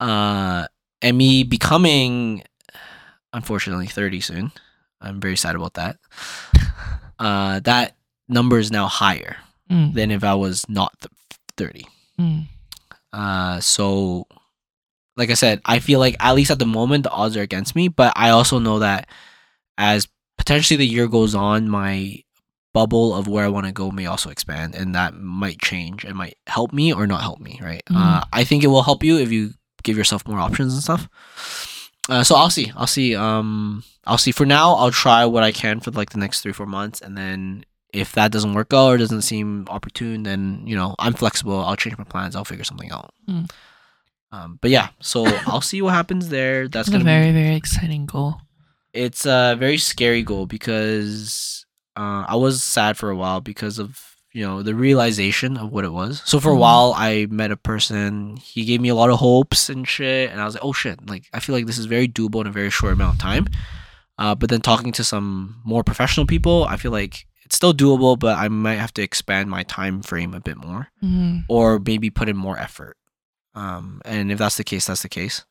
uh 0.00 0.66
and 1.02 1.18
me 1.18 1.42
becoming 1.44 2.42
unfortunately 3.32 3.86
30 3.86 4.20
soon 4.20 4.52
i'm 5.00 5.20
very 5.20 5.36
sad 5.36 5.54
about 5.56 5.74
that 5.74 5.96
uh 7.18 7.60
that 7.60 7.96
number 8.28 8.58
is 8.58 8.70
now 8.70 8.86
higher 8.86 9.36
Mm. 9.70 9.94
than 9.94 10.10
if 10.10 10.22
i 10.24 10.34
was 10.34 10.68
not 10.68 10.92
th- 11.00 11.10
30 11.56 11.86
Mm. 12.20 12.46
Uh 13.14 13.60
so 13.60 14.26
like 15.16 15.30
i 15.30 15.34
said 15.34 15.60
i 15.64 15.78
feel 15.78 16.00
like 16.00 16.16
at 16.18 16.34
least 16.34 16.50
at 16.50 16.58
the 16.58 16.66
moment 16.66 17.04
the 17.04 17.10
odds 17.10 17.36
are 17.36 17.42
against 17.42 17.76
me 17.76 17.86
but 17.88 18.12
i 18.16 18.30
also 18.30 18.58
know 18.58 18.80
that 18.80 19.08
as 19.78 20.08
potentially 20.38 20.76
the 20.76 20.86
year 20.86 21.06
goes 21.06 21.34
on 21.34 21.68
my 21.68 22.18
bubble 22.72 23.14
of 23.14 23.28
where 23.28 23.44
i 23.44 23.48
want 23.48 23.66
to 23.66 23.72
go 23.72 23.90
may 23.92 24.06
also 24.06 24.30
expand 24.30 24.74
and 24.74 24.94
that 24.96 25.14
might 25.14 25.60
change. 25.62 26.04
It 26.04 26.14
might 26.16 26.36
help 26.48 26.72
me 26.72 26.92
or 26.92 27.06
not 27.06 27.22
help 27.22 27.38
me 27.38 27.60
right? 27.62 27.82
Mhm. 27.88 27.96
uh, 27.96 28.24
i 28.32 28.42
think 28.42 28.64
it 28.64 28.68
will 28.72 28.82
help 28.82 29.04
you 29.04 29.18
if 29.18 29.30
you 29.30 29.54
give 29.84 29.96
yourself 29.96 30.26
more 30.26 30.40
options 30.40 30.72
and 30.74 30.82
stuff. 30.82 31.08
Uh, 32.08 32.24
so 32.24 32.34
i'll 32.34 32.50
see. 32.50 32.72
I'll 32.76 32.86
see 32.98 33.14
um 33.14 33.84
i'll 34.06 34.18
see. 34.18 34.32
For 34.32 34.44
now 34.46 34.74
i'll 34.74 34.90
try 34.90 35.24
what 35.24 35.44
i 35.44 35.52
can 35.52 35.78
for 35.80 35.90
like 35.92 36.10
the 36.10 36.18
next 36.18 36.40
three 36.40 36.52
four 36.52 36.66
months 36.66 37.00
and 37.00 37.16
then 37.16 37.64
if 37.94 38.12
that 38.12 38.32
doesn't 38.32 38.54
work 38.54 38.72
out 38.74 38.88
or 38.92 38.96
doesn't 38.98 39.22
seem 39.22 39.64
opportune 39.68 40.22
then 40.24 40.62
you 40.66 40.74
know 40.76 40.94
i'm 40.98 41.14
flexible 41.14 41.60
i'll 41.64 41.76
change 41.76 41.96
my 41.96 42.04
plans 42.04 42.34
i'll 42.36 42.44
figure 42.44 42.64
something 42.64 42.90
out 42.90 43.10
Mm. 43.28 43.50
um 44.32 44.58
but 44.60 44.70
yeah 44.70 44.88
so 45.00 45.24
i'll 45.46 45.60
see 45.60 45.80
what 45.82 45.94
happens 45.94 46.28
there 46.28 46.62
that's 46.68 46.74
That's 46.74 46.88
a 46.88 46.92
gonna 46.92 47.04
very 47.04 47.32
be 47.32 47.40
very 47.42 47.54
exciting 47.56 48.06
goal. 48.06 48.40
it's 48.92 49.24
a 49.26 49.56
very 49.58 49.78
scary 49.78 50.22
goal 50.22 50.46
because 50.46 51.64
uh, 51.96 52.24
I 52.28 52.34
was 52.36 52.62
sad 52.62 52.96
for 52.96 53.10
a 53.10 53.16
while 53.16 53.40
because 53.40 53.78
of 53.78 54.00
you 54.32 54.44
know 54.44 54.62
the 54.62 54.74
realization 54.74 55.56
of 55.56 55.70
what 55.70 55.84
it 55.84 55.92
was. 55.92 56.20
So 56.24 56.40
for 56.40 56.50
a 56.50 56.56
Mhm. 56.56 56.58
while, 56.58 56.92
I 56.96 57.26
met 57.30 57.52
a 57.52 57.56
person. 57.56 58.36
He 58.36 58.64
gave 58.64 58.80
me 58.80 58.88
a 58.88 58.94
lot 58.96 59.10
of 59.10 59.20
hopes 59.20 59.68
and 59.70 59.86
shit, 59.86 60.30
and 60.30 60.40
I 60.40 60.44
was 60.44 60.54
like, 60.54 60.64
oh 60.64 60.72
shit! 60.72 60.98
Like 61.08 61.28
I 61.32 61.38
feel 61.38 61.54
like 61.54 61.66
this 61.66 61.78
is 61.78 61.86
very 61.86 62.08
doable 62.08 62.40
in 62.40 62.48
a 62.48 62.50
very 62.60 62.70
short 62.70 62.92
amount 62.94 63.14
of 63.14 63.20
time. 63.20 63.46
Uh, 64.18 64.34
but 64.34 64.50
then 64.50 64.60
talking 64.60 64.90
to 64.92 65.04
some 65.04 65.60
more 65.64 65.84
professional 65.84 66.26
people, 66.26 66.64
I 66.68 66.76
feel 66.76 66.90
like 66.90 67.26
it's 67.44 67.56
still 67.56 67.74
doable, 67.74 68.18
but 68.18 68.38
I 68.38 68.48
might 68.48 68.76
have 68.76 68.94
to 68.94 69.02
expand 69.02 69.48
my 69.50 69.62
time 69.64 70.02
frame 70.02 70.34
a 70.34 70.40
bit 70.40 70.56
more, 70.56 70.88
Mm. 71.02 71.44
or 71.48 71.78
maybe 71.78 72.10
put 72.10 72.28
in 72.28 72.36
more 72.36 72.58
effort. 72.58 72.96
Um, 73.54 74.00
and 74.04 74.32
if 74.32 74.38
that's 74.38 74.56
the 74.56 74.64
case, 74.64 74.86
that's 74.86 75.02
the 75.02 75.08
case. 75.08 75.44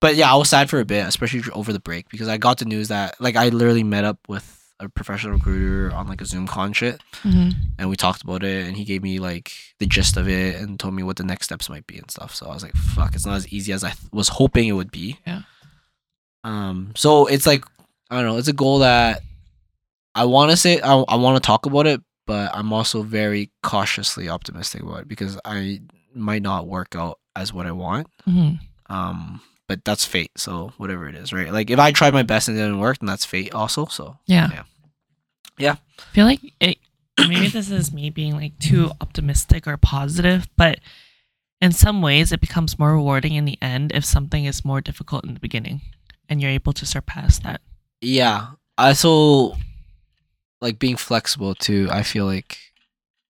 But 0.00 0.14
yeah, 0.14 0.32
I 0.32 0.36
was 0.36 0.48
sad 0.48 0.70
for 0.70 0.78
a 0.78 0.84
bit, 0.84 1.06
especially 1.06 1.42
over 1.52 1.72
the 1.72 1.80
break, 1.80 2.08
because 2.08 2.28
I 2.28 2.36
got 2.36 2.58
the 2.58 2.64
news 2.64 2.88
that 2.88 3.20
like 3.20 3.34
I 3.36 3.48
literally 3.48 3.82
met 3.82 4.04
up 4.04 4.18
with 4.28 4.54
a 4.80 4.88
professional 4.88 5.32
recruiter 5.32 5.92
on 5.92 6.06
like 6.06 6.20
a 6.20 6.24
Zoom 6.24 6.46
con 6.46 6.72
shit, 6.72 7.00
Mhm. 7.24 7.52
and 7.80 7.90
we 7.90 7.96
talked 7.96 8.22
about 8.22 8.44
it, 8.44 8.64
and 8.68 8.76
he 8.76 8.84
gave 8.84 9.02
me 9.02 9.18
like 9.18 9.50
the 9.80 9.86
gist 9.86 10.16
of 10.16 10.28
it 10.28 10.54
and 10.54 10.78
told 10.78 10.94
me 10.94 11.02
what 11.02 11.16
the 11.16 11.24
next 11.24 11.46
steps 11.46 11.68
might 11.68 11.84
be 11.88 11.98
and 11.98 12.08
stuff. 12.08 12.32
So 12.32 12.46
I 12.46 12.54
was 12.54 12.62
like, 12.62 12.76
fuck, 12.76 13.16
it's 13.16 13.26
not 13.26 13.34
as 13.36 13.48
easy 13.52 13.72
as 13.72 13.82
I 13.82 13.88
th- 13.90 14.12
was 14.12 14.28
hoping 14.28 14.68
it 14.68 14.72
would 14.72 14.92
be. 14.92 15.18
Yeah. 15.26 15.42
Um. 16.44 16.92
So 16.94 17.26
it's 17.26 17.46
like 17.46 17.64
I 18.10 18.16
don't 18.16 18.26
know. 18.26 18.38
It's 18.38 18.46
a 18.48 18.52
goal 18.52 18.78
that 18.78 19.22
I 20.18 20.24
want 20.24 20.50
to 20.50 20.56
say 20.56 20.80
I 20.80 20.94
I 21.08 21.16
want 21.16 21.36
to 21.42 21.46
talk 21.46 21.66
about 21.66 21.86
it, 21.86 22.00
but 22.26 22.50
I'm 22.54 22.72
also 22.72 23.02
very 23.02 23.50
cautiously 23.62 24.28
optimistic 24.28 24.82
about 24.82 25.02
it 25.02 25.08
because 25.08 25.38
I 25.44 25.80
might 26.14 26.42
not 26.42 26.66
work 26.66 26.94
out 26.96 27.18
as 27.36 27.52
what 27.52 27.66
I 27.66 27.72
want. 27.72 28.06
Mhm. 28.28 28.58
Um, 28.90 29.40
but 29.68 29.84
that's 29.84 30.04
fate. 30.04 30.32
So 30.36 30.72
whatever 30.78 31.08
it 31.08 31.14
is, 31.14 31.32
right? 31.32 31.52
Like 31.52 31.70
if 31.70 31.78
I 31.78 31.92
tried 31.92 32.14
my 32.14 32.22
best 32.22 32.48
and 32.48 32.56
it 32.58 32.60
didn't 32.62 32.80
work, 32.80 32.98
then 32.98 33.06
that's 33.06 33.24
fate 33.24 33.54
also. 33.54 33.86
So 33.86 34.18
Yeah. 34.26 34.48
Yeah. 34.52 34.62
Yeah. 35.58 35.76
I 35.98 36.02
feel 36.14 36.24
like 36.26 36.40
it, 36.60 36.78
maybe 37.18 37.48
this 37.48 37.70
is 37.70 37.92
me 37.92 38.10
being 38.10 38.34
like 38.34 38.58
too 38.58 38.90
optimistic 39.00 39.66
or 39.66 39.76
positive, 39.76 40.48
but 40.56 40.80
in 41.60 41.72
some 41.72 42.00
ways 42.00 42.32
it 42.32 42.40
becomes 42.40 42.78
more 42.78 42.92
rewarding 42.92 43.34
in 43.34 43.44
the 43.44 43.58
end 43.60 43.92
if 43.94 44.04
something 44.04 44.44
is 44.46 44.64
more 44.64 44.80
difficult 44.80 45.24
in 45.26 45.34
the 45.34 45.40
beginning 45.40 45.80
and 46.28 46.40
you're 46.40 46.50
able 46.50 46.72
to 46.72 46.86
surpass 46.86 47.38
that. 47.40 47.60
yeah, 48.00 48.46
I 48.78 48.92
so 48.94 49.56
like 50.60 50.78
being 50.78 50.96
flexible 50.96 51.54
too. 51.54 51.88
I 51.90 52.02
feel 52.02 52.24
like 52.24 52.58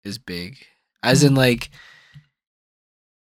is 0.04 0.18
big, 0.18 0.58
as 1.04 1.24
in 1.24 1.36
like 1.36 1.70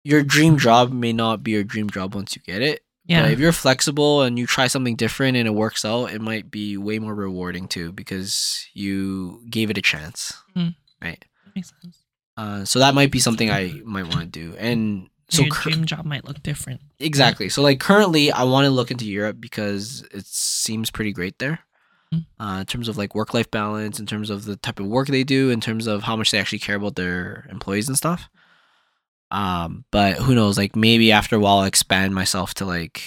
your 0.03 0.22
dream 0.22 0.59
job 0.59 0.93
may 0.93 1.12
not 1.12 1.43
be 1.43 1.53
your 1.53 1.64
dream 1.64 1.89
job 1.91 2.14
once 2.14 2.37
you 2.37 2.43
get 2.43 2.62
it. 2.62 2.80
Yeah. 3.07 3.22
But 3.22 3.32
if 3.32 3.39
you're 3.39 3.53
flexible 3.53 4.22
and 4.22 4.39
you 4.39 4.47
try 4.47 4.66
something 4.66 4.97
different 4.97 5.37
and 5.37 5.47
it 5.47 5.51
works 5.53 5.85
out, 5.85 6.12
it 6.12 6.20
might 6.22 6.51
be 6.51 6.76
way 6.78 6.99
more 6.99 7.14
rewarding 7.14 7.68
too 7.68 7.93
because 7.93 8.66
you 8.72 9.43
gave 9.51 9.68
it 9.70 9.76
a 9.78 9.82
chance. 9.82 10.32
Mm. 10.57 10.74
Right. 11.03 11.22
Makes 11.55 11.72
sense. 11.82 11.99
Uh, 12.37 12.64
so 12.64 12.78
that 12.78 12.95
might 12.95 13.11
be 13.11 13.18
something 13.20 13.51
I 13.51 13.80
might 13.85 14.05
want 14.05 14.20
to 14.20 14.26
do. 14.26 14.57
And 14.59 15.09
so 15.28 15.43
your 15.43 15.51
cur- 15.51 15.70
dream 15.70 15.85
job 15.85 16.05
might 16.07 16.24
look 16.24 16.43
different. 16.43 16.80
exactly. 16.99 17.49
So 17.51 17.62
like 17.62 17.78
currently, 17.78 18.32
I 18.32 18.45
want 18.45 18.64
to 18.64 18.70
look 18.70 18.91
into 18.91 19.05
Europe 19.05 19.37
because 19.39 20.07
it 20.11 20.26
seems 20.26 20.91
pretty 20.91 21.12
great 21.12 21.39
there. 21.39 21.61
Mm. 22.15 22.27
Uh, 22.39 22.61
in 22.61 22.67
terms 22.67 22.89
of 22.89 22.97
like 22.97 23.15
work 23.15 23.35
life 23.35 23.51
balance, 23.51 23.99
in 23.99 24.07
terms 24.07 24.31
of 24.31 24.45
the 24.45 24.57
type 24.57 24.81
of 24.81 24.87
work 24.87 25.09
they 25.09 25.25
do, 25.25 25.51
in 25.51 25.61
terms 25.61 25.87
of 25.87 26.03
how 26.03 26.17
much 26.17 26.31
they 26.31 26.39
actually 26.39 26.59
care 26.59 26.77
about 26.77 26.97
their 26.97 27.47
employees 27.51 27.89
and 27.89 27.97
stuff. 27.97 28.29
Um, 29.31 29.85
but 29.91 30.17
who 30.19 30.35
knows? 30.35 30.57
Like 30.57 30.77
maybe 30.77 31.11
after 31.12 31.37
a 31.37 31.41
while, 31.41 31.59
I'll 31.59 31.65
expand 31.65 32.15
myself 32.15 32.55
to 32.55 32.65
like 32.65 33.03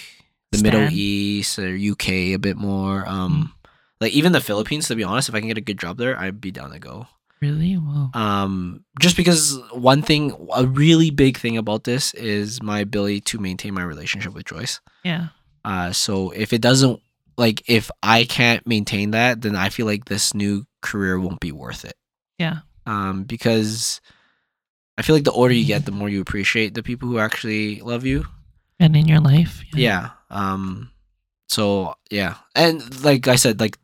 the 0.52 0.62
Middle 0.62 0.90
East 0.92 1.58
or 1.60 1.76
UK 1.76 2.10
a 2.10 2.38
bit 2.38 2.58
more. 2.58 3.08
Um, 3.08 3.54
like 4.02 4.14
even 4.14 4.32
the 4.32 4.42
Philippines. 4.42 4.88
To 4.88 4.96
be 4.96 5.04
honest, 5.04 5.30
if 5.30 5.36
I 5.36 5.40
can 5.40 5.48
get 5.48 5.58
a 5.58 5.62
good 5.62 5.80
job 5.80 5.98
there, 5.98 6.20
I'd 6.20 6.42
be 6.42 6.52
down 6.52 6.72
to 6.72 6.80
go. 6.80 7.08
Really? 7.42 7.74
Whoa. 7.74 8.10
Um, 8.20 8.84
just 9.00 9.16
because 9.16 9.60
one 9.72 10.02
thing, 10.02 10.36
a 10.56 10.66
really 10.66 11.12
big 11.12 11.38
thing 11.38 11.56
about 11.58 11.84
this 11.84 12.14
is 12.16 12.62
my 12.64 12.80
ability 12.80 13.22
to 13.22 13.38
maintain 13.38 13.74
my 13.74 13.84
relationship 13.84 14.34
with 14.34 14.46
Joyce. 14.46 14.80
Yeah. 15.04 15.28
Uh, 15.64 15.92
so 15.92 16.32
if 16.32 16.52
it 16.52 16.62
doesn't, 16.62 17.00
like, 17.38 17.64
if 17.68 17.90
I 18.02 18.24
can't 18.26 18.66
maintain 18.68 19.12
that, 19.12 19.42
then 19.42 19.56
I 19.56 19.70
feel 19.70 19.86
like 19.86 20.06
this 20.06 20.34
new 20.34 20.66
career 20.82 21.20
won't 21.20 21.40
be 21.40 21.52
worth 21.52 21.86
it. 21.86 21.96
Yeah. 22.38 22.60
Um, 22.86 23.24
because 23.24 24.02
I 24.98 25.02
feel 25.02 25.16
like 25.16 25.26
the 25.26 25.32
older 25.32 25.54
you 25.54 25.66
get, 25.66 25.86
the 25.86 25.92
more 25.92 26.10
you 26.10 26.22
appreciate 26.22 26.74
the 26.74 26.84
people 26.84 27.08
who 27.10 27.20
actually 27.20 27.82
love 27.82 28.06
you. 28.06 28.26
And 28.80 28.96
in 28.96 29.08
your 29.08 29.20
life. 29.20 29.64
Yeah. 29.74 30.12
Um. 30.30 30.92
So 31.50 31.96
yeah, 32.12 32.36
and 32.56 33.04
like 33.04 33.28
I 33.30 33.38
said, 33.38 33.60
like 33.62 33.78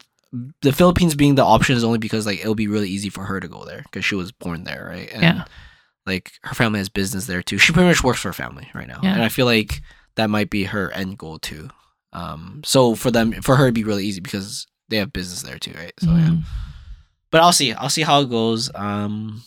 the 0.61 0.73
Philippines 0.73 1.15
being 1.15 1.35
the 1.35 1.45
option 1.45 1.75
is 1.77 1.83
only 1.83 1.97
because 1.97 2.25
like 2.25 2.39
it'll 2.41 2.55
be 2.55 2.67
really 2.67 2.89
easy 2.89 3.09
for 3.09 3.23
her 3.23 3.39
to 3.39 3.47
go 3.47 3.63
there 3.65 3.81
because 3.83 4.03
she 4.03 4.15
was 4.15 4.31
born 4.33 4.65
there, 4.65 4.85
right? 4.89 5.09
And, 5.13 5.21
Yeah. 5.21 5.45
Like 6.05 6.33
her 6.43 6.53
family 6.53 6.79
has 6.79 6.89
business 6.89 7.25
there 7.25 7.41
too. 7.41 7.57
She 7.57 7.71
pretty 7.71 7.87
much 7.87 8.03
works 8.03 8.19
for 8.19 8.27
her 8.29 8.33
family 8.33 8.69
right 8.75 8.87
now, 8.87 8.99
Yeah. 9.01 9.13
and 9.13 9.23
I 9.23 9.29
feel 9.29 9.45
like 9.45 9.81
that 10.15 10.29
might 10.29 10.49
be 10.49 10.65
her 10.65 10.91
end 10.91 11.17
goal 11.17 11.39
too. 11.39 11.69
Um. 12.13 12.61
So 12.63 12.95
for 12.95 13.11
them, 13.11 13.33
for 13.41 13.55
her, 13.57 13.65
it'd 13.65 13.73
be 13.75 13.83
really 13.83 14.05
easy 14.05 14.21
because 14.21 14.65
they 14.89 14.97
have 14.97 15.11
business 15.11 15.41
there 15.41 15.59
too, 15.59 15.73
right? 15.75 15.93
So 15.99 16.07
yeah. 16.11 16.29
Mm. 16.29 16.43
But 17.31 17.41
I'll 17.41 17.51
see. 17.53 17.73
I'll 17.73 17.89
see 17.89 18.03
how 18.03 18.21
it 18.21 18.29
goes. 18.29 18.69
Um, 18.75 19.41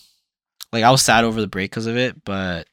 like 0.73 0.83
I 0.85 0.91
was 0.91 1.03
sad 1.03 1.25
over 1.25 1.41
the 1.41 1.47
break 1.47 1.71
because 1.71 1.87
of 1.87 1.97
it, 1.97 2.25
but 2.25 2.67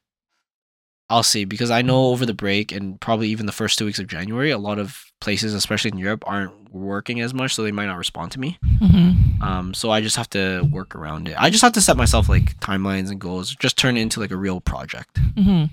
I'll 1.10 1.22
see 1.24 1.46
because 1.46 1.70
I 1.70 1.82
know 1.84 2.06
over 2.08 2.26
the 2.26 2.34
break 2.34 2.72
and 2.72 3.00
probably 3.00 3.28
even 3.30 3.46
the 3.46 3.52
first 3.52 3.78
two 3.78 3.86
weeks 3.86 4.00
of 4.00 4.08
January, 4.08 4.50
a 4.50 4.58
lot 4.58 4.80
of 4.80 5.04
places, 5.22 5.54
especially 5.54 5.92
in 5.92 5.98
Europe, 6.00 6.24
aren't 6.26 6.74
working 6.74 7.22
as 7.22 7.34
much, 7.34 7.54
so 7.54 7.62
they 7.62 7.72
might 7.72 7.86
not 7.86 7.98
respond 7.98 8.32
to 8.32 8.40
me. 8.40 8.58
Mhm. 8.82 9.42
Um, 9.44 9.74
so 9.76 9.92
I 9.92 10.02
just 10.02 10.16
have 10.16 10.30
to 10.32 10.62
work 10.72 10.96
around 10.96 11.28
it. 11.28 11.36
I 11.38 11.50
just 11.52 11.62
have 11.62 11.74
to 11.74 11.82
set 11.82 11.98
myself 11.98 12.28
like 12.30 12.60
timelines 12.60 13.12
and 13.12 13.20
goals, 13.22 13.56
just 13.56 13.78
turn 13.78 13.96
it 13.98 14.02
into 14.02 14.20
like 14.20 14.32
a 14.32 14.38
real 14.38 14.60
project. 14.60 15.20
Mhm. 15.36 15.70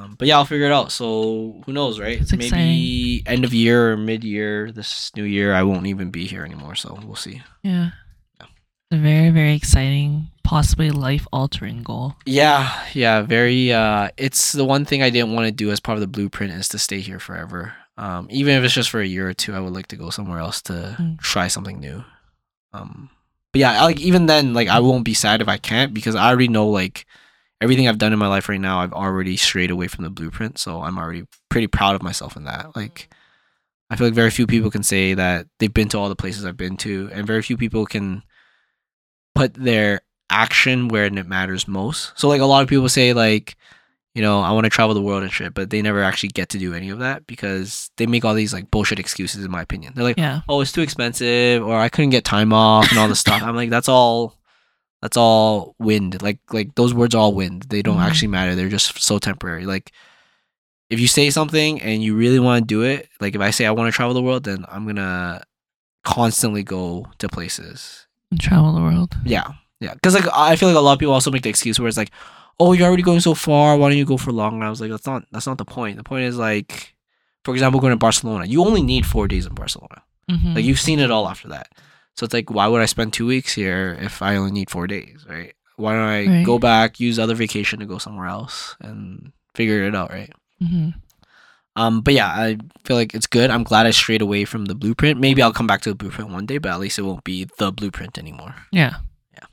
Um, 0.00 0.16
but 0.18 0.26
yeah, 0.28 0.36
I'll 0.36 0.44
figure 0.44 0.66
it 0.66 0.72
out. 0.72 0.92
So 0.92 1.62
who 1.66 1.72
knows, 1.72 1.98
right? 2.00 2.20
It's 2.20 2.32
Maybe 2.32 3.22
end 3.26 3.44
of 3.44 3.52
year 3.52 3.92
or 3.92 3.96
mid 3.96 4.24
year, 4.24 4.72
this 4.72 5.10
new 5.16 5.24
year, 5.24 5.52
I 5.54 5.62
won't 5.62 5.86
even 5.86 6.10
be 6.10 6.26
here 6.26 6.44
anymore. 6.44 6.74
So 6.74 6.98
we'll 7.04 7.16
see. 7.16 7.42
Yeah. 7.62 7.90
Yeah. 8.40 8.46
A 8.92 8.96
very 8.96 9.30
very 9.30 9.54
exciting, 9.54 10.28
possibly 10.42 10.90
life 10.90 11.26
altering 11.32 11.82
goal. 11.82 12.16
Yeah, 12.26 12.72
yeah, 12.92 13.22
very. 13.22 13.72
Uh, 13.72 14.08
it's 14.16 14.52
the 14.52 14.64
one 14.64 14.84
thing 14.84 15.02
I 15.02 15.10
didn't 15.10 15.32
want 15.34 15.46
to 15.46 15.52
do 15.52 15.70
as 15.70 15.80
part 15.80 15.96
of 15.96 16.00
the 16.00 16.06
blueprint 16.08 16.52
is 16.52 16.68
to 16.70 16.78
stay 16.78 17.00
here 17.00 17.18
forever. 17.20 17.74
Um, 17.96 18.26
even 18.30 18.54
if 18.56 18.64
it's 18.64 18.74
just 18.74 18.90
for 18.90 19.00
a 19.00 19.06
year 19.06 19.28
or 19.28 19.34
two, 19.34 19.54
I 19.54 19.60
would 19.60 19.74
like 19.74 19.88
to 19.88 19.96
go 19.96 20.10
somewhere 20.10 20.38
else 20.38 20.62
to 20.62 20.96
Mm. 20.98 21.20
try 21.20 21.48
something 21.48 21.78
new. 21.78 22.02
Um, 22.72 23.10
but 23.52 23.58
yeah, 23.60 23.84
like 23.84 24.00
even 24.00 24.26
then, 24.26 24.54
like 24.54 24.68
I 24.68 24.80
won't 24.80 25.04
be 25.04 25.14
sad 25.14 25.40
if 25.42 25.48
I 25.48 25.58
can't 25.58 25.92
because 25.92 26.14
I 26.14 26.28
already 26.28 26.48
know 26.48 26.68
like 26.68 27.04
everything 27.60 27.88
I've 27.88 27.98
done 27.98 28.12
in 28.12 28.18
my 28.18 28.28
life 28.28 28.48
right 28.48 28.60
now. 28.60 28.80
I've 28.80 28.92
already 28.92 29.36
strayed 29.36 29.70
away 29.70 29.88
from 29.88 30.04
the 30.04 30.10
blueprint, 30.10 30.58
so 30.58 30.82
I'm 30.82 30.98
already 30.98 31.24
pretty 31.48 31.66
proud 31.66 31.94
of 31.94 32.02
myself 32.02 32.36
in 32.36 32.44
that. 32.44 32.74
Like, 32.74 32.94
mm-hmm. 32.94 33.92
I 33.92 33.96
feel 33.96 34.06
like 34.06 34.14
very 34.14 34.30
few 34.30 34.46
people 34.46 34.70
can 34.70 34.82
say 34.82 35.14
that 35.14 35.46
they've 35.58 35.72
been 35.72 35.88
to 35.90 35.98
all 35.98 36.08
the 36.08 36.16
places 36.16 36.44
I've 36.44 36.56
been 36.56 36.76
to, 36.78 37.10
and 37.12 37.26
very 37.26 37.42
few 37.42 37.56
people 37.56 37.86
can 37.86 38.22
put 39.34 39.54
their 39.54 40.00
action 40.30 40.88
where 40.88 41.04
it 41.04 41.26
matters 41.26 41.68
most. 41.68 42.12
So 42.16 42.28
like 42.28 42.40
a 42.40 42.46
lot 42.46 42.62
of 42.62 42.68
people 42.68 42.88
say 42.88 43.12
like, 43.12 43.56
you 44.14 44.22
know, 44.22 44.40
I 44.40 44.52
want 44.52 44.64
to 44.64 44.70
travel 44.70 44.94
the 44.94 45.02
world 45.02 45.22
and 45.22 45.32
shit, 45.32 45.54
but 45.54 45.70
they 45.70 45.82
never 45.82 46.02
actually 46.02 46.30
get 46.30 46.48
to 46.50 46.58
do 46.58 46.74
any 46.74 46.90
of 46.90 46.98
that 47.00 47.26
because 47.26 47.90
they 47.96 48.06
make 48.06 48.24
all 48.24 48.34
these 48.34 48.52
like 48.52 48.70
bullshit 48.70 48.98
excuses 48.98 49.44
in 49.44 49.50
my 49.50 49.62
opinion. 49.62 49.92
They're 49.94 50.04
like, 50.04 50.18
Yeah. 50.18 50.40
"Oh, 50.48 50.60
it's 50.60 50.72
too 50.72 50.82
expensive," 50.82 51.64
or 51.64 51.78
"I 51.78 51.88
couldn't 51.88 52.10
get 52.10 52.24
time 52.24 52.52
off," 52.52 52.90
and 52.90 52.98
all 52.98 53.08
this 53.08 53.20
stuff. 53.26 53.42
I'm 53.42 53.54
like, 53.56 53.70
that's 53.70 53.88
all 53.88 54.36
that's 55.02 55.16
all 55.16 55.74
wind. 55.78 56.20
Like 56.22 56.38
like 56.52 56.74
those 56.74 56.92
words 56.94 57.14
are 57.14 57.18
all 57.18 57.34
wind. 57.34 57.66
They 57.68 57.82
don't 57.82 57.96
Mhm. 57.98 58.04
actually 58.06 58.28
matter. 58.28 58.54
They're 58.54 58.68
just 58.68 59.00
so 59.00 59.18
temporary. 59.18 59.64
Like 59.66 59.92
if 60.90 60.98
you 61.00 61.06
say 61.06 61.30
something 61.30 61.80
and 61.82 62.02
you 62.02 62.14
really 62.16 62.38
want 62.40 62.62
to 62.62 62.66
do 62.66 62.82
it, 62.82 63.08
like 63.20 63.34
if 63.34 63.40
I 63.40 63.50
say 63.50 63.64
I 63.66 63.70
want 63.70 63.88
to 63.92 63.96
travel 63.96 64.14
the 64.14 64.22
world, 64.22 64.44
then 64.44 64.64
I'm 64.68 64.84
going 64.84 64.96
to 64.96 65.40
constantly 66.04 66.62
go 66.62 67.06
to 67.18 67.28
places 67.28 68.06
And 68.30 68.40
travel 68.40 68.72
the 68.74 68.80
world. 68.80 69.14
yeah, 69.24 69.52
yeah. 69.80 69.94
Because 69.94 70.14
like 70.14 70.26
I 70.34 70.56
feel 70.56 70.68
like 70.68 70.76
a 70.76 70.80
lot 70.80 70.94
of 70.94 70.98
people 70.98 71.14
also 71.14 71.30
make 71.30 71.42
the 71.42 71.50
excuse 71.50 71.78
where 71.78 71.88
it's 71.88 71.96
like, 71.96 72.10
"Oh, 72.58 72.72
you're 72.72 72.86
already 72.88 73.02
going 73.02 73.20
so 73.20 73.34
far. 73.34 73.76
Why 73.76 73.88
don't 73.88 73.98
you 73.98 74.04
go 74.04 74.16
for 74.16 74.32
longer?" 74.32 74.56
And 74.56 74.64
I 74.64 74.70
was 74.70 74.80
like, 74.80 74.90
"That's 74.90 75.06
not 75.06 75.24
that's 75.32 75.46
not 75.46 75.58
the 75.58 75.64
point. 75.64 75.96
The 75.96 76.04
point 76.04 76.24
is 76.24 76.36
like, 76.36 76.94
for 77.44 77.54
example, 77.54 77.80
going 77.80 77.92
to 77.92 77.96
Barcelona. 77.96 78.46
You 78.46 78.64
only 78.64 78.82
need 78.82 79.06
four 79.06 79.28
days 79.28 79.46
in 79.46 79.54
Barcelona. 79.54 80.02
Mhm. 80.30 80.54
Like 80.56 80.64
you've 80.64 80.80
seen 80.80 80.98
it 81.00 81.10
all 81.10 81.28
after 81.28 81.48
that. 81.48 81.68
So 82.16 82.24
it's 82.24 82.34
like, 82.34 82.50
why 82.50 82.66
would 82.66 82.82
I 82.82 82.86
spend 82.86 83.12
two 83.12 83.26
weeks 83.26 83.54
here 83.54 83.96
if 84.00 84.20
I 84.22 84.36
only 84.36 84.52
need 84.52 84.70
four 84.70 84.86
days, 84.86 85.24
right? 85.28 85.54
Why 85.76 85.92
don't 85.92 86.02
I 86.02 86.26
Right. 86.26 86.46
go 86.46 86.58
back, 86.58 87.00
use 87.00 87.18
other 87.18 87.34
vacation 87.34 87.80
to 87.80 87.86
go 87.86 87.98
somewhere 87.98 88.26
else, 88.26 88.76
and 88.80 89.32
figure 89.54 89.84
it 89.84 89.94
out, 89.94 90.10
right? 90.10 90.30
Mhm. 90.62 90.94
Um, 91.76 92.00
but 92.02 92.12
yeah, 92.12 92.26
I 92.28 92.58
feel 92.84 92.96
like 92.96 93.14
it's 93.14 93.26
good. 93.26 93.48
I'm 93.48 93.62
glad 93.62 93.86
I 93.86 93.90
strayed 93.92 94.20
away 94.20 94.44
from 94.44 94.66
the 94.66 94.74
blueprint. 94.74 95.18
Maybe 95.20 95.40
I'll 95.40 95.52
come 95.52 95.66
back 95.68 95.80
to 95.82 95.88
the 95.88 95.94
blueprint 95.94 96.30
one 96.30 96.44
day, 96.44 96.58
but 96.58 96.70
at 96.72 96.80
least 96.80 96.98
it 96.98 97.02
won't 97.02 97.24
be 97.24 97.48
the 97.58 97.72
blueprint 97.72 98.18
anymore. 98.18 98.54
Yeah. 98.72 98.96
Yeah. 99.32 99.46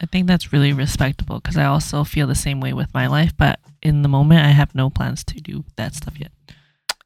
I 0.00 0.06
think 0.06 0.26
that's 0.26 0.52
really 0.52 0.72
respectable 0.72 1.40
because 1.40 1.58
I 1.58 1.64
also 1.66 2.04
feel 2.04 2.26
the 2.26 2.34
same 2.34 2.60
way 2.60 2.72
with 2.72 2.94
my 2.94 3.06
life, 3.08 3.36
but 3.36 3.58
in 3.82 4.00
the 4.02 4.08
moment, 4.08 4.46
I 4.46 4.50
have 4.52 4.74
no 4.74 4.88
plans 4.88 5.24
to 5.24 5.40
do 5.40 5.64
that 5.76 5.94
stuff 5.94 6.14
yet. 6.18 6.30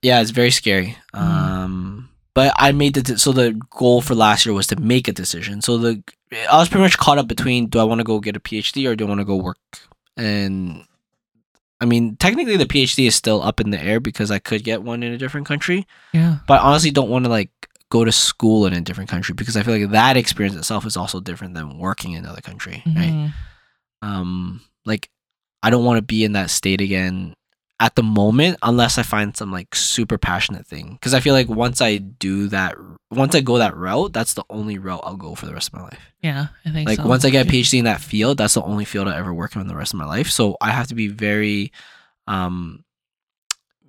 Yeah, 0.02 0.20
it's 0.20 0.30
very 0.30 0.50
scary. 0.50 0.98
Mm. 1.14 1.18
Um, 1.20 2.08
but 2.34 2.52
I 2.56 2.72
made 2.72 2.94
the 2.94 3.18
so 3.18 3.32
the 3.32 3.52
goal 3.70 4.00
for 4.00 4.14
last 4.14 4.44
year 4.44 4.52
was 4.54 4.66
to 4.68 4.76
make 4.76 5.08
a 5.08 5.12
decision. 5.12 5.62
So 5.62 5.78
the 5.78 6.02
I 6.50 6.58
was 6.58 6.68
pretty 6.68 6.82
much 6.82 6.98
caught 6.98 7.18
up 7.18 7.28
between 7.28 7.68
do 7.68 7.78
I 7.78 7.84
want 7.84 8.00
to 8.00 8.04
go 8.04 8.18
get 8.20 8.36
a 8.36 8.40
PhD 8.40 8.88
or 8.88 8.96
do 8.96 9.04
I 9.04 9.08
want 9.08 9.20
to 9.20 9.24
go 9.24 9.36
work? 9.36 9.58
And 10.16 10.84
I 11.80 11.84
mean, 11.86 12.16
technically 12.16 12.56
the 12.56 12.66
PhD 12.66 13.06
is 13.06 13.14
still 13.14 13.42
up 13.42 13.60
in 13.60 13.70
the 13.70 13.80
air 13.80 14.00
because 14.00 14.30
I 14.30 14.38
could 14.38 14.64
get 14.64 14.82
one 14.82 15.02
in 15.02 15.12
a 15.12 15.18
different 15.18 15.46
country, 15.46 15.86
Yeah. 16.12 16.38
but 16.46 16.60
I 16.60 16.64
honestly 16.64 16.90
don't 16.90 17.10
want 17.10 17.24
to 17.24 17.30
like 17.30 17.50
go 17.90 18.04
to 18.04 18.10
school 18.12 18.66
in 18.66 18.72
a 18.72 18.80
different 18.80 19.10
country 19.10 19.34
because 19.34 19.56
I 19.56 19.62
feel 19.62 19.78
like 19.78 19.90
that 19.90 20.16
experience 20.16 20.56
itself 20.56 20.86
is 20.86 20.96
also 20.96 21.20
different 21.20 21.54
than 21.54 21.78
working 21.78 22.12
in 22.12 22.24
another 22.24 22.40
country, 22.40 22.82
right? 22.86 23.12
Mhm. 23.12 23.32
um 24.02 24.60
like 24.84 25.08
i 25.62 25.70
don't 25.70 25.84
want 25.84 25.96
to 25.96 26.02
be 26.02 26.24
in 26.24 26.32
that 26.32 26.50
state 26.50 26.80
again 26.82 27.34
at 27.80 27.96
the 27.96 28.02
moment 28.02 28.56
unless 28.62 28.98
i 28.98 29.02
find 29.02 29.36
some 29.36 29.50
like 29.50 29.74
super 29.74 30.16
passionate 30.16 30.66
thing 30.66 30.92
because 30.92 31.12
i 31.12 31.20
feel 31.20 31.34
like 31.34 31.48
once 31.48 31.80
i 31.80 31.96
do 31.98 32.46
that 32.48 32.76
once 33.10 33.34
i 33.34 33.40
go 33.40 33.58
that 33.58 33.76
route 33.76 34.12
that's 34.12 34.34
the 34.34 34.44
only 34.48 34.78
route 34.78 35.00
i'll 35.04 35.16
go 35.16 35.34
for 35.34 35.46
the 35.46 35.52
rest 35.52 35.68
of 35.68 35.74
my 35.74 35.82
life 35.82 35.98
Yeah, 36.22 36.46
I 36.64 36.70
think 36.70 36.88
like 36.88 36.98
so. 37.00 37.06
once 37.06 37.24
i 37.24 37.30
get 37.30 37.46
a 37.46 37.50
phd 37.50 37.78
in 37.78 37.84
that 37.86 38.00
field 38.00 38.38
that's 38.38 38.54
the 38.54 38.62
only 38.62 38.84
field 38.84 39.08
i 39.08 39.16
ever 39.16 39.34
work 39.34 39.56
in 39.56 39.66
the 39.66 39.74
rest 39.76 39.92
of 39.92 39.98
my 39.98 40.06
life 40.06 40.30
so 40.30 40.56
i 40.60 40.70
have 40.70 40.86
to 40.88 40.94
be 40.94 41.08
very 41.08 41.72
um 42.28 42.84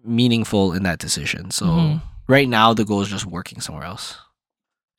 meaningful 0.03 0.73
in 0.73 0.83
that 0.83 0.99
decision 0.99 1.49
so 1.51 1.65
Mhm. 1.65 2.01
right 2.27 2.47
now 2.49 2.73
the 2.73 2.85
goal 2.85 3.01
is 3.01 3.09
just 3.09 3.25
working 3.25 3.59
somewhere 3.61 3.85
else 3.85 4.17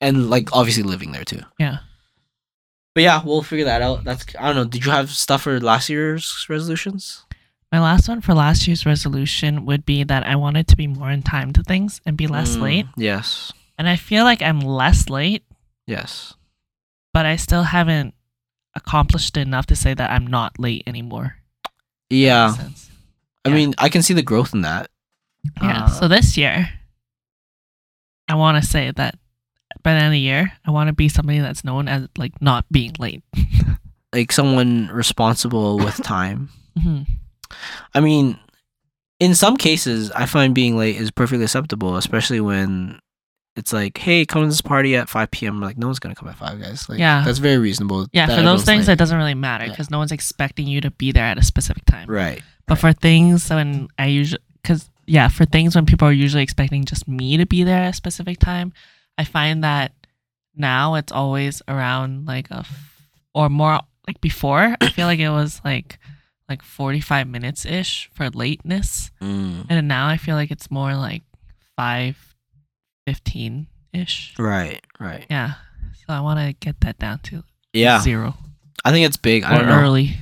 and 0.01 0.29
like 0.29 0.49
obviously 0.53 0.83
living 0.83 1.11
there 1.11 1.23
too 1.23 1.41
Yeah. 1.59 1.79
but 2.93 3.03
yeah, 3.03 3.21
we'll 3.23 3.43
figure 3.43 3.65
that 3.65 3.81
out. 3.83 4.03
That's 4.05 4.25
I 4.39 4.47
don't 4.47 4.55
know. 4.55 4.65
Did 4.65 4.83
you 4.85 4.91
have 4.91 5.11
stuff 5.11 5.43
for 5.43 5.59
last 5.59 5.87
year's 5.87 6.45
resolutions? 6.49 7.23
My 7.71 7.79
last 7.79 8.07
one 8.07 8.21
for 8.21 8.33
last 8.33 8.65
year's 8.67 8.85
resolution 8.85 9.65
would 9.65 9.85
be 9.85 10.03
that 10.03 10.25
I 10.25 10.35
wanted 10.35 10.67
to 10.69 10.77
be 10.77 10.87
more 10.87 11.11
in 11.11 11.21
time 11.21 11.51
to 11.53 11.63
things 11.63 11.99
and 12.05 12.15
be 12.15 12.27
less 12.27 12.55
Mm, 12.55 12.61
late. 12.61 12.85
Yes. 12.95 13.51
And 13.77 13.89
I 13.89 13.95
feel 13.97 14.23
like 14.23 14.41
I'm 14.41 14.59
less 14.61 15.09
late, 15.09 15.43
Yes. 15.85 16.33
but 17.13 17.25
I 17.25 17.35
still 17.35 17.63
haven't 17.63 18.13
accomplished 18.73 19.35
enough 19.37 19.65
to 19.67 19.75
say 19.75 19.93
that 19.93 20.11
I'm 20.11 20.25
not 20.27 20.57
late 20.59 20.83
anymore. 20.87 21.37
Yeah. 22.09 22.55
I 23.43 23.49
Yeah. 23.49 23.55
mean, 23.55 23.73
I 23.77 23.89
can 23.89 24.01
see 24.01 24.13
the 24.13 24.23
growth 24.23 24.53
in 24.53 24.61
that. 24.61 24.89
Yeah. 25.61 25.83
Uh, 25.85 25.87
so 25.89 26.07
this 26.07 26.37
year, 26.37 26.69
I 28.29 28.35
want 28.35 28.61
to 28.63 28.67
say 28.67 28.91
that 28.91 29.15
by 29.83 29.91
the 29.93 29.97
end 29.99 30.07
of 30.07 30.11
the 30.13 30.19
year, 30.19 30.53
I 30.65 30.71
want 30.71 30.87
to 30.87 30.93
be 30.93 31.09
somebody 31.09 31.39
that's 31.39 31.63
known 31.63 31.87
as 31.87 32.07
like 32.17 32.41
not 32.41 32.65
being 32.71 32.93
late. 32.99 33.23
like 34.13 34.31
someone 34.31 34.87
responsible 34.87 35.77
with 35.77 35.97
time. 36.01 36.49
hmm 36.79 37.03
I 37.93 37.99
mean, 37.99 38.39
in 39.19 39.35
some 39.35 39.57
cases, 39.57 40.11
I 40.11 40.25
find 40.25 40.53
being 40.53 40.77
late 40.77 40.95
is 40.97 41.11
perfectly 41.11 41.43
acceptable, 41.45 41.97
especially 41.97 42.39
when 42.39 42.99
it's 43.55 43.73
like, 43.73 43.97
hey, 43.97 44.23
come 44.25 44.43
to 44.43 44.47
this 44.47 44.61
party 44.61 44.95
at 44.95 45.09
5 45.09 45.31
p.m. 45.31 45.59
Like, 45.59 45.77
no 45.77 45.87
one's 45.87 45.97
going 45.99 46.13
to 46.13 46.19
come 46.19 46.29
at 46.29 46.35
5, 46.37 46.61
guys. 46.61 46.87
Like, 46.87 46.99
Yeah. 46.99 47.23
That's 47.25 47.39
very 47.39 47.57
reasonable. 47.57 48.07
Yeah, 48.13 48.27
that 48.27 48.35
for 48.37 48.43
those 48.43 48.63
things, 48.63 48.87
late. 48.87 48.93
it 48.93 48.99
doesn't 48.99 49.17
really 49.17 49.33
matter 49.33 49.65
Yeah. 49.65 49.71
because 49.71 49.89
no 49.89 49.97
one's 49.97 50.11
expecting 50.11 50.67
you 50.67 50.79
to 50.81 50.91
be 50.91 51.11
there 51.11 51.25
at 51.25 51.39
a 51.39 51.43
specific 51.43 51.83
time. 51.85 52.07
Right. 52.07 52.41
But 52.67 52.75
for 52.75 52.93
things 52.93 53.49
when 53.49 53.87
I 53.97 54.05
usually, 54.07 54.43
because 54.61 54.89
yeah, 55.07 55.27
for 55.29 55.45
things 55.45 55.73
when 55.75 55.85
people 55.87 56.07
are 56.07 56.11
usually 56.11 56.43
expecting 56.43 56.85
just 56.85 57.07
me 57.07 57.37
to 57.37 57.45
be 57.47 57.63
there 57.63 57.81
at 57.81 57.89
a 57.89 57.93
specific 57.93 58.37
time, 58.37 58.73
I 59.17 59.23
find 59.23 59.63
that 59.63 59.93
now 60.55 60.93
it's 60.95 61.11
always 61.11 61.61
around 61.67 62.27
like 62.27 62.51
a, 62.51 62.57
f- 62.59 63.07
or 63.33 63.49
more 63.49 63.79
like 64.05 64.21
before. 64.21 64.75
I 64.81 64.89
feel 64.89 65.07
like 65.07 65.19
it 65.19 65.29
was 65.29 65.61
like 65.65 65.97
like 66.49 66.61
forty 66.63 67.01
five 67.01 67.27
minutes 67.27 67.65
ish 67.65 68.09
for 68.13 68.29
lateness, 68.29 69.11
Mm. 69.21 69.65
and 69.69 69.87
now 69.87 70.07
I 70.07 70.17
feel 70.17 70.35
like 70.35 70.51
it's 70.51 70.71
more 70.71 70.95
like 70.95 71.23
five 71.75 72.35
fifteen 73.05 73.67
ish. 73.93 74.33
Right. 74.37 74.81
Right. 74.99 75.25
Yeah, 75.29 75.53
so 75.93 76.13
I 76.13 76.19
want 76.21 76.39
to 76.39 76.53
get 76.53 76.79
that 76.81 76.99
down 76.99 77.19
to 77.29 77.43
Yeah. 77.73 77.99
zero 78.01 78.35
I 78.85 78.91
think 78.91 79.05
it's 79.05 79.17
big. 79.17 79.43
I 79.43 79.55
or 79.55 79.59
don't 79.59 79.67
know. 79.69 79.79
early. 79.79 80.17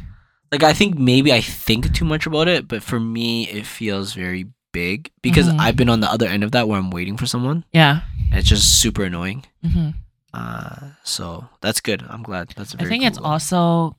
like 0.51 0.63
I 0.63 0.73
think 0.73 0.97
maybe 0.97 1.33
I 1.33 1.41
think 1.41 1.93
too 1.93 2.05
much 2.05 2.25
about 2.25 2.47
it, 2.47 2.67
but 2.67 2.81
for 2.83 2.99
me 2.99 3.47
it 3.49 3.65
feels 3.65 4.13
very 4.13 4.47
big 4.71 5.11
because 5.21 5.47
Mhm. 5.49 5.59
I've 5.59 5.75
been 5.75 5.89
on 5.89 5.99
the 5.99 6.09
other 6.09 6.27
end 6.27 6.43
of 6.43 6.51
that 6.51 6.67
where 6.67 6.79
I'm 6.79 6.89
waiting 6.91 7.17
for 7.17 7.25
someone. 7.25 7.65
Yeah. 7.73 8.01
It's 8.31 8.47
just 8.49 8.79
super 8.79 9.03
annoying. 9.03 9.45
hmm 9.63 9.89
Uh, 10.33 10.91
so 11.03 11.47
that's 11.61 11.79
good. 11.79 12.03
I'm 12.09 12.21
glad. 12.23 12.49
That's 12.57 12.73
a 12.75 12.81
I 12.81 12.85
think 12.85 13.03
cool 13.03 13.07
it's 13.07 13.17
also 13.17 13.95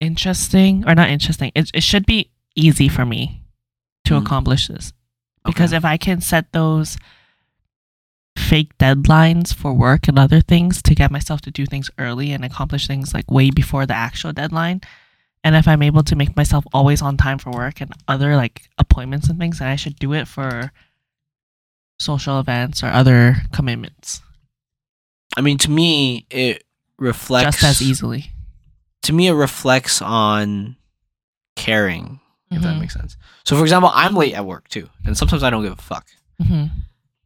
interesting 0.00 0.84
or 0.88 0.94
not 0.94 1.08
interesting. 1.10 1.52
It 1.54 1.70
it 1.74 1.82
should 1.82 2.06
be 2.06 2.30
easy 2.54 2.88
for 2.88 3.04
me 3.04 3.42
to 4.04 4.14
Mm. 4.14 4.22
accomplish 4.22 4.68
this 4.68 4.92
because 5.44 5.72
Okay. 5.72 5.76
if 5.78 5.84
I 5.84 5.96
can 5.96 6.20
set 6.20 6.52
those 6.52 6.96
fake 8.36 8.76
deadlines 8.78 9.52
for 9.54 9.72
work 9.74 10.06
and 10.08 10.18
other 10.18 10.40
things 10.40 10.80
to 10.82 10.94
get 10.94 11.10
myself 11.10 11.40
to 11.42 11.50
do 11.50 11.66
things 11.66 11.90
early 11.98 12.32
and 12.32 12.44
accomplish 12.44 12.86
things 12.86 13.12
like 13.12 13.30
way 13.30 13.50
before 13.50 13.84
the 13.84 13.94
actual 13.94 14.32
deadline 14.32 14.80
and 15.42 15.56
if 15.56 15.66
i'm 15.66 15.82
able 15.82 16.04
to 16.04 16.14
make 16.14 16.36
myself 16.36 16.64
always 16.72 17.02
on 17.02 17.16
time 17.16 17.36
for 17.38 17.50
work 17.50 17.80
and 17.80 17.90
other 18.06 18.36
like 18.36 18.70
appointments 18.78 19.28
and 19.28 19.40
things 19.40 19.58
then 19.58 19.66
i 19.68 19.74
should 19.74 19.96
do 19.98 20.12
it 20.12 20.28
for 20.28 20.70
social 21.98 22.38
events 22.38 22.82
or 22.82 22.86
other 22.86 23.36
commitments 23.52 24.22
I 25.36 25.40
mean, 25.40 25.58
to 25.58 25.70
me, 25.70 26.26
it 26.30 26.64
reflects 26.98 27.60
just 27.60 27.82
as 27.82 27.82
easily 27.86 28.30
To 29.02 29.12
me, 29.12 29.28
it 29.28 29.32
reflects 29.32 30.02
on 30.02 30.76
caring. 31.56 32.20
If 32.50 32.62
that 32.62 32.76
Mhm. 32.76 32.80
makes 32.80 32.94
sense. 32.94 33.16
So, 33.44 33.56
for 33.56 33.62
example, 33.62 33.90
I'm 33.94 34.14
late 34.14 34.32
at 34.34 34.46
work 34.46 34.68
too, 34.68 34.88
and 35.04 35.16
sometimes 35.16 35.42
I 35.42 35.50
don't 35.50 35.62
give 35.62 35.72
a 35.78 35.82
fuck. 35.82 36.06
Mhm. 36.42 36.70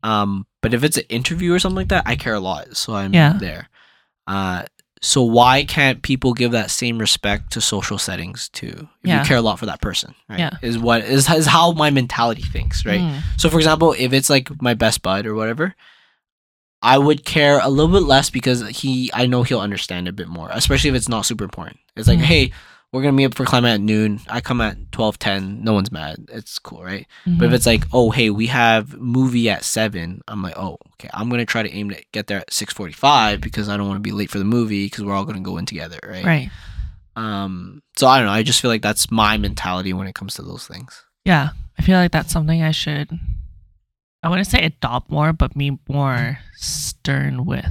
Um, 0.02 0.46
but 0.60 0.74
if 0.74 0.82
it's 0.82 0.96
an 0.96 1.04
interview 1.08 1.52
or 1.54 1.60
something 1.60 1.76
like 1.76 1.88
that, 1.90 2.02
I 2.06 2.16
care 2.16 2.34
a 2.34 2.40
lot, 2.40 2.76
so 2.76 2.96
I'm 2.96 3.14
Yeah. 3.14 3.34
there. 3.34 3.68
Uh, 4.26 4.64
so 5.00 5.22
why 5.22 5.62
can't 5.64 6.02
people 6.02 6.32
give 6.34 6.50
that 6.52 6.72
same 6.72 6.98
respect 6.98 7.52
to 7.52 7.60
social 7.60 7.98
settings 7.98 8.48
too? 8.48 8.88
If 9.04 9.08
Yeah. 9.08 9.20
you 9.20 9.26
care 9.28 9.36
a 9.36 9.42
lot 9.42 9.60
for 9.60 9.66
that 9.66 9.80
person, 9.80 10.14
right? 10.28 10.40
Yeah. 10.40 10.50
Is 10.60 10.76
what 10.76 11.02
is 11.02 11.30
is 11.30 11.46
how 11.46 11.70
my 11.70 11.90
mentality 11.90 12.42
thinks, 12.42 12.84
right? 12.84 13.00
Mm. 13.00 13.22
So 13.36 13.48
for 13.48 13.58
example, 13.58 13.94
if 13.96 14.12
it's 14.12 14.28
like 14.30 14.60
my 14.60 14.74
best 14.74 15.02
bud 15.02 15.24
or 15.24 15.34
whatever, 15.36 15.76
I 16.82 16.98
would 16.98 17.24
care 17.24 17.60
a 17.60 17.68
little 17.68 17.92
bit 17.92 18.06
less 18.06 18.28
because 18.30 18.66
he 18.68 19.10
I 19.14 19.26
know 19.26 19.42
he'll 19.44 19.60
understand 19.60 20.08
a 20.08 20.12
bit 20.12 20.28
more, 20.28 20.48
especially 20.52 20.90
if 20.90 20.96
it's 20.96 21.08
not 21.08 21.26
super 21.26 21.44
important. 21.44 21.78
It's 21.96 22.08
like, 22.08 22.18
Mhm. 22.18 22.22
hey, 22.24 22.52
we're 22.90 23.00
gonna 23.02 23.12
meet 23.12 23.26
up 23.26 23.34
for 23.34 23.44
climate 23.46 23.70
at 23.74 23.80
noon. 23.80 24.20
I 24.28 24.40
come 24.40 24.60
at 24.60 24.90
twelve 24.92 25.18
ten. 25.18 25.62
No 25.64 25.72
one's 25.72 25.92
mad. 25.92 26.16
It's 26.30 26.58
cool, 26.58 26.82
right? 26.82 27.06
But 27.24 27.46
if 27.46 27.50
Mhm. 27.52 27.54
it's 27.54 27.66
like, 27.66 27.84
oh 27.92 28.10
hey, 28.10 28.30
we 28.30 28.48
have 28.48 28.94
movie 28.98 29.48
at 29.48 29.64
seven, 29.64 30.20
I'm 30.28 30.42
like, 30.42 30.58
oh 30.58 30.76
okay, 30.94 31.08
I'm 31.14 31.28
gonna 31.30 31.46
try 31.46 31.62
to 31.62 31.72
aim 31.72 31.88
to 31.90 32.02
get 32.12 32.26
there 32.26 32.38
at 32.40 32.52
six 32.52 32.74
forty 32.74 32.92
five 32.92 33.40
because 33.40 33.68
I 33.68 33.76
don't 33.76 33.86
want 33.88 33.96
to 33.98 34.02
be 34.02 34.12
late 34.12 34.30
for 34.30 34.38
the 34.38 34.44
movie 34.44 34.86
because 34.86 35.04
we're 35.04 35.14
all 35.14 35.24
gonna 35.24 35.40
go 35.40 35.56
in 35.58 35.66
together, 35.66 35.98
right? 36.06 36.24
right. 36.24 36.50
Um. 37.16 37.82
So 37.96 38.06
I 38.08 38.18
don't 38.18 38.26
know. 38.26 38.32
I 38.32 38.42
just 38.42 38.60
feel 38.60 38.70
like 38.70 38.82
that's 38.82 39.10
my 39.10 39.36
mentality 39.36 39.92
when 39.92 40.06
it 40.06 40.14
comes 40.14 40.34
to 40.34 40.42
those 40.42 40.66
things. 40.66 41.02
Yeah, 41.24 41.50
I 41.78 41.82
feel 41.82 41.96
like 41.96 42.10
that's 42.10 42.32
something 42.32 42.62
I 42.62 42.70
should. 42.72 43.18
I 44.22 44.28
wouldn't 44.28 44.46
say 44.46 44.64
adopt 44.64 45.10
more, 45.10 45.32
but 45.32 45.56
be 45.56 45.78
more 45.88 46.38
stern 46.54 47.44
with. 47.44 47.66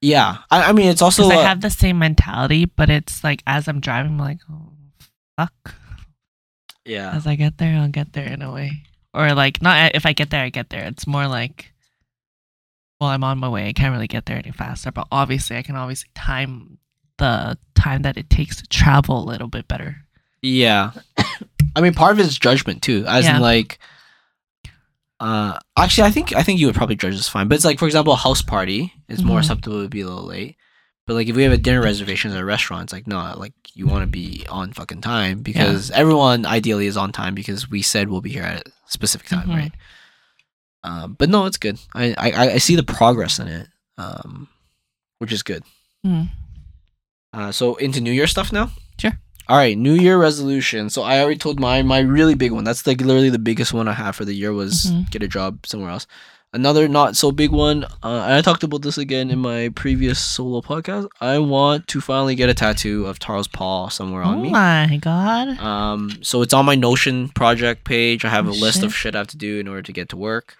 Yeah. 0.00 0.38
I, 0.50 0.70
I 0.70 0.72
mean, 0.72 0.88
it's 0.88 1.02
also 1.02 1.28
I 1.28 1.36
uh, 1.36 1.42
have 1.46 1.60
the 1.60 1.70
same 1.70 1.98
mentality, 1.98 2.64
but 2.66 2.90
it's 2.90 3.22
like 3.24 3.42
as 3.46 3.68
I'm 3.68 3.80
driving, 3.80 4.12
I'm 4.12 4.18
like, 4.18 4.38
oh, 4.50 4.72
fuck. 5.36 5.74
yeah. 6.84 7.14
As 7.14 7.26
I 7.26 7.34
get 7.36 7.58
there, 7.58 7.76
I'll 7.78 7.88
get 7.88 8.12
there 8.12 8.26
in 8.28 8.42
a 8.42 8.52
way. 8.52 8.82
Or 9.14 9.34
like, 9.34 9.60
not 9.62 9.94
if 9.94 10.06
I 10.06 10.12
get 10.12 10.30
there, 10.30 10.42
I 10.44 10.48
get 10.50 10.70
there. 10.70 10.84
It's 10.84 11.06
more 11.06 11.26
like, 11.26 11.72
well, 13.00 13.10
I'm 13.10 13.24
on 13.24 13.38
my 13.38 13.48
way. 13.48 13.68
I 13.68 13.72
can't 13.72 13.92
really 13.92 14.06
get 14.06 14.26
there 14.26 14.36
any 14.36 14.52
faster, 14.52 14.90
but 14.92 15.06
obviously, 15.10 15.56
I 15.56 15.62
can 15.62 15.76
obviously 15.76 16.10
time 16.14 16.78
the 17.18 17.58
time 17.74 18.02
that 18.02 18.16
it 18.16 18.30
takes 18.30 18.56
to 18.56 18.66
travel 18.68 19.22
a 19.22 19.26
little 19.26 19.48
bit 19.48 19.68
better. 19.68 19.96
Yeah. 20.40 20.92
I 21.76 21.80
mean, 21.80 21.94
part 21.94 22.12
of 22.12 22.20
it 22.20 22.26
is 22.26 22.38
judgment 22.38 22.82
too, 22.82 23.04
as 23.06 23.24
Yeah. 23.24 23.36
in 23.36 23.42
like. 23.42 23.78
Uh, 25.22 25.56
actually, 25.78 26.08
I 26.08 26.10
think 26.10 26.34
I 26.34 26.42
think 26.42 26.58
you 26.58 26.66
would 26.66 26.74
probably 26.74 26.96
judge 26.96 27.16
this 27.16 27.28
fine, 27.28 27.46
but 27.46 27.54
it's 27.54 27.64
like 27.64 27.78
for 27.78 27.86
example, 27.86 28.12
a 28.12 28.16
house 28.16 28.42
party 28.42 28.92
is 29.08 29.22
more 29.22 29.38
Mhm. 29.38 29.42
susceptible 29.44 29.82
to 29.82 29.88
be 29.88 30.00
a 30.00 30.06
little 30.08 30.24
late. 30.26 30.56
But 31.06 31.14
like 31.14 31.28
if 31.28 31.36
we 31.36 31.44
have 31.44 31.52
a 31.52 31.56
dinner 31.58 31.80
reservation 31.80 32.32
at 32.32 32.38
a 32.40 32.44
restaurant, 32.44 32.84
it's 32.84 32.92
like 32.92 33.06
no, 33.06 33.32
like 33.36 33.52
you 33.74 33.86
want 33.86 34.02
to 34.02 34.06
be 34.08 34.44
on 34.48 34.72
fucking 34.72 35.00
time 35.00 35.42
because 35.42 35.90
everyone 35.92 36.44
ideally 36.44 36.86
is 36.86 36.96
on 36.96 37.12
time 37.12 37.34
because 37.36 37.70
we 37.70 37.82
said 37.82 38.08
we'll 38.08 38.20
be 38.20 38.32
here 38.32 38.42
at 38.42 38.66
a 38.66 38.72
specific 38.88 39.28
time, 39.28 39.48
Mhm. 39.48 39.56
right? 39.56 39.72
Um, 40.84 41.14
but 41.18 41.28
no, 41.28 41.46
it's 41.46 41.56
good. 41.58 41.78
I, 41.94 42.14
I 42.18 42.50
I 42.54 42.58
see 42.58 42.74
the 42.74 42.82
progress 42.82 43.38
in 43.38 43.46
it, 43.46 43.68
um, 43.98 44.48
which 45.18 45.32
is 45.32 45.44
good. 45.44 45.62
Mm. 46.04 46.30
Uh, 47.32 47.52
so 47.52 47.76
into 47.76 48.00
New 48.00 48.10
Year 48.12 48.26
stuff 48.26 48.52
now. 48.52 48.72
All 49.48 49.56
right, 49.56 49.76
New 49.76 49.94
Year 49.94 50.18
resolution. 50.18 50.88
So 50.90 51.02
I 51.02 51.20
already 51.20 51.38
told 51.38 51.58
my 51.60 51.82
my 51.82 51.98
really 52.00 52.34
big 52.34 52.52
one. 52.52 52.64
That's 52.64 52.86
like 52.86 53.00
literally 53.00 53.30
the 53.30 53.38
biggest 53.38 53.72
one 53.72 53.88
I 53.88 53.92
have 53.92 54.16
for 54.16 54.24
the 54.24 54.34
year 54.34 54.52
was 54.52 54.86
Mhm. 54.86 55.10
get 55.10 55.22
a 55.22 55.28
job 55.28 55.66
somewhere 55.66 55.90
else. 55.90 56.06
Another 56.54 56.86
not 56.86 57.16
so 57.16 57.32
big 57.32 57.50
one. 57.50 57.84
Uh, 58.02 58.24
and 58.26 58.34
I 58.34 58.42
talked 58.42 58.62
about 58.62 58.82
this 58.82 58.98
again 58.98 59.30
in 59.30 59.38
my 59.38 59.70
previous 59.74 60.18
solo 60.18 60.60
podcast. 60.60 61.08
I 61.20 61.38
want 61.38 61.88
to 61.88 62.00
finally 62.02 62.34
get 62.34 62.50
a 62.50 62.54
tattoo 62.54 63.06
of 63.06 63.18
Taro's 63.18 63.48
paw 63.48 63.88
somewhere 63.88 64.22
on 64.22 64.34
Oh 64.38 64.42
me. 64.42 64.48
Oh 64.50 64.52
my 64.52 64.98
god. 65.00 65.58
Um, 65.58 66.18
so 66.20 66.42
it's 66.42 66.52
on 66.52 66.66
my 66.66 66.74
Notion 66.74 67.30
project 67.30 67.84
page. 67.84 68.24
I 68.26 68.28
have 68.28 68.46
Oh, 68.46 68.50
a 68.50 68.52
list 68.52 68.82
of 68.82 68.92
shit. 68.92 69.00
shit 69.00 69.14
I 69.14 69.18
have 69.18 69.28
to 69.28 69.38
do 69.38 69.58
in 69.60 69.66
order 69.66 69.80
to 69.82 69.92
get 69.92 70.10
to 70.10 70.16
work. 70.18 70.56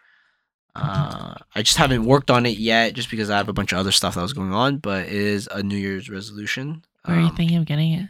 Uh, 0.74 1.34
I 1.54 1.60
just 1.60 1.76
haven't 1.76 2.06
worked 2.06 2.30
on 2.30 2.46
it 2.46 2.56
yet, 2.56 2.94
just 2.94 3.10
because 3.10 3.28
I 3.28 3.36
have 3.36 3.50
a 3.50 3.52
bunch 3.52 3.72
of 3.72 3.78
other 3.78 3.92
stuff 3.92 4.14
that 4.14 4.22
was 4.22 4.32
going 4.32 4.54
on. 4.54 4.78
But 4.78 5.04
it 5.06 5.12
is 5.12 5.46
a 5.52 5.62
New 5.62 5.76
Year's 5.76 6.08
resolution. 6.08 6.82
Where 7.04 7.18
are 7.18 7.20
you 7.20 7.26
Um, 7.26 7.36
thinking 7.36 7.58
of 7.58 7.66
getting 7.66 7.92
it? 7.92 8.08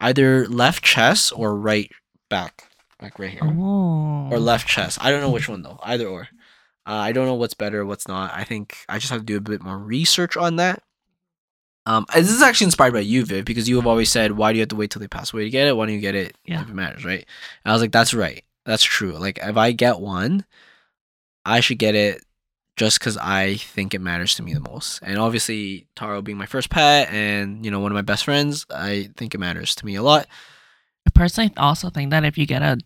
Either 0.00 0.46
left 0.48 0.82
chest 0.84 1.32
or 1.36 1.54
right 1.56 1.90
back, 2.28 2.64
like 3.02 3.18
right 3.18 3.30
here, 3.30 3.40
Oh. 3.44 4.28
or 4.30 4.38
left 4.38 4.66
chest. 4.66 4.98
I 5.00 5.10
don't 5.10 5.20
know 5.20 5.30
which 5.30 5.48
one 5.48 5.62
though. 5.62 5.78
Either 5.82 6.06
or. 6.06 6.28
Uh, 6.86 6.92
I 6.94 7.12
don't 7.12 7.26
know 7.26 7.34
what's 7.34 7.54
better, 7.54 7.84
what's 7.84 8.08
not. 8.08 8.32
I 8.34 8.44
think 8.44 8.78
I 8.88 8.98
just 8.98 9.10
have 9.10 9.20
to 9.20 9.26
do 9.26 9.36
a 9.36 9.40
bit 9.40 9.62
more 9.62 9.76
research 9.78 10.36
on 10.36 10.56
that. 10.56 10.82
Um, 11.86 12.06
this 12.14 12.30
is 12.30 12.42
actually 12.42 12.66
inspired 12.66 12.92
by 12.94 13.00
you, 13.00 13.24
Viv, 13.24 13.44
because 13.44 13.68
you 13.68 13.76
have 13.76 13.86
always 13.86 14.10
said, 14.10 14.32
"Why 14.32 14.52
do 14.52 14.56
you 14.58 14.62
have 14.62 14.68
to 14.70 14.76
wait 14.76 14.90
till 14.90 15.00
they 15.00 15.08
pass 15.08 15.32
away 15.32 15.44
to 15.44 15.50
get 15.50 15.68
it? 15.68 15.76
Why 15.76 15.86
don't 15.86 15.94
you 15.94 16.00
get 16.00 16.14
it 16.14 16.36
Yeah. 16.44 16.62
if 16.62 16.68
it 16.68 16.74
matters?" 16.74 17.04
Right? 17.04 17.24
And 17.64 17.70
I 17.70 17.72
was 17.72 17.82
like, 17.82 17.92
"That's 17.92 18.14
right. 18.14 18.44
That's 18.64 18.82
true. 18.82 19.12
Like, 19.12 19.38
if 19.42 19.56
I 19.56 19.72
get 19.72 20.00
one, 20.00 20.44
I 21.44 21.60
should 21.60 21.78
get 21.78 21.94
it 21.94 22.22
just 22.80 22.98
because 22.98 23.16
I 23.18 23.56
think 23.56 23.92
it 23.92 24.00
matters 24.00 24.34
to 24.36 24.42
me 24.42 24.54
the 24.54 24.60
most. 24.72 25.00
And 25.02 25.18
obviously, 25.18 25.86
Taro 25.96 26.22
being 26.22 26.38
my 26.38 26.46
first 26.46 26.70
pet, 26.70 27.10
and 27.12 27.62
you 27.64 27.70
know, 27.70 27.80
one 27.80 27.92
of 27.92 27.94
my 27.94 28.00
best 28.12 28.24
friends, 28.24 28.64
I 28.74 29.10
think 29.18 29.34
it 29.34 29.38
matters 29.38 29.74
to 29.76 29.84
me 29.86 29.96
a 29.96 30.02
lot. 30.02 30.26
I 31.06 31.10
personally 31.14 31.52
also 31.56 31.90
think 31.90 32.10
that 32.10 32.24
if 32.24 32.38
you 32.38 32.46
get 32.46 32.62
a 32.62 32.78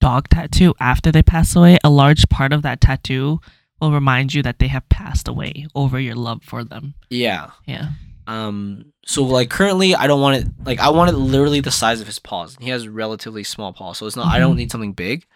dog 0.00 0.28
tattoo 0.30 0.74
after 0.80 1.12
they 1.12 1.22
pass 1.22 1.54
away, 1.54 1.76
a 1.84 1.90
large 1.90 2.28
part 2.30 2.52
of 2.54 2.62
that 2.62 2.80
tattoo 2.80 3.40
will 3.80 3.92
remind 3.92 4.32
you 4.34 4.42
that 4.42 4.58
they 4.60 4.68
have 4.68 4.88
passed 4.88 5.28
away 5.28 5.66
over 5.74 6.00
your 6.00 6.14
love 6.14 6.42
for 6.42 6.64
them. 6.64 6.94
Yeah. 7.10 7.50
Yeah. 7.66 7.90
Um. 8.26 8.92
So 9.06 9.24
like 9.24 9.50
currently, 9.50 9.94
I 9.94 10.06
don't 10.06 10.20
want 10.22 10.36
it. 10.40 10.46
Like 10.64 10.80
I 10.80 10.88
want 10.90 11.10
it 11.10 11.16
literally 11.16 11.60
the 11.60 11.70
size 11.70 12.00
of 12.00 12.06
his 12.06 12.18
paws. 12.18 12.56
He 12.60 12.70
has 12.70 12.88
relatively 12.88 13.44
small 13.44 13.72
paws, 13.74 13.98
so 13.98 14.06
it's 14.06 14.16
not. 14.16 14.26
I 14.34 14.38
don't 14.38 14.54
Mhm. 14.54 14.58
need 14.58 14.70
something 14.72 14.92
big. 14.94 15.26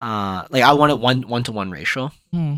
Uh, 0.00 0.44
like 0.50 0.62
I 0.62 0.72
want 0.74 0.92
it 0.92 0.98
one 0.98 1.22
one 1.28 1.42
to 1.44 1.52
one 1.52 1.70
ratio, 1.70 2.10
Hmm. 2.30 2.56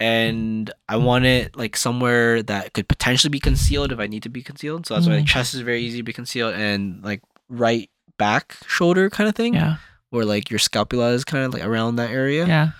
And 0.00 0.72
I 0.88 0.96
want 0.96 1.26
it 1.26 1.54
like 1.56 1.76
somewhere 1.76 2.42
that 2.44 2.72
could 2.72 2.88
potentially 2.88 3.30
be 3.30 3.38
concealed 3.40 3.92
if 3.92 3.98
I 4.00 4.06
need 4.06 4.22
to 4.24 4.28
be 4.30 4.42
concealed. 4.42 4.86
So 4.86 4.94
that's 4.94 5.06
why 5.06 5.16
like, 5.16 5.24
Mm. 5.24 5.28
chest 5.28 5.54
is 5.54 5.60
very 5.60 5.82
easy 5.82 5.98
to 5.98 6.02
be 6.02 6.12
concealed, 6.14 6.54
and 6.54 7.04
like 7.04 7.20
right 7.48 7.88
back 8.18 8.56
shoulder 8.66 9.10
kind 9.10 9.28
of 9.28 9.34
thing, 9.34 9.54
Yeah. 9.54 9.76
where 10.10 10.24
like 10.24 10.50
your 10.50 10.58
scapula 10.58 11.10
is 11.12 11.24
kind 11.24 11.44
of 11.44 11.52
like 11.54 11.64
around 11.64 11.96
that 11.96 12.10
area. 12.10 12.46
Yeah. 12.46 12.70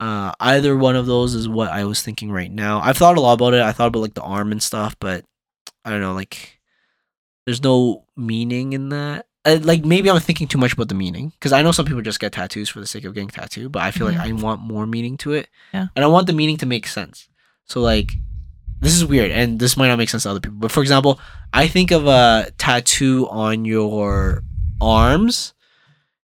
Uh, 0.00 0.32
either 0.40 0.76
one 0.76 0.94
of 0.94 1.06
those 1.06 1.34
is 1.34 1.48
what 1.48 1.70
I 1.72 1.84
was 1.84 2.02
thinking 2.02 2.30
right 2.30 2.52
now. 2.52 2.80
I've 2.80 2.96
thought 2.96 3.16
a 3.16 3.20
lot 3.20 3.32
about 3.34 3.54
it. 3.54 3.62
I 3.62 3.72
thought 3.72 3.88
about 3.88 4.00
like 4.00 4.14
the 4.14 4.22
arm 4.22 4.52
and 4.52 4.62
stuff, 4.62 4.94
but 5.00 5.24
I 5.84 5.90
don't 5.90 6.00
know. 6.00 6.12
Like, 6.14 6.60
there's 7.46 7.62
no 7.62 8.04
meaning 8.16 8.74
in 8.74 8.90
that. 8.90 9.26
Uh, 9.44 9.58
like 9.62 9.84
maybe 9.84 10.10
I'm 10.10 10.18
thinking 10.20 10.48
too 10.48 10.58
much 10.58 10.72
about 10.72 10.88
the 10.88 10.94
meaning 10.94 11.30
because 11.30 11.52
I 11.52 11.62
know 11.62 11.72
some 11.72 11.86
people 11.86 12.02
just 12.02 12.20
get 12.20 12.32
tattoos 12.32 12.68
for 12.68 12.80
the 12.80 12.86
sake 12.86 13.04
of 13.04 13.14
getting 13.14 13.28
tattoo, 13.28 13.68
but 13.68 13.82
I 13.82 13.90
feel 13.90 14.06
like 14.06 14.16
I 14.18 14.32
want 14.32 14.60
more 14.60 14.86
meaning 14.86 15.16
to 15.18 15.32
it. 15.32 15.48
Yeah. 15.72 15.86
and 15.94 16.04
I 16.04 16.08
want 16.08 16.26
the 16.26 16.32
meaning 16.32 16.56
to 16.58 16.66
make 16.66 16.86
sense. 16.86 17.28
So 17.64 17.80
like, 17.80 18.12
this 18.80 18.94
is 18.94 19.04
weird, 19.04 19.30
and 19.30 19.58
this 19.58 19.76
might 19.76 19.88
not 19.88 19.98
make 19.98 20.08
sense 20.08 20.24
to 20.24 20.30
other 20.30 20.40
people. 20.40 20.58
But 20.58 20.70
for 20.72 20.82
example, 20.82 21.20
I 21.52 21.66
think 21.68 21.90
of 21.90 22.06
a 22.06 22.50
tattoo 22.58 23.28
on 23.28 23.64
your 23.64 24.42
arms 24.80 25.54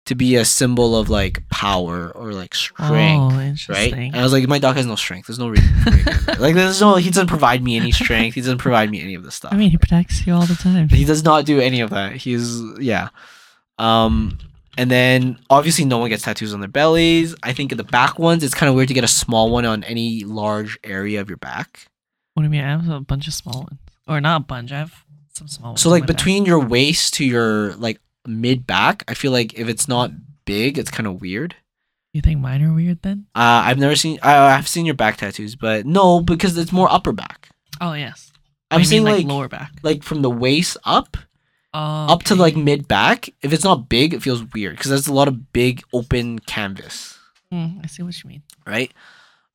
to 0.09 0.15
be 0.15 0.37
a 0.37 0.45
symbol 0.45 0.97
of 0.97 1.11
like 1.11 1.47
power 1.51 2.11
or 2.11 2.33
like 2.33 2.55
strength 2.55 3.35
Oh, 3.71 3.75
right? 3.75 3.93
And 3.93 4.17
I 4.17 4.23
was 4.23 4.33
like, 4.33 4.49
my 4.49 4.59
dog 4.59 4.77
has 4.77 4.87
no 4.87 4.97
strength. 4.97 5.27
There's 5.27 5.39
no 5.39 5.49
reason 5.49 5.69
for 5.83 5.91
me 5.91 5.99
to 5.99 6.05
get 6.05 6.27
that. 6.27 6.41
like 6.41 6.55
there's 6.55 6.81
no 6.81 6.97
he 6.97 7.11
doesn't 7.11 7.27
provide 7.27 7.63
me 7.63 7.77
any 7.77 7.93
strength. 7.93 8.35
He 8.35 8.41
doesn't 8.41 8.59
provide 8.59 8.91
me 8.91 9.03
any 9.03 9.15
of 9.15 9.23
this 9.23 9.35
stuff. 9.35 9.53
I 9.53 9.57
mean, 9.57 9.71
he 9.71 9.77
protects 9.77 10.27
you 10.27 10.33
all 10.33 10.47
the 10.47 10.55
time. 10.55 10.89
he 10.89 11.05
does 11.05 11.23
not 11.25 11.45
do 11.45 11.61
any 11.61 11.81
of 11.81 11.91
that. 11.91 12.17
He's 12.17 12.61
yeah. 12.81 13.11
Um 13.79 14.39
and 14.79 14.91
then 14.91 15.39
obviously 15.51 15.85
no 15.85 15.99
one 15.99 16.09
gets 16.09 16.23
tattoos 16.23 16.55
on 16.55 16.61
their 16.61 16.69
bellies. 16.69 17.35
I 17.43 17.53
think 17.53 17.77
the 17.77 17.85
back 17.85 18.19
ones, 18.19 18.43
it's 18.43 18.55
kind 18.55 18.71
of 18.71 18.77
weird 18.77 18.89
to 18.89 18.95
get 18.95 19.05
a 19.05 19.09
small 19.09 19.51
one 19.51 19.67
on 19.67 19.85
any 19.85 20.25
large 20.25 20.79
area 20.85 21.21
of 21.21 21.29
your 21.29 21.37
back. 21.37 21.87
What 22.35 22.43
do 22.43 22.45
you 22.47 22.51
mean? 22.51 22.65
I 22.65 22.71
have 22.71 22.89
a 22.89 23.01
bunch 23.01 23.27
of 23.27 23.35
small 23.35 23.63
ones, 23.65 23.81
or 24.07 24.21
not 24.21 24.41
a 24.41 24.45
bunch. 24.45 24.71
I 24.71 24.79
have 24.79 24.95
some 25.35 25.49
small 25.49 25.71
ones. 25.73 25.81
So 25.83 25.91
like 25.91 26.03
my 26.03 26.07
back. 26.07 26.17
between 26.17 26.47
your 26.47 26.61
waist 26.65 27.15
to 27.15 27.25
your 27.25 27.75
like 27.75 28.01
mid 28.29 28.67
back, 28.67 29.05
I 29.09 29.15
feel 29.15 29.33
like 29.33 29.59
if 29.59 29.69
it's 29.69 29.89
not 29.89 30.11
big, 30.45 30.79
it's 30.79 30.91
kind 30.91 31.07
of 31.07 31.21
weird. 31.21 31.57
you 32.13 32.21
think 32.23 32.41
mine 32.41 32.63
are 32.63 32.73
weird 32.75 33.03
then? 33.03 33.27
Uh, 33.35 33.63
I've 33.67 33.79
never 33.79 33.97
seen. 33.97 34.19
I, 34.23 34.37
I've 34.57 34.69
seen 34.69 34.87
your 34.87 34.95
back 34.95 35.17
tattoos, 35.17 35.57
but 35.57 35.87
no, 35.87 36.21
because 36.21 36.57
it's 36.59 36.73
more 36.73 36.91
upper 36.91 37.13
back. 37.13 37.49
Oh 37.81 37.93
yes. 37.95 38.33
I'm 38.71 38.85
seeing 38.85 39.05
mean, 39.05 39.15
like 39.15 39.27
lower 39.27 39.49
back. 39.49 39.73
like 39.83 40.03
from 40.03 40.21
the 40.23 40.31
waist 40.31 40.77
up 40.85 41.17
Oh, 41.75 41.79
up 42.13 42.23
to 42.25 42.35
like 42.35 42.57
mid 42.57 42.89
back. 42.89 43.29
If 43.43 43.53
it's 43.53 43.65
not 43.65 43.89
big, 43.89 44.15
it 44.15 44.23
feels 44.23 44.43
weird 44.55 44.77
because 44.77 44.89
there's 44.91 45.07
a 45.07 45.13
lot 45.13 45.29
of 45.29 45.53
big 45.53 45.83
open 45.93 46.39
canvas, 46.39 47.19
Hmm, 47.53 47.79
I 47.83 47.87
see 47.87 48.03
what 48.03 48.23
you 48.23 48.29
mean. 48.29 48.43
right? 48.67 48.93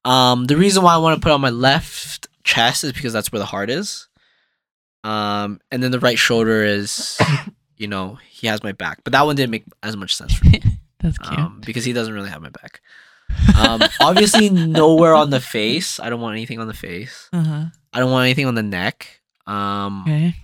Um, 0.05 0.45
the 0.45 0.57
reason 0.57 0.83
why 0.83 0.93
I 0.93 0.97
want 0.97 1.15
to 1.19 1.23
put 1.23 1.31
on 1.31 1.41
my 1.41 1.49
left 1.49 2.27
chest 2.43 2.83
is 2.83 2.91
because 2.93 3.13
that's 3.13 3.31
where 3.31 3.39
the 3.39 3.45
heart 3.45 3.69
is. 3.69 4.07
Um, 5.03 5.59
and 5.71 5.81
then 5.83 5.91
the 5.91 5.99
right 5.99 6.17
shoulder 6.17 6.63
is, 6.63 7.19
you 7.77 7.87
know, 7.87 8.17
he 8.29 8.47
has 8.47 8.63
my 8.63 8.71
back, 8.71 8.99
but 9.03 9.13
that 9.13 9.25
one 9.25 9.35
didn't 9.35 9.51
make 9.51 9.63
as 9.81 9.95
much 9.97 10.15
sense 10.15 10.33
for 10.33 10.45
me 10.49 10.61
That's 10.99 11.17
cute. 11.17 11.39
um, 11.39 11.61
because 11.65 11.83
he 11.85 11.93
doesn't 11.93 12.13
really 12.13 12.29
have 12.29 12.41
my 12.41 12.49
back. 12.49 12.81
Um, 13.57 13.81
obviously, 13.99 14.49
nowhere 14.49 15.15
on 15.15 15.29
the 15.31 15.39
face. 15.39 15.99
I 15.99 16.09
don't 16.09 16.21
want 16.21 16.33
anything 16.35 16.59
on 16.59 16.67
the 16.67 16.73
face. 16.73 17.29
uh 17.33 17.43
huh. 17.43 17.65
I 17.93 17.99
don't 17.99 18.11
want 18.11 18.25
anything 18.25 18.45
on 18.47 18.55
the 18.55 18.63
neck. 18.63 19.21
Um, 19.47 20.03
Okay. 20.03 20.35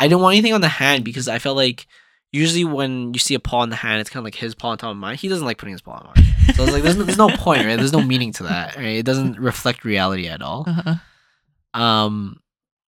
I 0.00 0.08
don't 0.08 0.22
want 0.22 0.34
anything 0.34 0.52
on 0.54 0.60
the 0.60 0.68
hand 0.68 1.04
because 1.04 1.26
I 1.28 1.38
felt 1.38 1.56
like 1.56 1.86
usually 2.32 2.64
when 2.64 3.14
you 3.14 3.18
see 3.20 3.34
a 3.34 3.40
paw 3.40 3.62
in 3.64 3.70
the 3.70 3.76
hand, 3.76 4.00
it's 4.00 4.10
kind 4.10 4.20
of 4.20 4.24
like 4.24 4.34
his 4.36 4.54
paw 4.54 4.70
on 4.70 4.78
top 4.78 4.90
of 4.90 4.96
mine. 4.96 5.16
He 5.16 5.28
doesn't 5.28 5.44
like 5.44 5.58
putting 5.58 5.72
his 5.72 5.80
paw 5.80 5.92
on 5.92 6.06
mine. 6.14 6.24
So 6.54 6.62
it's 6.64 6.72
like 6.72 6.82
there's 6.82 6.96
no, 6.96 7.04
there's 7.04 7.18
no 7.18 7.28
point, 7.30 7.64
right? 7.64 7.76
There's 7.76 7.92
no 7.92 8.02
meaning 8.02 8.32
to 8.34 8.44
that, 8.44 8.76
right? 8.76 8.96
It 8.98 9.04
doesn't 9.06 9.38
reflect 9.40 9.84
reality 9.84 10.28
at 10.28 10.40
all. 10.42 10.64
Uh-huh. 10.66 11.80
Um, 11.80 12.40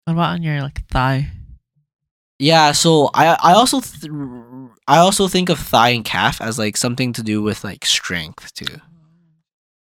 What 0.05 0.13
about 0.13 0.31
on 0.33 0.43
your 0.43 0.61
like 0.61 0.85
thigh? 0.87 1.31
Yeah. 2.43 2.71
So 2.73 3.09
I 3.13 3.25
I 3.49 3.53
also 3.53 3.79
th- 3.79 4.11
I 4.87 4.97
also 4.97 5.27
think 5.27 5.49
of 5.49 5.59
thigh 5.59 5.89
and 5.97 6.05
calf 6.05 6.41
as 6.41 6.59
like 6.59 6.77
something 6.77 7.13
to 7.13 7.23
do 7.23 7.41
with 7.41 7.63
like 7.63 7.85
strength 7.85 8.53
too. 8.53 8.79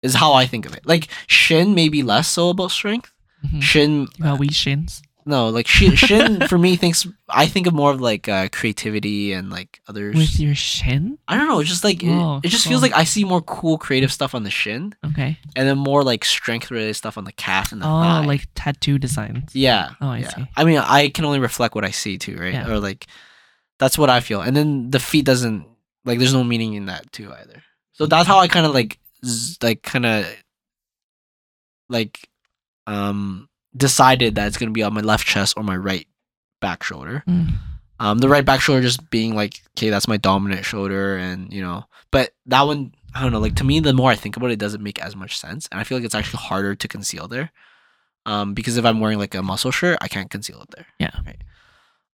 Is 0.02 0.16
how 0.16 0.34
I 0.34 0.46
think 0.48 0.66
of 0.66 0.74
it. 0.74 0.86
Like 0.86 1.08
shin 1.28 1.74
maybe 1.76 2.04
less 2.04 2.28
so 2.28 2.50
about 2.50 2.72
strength. 2.72 3.12
Mhm. 3.46 3.62
Shin 3.62 3.92
You 4.18 4.24
got 4.24 4.40
wee 4.40 4.50
shins. 4.52 5.02
No 5.28 5.50
like 5.50 5.68
shin, 5.68 5.96
shin 5.96 6.48
for 6.48 6.58
me 6.58 6.76
thinks 6.76 7.06
I 7.30 7.46
think 7.48 7.68
of 7.68 7.74
more 7.74 7.92
of 7.92 8.00
like 8.02 8.28
uh, 8.30 8.48
creativity 8.52 9.34
and 9.34 9.50
like 9.50 9.82
others. 9.88 10.16
With 10.16 10.40
your 10.40 10.56
shin? 10.56 11.18
I 11.28 11.36
don't 11.38 11.48
know. 11.48 11.60
It's 11.60 11.70
just 11.70 11.84
like 11.84 12.02
it, 12.04 12.10
Oh, 12.10 12.40
it 12.44 12.48
just 12.48 12.68
feels 12.68 12.82
like 12.82 12.94
I 12.94 13.04
see 13.04 13.24
more 13.26 13.42
cool 13.42 13.78
creative 13.78 14.12
stuff 14.12 14.34
on 14.34 14.44
the 14.44 14.50
shin, 14.52 14.96
Okay. 15.06 15.38
and 15.56 15.68
then 15.68 15.78
more 15.78 16.04
like 16.04 16.24
strength 16.26 16.72
related 16.72 16.96
stuff 16.96 17.18
on 17.18 17.26
the 17.26 17.32
calf 17.34 17.72
and 17.72 17.82
the 17.82 17.86
Oh, 17.86 17.90
thigh. 18.02 18.26
like 18.26 18.48
tattoo 18.56 18.98
designs. 18.98 19.54
yeah. 19.54 19.90
Oh, 20.02 20.08
I 20.10 20.20
yeah. 20.20 20.30
see. 20.36 20.46
I 20.56 20.64
mean, 20.64 20.78
I 20.80 21.10
can 21.10 21.26
only 21.26 21.40
reflect 21.40 21.76
what 21.76 21.86
I 21.86 21.92
see 21.92 22.18
too, 22.18 22.38
right? 22.38 22.54
Yeah. 22.54 22.70
Or 22.70 22.80
like 22.80 23.06
that's 23.80 23.98
what 23.98 24.10
I 24.10 24.20
feel, 24.22 24.42
and 24.42 24.56
then 24.56 24.90
the 24.92 25.00
feet 25.00 25.26
doesn't 25.26 25.66
like. 26.06 26.18
There's 26.20 26.34
no 26.34 26.44
meaning 26.44 26.74
in 26.74 26.86
that 26.88 27.12
too 27.12 27.32
either. 27.32 27.62
So 27.94 28.06
that's 28.06 28.28
how 28.28 28.40
I 28.40 28.48
kind 28.48 28.66
of 28.66 28.74
like 28.74 28.98
z- 29.26 29.58
like 29.62 29.82
kind 29.84 30.06
of 30.06 30.26
like 31.90 32.28
um 32.86 33.48
decided 33.78 34.36
that 34.36 34.48
it's 34.48 34.58
gonna 34.58 34.72
be 34.72 34.84
on 34.84 34.94
my 34.94 35.02
left 35.02 35.26
chest 35.26 35.56
or 35.58 35.64
my 35.64 35.78
right 35.78 36.08
back 36.60 36.84
shoulder. 36.84 37.24
Mm. 37.28 37.54
Um, 38.00 38.20
the 38.20 38.30
right 38.30 38.46
back 38.46 38.62
shoulder 38.62 38.82
just 38.82 39.10
being 39.10 39.36
like, 39.36 39.62
okay, 39.78 39.90
that's 39.90 40.08
my 40.08 40.18
dominant 40.18 40.66
shoulder, 40.66 41.18
and 41.18 41.52
you 41.52 41.62
know, 41.62 41.86
but 42.12 42.32
that 42.46 42.62
one, 42.62 42.94
I 43.16 43.22
don't 43.22 43.32
know. 43.32 43.40
Like 43.40 43.56
to 43.56 43.64
me, 43.64 43.80
the 43.80 43.94
more 43.94 44.12
I 44.12 44.16
think 44.16 44.38
about 44.38 44.52
it, 44.52 44.54
it 44.54 44.60
doesn't 44.60 44.84
make 44.84 45.02
as 45.02 45.16
much 45.16 45.38
sense, 45.40 45.68
and 45.72 45.80
I 45.80 45.84
feel 45.84 45.98
like 45.98 46.06
it's 46.06 46.16
actually 46.16 46.40
harder 46.40 46.76
to 46.76 46.88
conceal 46.88 47.28
there. 47.28 47.52
Um, 48.26 48.54
because 48.54 48.78
if 48.78 48.86
I'm 48.86 49.00
wearing 49.00 49.18
like 49.18 49.34
a 49.36 49.42
muscle 49.42 49.72
shirt, 49.72 49.98
I 50.02 50.10
can't 50.10 50.30
conceal 50.30 50.62
it 50.62 50.70
there. 50.76 50.86
Yeah. 51.00 51.12
Right. 51.26 51.42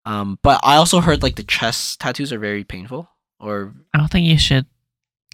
Um, 0.04 0.38
but 0.42 0.60
I 0.64 0.76
also 0.76 1.00
heard 1.00 1.22
like 1.22 1.36
the 1.36 1.44
chest 1.44 2.00
tattoos 2.00 2.32
are 2.32 2.38
very 2.38 2.64
painful, 2.64 3.08
or 3.38 3.74
I 3.94 3.98
don't 3.98 4.10
think 4.10 4.26
you 4.26 4.38
should 4.38 4.66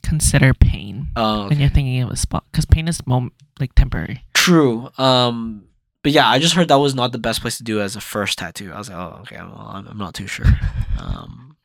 consider 0.02 0.54
pain 0.54 1.08
uh, 1.16 1.46
when 1.46 1.58
you're 1.58 1.70
thinking 1.70 2.02
of 2.02 2.10
a 2.10 2.16
spot 2.16 2.44
because 2.52 2.66
pain 2.66 2.86
is 2.86 3.04
mom- 3.06 3.32
like 3.58 3.74
temporary. 3.74 4.22
True. 4.34 4.90
Um, 4.98 5.64
but 6.06 6.12
yeah, 6.12 6.28
I 6.28 6.38
just 6.38 6.54
heard 6.54 6.68
that 6.68 6.78
was 6.78 6.94
not 6.94 7.10
the 7.10 7.18
best 7.18 7.40
place 7.42 7.56
to 7.58 7.64
do 7.64 7.80
as 7.80 7.96
a 7.96 8.00
first 8.00 8.38
tattoo. 8.38 8.70
I 8.72 8.78
was 8.78 8.88
like, 8.88 8.98
oh, 8.98 9.18
okay, 9.22 9.36
well, 9.38 9.70
I'm, 9.74 9.86
I'm 9.88 9.98
not 9.98 10.14
too 10.14 10.28
sure. 10.28 10.46
um, 11.02 11.56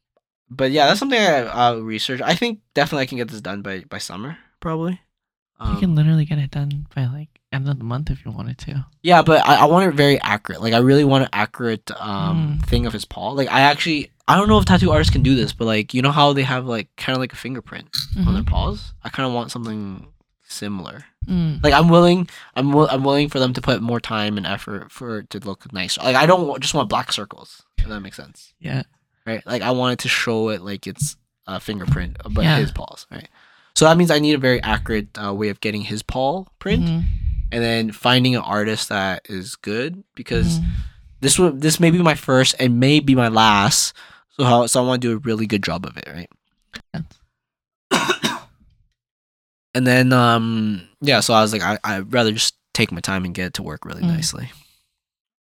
but 0.49 0.72
yeah, 0.72 0.88
that's 0.88 0.99
something 0.99 1.19
I, 1.19 1.43
I'll 1.45 1.81
research. 1.81 2.22
I 2.22 2.34
think 2.35 2.59
definitely 2.73 3.03
I 3.03 3.05
can 3.05 3.18
get 3.19 3.30
this 3.30 3.41
done 3.41 3.61
by 3.61 3.84
by 3.88 3.99
summer, 3.99 4.38
probably. 4.59 4.93
you 4.93 5.77
can 5.80 5.91
Um, 5.91 5.95
literally 5.95 6.26
get 6.26 6.39
it 6.39 6.49
done 6.51 6.88
by 6.95 7.05
like 7.05 7.30
end 7.53 7.69
of 7.69 7.77
the 7.77 7.84
month 7.84 8.09
if 8.09 8.26
you 8.26 8.31
wanted 8.31 8.57
to. 8.65 8.85
yeah, 9.03 9.22
but 9.22 9.45
I, 9.45 9.55
I 9.63 9.65
want 9.65 9.85
it 9.88 9.95
very 9.95 10.19
accurate. 10.22 10.61
Like 10.61 10.73
I 10.73 10.80
really 10.80 11.03
want 11.03 11.23
an 11.26 11.30
accurate 11.34 11.91
um 11.99 12.57
Mm. 12.59 12.65
thing 12.65 12.85
of 12.88 12.93
his 12.93 13.05
paw. 13.05 13.30
Like 13.31 13.49
I 13.51 13.61
actually 13.61 14.09
I 14.27 14.38
don't 14.38 14.47
know 14.49 14.57
if 14.57 14.65
tattoo 14.65 14.91
artists 14.91 15.11
can 15.13 15.23
do 15.23 15.35
this, 15.35 15.53
but 15.53 15.65
like 15.65 15.93
you 15.93 16.01
know 16.01 16.11
how 16.11 16.34
they 16.34 16.43
have 16.43 16.65
like 16.65 16.88
kind 16.97 17.15
of 17.15 17.22
like 17.22 17.34
a 17.34 17.41
fingerprint 17.45 17.89
on 18.26 18.34
their 18.34 18.43
Mhm. 18.43 18.47
paws. 18.53 18.93
I 19.03 19.09
kind 19.09 19.27
of 19.27 19.34
want 19.34 19.51
something 19.51 20.07
similar. 20.43 21.05
Mm. 21.27 21.64
Like 21.64 21.73
I'm 21.73 21.88
willing, 21.88 22.27
I'm 22.56 22.76
I'm 22.76 23.03
willing 23.03 23.30
for 23.30 23.39
them 23.39 23.53
to 23.53 23.61
put 23.61 23.81
more 23.81 23.99
time 23.99 24.38
and 24.38 24.45
effort 24.48 24.91
for 24.91 25.19
it 25.19 25.30
to 25.31 25.39
look 25.39 25.72
nice. 25.72 25.98
Like 25.98 26.15
I 26.15 26.26
don't 26.26 26.60
just 26.60 26.73
want 26.73 26.89
black 26.89 27.11
circles. 27.11 27.64
If 27.77 27.88
that 27.88 27.99
makes 28.02 28.18
sense, 28.18 28.53
Yeah. 28.60 28.84
right? 29.26 29.45
Like 29.45 29.61
I 29.61 29.72
wanted 29.72 29.99
to 29.99 30.07
show 30.10 30.49
it 30.49 30.61
like 30.61 30.88
it's 30.88 31.15
a 31.48 31.60
fingerprint, 31.60 32.18
but 32.31 32.43
Yeah. 32.43 32.57
his 32.57 32.72
paws, 32.72 33.06
right? 33.11 33.27
So 33.76 33.85
that 33.85 33.98
means 33.98 34.10
I 34.11 34.19
need 34.19 34.34
a 34.34 34.39
very 34.39 34.61
accurate 34.64 35.10
uh, 35.23 35.34
way 35.34 35.49
of 35.49 35.60
getting 35.61 35.81
his 35.84 36.02
paw 36.03 36.45
print, 36.60 36.85
Mhm. 36.85 37.06
and 37.52 37.64
then 37.64 37.91
finding 37.91 38.35
an 38.35 38.41
artist 38.41 38.89
that 38.89 39.26
is 39.30 39.56
good 39.56 40.03
because 40.15 40.60
Mhm. 40.60 40.65
this 41.22 41.38
would 41.39 41.61
this 41.61 41.80
may 41.80 41.91
be 41.91 41.99
my 42.02 42.15
first 42.15 42.56
and 42.60 42.80
may 42.80 42.99
be 42.99 43.14
my 43.15 43.27
last. 43.27 43.93
So 44.38 44.43
how 44.43 44.65
so 44.65 44.84
I 44.84 44.88
want 44.88 45.02
to 45.03 45.07
do 45.07 45.14
a 45.15 45.19
really 45.19 45.45
good 45.45 45.64
job 45.64 45.85
of 45.85 45.98
it, 45.98 46.07
right? 46.11 46.30
and 49.76 49.85
then 49.88 50.11
um 50.14 50.88
yeah, 51.02 51.19
so 51.19 51.34
I 51.34 51.41
was 51.41 51.53
like 51.53 51.61
I 51.61 51.77
I'd 51.84 52.11
rather 52.14 52.31
just 52.31 52.56
take 52.73 52.91
my 52.91 53.02
time 53.02 53.26
and 53.26 53.34
get 53.34 53.48
it 53.48 53.53
to 53.56 53.64
work 53.64 53.85
really 53.85 54.02
Mm. 54.03 54.07
nicely. 54.07 54.52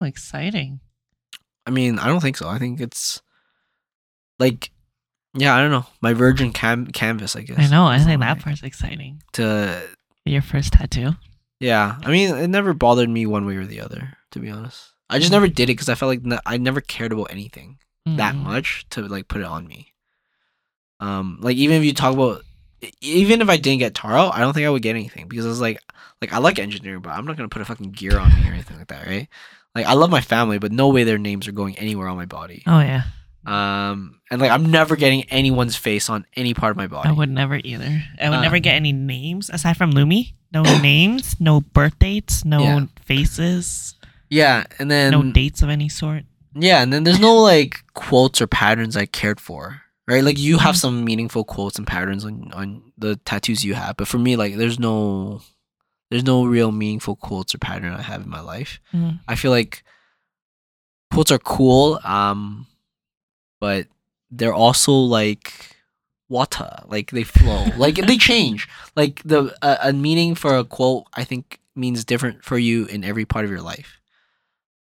Exciting. 0.02 0.80
I 1.65 1.72
mean, 1.72 1.97
I 1.99 2.07
don't 2.07 2.19
think 2.22 2.38
so. 2.38 2.47
I 2.47 2.60
think 2.60 2.80
it's 2.80 3.22
like 4.39 4.72
yeah, 5.38 5.53
I 5.56 5.60
don't 5.60 5.72
know. 5.72 5.85
My 6.02 6.14
virgin 6.14 6.53
cam- 6.53 6.88
canvas, 6.88 7.35
I 7.35 7.41
guess. 7.41 7.60
I 7.60 7.68
know. 7.68 7.85
I 7.85 7.99
think 7.99 8.22
that 8.22 8.39
part's 8.39 8.64
exciting. 8.64 9.22
to 9.34 9.81
Your 10.23 10.41
first 10.41 10.73
tattoo. 10.73 11.11
yeah. 11.60 11.97
I 12.03 12.10
mean, 12.11 12.34
it 12.35 12.47
never 12.47 12.73
bothered 12.73 13.10
me 13.10 13.26
one 13.26 13.45
way 13.45 13.57
or 13.57 13.65
the 13.65 13.81
other, 13.81 14.14
to 14.31 14.39
be 14.39 14.49
honest. 14.49 14.93
I 15.10 15.18
just 15.19 15.30
Mm. 15.30 15.34
never 15.34 15.47
did 15.49 15.64
it 15.69 15.73
because 15.73 15.89
I 15.89 15.95
felt 15.95 16.10
like 16.10 16.22
n- 16.26 16.39
I 16.45 16.57
never 16.57 16.80
cared 16.81 17.11
about 17.11 17.31
anything. 17.31 17.80
that 18.07 18.35
Mm. 18.35 18.43
much 18.43 18.85
to 18.91 19.02
like 19.02 19.27
put 19.27 19.41
it 19.41 19.47
on 19.47 19.68
me. 19.68 19.91
Um, 20.99 21.39
like 21.41 21.57
even 21.57 21.77
if 21.77 21.84
you 21.84 21.91
talk 21.91 22.14
about, 22.14 22.43
even 23.02 23.41
if 23.41 23.49
I 23.49 23.57
didn't 23.57 23.80
get 23.80 23.93
Taro, 23.95 24.30
I 24.30 24.39
don't 24.39 24.53
think 24.53 24.65
I 24.65 24.69
would 24.69 24.81
get 24.81 24.91
anything 24.95 25.27
because 25.27 25.45
I 25.45 25.49
was 25.49 25.61
like, 25.61 25.80
like 26.22 26.34
I 26.34 26.38
like 26.38 26.60
engineering, 26.60 27.02
but 27.02 27.11
I'm 27.11 27.26
not 27.26 27.38
gonna 27.38 27.49
put 27.49 27.61
a 27.61 27.65
fucking 27.65 27.91
gear 27.91 28.19
on 28.19 28.30
me 28.30 28.49
or 28.49 28.53
anything 28.53 28.77
like 28.77 28.88
that, 28.88 29.06
right? 29.07 29.27
Like 29.73 29.85
I 29.85 29.93
love 29.93 30.10
my 30.10 30.22
family, 30.22 30.57
but 30.60 30.72
no 30.72 30.89
way 30.89 31.03
their 31.03 31.18
names 31.18 31.47
are 31.47 31.52
going 31.52 31.77
anywhere 31.77 32.07
on 32.07 32.15
my 32.18 32.26
body. 32.26 32.64
Oh 32.68 32.80
yeah. 32.80 33.03
Um, 33.45 34.19
and 34.31 34.41
like 34.41 34.52
I'm 34.52 34.72
never 34.72 34.95
getting 34.95 35.23
anyone's 35.26 35.76
face 35.76 36.10
on 36.10 36.26
any 36.35 36.53
part 36.53 36.72
of 36.72 36.77
my 36.77 36.88
body. 36.88 37.10
I 37.10 37.11
would 37.11 37.30
never 37.30 37.60
either. 37.64 38.03
I 38.22 38.30
would 38.30 38.38
Uh, 38.39 38.41
never 38.41 38.60
get 38.60 38.73
any 38.76 38.91
names 38.93 39.49
aside 39.49 39.77
from 39.77 39.93
Lumi. 39.93 40.34
No 40.53 40.64
names, 40.81 41.35
no 41.39 41.61
birth 41.61 41.99
dates, 41.99 42.43
no 42.45 42.61
Yeah. 42.64 42.85
faces, 43.03 43.95
Yeah, 44.30 44.64
and 44.80 44.89
then 44.89 45.11
no 45.11 45.22
dates 45.31 45.61
of 45.61 45.69
any 45.69 45.89
sort. 45.89 46.23
Yeah, 46.56 46.81
and 46.81 46.91
then 46.93 47.03
there's 47.03 47.19
no 47.19 47.35
like 47.35 47.84
quotes 47.93 48.41
or 48.41 48.47
patterns 48.47 48.95
I 48.97 49.06
cared 49.06 49.39
for. 49.39 49.81
Right? 50.07 50.23
Like 50.23 50.38
you 50.38 50.60
have 50.60 50.76
Mhm. 50.76 50.80
some 50.80 51.03
meaningful 51.03 51.44
quotes 51.44 51.77
and 51.77 51.88
patterns 51.88 52.26
on 52.26 52.52
on 52.53 52.91
the 52.98 53.15
tattoos 53.26 53.64
you 53.65 53.73
have, 53.73 53.98
but 53.98 54.07
for 54.07 54.19
me 54.19 54.36
like 54.36 54.56
there's 54.56 54.77
no 54.80 55.41
there's 56.11 56.23
no 56.23 56.45
real 56.45 56.72
meaningful 56.72 57.15
quotes 57.15 57.56
or 57.56 57.57
pattern 57.57 57.91
I 57.94 58.02
have 58.03 58.22
in 58.22 58.30
my 58.30 58.40
life. 58.41 58.80
Mm. 58.94 59.19
I 59.27 59.34
feel 59.36 59.49
like 59.52 59.84
quotes 61.11 61.32
are 61.32 61.40
cool, 61.40 61.99
um 62.03 62.68
but 63.60 63.88
they're 64.32 64.53
also 64.53 64.91
like 64.91 65.76
water, 66.30 66.69
like 66.88 67.11
they 67.11 67.23
flow. 67.23 67.65
like 67.77 67.95
they 67.95 68.18
change. 68.18 68.68
Like 68.95 69.22
the 69.26 69.56
a, 69.61 69.90
a 69.90 69.94
meaning 69.94 70.36
for 70.36 70.56
a 70.57 70.64
quote 70.64 71.06
I 71.14 71.23
think 71.23 71.60
means 71.76 72.06
different 72.06 72.44
for 72.44 72.57
you 72.57 72.86
in 72.86 73.03
every 73.03 73.26
part 73.26 73.45
of 73.45 73.52
your 73.52 73.61
life. 73.61 73.99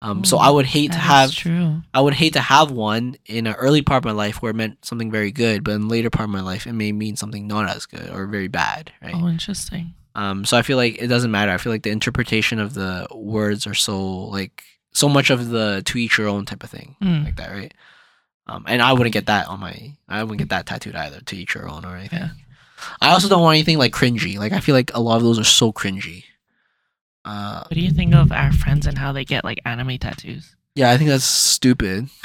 Um, 0.05 0.25
so 0.25 0.37
Mm, 0.37 0.41
I 0.41 0.51
would 0.51 0.67
hate 0.67 0.91
to 0.93 0.99
have 0.99 1.31
true. 1.33 1.81
I 1.95 2.01
would 2.01 2.15
hate 2.15 2.33
to 2.33 2.41
have 2.41 2.71
one 2.73 3.17
in 3.27 3.47
an 3.47 3.55
early 3.55 3.83
part 3.83 3.99
of 3.99 4.05
my 4.05 4.11
life 4.13 4.43
where 4.43 4.51
it 4.51 4.57
meant 4.57 4.85
something 4.85 5.11
very 5.13 5.31
good, 5.31 5.63
but 5.63 5.71
in 5.73 5.89
later 5.89 6.11
part 6.11 6.25
of 6.25 6.31
my 6.31 6.41
life 6.43 6.67
it 6.67 6.73
may 6.73 6.91
mean 6.93 7.15
something 7.17 7.47
not 7.47 7.71
as 7.71 7.87
good 7.87 8.11
or 8.11 8.27
very 8.27 8.49
bad, 8.49 8.93
right? 9.01 9.15
Oh, 9.15 9.29
interesting. 9.29 9.95
Um, 10.17 10.45
so 10.45 10.57
I 10.59 10.63
feel 10.63 10.77
like 10.77 11.01
it 11.01 11.07
doesn't 11.07 11.31
matter. 11.31 11.53
I 11.53 11.57
feel 11.59 11.73
like 11.73 11.85
the 11.85 11.91
interpretation 11.91 12.59
of 12.59 12.75
the 12.75 13.07
words 13.15 13.67
are 13.67 13.75
so 13.75 13.97
like 14.27 14.65
so 14.93 15.09
much 15.09 15.31
of 15.31 15.49
the 15.51 15.83
to 15.87 15.97
each 15.99 16.19
your 16.19 16.29
own 16.29 16.45
type 16.47 16.65
of 16.65 16.71
thing, 16.71 16.97
Mm. 17.01 17.25
like 17.25 17.37
that, 17.37 17.51
right? 17.53 17.73
Um, 18.49 18.65
and 18.67 18.83
I 18.83 18.93
wouldn't 18.93 19.15
get 19.15 19.27
that 19.27 19.47
on 19.47 19.61
my, 19.61 19.93
I 20.09 20.25
wouldn't 20.25 20.41
get 20.41 20.49
that 20.51 20.67
tattooed 20.67 20.97
either. 20.97 21.21
To 21.21 21.37
each 21.37 21.55
your 21.55 21.69
own 21.69 21.85
or 21.85 21.97
anything. 21.97 22.19
Yeah. 22.19 22.31
I 23.01 23.11
also 23.13 23.29
don't 23.29 23.41
want 23.41 23.55
anything 23.55 23.79
like 23.79 23.93
cringy. 23.95 24.37
Like 24.37 24.53
I 24.53 24.59
feel 24.59 24.75
like 24.75 24.91
a 24.95 25.01
lot 25.01 25.17
of 25.17 25.23
those 25.23 25.39
are 25.39 25.45
so 25.45 25.73
cringy. 25.73 26.25
Uh, 27.25 27.63
What 27.65 27.75
do 27.75 27.81
you 27.81 27.91
think 27.93 28.15
of 28.15 28.33
our 28.33 28.53
friends 28.53 28.87
and 28.87 28.99
how 28.99 29.13
they 29.13 29.25
get 29.25 29.45
like 29.45 29.61
anime 29.65 29.99
tattoos? 29.99 30.57
Yeah, 30.75 30.91
I 30.91 30.97
think 30.99 31.11
that's 31.11 31.25
stupid. 31.25 32.09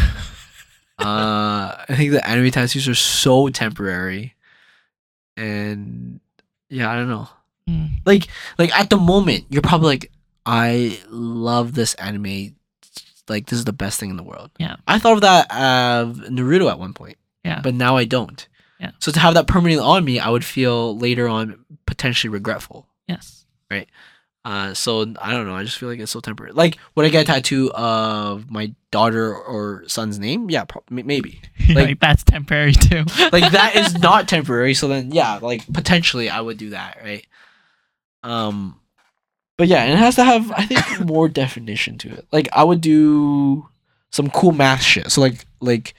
uh, 1.00 1.76
I 1.88 1.94
think 1.96 2.12
the 2.12 2.28
anime 2.28 2.50
tattoos 2.52 2.88
are 2.88 2.96
so 2.96 3.50
temporary, 3.50 4.36
and 5.36 6.20
yeah, 6.70 6.90
I 6.92 6.96
don't 6.96 7.10
know. 7.10 7.30
Mm. 7.70 8.00
Like, 8.06 8.28
like 8.58 8.74
at 8.78 8.90
the 8.90 8.98
moment, 8.98 9.46
you're 9.50 9.62
probably 9.62 9.88
like, 9.90 10.12
I 10.46 11.00
love 11.10 11.74
this 11.74 11.94
anime. 11.96 12.56
Like, 13.28 13.48
this 13.48 13.60
is 13.60 13.66
the 13.66 13.74
best 13.74 14.00
thing 14.00 14.10
in 14.10 14.16
the 14.18 14.24
world. 14.24 14.52
Yeah. 14.58 14.78
I 14.88 15.00
thought 15.00 15.16
of 15.16 15.22
that 15.22 15.52
of 15.52 16.16
Naruto 16.30 16.72
at 16.72 16.80
one 16.80 16.94
point, 16.94 17.18
Yeah. 17.44 17.60
but 17.62 17.74
now 17.74 17.98
I 17.98 18.06
don't. 18.06 18.48
Yeah. 18.80 18.92
So 19.00 19.12
to 19.12 19.20
have 19.20 19.34
that 19.34 19.48
permanently 19.48 19.86
on 19.86 20.06
me, 20.06 20.20
I 20.20 20.30
would 20.30 20.46
feel 20.46 20.98
later 20.98 21.28
on 21.28 21.66
potentially 21.86 22.30
regretful. 22.30 22.88
yes. 23.08 23.44
Uh, 24.46 24.74
so 24.74 25.02
I 25.22 25.34
don't 25.34 25.46
know. 25.46 25.56
I 25.56 25.64
just 25.66 25.78
feel 25.78 25.90
like 25.90 26.00
it's 26.00 26.12
so 26.12 26.22
temporary. 26.22 26.54
Like, 26.54 26.78
would 26.96 27.06
I 27.06 27.10
get 27.10 27.24
a 27.24 27.26
tattoo 27.26 27.70
of 27.74 28.50
my 28.50 28.74
daughter 28.92 29.36
or 29.36 29.84
son's 29.88 30.20
name? 30.20 30.50
Yeah, 30.50 30.64
pro- 30.64 30.84
maybe. 30.90 31.42
Like, 31.68 31.76
Like- 31.76 32.00
that's 32.00 32.24
temporary 32.24 32.72
too. 32.72 33.04
Like 33.34 33.52
that 33.52 33.76
is 33.76 33.98
not 34.00 34.30
temporary. 34.30 34.74
So 34.74 34.88
then, 34.88 35.12
yeah, 35.12 35.40
like 35.42 35.68
potentially 35.74 36.30
I 36.30 36.40
would 36.40 36.58
do 36.58 36.70
that, 36.70 37.00
right? 37.04 37.26
Um, 38.24 38.80
but 39.58 39.68
yeah, 39.68 39.84
and 39.84 39.94
it 39.94 39.98
has 39.98 40.16
to 40.16 40.24
have 40.24 40.50
I 40.52 40.66
think 40.66 41.06
more 41.06 41.28
definition 41.28 41.98
to 42.00 42.10
it. 42.14 42.26
Like 42.32 42.48
I 42.54 42.64
would 42.64 42.80
do 42.80 43.68
some 44.12 44.30
cool 44.30 44.54
math 44.54 44.82
shit. 44.82 45.12
So 45.12 45.20
like 45.20 45.46
like 45.60 45.94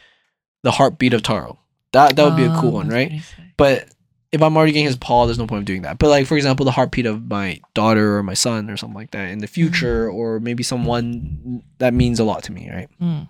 the 0.63 0.71
heartbeat 0.71 1.13
of 1.13 1.23
Taro, 1.23 1.59
That 1.93 2.17
that 2.17 2.25
would 2.25 2.37
be 2.37 2.45
a 2.45 2.57
cool 2.61 2.71
Oh, 2.71 2.75
one, 2.81 2.89
right? 2.89 3.13
But 3.59 3.89
if 4.33 4.43
I'm 4.43 4.57
already 4.57 4.73
getting 4.73 4.87
his 4.87 4.97
paw, 4.97 5.25
there's 5.27 5.39
no 5.39 5.47
point 5.47 5.61
of 5.61 5.65
doing 5.65 5.83
that. 5.83 5.99
But 5.99 6.09
like 6.09 6.27
for 6.27 6.37
example, 6.37 6.65
the 6.65 6.71
heartbeat 6.73 7.07
of 7.07 7.29
my 7.29 7.61
daughter 7.75 8.17
or 8.19 8.23
my 8.23 8.35
son 8.35 8.69
or 8.71 8.77
something 8.77 8.95
like 8.97 9.11
that 9.13 9.31
in 9.31 9.39
the 9.39 9.47
future, 9.47 10.11
or 10.11 10.39
maybe 10.41 10.63
someone 10.63 11.63
that 11.79 11.95
means 11.95 12.21
a 12.21 12.25
lot 12.25 12.43
to 12.45 12.53
me, 12.53 12.71
right? 12.71 12.89
Mm, 13.01 13.29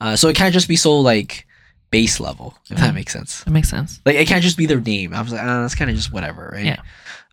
Uh, 0.00 0.16
so 0.16 0.28
it 0.28 0.36
can't 0.36 0.52
just 0.54 0.68
be 0.68 0.76
so 0.76 0.98
like 0.98 1.46
base 1.90 2.18
level, 2.20 2.56
if 2.70 2.78
that 2.78 2.90
Mhm. 2.92 2.94
makes 2.94 3.12
sense. 3.12 3.44
that 3.44 3.50
makes 3.50 3.68
sense. 3.68 4.00
Like 4.06 4.16
it 4.16 4.26
can't 4.28 4.42
just 4.42 4.56
be 4.56 4.66
their 4.66 4.80
name. 4.80 5.12
I 5.12 5.20
was 5.22 5.32
like, 5.32 5.42
ah, 5.42 5.62
that's 5.62 5.74
kind 5.74 5.90
of 5.90 5.96
just 5.96 6.12
whatever, 6.12 6.50
right? 6.52 6.64
Yeah. 6.64 6.80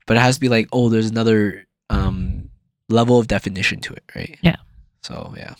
But 0.05 0.17
it 0.17 0.21
has 0.21 0.35
to 0.35 0.41
be 0.41 0.49
like, 0.49 0.67
oh, 0.71 0.89
there's 0.89 1.09
another 1.09 1.65
um 1.89 2.49
level 2.89 3.19
of 3.19 3.27
definition 3.27 3.79
to 3.81 3.93
it, 3.93 4.03
right? 4.15 4.37
Yeah. 4.41 4.57
So 5.03 5.33
yeah. 5.37 5.53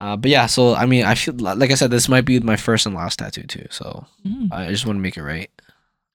Uh, 0.00 0.16
but 0.16 0.30
yeah, 0.30 0.46
so 0.46 0.74
I 0.74 0.84
mean, 0.86 1.04
I 1.04 1.14
feel 1.14 1.34
like 1.34 1.70
I 1.70 1.74
said, 1.74 1.90
this 1.90 2.08
might 2.08 2.24
be 2.26 2.38
my 2.40 2.56
first 2.56 2.84
and 2.86 2.94
last 2.94 3.18
tattoo 3.18 3.44
too. 3.44 3.66
So 3.70 4.04
Mm. 4.26 4.52
I 4.52 4.68
just 4.68 4.84
want 4.84 4.96
to 4.96 5.00
make 5.00 5.16
it 5.16 5.22
right. 5.22 5.50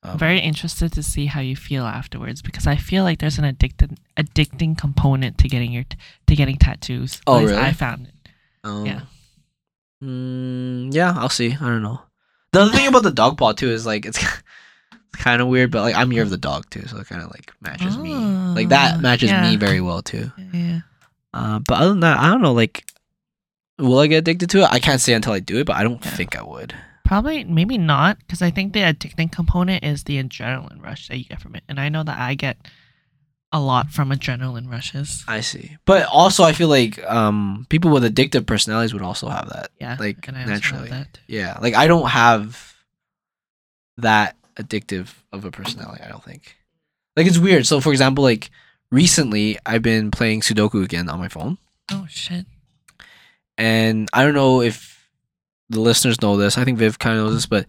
Um, 0.03 0.17
Very 0.17 0.39
interested 0.39 0.91
to 0.93 1.03
see 1.03 1.27
how 1.27 1.41
you 1.41 1.55
feel 1.55 1.85
afterwards 1.85 2.41
because 2.41 2.65
I 2.65 2.75
feel 2.75 3.03
like 3.03 3.19
there's 3.19 3.37
an 3.37 3.45
addicted 3.45 3.99
addicting 4.17 4.75
component 4.77 5.37
to 5.39 5.47
getting 5.47 5.71
your 5.71 5.83
to 6.27 6.35
getting 6.35 6.57
tattoos. 6.57 7.21
Oh, 7.27 7.43
really? 7.43 7.55
I 7.57 7.71
found 7.71 8.07
it. 8.07 8.29
Um, 8.63 8.85
Yeah. 8.85 9.01
Mm, 10.03 10.93
yeah, 10.93 11.13
I'll 11.15 11.29
see. 11.29 11.51
I 11.53 11.65
don't 11.67 11.83
know. 11.83 12.01
The 12.53 12.61
other 12.61 12.71
thing 12.71 12.87
about 12.87 13.03
the 13.03 13.11
dog 13.11 13.37
paw 13.37 13.51
too 13.53 13.69
is 13.69 13.85
like 13.85 14.05
it's 14.05 14.19
kind 15.13 15.41
of 15.41 15.47
weird, 15.47 15.71
but 15.71 15.81
like 15.83 15.95
I'm 15.95 16.11
year 16.11 16.23
of 16.23 16.29
the 16.31 16.37
dog 16.37 16.69
too, 16.69 16.85
so 16.87 16.97
it 16.97 17.07
kind 17.07 17.21
of 17.21 17.29
like 17.29 17.51
matches 17.61 17.97
me. 17.97 18.13
Like 18.55 18.69
that 18.69 18.95
Ah, 18.97 19.01
matches 19.01 19.31
me 19.31 19.55
very 19.55 19.81
well 19.81 20.01
too. 20.01 20.31
Yeah. 20.51 20.79
Uh, 21.33 21.59
but 21.59 21.75
other 21.75 21.89
than 21.89 21.99
that, 22.01 22.19
I 22.19 22.27
don't 22.29 22.41
know. 22.41 22.51
Like, 22.53 22.85
will 23.77 23.99
I 23.99 24.07
get 24.07 24.17
addicted 24.17 24.49
to 24.49 24.61
it? 24.63 24.69
I 24.71 24.79
can't 24.79 24.99
say 24.99 25.13
until 25.13 25.33
I 25.33 25.39
do 25.39 25.59
it, 25.59 25.67
but 25.67 25.75
I 25.77 25.83
don't 25.83 26.03
Yeah. 26.03 26.11
think 26.11 26.35
I 26.35 26.43
would. 26.43 26.73
Probably, 27.03 27.43
maybe 27.43 27.77
not, 27.77 28.17
because 28.19 28.41
I 28.41 28.51
think 28.51 28.73
the 28.73 28.79
addicting 28.81 29.31
component 29.31 29.83
is 29.83 30.03
the 30.03 30.21
adrenaline 30.23 30.81
rush 30.83 31.07
that 31.07 31.17
you 31.17 31.25
get 31.25 31.41
from 31.41 31.55
it, 31.55 31.63
and 31.67 31.79
I 31.79 31.89
know 31.89 32.03
that 32.03 32.17
I 32.19 32.35
get 32.35 32.57
a 33.51 33.59
lot 33.59 33.89
from 33.91 34.11
adrenaline 34.11 34.71
rushes. 34.71 35.25
I 35.27 35.41
see. 35.41 35.77
But 35.85 36.05
also, 36.05 36.43
I 36.43 36.53
feel 36.53 36.69
like 36.69 37.03
um 37.09 37.65
people 37.69 37.91
with 37.91 38.03
addictive 38.03 38.45
personalities 38.45 38.93
would 38.93 39.01
also 39.01 39.27
have 39.27 39.49
that. 39.49 39.71
Yeah, 39.79 39.97
Like, 39.99 40.25
and 40.27 40.37
I 40.37 40.45
naturally. 40.45 40.89
that. 40.89 41.19
Yeah, 41.27 41.57
like 41.61 41.75
I 41.75 41.87
don't 41.87 42.09
have 42.09 42.73
that 43.97 44.37
addictive 44.55 45.13
of 45.33 45.43
a 45.45 45.51
personality. 45.51 46.01
I 46.03 46.07
don't 46.09 46.23
think. 46.23 46.55
Like 47.17 47.27
it's 47.27 47.37
weird. 47.37 47.65
So, 47.67 47.81
for 47.81 47.91
example, 47.91 48.23
like 48.23 48.49
recently, 48.89 49.57
I've 49.65 49.81
been 49.81 50.11
playing 50.11 50.41
Sudoku 50.41 50.83
again 50.83 51.09
on 51.09 51.19
my 51.19 51.27
phone, 51.27 51.57
Oh 51.91 52.05
shit! 52.09 52.45
and 53.57 54.07
I 54.13 54.23
don't 54.23 54.33
know 54.33 54.61
if 54.61 55.00
the 55.71 55.79
listeners 55.79 56.21
know 56.21 56.37
this. 56.37 56.57
I 56.57 56.63
think 56.65 56.77
Viv 56.77 56.99
kind 56.99 57.17
of 57.17 57.25
knows 57.25 57.33
this, 57.35 57.45
but 57.45 57.65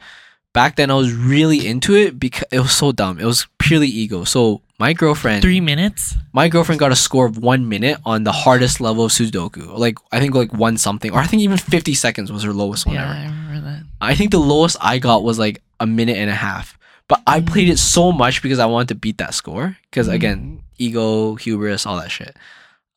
back 0.52 0.76
then 0.76 0.90
I 0.90 0.94
was 0.94 1.12
really 1.12 1.66
into 1.66 1.94
it 1.96 2.18
because 2.20 2.44
it 2.52 2.60
was 2.60 2.72
so 2.72 2.92
dumb. 2.92 3.18
It 3.18 3.24
was 3.24 3.46
purely 3.58 3.88
ego. 3.88 4.24
So 4.24 4.60
my 4.78 4.92
girlfriend, 4.92 5.42
Three 5.42 5.60
minutes. 5.60 6.14
my 6.32 6.48
girlfriend 6.48 6.78
got 6.80 6.92
a 6.92 6.96
score 6.96 7.24
of 7.26 7.38
one 7.38 7.68
minute 7.68 7.98
on 8.04 8.24
the 8.24 8.32
hardest 8.32 8.80
level 8.80 9.04
of 9.04 9.12
Sudoku. 9.12 9.78
Like 9.78 9.96
I 10.10 10.18
think 10.20 10.34
like 10.34 10.52
one 10.52 10.76
something, 10.76 11.12
or 11.12 11.18
I 11.20 11.26
think 11.26 11.42
even 11.42 11.56
fifty 11.56 11.94
seconds 11.94 12.30
was 12.32 12.42
her 12.42 12.52
lowest 12.52 12.84
one 12.86 12.96
yeah, 12.96 13.04
ever. 13.04 13.12
I 13.14 13.24
remember 13.24 13.60
that. 13.70 13.82
I 14.00 14.14
think 14.14 14.30
the 14.32 14.38
lowest 14.40 14.76
I 14.80 14.98
got 14.98 15.22
was 15.22 15.38
like 15.38 15.62
a 15.80 15.86
minute 15.86 16.16
and 16.16 16.28
a 16.30 16.34
half. 16.34 16.76
But 17.08 17.22
I 17.26 17.40
Mm. 17.40 17.46
played 17.46 17.68
it 17.68 17.78
so 17.78 18.10
much 18.12 18.42
because 18.42 18.58
I 18.58 18.66
wanted 18.66 18.88
to 18.88 18.94
beat 18.96 19.18
that 19.18 19.34
score. 19.34 19.76
Because 19.90 20.08
Mm. 20.08 20.12
again, 20.14 20.62
ego, 20.78 21.34
hubris, 21.36 21.86
all 21.86 21.98
that 21.98 22.10
shit. 22.10 22.36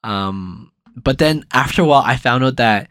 Um, 0.04 0.72
but 0.96 1.18
then 1.18 1.44
after 1.52 1.82
a 1.82 1.86
while, 1.86 2.04
I 2.06 2.16
found 2.18 2.44
out 2.44 2.58
that 2.58 2.88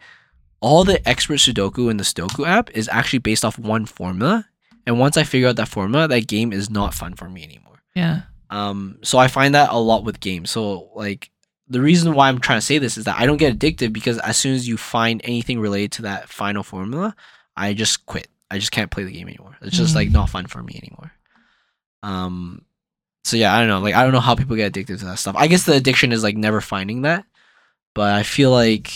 all 0.65 0.83
the 0.83 1.07
expert 1.07 1.35
Sudoku 1.37 1.91
in 1.91 1.97
the 1.97 2.03
Sudoku 2.03 2.47
app 2.47 2.71
is 2.75 2.89
actually 2.91 3.19
based 3.19 3.45
off 3.45 3.59
one 3.59 3.85
formula. 3.85 4.47
And 4.87 4.99
once 4.99 5.15
I 5.15 5.23
figure 5.23 5.47
out 5.47 5.57
that 5.57 5.67
formula, 5.67 6.07
that 6.07 6.25
game 6.27 6.51
is 6.51 6.69
not 6.71 6.93
fun 6.95 7.13
for 7.13 7.29
me 7.29 7.43
anymore. 7.43 7.83
Yeah. 7.95 8.21
Um, 8.49 8.97
so 9.03 9.19
I 9.19 9.27
find 9.27 9.53
that 9.53 9.69
a 9.71 9.77
lot 9.77 10.03
with 10.03 10.19
games. 10.19 10.49
So 10.49 10.89
like 10.95 11.29
the 11.67 11.81
reason 11.81 12.13
why 12.15 12.29
I'm 12.29 12.39
trying 12.39 12.57
to 12.59 12.65
say 12.65 12.79
this 12.79 12.97
is 12.97 13.05
that 13.05 13.19
I 13.19 13.27
don't 13.27 13.37
get 13.37 13.53
addicted 13.53 13.93
because 13.93 14.17
as 14.19 14.37
soon 14.37 14.55
as 14.55 14.67
you 14.67 14.75
find 14.77 15.21
anything 15.23 15.59
related 15.59 15.91
to 15.93 16.01
that 16.03 16.29
final 16.29 16.63
formula, 16.63 17.15
I 17.55 17.73
just 17.75 18.05
quit. 18.07 18.27
I 18.49 18.57
just 18.57 18.71
can't 18.71 18.89
play 18.91 19.03
the 19.03 19.11
game 19.11 19.27
anymore. 19.27 19.57
It's 19.61 19.77
just 19.77 19.93
Mhm. 19.93 19.97
like 19.97 20.09
not 20.11 20.29
fun 20.31 20.47
for 20.47 20.61
me 20.63 20.79
anymore. 20.81 21.11
Um, 22.03 22.61
so 23.23 23.37
yeah, 23.37 23.53
I 23.55 23.59
don't 23.59 23.67
know. 23.69 23.79
Like 23.81 23.95
I 23.95 24.03
don't 24.03 24.13
know 24.13 24.19
how 24.19 24.35
people 24.35 24.55
get 24.55 24.67
addicted 24.67 24.99
to 24.99 25.05
that 25.05 25.19
stuff. 25.19 25.35
I 25.37 25.45
guess 25.47 25.63
the 25.63 25.73
addiction 25.73 26.11
is 26.11 26.23
like 26.23 26.37
never 26.37 26.61
finding 26.61 27.01
that, 27.03 27.25
but 27.93 28.13
I 28.13 28.23
feel 28.23 28.51
like 28.51 28.91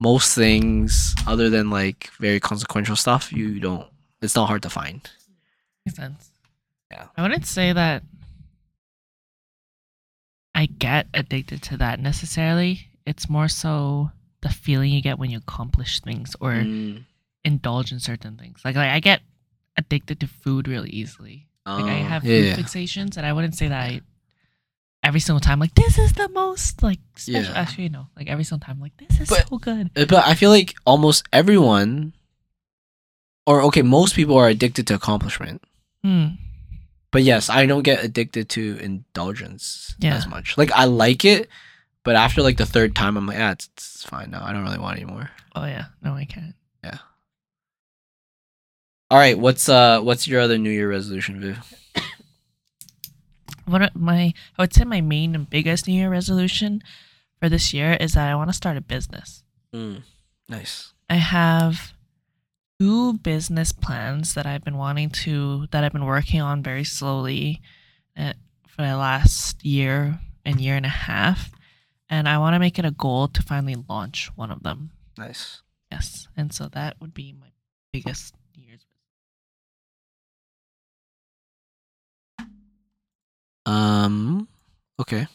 most 0.00 0.34
things 0.34 1.14
other 1.26 1.50
than 1.50 1.70
like 1.70 2.10
very 2.18 2.40
consequential 2.40 2.96
stuff, 2.96 3.32
you 3.32 3.58
don't. 3.60 3.86
It's 4.22 4.34
not 4.34 4.46
hard 4.46 4.62
to 4.62 4.70
find. 4.70 5.08
Makes 5.86 5.96
sense. 5.96 6.30
Yeah. 6.90 7.06
I 7.16 7.22
wouldn't 7.22 7.46
say 7.46 7.72
that 7.72 8.02
I 10.54 10.66
get 10.66 11.06
addicted 11.14 11.62
to 11.64 11.76
that 11.78 12.00
necessarily. 12.00 12.88
It's 13.06 13.28
more 13.28 13.48
so 13.48 14.10
the 14.42 14.48
feeling 14.48 14.90
you 14.92 15.02
get 15.02 15.18
when 15.18 15.30
you 15.30 15.38
accomplish 15.38 16.00
things 16.00 16.34
or 16.40 16.52
Mm. 16.52 17.04
indulge 17.44 17.92
in 17.92 18.00
certain 18.00 18.36
things. 18.36 18.60
Like, 18.64 18.76
like 18.76 18.90
I 18.90 19.00
get 19.00 19.20
addicted 19.76 20.20
to 20.20 20.26
food 20.26 20.66
really 20.68 20.90
easily. 20.90 21.46
Like 21.66 21.84
I 21.84 22.00
Oh, 22.00 22.04
have 22.04 22.24
yeah, 22.24 22.38
food 22.40 22.46
yeah. 22.46 22.56
fixations, 22.56 23.16
and 23.16 23.26
I 23.26 23.32
wouldn't 23.32 23.54
say 23.54 23.68
that 23.68 23.80
I 23.80 24.00
every 25.02 25.20
single 25.20 25.40
time 25.40 25.58
like 25.60 25.74
this 25.74 25.96
is 25.98 26.12
the 26.14 26.28
most 26.30 26.82
like 26.82 26.98
special. 27.16 27.52
Yeah. 27.54 27.60
Actually, 27.60 27.88
know, 27.88 28.08
like 28.16 28.28
every 28.28 28.44
single 28.44 28.64
time 28.66 28.80
like 28.80 28.96
this 28.96 29.20
is 29.20 29.28
But- 29.28 29.48
so 29.48 29.58
good. 29.58 29.90
Uh, 29.96 30.04
But 30.06 30.26
I 30.26 30.34
feel 30.34 30.50
like 30.50 30.74
almost 30.86 31.24
everyone, 31.32 32.12
or 33.46 33.62
okay, 33.62 33.82
most 33.82 34.14
people 34.14 34.36
are 34.36 34.48
addicted 34.48 34.86
to 34.88 34.94
accomplishment. 34.94 35.62
Hmm. 36.02 36.36
But 37.10 37.22
yes, 37.22 37.48
I 37.48 37.64
don't 37.64 37.82
get 37.82 38.04
addicted 38.04 38.50
to 38.50 38.78
indulgence 38.82 39.94
Yeah. 39.98 40.14
as 40.16 40.26
much. 40.26 40.58
Like 40.58 40.70
I 40.72 40.84
like 40.84 41.24
it, 41.24 41.48
but 42.04 42.16
after 42.16 42.42
like 42.42 42.58
the 42.58 42.66
third 42.66 42.94
time, 42.94 43.16
I'm 43.16 43.26
like, 43.26 43.38
yeah, 43.38 43.52
it's, 43.52 43.70
it's 43.74 44.04
fine 44.04 44.30
now. 44.30 44.44
I 44.44 44.52
don't 44.52 44.62
really 44.64 44.78
want 44.78 44.96
anymore. 45.00 45.30
Oh 45.56 45.64
yeah, 45.64 45.86
no, 46.02 46.12
I 46.14 46.26
can't. 46.26 46.54
Yeah. 46.84 46.98
All 49.10 49.16
right, 49.18 49.38
what's 49.38 49.68
uh, 49.70 50.00
what's 50.02 50.28
your 50.28 50.40
other 50.42 50.58
New 50.58 50.70
Year 50.70 50.88
resolution, 50.90 51.40
Viv? 51.40 51.56
One 53.68 53.82
of 53.82 53.94
my, 53.94 54.32
I 54.56 54.62
would 54.62 54.74
say 54.74 54.84
my 54.84 55.00
main 55.00 55.34
and 55.34 55.48
biggest 55.48 55.86
New 55.86 55.94
Year 55.94 56.10
resolution 56.10 56.82
for 57.38 57.48
this 57.48 57.72
year 57.72 57.96
is 58.00 58.14
that 58.14 58.28
I 58.28 58.34
want 58.34 58.50
to 58.50 58.54
start 58.54 58.76
a 58.76 58.80
business. 58.80 59.44
Mm, 59.72 60.02
nice. 60.48 60.92
I 61.10 61.16
have 61.16 61.92
two 62.80 63.14
business 63.18 63.72
plans 63.72 64.34
that 64.34 64.46
I've 64.46 64.64
been 64.64 64.76
wanting 64.76 65.10
to, 65.10 65.66
that 65.70 65.84
I've 65.84 65.92
been 65.92 66.04
working 66.04 66.40
on 66.40 66.62
very 66.62 66.84
slowly 66.84 67.60
uh, 68.16 68.32
for 68.66 68.82
the 68.82 68.96
last 68.96 69.64
year 69.64 70.20
and 70.44 70.60
year 70.60 70.76
and 70.76 70.86
a 70.86 70.90
half. 70.90 71.50
And 72.08 72.28
I 72.28 72.38
want 72.38 72.54
to 72.54 72.58
make 72.58 72.78
it 72.78 72.84
a 72.84 72.90
goal 72.90 73.28
to 73.28 73.42
finally 73.42 73.76
launch 73.88 74.30
one 74.34 74.50
of 74.50 74.62
them. 74.62 74.90
Nice. 75.18 75.62
Yes. 75.92 76.28
And 76.36 76.52
so 76.52 76.68
that 76.68 77.00
would 77.00 77.12
be 77.12 77.34
my 77.38 77.48
biggest 77.92 78.34
Um. 83.68 84.48
Okay. 85.00 85.26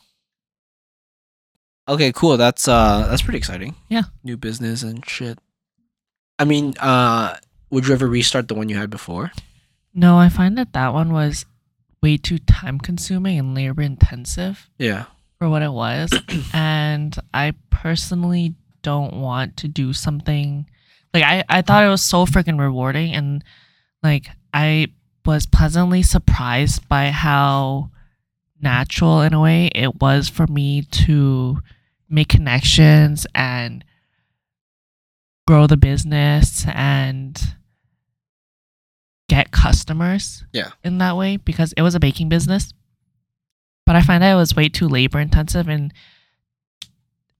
Okay. 1.87 2.11
Cool. 2.11 2.37
That's 2.37 2.67
uh. 2.67 3.07
That's 3.09 3.21
pretty 3.21 3.37
exciting. 3.37 3.75
Yeah. 3.89 4.03
New 4.23 4.37
business 4.37 4.83
and 4.83 5.07
shit. 5.07 5.39
I 6.39 6.45
mean, 6.45 6.73
uh, 6.79 7.37
would 7.69 7.87
you 7.87 7.93
ever 7.93 8.07
restart 8.07 8.47
the 8.47 8.55
one 8.55 8.69
you 8.69 8.77
had 8.77 8.89
before? 8.89 9.31
No, 9.93 10.17
I 10.17 10.29
find 10.29 10.57
that 10.57 10.73
that 10.73 10.93
one 10.93 11.13
was 11.13 11.45
way 12.01 12.17
too 12.17 12.39
time 12.39 12.79
consuming 12.79 13.37
and 13.37 13.53
labor 13.55 13.81
intensive. 13.83 14.67
Yeah. 14.77 15.05
for 15.37 15.47
what 15.49 15.61
it 15.61 15.71
was. 15.71 16.11
and 16.53 17.15
I 17.33 17.53
personally 17.69 18.55
don't 18.81 19.13
want 19.13 19.55
to 19.57 19.67
do 19.67 19.93
something 19.93 20.65
like 21.13 21.23
I, 21.23 21.43
I 21.47 21.61
thought 21.61 21.85
it 21.85 21.89
was 21.89 22.01
so 22.01 22.25
freaking 22.25 22.59
rewarding 22.59 23.13
and 23.13 23.43
like 24.01 24.27
I 24.53 24.87
was 25.25 25.45
pleasantly 25.45 26.03
surprised 26.03 26.89
by 26.89 27.11
how 27.11 27.91
natural 28.63 29.21
in 29.21 29.33
a 29.33 29.39
way 29.41 29.67
it 29.75 30.01
was 30.01 30.29
for 30.29 30.47
me 30.47 30.81
to 30.83 31.59
make 32.09 32.29
connections 32.29 33.27
and 33.35 33.83
grow 35.45 35.67
the 35.67 35.77
business 35.77 36.65
and 36.73 37.39
get 39.29 39.51
customers 39.51 40.43
Yeah. 40.53 40.71
in 40.83 40.97
that 40.99 41.15
way 41.17 41.37
because 41.37 41.73
it 41.73 41.81
was 41.81 41.95
a 41.95 41.99
baking 41.99 42.29
business 42.29 42.73
but 43.85 43.95
I 43.97 44.01
find 44.01 44.23
that 44.23 44.31
it 44.31 44.35
was 44.35 44.55
way 44.55 44.69
too 44.69 44.87
labor 44.87 45.19
intensive 45.19 45.67
and 45.67 45.93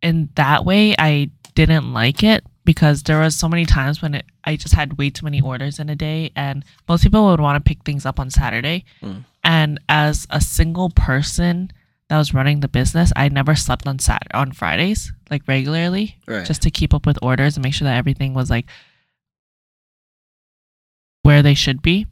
in 0.02 0.30
that 0.36 0.66
way 0.66 0.96
I 0.98 1.30
didn't 1.56 1.94
like 1.94 2.24
it 2.24 2.44
because 2.66 3.04
there 3.04 3.20
was 3.20 3.36
so 3.36 3.48
many 3.48 3.66
times 3.66 4.02
when 4.02 4.16
it, 4.16 4.26
I 4.44 4.56
just 4.56 4.74
had 4.74 4.98
way 4.98 5.10
too 5.10 5.26
many 5.26 5.40
orders 5.42 5.80
in 5.80 5.90
a 5.90 5.96
day 5.96 6.32
and 6.36 6.64
most 6.88 7.04
people 7.04 7.26
would 7.28 7.40
want 7.40 7.64
to 7.64 7.68
pick 7.70 7.84
things 7.84 8.06
up 8.06 8.20
on 8.20 8.30
Saturday 8.30 8.86
Mm. 9.02 9.24
And 9.44 9.80
as 9.90 10.26
a 10.30 10.40
single 10.42 10.90
person 10.90 11.72
that 12.10 12.18
was 12.18 12.34
running 12.34 12.60
the 12.60 12.68
business 12.68 13.12
I 13.16 13.30
never 13.30 13.56
slept 13.56 13.88
on 13.88 14.00
Sat 14.00 14.24
on 14.34 14.52
Fridays 14.52 15.12
like 15.32 15.48
regularly 15.48 16.18
Right. 16.28 16.46
just 16.46 16.62
to 16.64 16.72
keep 16.72 16.94
up 16.94 17.06
with 17.06 17.18
orders 17.22 17.56
and 17.56 17.64
make 17.64 17.74
sure 17.74 17.86
that 17.88 17.98
everything 17.98 18.34
was 18.34 18.50
like 18.50 18.68
where 21.24 21.42
they 21.42 21.54
should 21.54 21.82
be. 21.82 22.06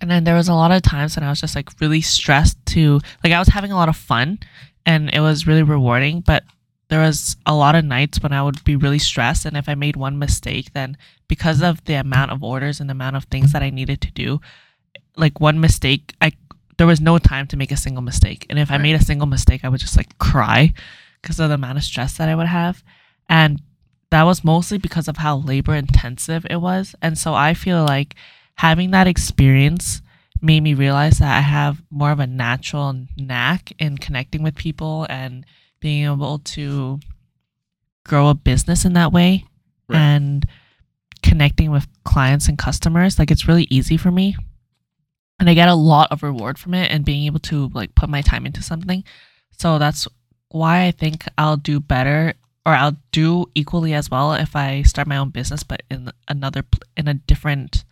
And 0.00 0.10
then 0.10 0.24
there 0.24 0.36
was 0.36 0.48
a 0.48 0.54
lot 0.54 0.72
of 0.72 0.82
times 0.82 1.16
when 1.16 1.24
I 1.24 1.30
was 1.30 1.40
just 1.40 1.54
like 1.56 1.68
really 1.80 2.00
stressed 2.00 2.56
to 2.66 3.00
like 3.22 3.32
I 3.32 3.38
was 3.38 3.48
having 3.48 3.72
a 3.72 3.76
lot 3.76 3.88
of 3.88 3.96
fun 3.96 4.38
and 4.86 5.10
it 5.12 5.20
was 5.20 5.46
really 5.46 5.62
rewarding, 5.62 6.20
but 6.20 6.44
there 6.88 7.00
was 7.00 7.36
a 7.44 7.54
lot 7.54 7.74
of 7.74 7.84
nights 7.84 8.22
when 8.22 8.32
I 8.32 8.42
would 8.42 8.64
be 8.64 8.76
really 8.76 8.98
stressed 8.98 9.44
and 9.44 9.56
if 9.56 9.68
I 9.68 9.74
made 9.74 9.96
one 9.96 10.18
mistake 10.18 10.72
then 10.72 10.96
because 11.28 11.62
of 11.62 11.84
the 11.84 11.94
amount 11.94 12.30
of 12.30 12.42
orders 12.42 12.80
and 12.80 12.88
the 12.88 12.92
amount 12.92 13.16
of 13.16 13.24
things 13.24 13.52
that 13.52 13.62
I 13.62 13.70
needed 13.70 14.00
to 14.00 14.10
do, 14.10 14.40
like 15.16 15.40
one 15.40 15.60
mistake 15.60 16.14
I 16.20 16.32
there 16.78 16.86
was 16.86 17.00
no 17.00 17.18
time 17.18 17.46
to 17.48 17.56
make 17.58 17.70
a 17.72 17.76
single 17.76 18.02
mistake. 18.02 18.46
And 18.48 18.58
if 18.58 18.70
I 18.70 18.78
made 18.78 18.94
a 18.94 19.04
single 19.04 19.26
mistake, 19.26 19.64
I 19.64 19.68
would 19.68 19.80
just 19.80 19.98
like 19.98 20.16
cry 20.18 20.72
because 21.20 21.38
of 21.38 21.50
the 21.50 21.56
amount 21.56 21.76
of 21.76 21.84
stress 21.84 22.16
that 22.16 22.28
I 22.30 22.34
would 22.34 22.46
have. 22.46 22.82
And 23.28 23.60
that 24.10 24.22
was 24.22 24.42
mostly 24.42 24.78
because 24.78 25.06
of 25.06 25.18
how 25.18 25.36
labor 25.36 25.74
intensive 25.74 26.46
it 26.48 26.56
was. 26.56 26.94
And 27.02 27.18
so 27.18 27.34
I 27.34 27.52
feel 27.52 27.84
like 27.84 28.14
having 28.54 28.92
that 28.92 29.06
experience 29.06 30.00
made 30.40 30.62
me 30.62 30.72
realize 30.72 31.18
that 31.18 31.36
I 31.36 31.42
have 31.42 31.82
more 31.90 32.12
of 32.12 32.18
a 32.18 32.26
natural 32.26 33.04
knack 33.14 33.72
in 33.78 33.98
connecting 33.98 34.42
with 34.42 34.54
people 34.54 35.06
and 35.10 35.44
being 35.80 36.06
able 36.06 36.38
to 36.38 36.98
grow 38.06 38.28
a 38.28 38.34
business 38.34 38.86
in 38.86 38.94
that 38.94 39.12
way 39.12 39.44
Right. 39.86 39.98
and 39.98 40.46
connecting 41.22 41.70
with 41.70 41.86
clients 42.04 42.48
and 42.48 42.56
customers. 42.56 43.18
Like 43.18 43.30
it's 43.30 43.46
really 43.46 43.66
easy 43.68 43.98
for 43.98 44.10
me. 44.10 44.34
And 45.40 45.48
I 45.48 45.54
get 45.54 45.68
a 45.68 45.74
lot 45.74 46.12
of 46.12 46.22
reward 46.22 46.58
from 46.58 46.74
it 46.74 46.90
and 46.92 47.04
being 47.04 47.24
able 47.26 47.40
to 47.40 47.68
like 47.74 47.94
put 47.94 48.08
my 48.08 48.20
time 48.20 48.46
into 48.46 48.62
something. 48.62 49.02
So 49.50 49.78
that's 49.78 50.06
why 50.50 50.84
I 50.84 50.90
think 50.90 51.24
I'll 51.38 51.56
do 51.56 51.80
better 51.80 52.34
or 52.66 52.74
I'll 52.74 52.96
do 53.10 53.46
equally 53.54 53.94
as 53.94 54.10
well 54.10 54.34
if 54.34 54.54
I 54.54 54.82
start 54.82 55.08
my 55.08 55.16
own 55.16 55.30
business 55.30 55.62
but 55.62 55.82
in 55.90 56.12
another 56.28 56.62
in 56.96 57.08
a 57.08 57.14
different 57.14 57.84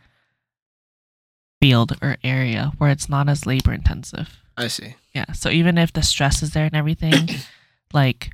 field 1.60 1.96
or 2.02 2.18
area 2.22 2.72
where 2.78 2.90
it's 2.90 3.08
not 3.08 3.28
as 3.28 3.46
labor 3.46 3.72
intensive. 3.72 4.38
I 4.56 4.68
see. 4.68 4.94
Yeah. 5.14 5.32
So 5.32 5.48
even 5.48 5.78
if 5.78 5.92
the 5.92 6.02
stress 6.02 6.42
is 6.42 6.52
there 6.52 6.66
and 6.66 6.76
everything, 6.76 7.28
like 7.92 8.30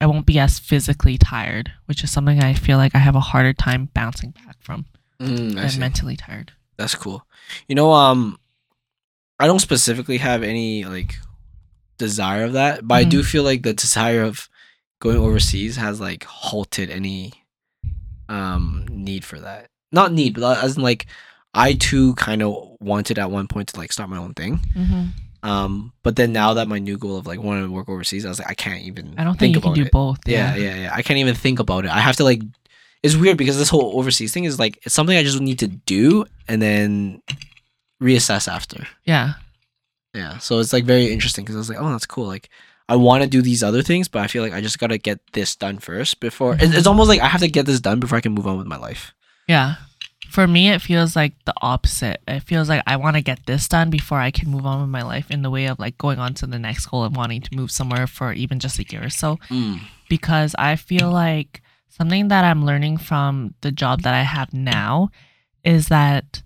I 0.00 0.06
won't 0.06 0.26
be 0.26 0.40
as 0.40 0.58
physically 0.58 1.16
tired, 1.16 1.70
which 1.86 2.02
is 2.02 2.10
something 2.10 2.42
I 2.42 2.54
feel 2.54 2.76
like 2.76 2.94
I 2.94 2.98
have 2.98 3.14
a 3.14 3.20
harder 3.20 3.52
time 3.52 3.88
bouncing 3.94 4.32
back 4.44 4.56
from 4.60 4.86
Mm, 5.22 5.54
than 5.54 5.78
mentally 5.78 6.16
tired. 6.16 6.52
That's 6.82 6.96
cool. 6.96 7.24
You 7.68 7.76
know, 7.76 7.92
um, 7.92 8.38
I 9.38 9.46
don't 9.46 9.60
specifically 9.60 10.18
have 10.18 10.42
any 10.42 10.84
like 10.84 11.14
desire 11.96 12.44
of 12.44 12.54
that, 12.54 12.86
but 12.86 12.96
I 12.96 13.04
do 13.04 13.22
feel 13.22 13.44
like 13.44 13.62
the 13.62 13.72
desire 13.72 14.22
of 14.22 14.48
going 14.98 15.16
overseas 15.16 15.76
has 15.76 16.00
like 16.00 16.24
halted 16.24 16.90
any 16.90 17.32
um 18.28 18.84
need 18.90 19.24
for 19.24 19.38
that. 19.38 19.68
Not 19.92 20.12
need, 20.12 20.34
but 20.34 20.62
as 20.62 20.76
in 20.76 20.82
like 20.82 21.06
I 21.54 21.74
too 21.74 22.14
kind 22.14 22.42
of 22.42 22.76
wanted 22.80 23.18
at 23.18 23.30
one 23.30 23.46
point 23.46 23.68
to 23.68 23.78
like 23.78 23.92
start 23.92 24.10
my 24.10 24.18
own 24.18 24.34
thing. 24.34 24.58
Mm-hmm. 24.76 25.48
Um, 25.48 25.92
but 26.02 26.16
then 26.16 26.32
now 26.32 26.54
that 26.54 26.66
my 26.66 26.78
new 26.78 26.98
goal 26.98 27.16
of 27.16 27.26
like 27.26 27.40
wanting 27.40 27.64
to 27.64 27.70
work 27.70 27.88
overseas, 27.88 28.24
I 28.24 28.28
was 28.28 28.38
like, 28.38 28.50
I 28.50 28.54
can't 28.54 28.82
even. 28.82 29.14
I 29.18 29.24
don't 29.24 29.38
think, 29.38 29.54
you 29.54 29.60
can 29.60 29.72
do 29.74 29.82
it. 29.82 29.92
both. 29.92 30.18
Yeah, 30.26 30.56
yeah, 30.56 30.74
yeah. 30.74 30.92
I 30.92 31.02
can't 31.02 31.18
even 31.18 31.34
think 31.34 31.58
about 31.58 31.84
it. 31.84 31.90
I 31.90 32.00
have 32.00 32.16
to 32.16 32.24
like. 32.24 32.42
It's 33.02 33.16
weird 33.16 33.36
because 33.36 33.58
this 33.58 33.68
whole 33.68 33.98
overseas 33.98 34.32
thing 34.32 34.44
is 34.44 34.58
like 34.58 34.78
it's 34.84 34.94
something 34.94 35.16
I 35.16 35.22
just 35.22 35.40
need 35.40 35.58
to 35.60 35.68
do 35.68 36.24
and 36.48 36.62
then 36.62 37.22
reassess 38.02 38.46
after. 38.48 38.86
Yeah. 39.04 39.34
Yeah, 40.14 40.38
so 40.38 40.58
it's 40.58 40.72
like 40.74 40.84
very 40.84 41.10
interesting 41.10 41.42
because 41.42 41.56
I 41.56 41.58
was 41.58 41.68
like, 41.70 41.80
oh, 41.80 41.90
that's 41.90 42.04
cool. 42.04 42.26
Like, 42.26 42.50
I 42.86 42.96
want 42.96 43.22
to 43.22 43.28
do 43.28 43.40
these 43.40 43.62
other 43.62 43.80
things, 43.80 44.08
but 44.08 44.20
I 44.20 44.26
feel 44.26 44.42
like 44.42 44.52
I 44.52 44.60
just 44.60 44.78
gotta 44.78 44.98
get 44.98 45.20
this 45.32 45.56
done 45.56 45.78
first 45.78 46.20
before. 46.20 46.54
It's, 46.60 46.74
it's 46.74 46.86
almost 46.86 47.08
like 47.08 47.20
I 47.20 47.28
have 47.28 47.40
to 47.40 47.48
get 47.48 47.64
this 47.64 47.80
done 47.80 47.98
before 47.98 48.18
I 48.18 48.20
can 48.20 48.32
move 48.32 48.46
on 48.46 48.58
with 48.58 48.66
my 48.66 48.76
life. 48.76 49.14
Yeah. 49.48 49.76
For 50.30 50.46
me, 50.46 50.68
it 50.70 50.82
feels 50.82 51.16
like 51.16 51.32
the 51.46 51.54
opposite. 51.62 52.20
It 52.28 52.40
feels 52.40 52.68
like 52.68 52.82
I 52.86 52.96
want 52.96 53.16
to 53.16 53.22
get 53.22 53.46
this 53.46 53.68
done 53.68 53.88
before 53.90 54.18
I 54.18 54.30
can 54.30 54.50
move 54.50 54.66
on 54.66 54.80
with 54.80 54.90
my 54.90 55.02
life 55.02 55.30
in 55.30 55.42
the 55.42 55.50
way 55.50 55.66
of 55.66 55.78
like 55.78 55.96
going 55.96 56.18
on 56.18 56.34
to 56.34 56.46
the 56.46 56.58
next 56.58 56.86
goal 56.86 57.04
and 57.04 57.16
wanting 57.16 57.40
to 57.42 57.54
move 57.56 57.70
somewhere 57.70 58.06
for 58.06 58.32
even 58.32 58.58
just 58.58 58.78
a 58.78 58.84
year 58.84 59.04
or 59.04 59.10
so. 59.10 59.38
Mm. 59.48 59.80
because 60.08 60.54
I 60.58 60.76
feel 60.76 61.10
like 61.10 61.62
something 61.92 62.28
that 62.28 62.44
I'm 62.44 62.64
learning 62.64 62.96
from 62.96 63.54
the 63.60 63.70
job 63.70 64.02
that 64.02 64.14
I 64.14 64.22
have 64.22 64.52
now 64.52 65.10
is 65.62 65.88
that 65.88 66.42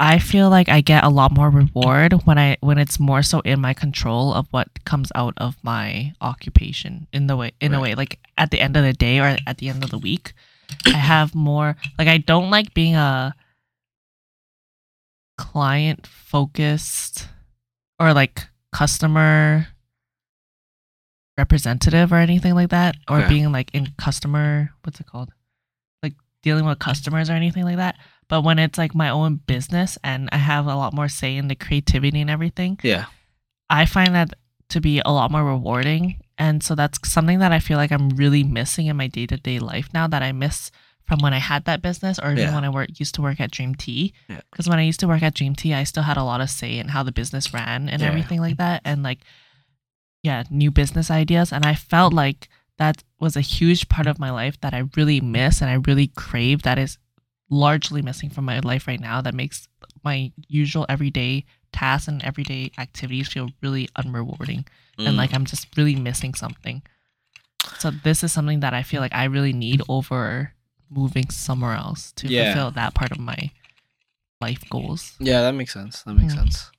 I 0.00 0.18
feel 0.18 0.50
like 0.50 0.68
I 0.68 0.80
get 0.80 1.04
a 1.04 1.08
lot 1.08 1.30
more 1.30 1.48
reward 1.48 2.12
when 2.24 2.36
I 2.36 2.56
when 2.60 2.78
it's 2.78 2.98
more 2.98 3.22
so 3.22 3.40
in 3.40 3.60
my 3.60 3.72
control 3.72 4.34
of 4.34 4.48
what 4.50 4.84
comes 4.84 5.12
out 5.14 5.34
of 5.36 5.56
my 5.62 6.12
occupation 6.20 7.06
in 7.12 7.28
the 7.28 7.36
way 7.36 7.52
in 7.60 7.72
a 7.72 7.80
way 7.80 7.94
like 7.94 8.18
at 8.36 8.50
the 8.50 8.60
end 8.60 8.76
of 8.76 8.82
the 8.82 8.92
day 8.92 9.20
or 9.20 9.36
at 9.46 9.58
the 9.58 9.68
end 9.68 9.84
of 9.84 9.90
the 9.90 9.98
week 9.98 10.34
I 10.84 10.98
have 10.98 11.34
more 11.34 11.76
like 11.96 12.08
I 12.08 12.18
don't 12.18 12.50
like 12.50 12.74
being 12.74 12.96
a 12.96 13.34
client 15.38 16.06
focused 16.08 17.28
or 18.00 18.12
like 18.12 18.48
customer 18.72 19.68
representative 21.38 22.12
or 22.12 22.16
anything 22.16 22.54
like 22.54 22.70
that 22.70 22.96
or 23.08 23.18
Okay. 23.18 23.28
being 23.28 23.52
like 23.52 23.70
in 23.74 23.88
customer 23.98 24.70
what's 24.82 25.00
it 25.00 25.06
called 25.06 25.30
like 26.02 26.14
dealing 26.42 26.64
with 26.64 26.78
customers 26.78 27.28
or 27.28 27.32
anything 27.32 27.64
like 27.64 27.76
that 27.76 27.96
but 28.28 28.42
when 28.42 28.58
it's 28.58 28.78
like 28.78 28.94
my 28.94 29.08
own 29.08 29.36
business 29.46 29.98
and 30.04 30.28
i 30.32 30.36
have 30.36 30.66
a 30.66 30.76
lot 30.76 30.94
more 30.94 31.08
say 31.08 31.36
in 31.36 31.48
the 31.48 31.54
creativity 31.56 32.20
and 32.20 32.30
everything 32.30 32.78
Yeah, 32.82 33.06
i 33.68 33.84
find 33.84 34.14
that 34.14 34.34
to 34.70 34.80
be 34.80 35.00
a 35.04 35.10
lot 35.12 35.30
more 35.32 35.44
rewarding 35.44 36.20
and 36.38 36.62
so 36.62 36.74
that's 36.76 36.98
something 37.08 37.40
that 37.40 37.50
i 37.52 37.58
feel 37.58 37.78
like 37.78 37.90
i'm 37.90 38.10
really 38.10 38.44
missing 38.44 38.86
in 38.86 38.96
my 38.96 39.08
day-to-day 39.08 39.58
life 39.58 39.88
now 39.92 40.06
that 40.06 40.22
i 40.22 40.30
miss 40.30 40.70
from 41.04 41.18
when 41.18 41.34
i 41.34 41.38
had 41.38 41.64
that 41.64 41.82
business 41.82 42.18
or 42.20 42.30
even 42.30 42.38
Yeah. 42.44 42.54
when 42.54 42.64
i 42.64 42.68
work, 42.68 42.88
used 43.00 43.14
to 43.16 43.22
work 43.22 43.40
at 43.40 43.50
dream 43.50 43.74
tea 43.74 44.14
Yeah. 44.28 44.40
because 44.52 44.68
when 44.68 44.78
i 44.78 44.82
used 44.82 45.00
to 45.00 45.08
work 45.08 45.22
at 45.22 45.34
dream 45.34 45.54
tea 45.56 45.74
i 45.74 45.82
still 45.84 46.04
had 46.04 46.16
a 46.16 46.22
lot 46.24 46.40
of 46.40 46.48
say 46.48 46.78
in 46.78 46.88
how 46.88 47.02
the 47.02 47.12
business 47.12 47.52
ran 47.52 47.88
and 47.88 48.00
Yeah. 48.02 48.08
everything 48.08 48.40
like 48.40 48.56
that 48.58 48.82
and 48.84 49.02
like 49.02 49.18
yeah 50.24 50.42
new 50.50 50.70
business 50.70 51.10
ideas 51.22 51.52
and 51.52 51.64
i 51.64 51.74
felt 51.74 52.12
like 52.12 52.48
that 52.78 53.04
was 53.20 53.36
a 53.36 53.40
huge 53.56 53.88
part 53.88 54.06
of 54.08 54.18
my 54.18 54.30
life 54.40 54.56
that 54.62 54.74
i 54.74 54.82
really 54.96 55.20
miss 55.20 55.60
and 55.60 55.70
i 55.70 55.74
really 55.88 56.08
crave 56.08 56.62
that 56.62 56.78
is 56.78 56.98
largely 57.50 58.02
missing 58.02 58.30
from 58.30 58.44
my 58.44 58.58
life 58.60 58.88
right 58.88 59.00
now 59.00 59.20
that 59.20 59.34
makes 59.42 59.68
my 60.02 60.32
usual 60.48 60.84
everyday 60.88 61.44
tasks 61.72 62.08
and 62.08 62.24
everyday 62.24 62.70
activities 62.78 63.28
feel 63.28 63.50
really 63.62 63.86
unrewarding 64.00 64.66
and 64.98 65.14
Mm. 65.14 65.18
like 65.18 65.32
i'm 65.34 65.44
just 65.44 65.66
really 65.76 65.96
missing 65.96 66.34
something 66.34 66.82
so 67.78 67.90
this 67.90 68.22
is 68.24 68.32
something 68.32 68.60
that 68.60 68.72
i 68.74 68.82
feel 68.82 69.00
like 69.04 69.14
i 69.14 69.24
really 69.24 69.52
need 69.52 69.82
over 69.88 70.52
moving 70.90 71.28
somewhere 71.30 71.74
else 71.74 72.12
to 72.12 72.28
Yeah. 72.28 72.44
fulfill 72.44 72.70
that 72.72 72.94
part 72.94 73.10
of 73.12 73.18
my 73.18 73.50
life 74.40 74.62
goals 74.70 75.14
yeah, 75.20 75.40
that 75.42 75.54
makes 75.54 75.72
sense. 75.72 76.02
That 76.04 76.14
makes 76.14 76.34
Yeah. 76.34 76.42
sense. 76.42 76.70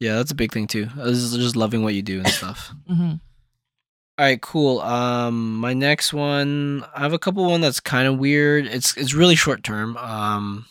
Yeah, 0.00 0.16
that's 0.16 0.30
a 0.30 0.36
big 0.36 0.52
thing 0.52 0.66
too. 0.66 0.88
I 0.96 1.04
was 1.04 1.36
just 1.36 1.56
loving 1.56 1.82
what 1.82 1.94
you 1.94 2.02
do 2.02 2.18
and 2.18 2.28
stuff. 2.28 2.72
mm-hmm. 2.90 3.14
All 4.18 4.24
right, 4.24 4.40
cool. 4.40 4.80
Um, 4.80 5.56
my 5.56 5.74
next 5.74 6.12
one, 6.12 6.84
I 6.94 7.00
have 7.00 7.12
a 7.12 7.18
couple 7.18 7.48
one 7.48 7.60
that's 7.60 7.78
kind 7.80 8.08
of 8.08 8.18
weird. 8.18 8.66
It's 8.66 8.96
it's 8.96 9.14
really 9.14 9.36
short 9.36 9.62
term. 9.62 9.96
Um, 9.96 10.66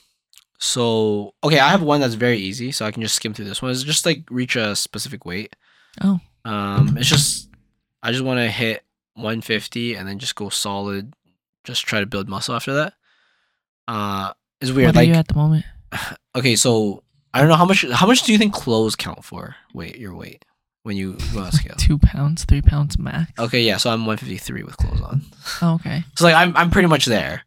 so 0.60 1.34
okay, 1.44 1.60
I 1.60 1.70
have 1.70 1.82
one 1.82 2.02
that's 2.02 2.16
very 2.16 2.38
easy, 2.38 2.72
so 2.72 2.86
I 2.86 2.92
can 2.92 3.02
just 3.02 3.16
skim 3.16 3.34
through 3.34 3.46
this 3.46 3.62
one. 3.62 3.72
It's 3.72 3.84
just 3.84 4.06
like 4.06 4.24
reach 4.30 4.56
a 4.56 4.76
specific 4.76 5.26
weight. 5.26 5.56
Oh. 6.02 6.20
Um, 6.44 6.98
it's 6.98 7.10
just 7.10 7.50
I 8.04 8.12
just 8.12 8.24
want 8.24 8.40
to 8.40 8.50
hit 8.50 8.84
150 9.16 9.96
and 9.96 10.08
then 10.08 10.20
just 10.20 10.36
go 10.36 10.50
solid. 10.50 11.14
Just 11.64 11.86
try 11.86 12.00
to 12.00 12.06
build 12.06 12.30
muscle 12.30 12.56
after 12.56 12.74
that. 12.74 12.94
Uh, 13.88 14.34
it's 14.62 14.72
weird. 14.72 14.88
what 14.88 14.96
are 14.96 15.00
like 15.00 15.08
you 15.08 15.14
at 15.14 15.28
the 15.28 15.36
moment 15.36 15.66
okay, 16.36 16.56
so 16.56 17.04
I 17.38 17.40
don't 17.42 17.50
know 17.50 17.56
how 17.56 17.66
much. 17.66 17.86
How 17.92 18.08
much 18.08 18.24
do 18.24 18.32
you 18.32 18.38
think 18.38 18.54
clothes 18.54 18.96
count 18.96 19.24
for? 19.24 19.56
Weight, 19.74 19.98
your 19.98 20.16
weight 20.16 20.44
when 20.84 20.96
you 20.98 21.18
go 21.34 21.42
on 21.42 21.52
scale. 21.52 21.76
two 21.78 21.98
pounds 21.98 22.46
three 22.46 22.62
pounds 22.62 22.98
max 22.98 23.32
Okay, 23.38 23.62
yeah, 23.62 23.76
so 23.78 23.90
I'm 23.90 24.06
153 24.06 24.64
with 24.64 24.78
clothes 24.78 25.02
on. 25.02 25.22
oh, 25.62 25.74
okay 25.76 26.04
So 26.16 26.24
like 26.26 26.34
I'm 26.36 26.56
I'm 26.56 26.72
pretty 26.72 26.88
much 26.88 27.06
there. 27.06 27.44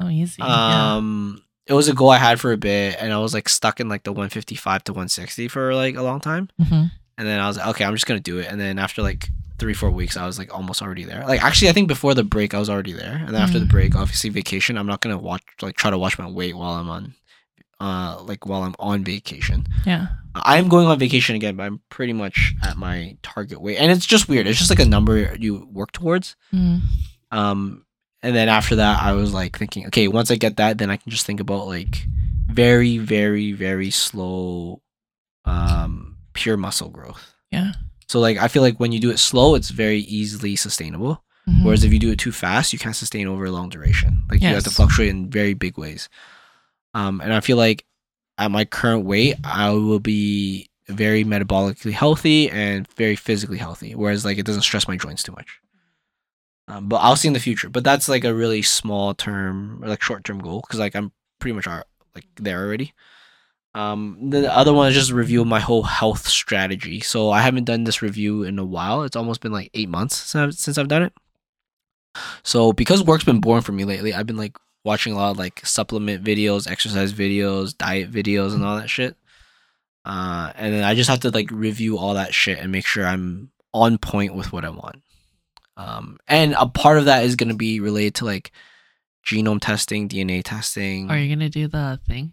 oh 0.00 0.08
easy 0.08 0.42
yeah. 0.42 0.96
Um 0.96 1.42
it 1.66 1.74
was 1.74 1.88
a 1.88 1.94
goal 1.94 2.10
I 2.10 2.18
had 2.18 2.40
for 2.40 2.50
a 2.52 2.56
bit 2.56 2.96
and 3.00 3.12
I 3.12 3.18
was 3.18 3.32
like 3.34 3.48
stuck 3.48 3.78
in 3.78 3.88
like 3.88 4.02
the 4.02 4.10
155 4.12 4.82
to 4.84 4.92
160 4.92 5.46
for 5.48 5.74
like 5.76 5.94
a 5.96 6.02
long 6.02 6.18
time. 6.20 6.48
Mhm. 6.60 6.90
And 7.18 7.28
then 7.28 7.38
I 7.38 7.46
was 7.46 7.56
like, 7.56 7.68
okay, 7.68 7.84
I'm 7.84 7.94
just 7.94 8.06
gonna 8.06 8.18
do 8.20 8.38
it. 8.38 8.48
And 8.50 8.60
then 8.60 8.80
after 8.80 9.00
like 9.00 9.28
three, 9.60 9.74
four 9.74 9.92
weeks, 9.92 10.16
I 10.16 10.26
was 10.26 10.36
like 10.40 10.52
almost 10.52 10.82
already 10.82 11.04
there. 11.04 11.24
Like 11.24 11.40
actually 11.44 11.68
I 11.68 11.72
think 11.72 11.86
before 11.86 12.14
the 12.14 12.24
break 12.24 12.52
I 12.52 12.58
was 12.58 12.68
already 12.68 12.92
there. 12.94 13.14
And 13.24 13.28
then 13.28 13.42
after 13.42 13.60
the 13.60 13.66
Mm. 13.66 13.70
break, 13.70 13.94
obviously 13.94 14.28
vacation, 14.30 14.76
I'm 14.76 14.88
not 14.88 15.00
gonna 15.00 15.18
watch 15.18 15.42
like 15.62 15.76
try 15.76 15.90
to 15.92 15.98
watch 15.98 16.18
my 16.18 16.28
weight 16.28 16.56
while 16.56 16.72
I'm 16.72 16.90
on 16.90 17.14
uh 17.82 18.22
like 18.30 18.46
while 18.46 18.62
I'm 18.62 18.74
on 18.78 18.98
vacation. 19.04 19.66
yeah 19.84 20.06
I 20.34 20.56
am 20.56 20.68
going 20.68 20.86
on 20.86 20.98
vacation 20.98 21.36
again, 21.36 21.56
but 21.56 21.64
I'm 21.68 21.80
pretty 21.90 22.14
much 22.14 22.54
at 22.62 22.76
my 22.78 23.18
target 23.22 23.60
weight. 23.60 23.76
And 23.76 23.92
it's 23.92 24.06
just 24.06 24.28
weird. 24.30 24.46
It's 24.46 24.58
just 24.58 24.70
like 24.70 24.80
a 24.86 24.88
number 24.96 25.14
you 25.38 25.68
work 25.70 25.92
towards. 25.92 26.36
Mhm. 26.54 26.80
Um, 27.30 27.84
and 28.22 28.34
then 28.34 28.48
after 28.48 28.76
that, 28.76 29.02
I 29.02 29.12
was 29.12 29.34
like 29.34 29.58
thinking, 29.58 29.84
okay, 29.88 30.08
once 30.08 30.30
I 30.30 30.36
get 30.36 30.56
that, 30.56 30.78
then 30.78 30.88
I 30.90 30.96
can 30.96 31.10
just 31.12 31.26
think 31.26 31.40
about 31.40 31.66
like 31.66 32.06
very, 32.48 32.96
very, 32.96 33.52
very 33.52 33.90
slow, 33.90 34.80
um, 35.44 36.16
pure 36.32 36.56
muscle 36.56 36.88
growth. 36.88 37.34
yeah 37.50 37.72
So 38.08 38.20
like, 38.20 38.38
I 38.38 38.48
feel 38.48 38.62
like 38.62 38.78
when 38.80 38.92
you 38.92 39.00
do 39.00 39.10
it 39.10 39.18
slow, 39.18 39.54
it's 39.54 39.70
very 39.70 40.00
easily 40.00 40.56
sustainable. 40.56 41.22
Mhm. 41.48 41.64
Whereas 41.64 41.84
if 41.84 41.92
you 41.92 41.98
do 41.98 42.10
it 42.12 42.18
too 42.18 42.32
fast, 42.32 42.72
you 42.72 42.78
can't 42.78 42.96
sustain 42.96 43.26
over 43.26 43.44
a 43.44 43.50
long 43.50 43.68
duration. 43.68 44.22
Like 44.30 44.40
you 44.40 44.48
have 44.48 44.64
to 44.64 44.70
fluctuate 44.70 45.10
in 45.10 45.28
very 45.30 45.54
big 45.54 45.76
ways. 45.76 46.08
Um, 46.94 47.20
and 47.20 47.32
I 47.32 47.40
feel 47.40 47.56
like 47.56 47.84
at 48.38 48.50
my 48.50 48.64
current 48.64 49.04
weight, 49.04 49.36
I 49.44 49.70
will 49.70 50.00
be 50.00 50.68
very 50.88 51.24
metabolically 51.24 51.92
healthy 51.92 52.50
and 52.50 52.86
very 52.94 53.16
physically 53.16 53.58
healthy. 53.58 53.94
Whereas 53.94 54.24
like 54.24 54.38
it 54.38 54.46
doesn't 54.46 54.62
stress 54.62 54.88
my 54.88 54.96
joints 54.96 55.22
too 55.22 55.32
much. 55.32 55.60
Um, 56.68 56.88
but 56.88 56.96
I'll 56.96 57.16
see 57.16 57.28
in 57.28 57.34
the 57.34 57.40
future. 57.40 57.68
But 57.68 57.84
that's 57.84 58.08
like 58.08 58.24
a 58.24 58.34
really 58.34 58.62
small 58.62 59.14
term 59.14 59.82
or 59.82 59.88
like 59.88 60.02
short 60.02 60.24
term 60.24 60.38
goal 60.38 60.60
because 60.60 60.80
like 60.80 60.94
I'm 60.94 61.12
pretty 61.38 61.54
much 61.54 61.66
are 61.66 61.84
like 62.14 62.26
there 62.36 62.64
already. 62.64 62.92
Um, 63.74 64.30
the 64.30 64.54
other 64.54 64.72
one 64.72 64.88
is 64.88 64.94
just 64.94 65.12
review 65.12 65.44
my 65.44 65.60
whole 65.60 65.82
health 65.82 66.28
strategy. 66.28 67.00
So 67.00 67.30
I 67.30 67.40
haven't 67.40 67.64
done 67.64 67.84
this 67.84 68.02
review 68.02 68.42
in 68.42 68.58
a 68.58 68.64
while. 68.64 69.02
It's 69.02 69.16
almost 69.16 69.40
been 69.40 69.52
like 69.52 69.70
eight 69.74 69.88
months 69.88 70.16
since 70.16 70.42
I've, 70.42 70.54
since 70.54 70.78
I've 70.78 70.88
done 70.88 71.02
it. 71.02 71.12
So 72.42 72.72
because 72.74 73.02
work's 73.02 73.24
been 73.24 73.40
boring 73.40 73.62
for 73.62 73.72
me 73.72 73.84
lately, 73.84 74.12
I've 74.12 74.26
been 74.26 74.36
like 74.36 74.56
watching 74.84 75.12
a 75.12 75.16
lot 75.16 75.30
of 75.30 75.38
like 75.38 75.64
supplement 75.64 76.24
videos, 76.24 76.70
exercise 76.70 77.12
videos, 77.12 77.76
diet 77.76 78.10
videos, 78.10 78.54
and 78.54 78.64
all 78.64 78.76
that 78.76 78.90
shit. 78.90 79.16
Uh, 80.04 80.52
and 80.56 80.74
then 80.74 80.84
I 80.84 80.94
just 80.94 81.08
have 81.08 81.20
to 81.20 81.30
like 81.30 81.50
review 81.50 81.98
all 81.98 82.14
that 82.14 82.34
shit 82.34 82.58
and 82.58 82.72
make 82.72 82.86
sure 82.86 83.06
I'm 83.06 83.50
on 83.72 83.98
point 83.98 84.34
with 84.34 84.52
what 84.52 84.64
I 84.64 84.70
want. 84.70 85.02
Um, 85.76 86.18
and 86.28 86.54
a 86.58 86.66
part 86.66 86.98
of 86.98 87.06
that 87.06 87.24
is 87.24 87.36
going 87.36 87.48
to 87.48 87.56
be 87.56 87.80
related 87.80 88.16
to 88.16 88.24
like 88.24 88.52
genome 89.24 89.60
testing, 89.60 90.08
DNA 90.08 90.42
testing. 90.44 91.10
Are 91.10 91.18
you 91.18 91.34
gonna 91.34 91.48
do 91.48 91.68
the 91.68 92.00
thing? 92.06 92.32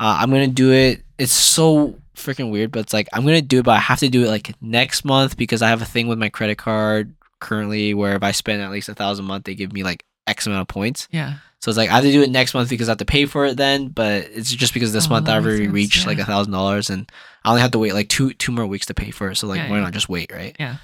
Uh, 0.00 0.18
I'm 0.20 0.30
gonna 0.30 0.48
do 0.48 0.72
it. 0.72 1.02
It's 1.18 1.32
so 1.32 1.98
freaking 2.16 2.50
weird, 2.50 2.72
but 2.72 2.80
it's 2.80 2.92
like 2.92 3.08
I'm 3.12 3.24
gonna 3.24 3.42
do 3.42 3.60
it, 3.60 3.64
but 3.64 3.72
I 3.72 3.80
have 3.80 4.00
to 4.00 4.08
do 4.08 4.24
it 4.24 4.28
like 4.28 4.54
next 4.60 5.04
month 5.04 5.36
because 5.36 5.62
I 5.62 5.68
have 5.68 5.82
a 5.82 5.86
thing 5.86 6.08
with 6.08 6.18
my 6.18 6.28
credit 6.28 6.58
card 6.58 7.14
currently 7.40 7.94
where 7.94 8.16
if 8.16 8.22
I 8.22 8.32
spend 8.32 8.62
at 8.62 8.70
least 8.70 8.88
a 8.88 8.94
thousand 8.94 9.26
a 9.26 9.28
month, 9.28 9.44
they 9.44 9.54
give 9.54 9.72
me 9.72 9.82
like 9.82 10.04
X 10.26 10.46
amount 10.46 10.62
of 10.62 10.68
points. 10.68 11.08
Yeah. 11.10 11.34
So 11.60 11.70
it's 11.70 11.78
like 11.78 11.90
I 11.90 11.94
have 11.94 12.04
to 12.04 12.10
do 12.12 12.22
it 12.22 12.30
next 12.30 12.54
month 12.54 12.70
because 12.70 12.88
I 12.88 12.92
have 12.92 12.98
to 12.98 13.04
pay 13.04 13.24
for 13.26 13.46
it 13.46 13.56
then. 13.56 13.88
But 13.88 14.28
it's 14.32 14.50
just 14.52 14.74
because 14.74 14.92
this 14.92 15.06
Oh, 15.06 15.10
month 15.10 15.28
I've 15.28 15.44
already 15.44 15.64
sense, 15.64 15.74
reached 15.74 16.06
like 16.06 16.18
a 16.18 16.24
thousand 16.24 16.52
dollars, 16.52 16.90
and 16.90 17.10
I 17.44 17.50
only 17.50 17.60
have 17.62 17.70
to 17.72 17.78
wait 17.78 17.94
like 17.94 18.08
two 18.08 18.32
two 18.34 18.50
more 18.52 18.66
weeks 18.66 18.86
to 18.86 18.94
pay 18.94 19.10
for 19.10 19.30
it. 19.30 19.36
So 19.36 19.46
like, 19.46 19.58
Yeah, 19.58 19.70
why 19.70 19.76
yeah. 19.76 19.82
not 19.84 19.92
just 19.92 20.08
wait, 20.08 20.32
right? 20.32 20.56
Yeah. 20.58 20.76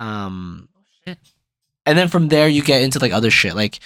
Um, 0.00 0.68
Shit. 1.04 1.18
and 1.86 1.96
then 1.96 2.08
from 2.08 2.28
there 2.28 2.48
you 2.48 2.62
get 2.62 2.82
into 2.82 2.98
like 2.98 3.12
other 3.12 3.30
shit. 3.30 3.54
Like, 3.54 3.78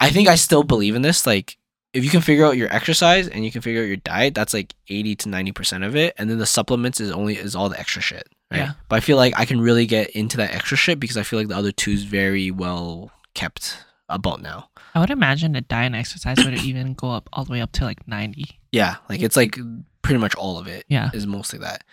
I 0.00 0.10
think 0.10 0.28
I 0.28 0.36
still 0.36 0.62
believe 0.62 0.94
in 0.94 1.02
this. 1.02 1.26
Like, 1.26 1.58
if 1.92 2.04
you 2.04 2.10
can 2.10 2.20
figure 2.22 2.46
out 2.46 2.56
your 2.56 2.72
exercise 2.72 3.28
and 3.28 3.44
you 3.44 3.50
can 3.52 3.60
figure 3.60 3.82
out 3.82 3.86
your 3.88 3.96
diet, 3.96 4.34
that's 4.34 4.54
like 4.54 4.74
eighty 4.88 5.14
to 5.16 5.28
ninety 5.28 5.52
percent 5.52 5.84
of 5.84 5.96
it, 5.96 6.14
and 6.16 6.30
then 6.30 6.38
the 6.38 6.46
supplements 6.46 7.00
is 7.00 7.10
only 7.10 7.36
is 7.36 7.54
all 7.54 7.68
the 7.68 7.78
extra 7.78 8.00
shit. 8.00 8.26
Right? 8.50 8.58
Yeah. 8.58 8.72
But 8.88 8.96
I 8.96 9.00
feel 9.00 9.16
like 9.16 9.38
I 9.38 9.44
can 9.44 9.60
really 9.60 9.86
get 9.86 10.10
into 10.10 10.36
that 10.38 10.54
extra 10.54 10.76
shit 10.76 10.98
because 11.00 11.16
I 11.16 11.22
feel 11.22 11.38
like 11.38 11.48
the 11.48 11.56
other 11.56 11.72
two's 11.72 12.04
very 12.04 12.50
well 12.50 13.10
kept 13.34 13.76
about 14.14 14.40
now. 14.42 14.68
I 14.94 15.00
would 15.00 15.10
imagine 15.10 15.56
a 15.56 15.60
diet 15.60 15.86
and 15.86 15.96
exercise 15.96 16.36
would 16.44 16.54
even 16.64 16.94
go 16.94 17.10
up 17.10 17.28
all 17.32 17.44
the 17.44 17.52
way 17.52 17.60
up 17.60 17.72
to 17.72 17.84
like 17.84 18.06
ninety. 18.06 18.58
Yeah, 18.70 18.96
like 19.08 19.20
it's 19.22 19.36
like 19.36 19.58
pretty 20.02 20.18
much 20.20 20.34
all 20.34 20.58
of 20.58 20.66
it 20.66 20.84
Yeah. 20.88 21.10
is 21.12 21.26
mostly 21.26 21.58
that. 21.60 21.84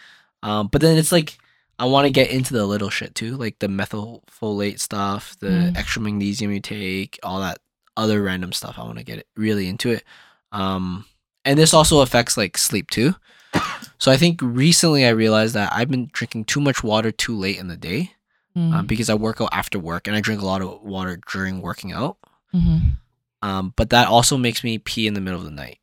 Um, 0.44 0.68
but 0.72 0.82
then 0.82 0.98
it's 0.98 1.12
like 1.12 1.38
I 1.78 1.86
want 1.86 2.06
to 2.08 2.12
get 2.12 2.30
into 2.32 2.54
the 2.54 2.66
little 2.66 2.90
shit 2.90 3.16
too, 3.16 3.38
like 3.38 3.60
the 3.60 3.68
methylfolate 3.68 4.80
stuff, 4.80 5.38
the 5.40 5.48
Mm. 5.48 5.78
extra 5.78 6.02
magnesium 6.02 6.52
you 6.52 6.60
take, 6.60 7.20
all 7.24 7.40
that 7.40 7.60
other 7.98 8.22
random 8.22 8.52
stuff. 8.54 8.76
I 8.78 8.84
want 8.84 8.98
to 8.98 9.04
get 9.04 9.28
really 9.36 9.68
into 9.68 9.90
it. 9.92 10.04
Um, 10.52 11.06
and 11.46 11.58
this 11.60 11.74
also 11.74 12.02
affects 12.02 12.38
like 12.38 12.58
sleep 12.58 12.90
too. 12.90 13.16
So 14.02 14.12
I 14.14 14.16
think 14.18 14.40
recently 14.42 15.06
I 15.06 15.10
realized 15.10 15.56
that 15.56 15.74
I've 15.76 15.90
been 15.90 16.10
drinking 16.14 16.46
too 16.46 16.62
much 16.62 16.84
water 16.86 17.12
too 17.12 17.36
late 17.36 17.58
in 17.60 17.68
the 17.68 17.76
day 17.76 18.14
Mm. 18.60 18.74
um, 18.74 18.86
because 18.88 19.10
I 19.10 19.14
work 19.14 19.40
out 19.40 19.50
after 19.54 19.80
work 19.80 20.08
and 20.08 20.18
I 20.18 20.22
drink 20.22 20.42
a 20.42 20.46
lot 20.46 20.62
of 20.62 20.82
water 20.82 21.20
during 21.32 21.62
working 21.62 21.94
out. 21.94 22.18
Mhm. 22.54 22.98
Um, 23.42 23.74
but 23.78 23.92
that 23.92 24.08
also 24.10 24.36
makes 24.38 24.64
me 24.66 24.78
pee 24.80 25.08
in 25.08 25.14
the 25.14 25.22
middle 25.22 25.40
of 25.40 25.46
the 25.46 25.52
night. 25.52 25.80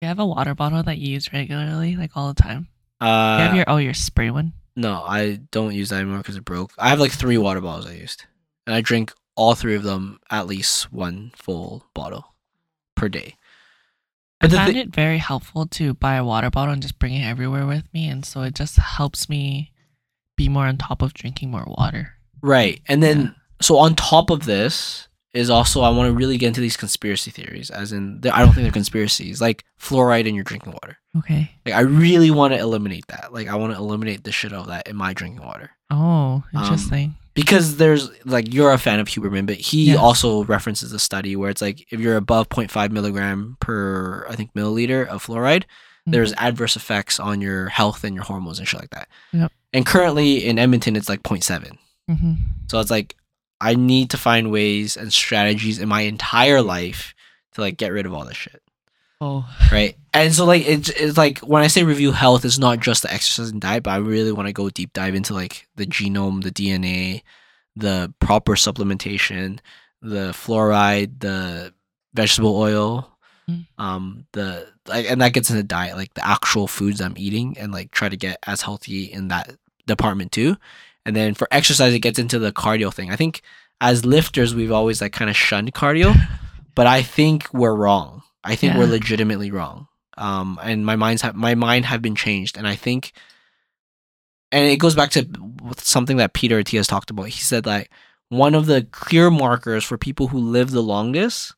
You 0.00 0.08
have 0.08 0.18
a 0.18 0.26
water 0.26 0.54
bottle 0.54 0.82
that 0.82 0.98
you 0.98 1.12
use 1.12 1.32
regularly, 1.32 1.96
like 1.96 2.16
all 2.16 2.32
the 2.32 2.42
time. 2.42 2.68
Uh, 3.00 3.36
you 3.38 3.44
have 3.46 3.54
your 3.56 3.64
oh 3.68 3.76
your 3.76 3.94
spray 3.94 4.30
one. 4.30 4.52
No, 4.74 5.02
I 5.02 5.40
don't 5.50 5.74
use 5.74 5.90
that 5.90 5.96
anymore 6.00 6.18
because 6.18 6.36
it 6.36 6.44
broke. 6.44 6.72
I 6.78 6.88
have 6.88 6.98
like 7.00 7.12
three 7.12 7.38
water 7.38 7.60
bottles 7.60 7.86
I 7.86 7.92
used, 7.94 8.24
and 8.66 8.74
I 8.74 8.80
drink 8.80 9.12
all 9.36 9.54
three 9.54 9.74
of 9.76 9.82
them 9.84 10.18
at 10.30 10.46
least 10.46 10.92
one 10.92 11.30
full 11.36 11.84
bottle 11.94 12.34
per 12.96 13.08
day. 13.08 13.36
I 14.40 14.46
But 14.46 14.50
the 14.50 14.56
find 14.56 14.72
thi- 14.74 14.80
it 14.80 14.94
very 14.94 15.18
helpful 15.18 15.66
to 15.66 15.94
buy 15.94 16.14
a 16.14 16.24
water 16.24 16.50
bottle 16.50 16.72
and 16.72 16.82
just 16.82 16.98
bring 16.98 17.14
it 17.14 17.24
everywhere 17.26 17.66
with 17.66 17.92
me, 17.92 18.08
and 18.08 18.24
so 18.24 18.42
it 18.42 18.54
just 18.54 18.76
helps 18.76 19.28
me 19.28 19.72
be 20.38 20.48
more 20.48 20.66
on 20.66 20.78
top 20.78 21.02
of 21.02 21.12
drinking 21.12 21.50
more 21.50 21.64
water. 21.66 22.14
Right, 22.40 22.80
and 22.88 23.02
then 23.02 23.20
Yeah. 23.20 23.30
so 23.60 23.76
on 23.78 23.94
top 23.94 24.30
of 24.30 24.46
this 24.46 25.06
is 25.34 25.50
also 25.50 25.82
I 25.82 25.90
want 25.90 26.08
to 26.08 26.14
really 26.16 26.38
get 26.38 26.46
into 26.48 26.62
these 26.62 26.76
conspiracy 26.78 27.30
theories, 27.30 27.68
as 27.70 27.92
in 27.92 28.20
I 28.32 28.40
don't 28.40 28.54
think 28.54 28.64
they're 28.64 28.72
conspiracies, 28.72 29.40
like 29.42 29.62
fluoride 29.78 30.26
in 30.26 30.34
your 30.34 30.44
drinking 30.44 30.72
water. 30.72 30.96
Okay. 31.18 31.50
Like 31.66 31.74
I 31.74 31.80
really 31.80 32.30
want 32.30 32.54
to 32.54 32.58
eliminate 32.60 33.06
that. 33.08 33.32
Like 33.32 33.46
I 33.48 33.56
want 33.56 33.72
to 33.74 33.78
eliminate 33.78 34.24
the 34.24 34.32
shit 34.32 34.52
out 34.54 34.60
of 34.62 34.66
that 34.68 34.88
in 34.88 34.96
my 34.96 35.12
drinking 35.12 35.44
water. 35.44 35.70
Oh, 35.90 36.42
Um, 36.54 36.62
interesting. 36.62 37.16
because 37.34 37.76
there's 37.76 38.08
like 38.24 38.52
you're 38.54 38.72
a 38.72 38.78
fan 38.78 39.00
of 39.00 39.08
Huberman, 39.08 39.46
but 39.46 39.56
he 39.56 39.86
Yes. 39.88 39.98
also 39.98 40.44
references 40.44 40.92
a 40.92 40.98
study 40.98 41.36
where 41.36 41.50
it's 41.50 41.62
like 41.62 41.84
if 41.92 42.00
you're 42.00 42.16
above 42.16 42.48
0.5 42.48 42.90
milligram 42.90 43.56
per 43.60 44.26
I 44.30 44.34
think 44.36 44.54
milliliter 44.54 45.06
of 45.06 45.24
fluoride, 45.26 45.64
Mm. 46.08 46.12
there's 46.12 46.32
adverse 46.34 46.74
effects 46.74 47.20
on 47.20 47.40
your 47.42 47.68
health 47.68 48.02
and 48.04 48.14
your 48.14 48.24
hormones 48.24 48.58
and 48.58 48.66
shit 48.66 48.80
like 48.80 48.90
that. 48.90 49.08
Yep. 49.32 49.52
And 49.72 49.84
currently 49.84 50.44
in 50.46 50.58
Edmonton, 50.58 50.96
it's 50.96 51.08
like 51.08 51.22
0.7. 51.22 51.76
hmm 52.08 52.32
So 52.68 52.80
it's 52.80 52.90
like 52.90 53.14
I 53.60 53.74
need 53.74 54.10
to 54.10 54.16
find 54.16 54.50
ways 54.52 54.96
and 54.96 55.12
strategies 55.12 55.78
in 55.78 55.88
my 55.88 56.02
entire 56.02 56.62
life 56.62 57.14
to 57.54 57.60
like 57.60 57.76
get 57.76 57.92
rid 57.92 58.06
of 58.06 58.14
all 58.14 58.24
this 58.24 58.36
shit, 58.36 58.62
Oh, 59.20 59.48
right? 59.72 59.96
And 60.14 60.32
so 60.32 60.44
like 60.44 60.66
it's, 60.66 60.88
it's 60.90 61.18
like 61.18 61.40
when 61.40 61.62
I 61.62 61.66
say 61.66 61.82
review 61.82 62.12
health, 62.12 62.44
it's 62.44 62.58
not 62.58 62.78
just 62.78 63.02
the 63.02 63.12
exercise 63.12 63.50
and 63.50 63.60
diet, 63.60 63.82
but 63.82 63.90
I 63.90 63.96
really 63.96 64.30
want 64.32 64.46
to 64.46 64.52
go 64.52 64.70
deep 64.70 64.92
dive 64.92 65.14
into 65.16 65.34
like 65.34 65.66
the 65.74 65.86
genome, 65.86 66.42
the 66.44 66.52
DNA, 66.52 67.22
the 67.74 68.14
proper 68.20 68.54
supplementation, 68.54 69.58
the 70.00 70.30
fluoride, 70.30 71.18
the 71.20 71.74
vegetable 72.14 72.56
oil. 72.56 73.17
Um, 73.78 74.26
the 74.32 74.68
like, 74.86 75.10
and 75.10 75.20
that 75.20 75.32
gets 75.32 75.50
into 75.50 75.62
diet, 75.62 75.96
like 75.96 76.14
the 76.14 76.26
actual 76.26 76.66
foods 76.66 77.00
I'm 77.00 77.14
eating, 77.16 77.56
and 77.58 77.72
like 77.72 77.90
try 77.90 78.08
to 78.08 78.16
get 78.16 78.38
as 78.46 78.62
healthy 78.62 79.04
in 79.04 79.28
that 79.28 79.56
department 79.86 80.32
too. 80.32 80.56
And 81.06 81.16
then 81.16 81.34
for 81.34 81.48
exercise, 81.50 81.94
it 81.94 82.00
gets 82.00 82.18
into 82.18 82.38
the 82.38 82.52
cardio 82.52 82.92
thing. 82.92 83.10
I 83.10 83.16
think 83.16 83.42
as 83.80 84.04
lifters, 84.04 84.54
we've 84.54 84.72
always 84.72 85.00
like 85.00 85.12
kind 85.12 85.30
of 85.30 85.36
shunned 85.36 85.72
cardio, 85.72 86.14
but 86.74 86.86
I 86.86 87.02
think 87.02 87.52
we're 87.54 87.74
wrong. 87.74 88.22
I 88.44 88.54
think 88.54 88.76
we're 88.76 88.86
legitimately 88.86 89.50
wrong. 89.50 89.88
Um, 90.16 90.58
and 90.62 90.84
my 90.84 90.96
mind's 90.96 91.22
have 91.22 91.34
my 91.34 91.54
mind 91.54 91.86
have 91.86 92.02
been 92.02 92.16
changed, 92.16 92.56
and 92.56 92.66
I 92.66 92.74
think, 92.74 93.12
and 94.52 94.64
it 94.64 94.78
goes 94.78 94.94
back 94.94 95.10
to 95.12 95.26
something 95.76 96.16
that 96.18 96.34
Peter 96.34 96.62
Attia 96.62 96.78
has 96.78 96.86
talked 96.86 97.10
about. 97.10 97.28
He 97.28 97.40
said 97.40 97.66
like 97.66 97.90
one 98.28 98.54
of 98.54 98.66
the 98.66 98.82
clear 98.90 99.30
markers 99.30 99.84
for 99.84 99.96
people 99.96 100.28
who 100.28 100.38
live 100.38 100.70
the 100.70 100.82
longest 100.82 101.54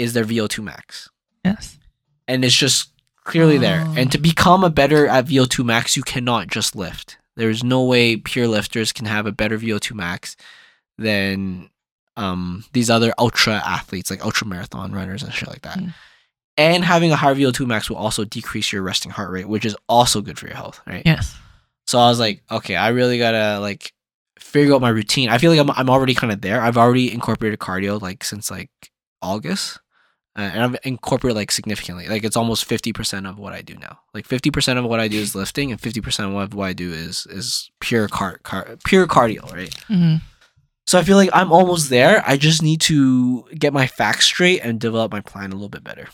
is 0.00 0.14
their 0.14 0.24
VO2 0.24 0.64
max, 0.64 1.10
yes. 1.44 1.78
and 2.26 2.44
it's 2.44 2.56
just 2.56 2.90
clearly 3.24 3.58
there. 3.58 3.84
Oh. 3.86 3.94
And 3.96 4.10
to 4.12 4.18
become 4.18 4.64
a 4.64 4.70
better 4.70 5.06
at 5.06 5.26
VO2 5.26 5.64
max, 5.64 5.96
you 5.96 6.02
cannot 6.02 6.48
just 6.48 6.74
lift. 6.74 7.18
There's 7.36 7.62
no 7.62 7.84
way 7.84 8.16
pure 8.16 8.48
lifters 8.48 8.92
can 8.92 9.06
have 9.06 9.26
a 9.26 9.32
better 9.32 9.58
VO2 9.58 9.92
max 9.94 10.36
than 10.98 11.70
um, 12.16 12.64
these 12.72 12.90
other 12.90 13.12
ultra 13.18 13.54
athletes, 13.54 14.10
like 14.10 14.24
ultra 14.24 14.46
marathon 14.46 14.92
runners 14.92 15.22
and 15.22 15.32
shit 15.32 15.48
like 15.48 15.62
that. 15.62 15.78
Mm. 15.78 15.94
And 16.56 16.84
having 16.84 17.12
a 17.12 17.16
higher 17.16 17.34
VO2 17.34 17.66
max 17.66 17.88
will 17.88 17.96
also 17.96 18.24
decrease 18.24 18.72
your 18.72 18.82
resting 18.82 19.12
heart 19.12 19.30
rate, 19.30 19.48
which 19.48 19.64
is 19.64 19.76
also 19.88 20.20
good 20.20 20.38
for 20.38 20.46
your 20.46 20.56
health, 20.56 20.80
right? 20.86 21.02
Yes. 21.06 21.36
So 21.86 21.98
I 21.98 22.08
was 22.08 22.20
like, 22.20 22.42
okay, 22.50 22.76
I 22.76 22.88
really 22.88 23.18
gotta 23.18 23.58
like 23.60 23.92
figure 24.38 24.74
out 24.74 24.80
my 24.80 24.88
routine. 24.88 25.28
I 25.28 25.38
feel 25.38 25.50
like 25.50 25.60
I'm 25.60 25.70
I'm 25.70 25.90
already 25.90 26.14
kind 26.14 26.32
of 26.32 26.40
there. 26.40 26.60
I've 26.60 26.76
already 26.76 27.12
incorporated 27.12 27.58
cardio 27.58 28.00
like 28.00 28.24
since 28.24 28.50
like 28.50 28.70
August, 29.22 29.80
uh, 30.36 30.42
and 30.42 30.62
I've 30.62 30.76
incorporated 30.84 31.36
like 31.36 31.50
significantly. 31.50 32.08
Like 32.08 32.24
it's 32.24 32.36
almost 32.36 32.64
fifty 32.64 32.92
percent 32.92 33.26
of 33.26 33.38
what 33.38 33.52
I 33.52 33.62
do 33.62 33.74
now. 33.76 33.98
Like 34.14 34.26
fifty 34.26 34.50
percent 34.50 34.78
of 34.78 34.84
what 34.84 35.00
I 35.00 35.08
do 35.08 35.18
is 35.18 35.34
lifting, 35.34 35.70
and 35.72 35.80
fifty 35.80 36.00
percent 36.00 36.34
of 36.34 36.54
what 36.54 36.66
I 36.66 36.72
do 36.72 36.92
is 36.92 37.26
is 37.30 37.70
pure 37.80 38.08
car, 38.08 38.38
car 38.42 38.76
pure 38.84 39.06
cardio, 39.06 39.50
right? 39.52 39.74
hmm 39.88 40.16
So 40.86 40.98
I 40.98 41.02
feel 41.04 41.16
like 41.16 41.30
I'm 41.32 41.52
almost 41.52 41.90
there. 41.90 42.22
I 42.26 42.36
just 42.36 42.62
need 42.62 42.80
to 42.82 43.44
get 43.58 43.72
my 43.72 43.86
facts 43.86 44.26
straight 44.26 44.60
and 44.62 44.80
develop 44.80 45.12
my 45.12 45.20
plan 45.20 45.50
a 45.52 45.54
little 45.54 45.68
bit 45.68 45.84
better. 45.84 46.08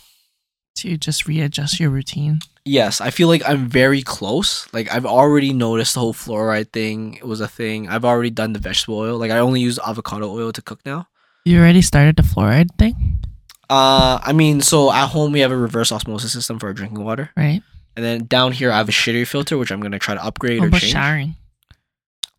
To 0.81 0.97
just 0.99 1.27
readjust 1.27 1.81
your 1.81 1.89
routine. 1.89 2.41
Yes, 2.67 3.01
I 3.01 3.09
feel 3.11 3.29
like 3.29 3.43
I'm 3.49 3.67
very 3.67 4.03
close. 4.03 4.69
Like 4.75 4.93
I've 4.93 5.07
already 5.07 5.53
noticed 5.55 5.95
the 5.95 6.01
whole 6.01 6.13
fluoride 6.13 6.71
thing 6.73 7.19
was 7.23 7.41
a 7.41 7.49
thing. 7.49 7.89
I've 7.89 8.05
already 8.05 8.29
done 8.31 8.53
the 8.53 8.59
vegetable 8.59 8.99
oil. 8.99 9.17
Like 9.19 9.31
I 9.31 9.39
only 9.39 9.61
use 9.61 9.79
avocado 9.79 10.29
oil 10.31 10.53
to 10.53 10.61
cook 10.61 10.81
now. 10.85 11.09
You 11.47 11.61
already 11.61 11.81
started 11.81 12.17
the 12.17 12.23
fluoride 12.25 12.77
thing, 12.77 13.25
Uh, 13.69 14.19
I 14.23 14.33
mean, 14.33 14.61
so 14.61 14.93
at 14.93 15.09
home 15.09 15.33
we 15.33 15.41
have 15.41 15.51
a 15.53 15.57
reverse 15.57 15.91
osmosis 15.93 16.33
system 16.33 16.59
for 16.59 16.67
our 16.69 16.73
drinking 16.73 17.03
water, 17.05 17.31
right? 17.37 17.63
and 17.97 18.05
then 18.05 18.27
down 18.27 18.53
here 18.53 18.71
I 18.71 18.77
have 18.77 18.89
a 18.89 18.93
shittier 18.93 19.27
filter, 19.27 19.57
which 19.59 19.71
I'm 19.73 19.81
gonna 19.81 19.99
try 19.99 20.15
to 20.15 20.25
upgrade 20.25 20.61
What 20.61 20.67
or 20.67 20.69
about 20.69 20.81
change. 20.81 20.93
showering? 20.93 21.37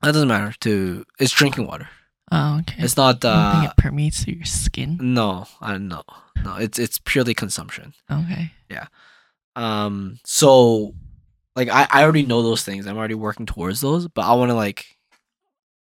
That 0.02 0.12
doesn't 0.14 0.28
matter. 0.28 0.54
To 0.62 1.04
it's 1.20 1.32
drinking 1.34 1.68
water. 1.68 1.90
Oh, 2.32 2.60
okay. 2.60 2.76
It's 2.84 2.96
not 2.98 3.24
I 3.26 3.30
don't 3.30 3.52
think 3.62 3.64
uh 3.70 3.72
it 3.72 3.82
permeates 3.82 4.24
through 4.24 4.36
your 4.36 4.46
skin. 4.46 4.98
no, 5.02 5.48
uh, 5.62 5.78
no. 5.78 6.04
No, 6.44 6.56
it's 6.58 6.78
it's 6.78 7.00
purely 7.04 7.34
consumption. 7.34 7.94
Okay. 8.12 8.52
Yeah. 8.70 8.88
Um 9.56 10.20
so 10.24 10.94
like 11.56 11.70
I, 11.70 11.88
I 11.90 12.04
already 12.04 12.26
know 12.26 12.44
those 12.44 12.64
things. 12.64 12.86
I'm 12.86 12.98
already 12.98 13.16
working 13.16 13.46
towards 13.48 13.82
those, 13.82 14.08
but 14.08 14.22
I 14.26 14.34
want 14.34 14.50
to 14.52 14.56
like 14.56 14.86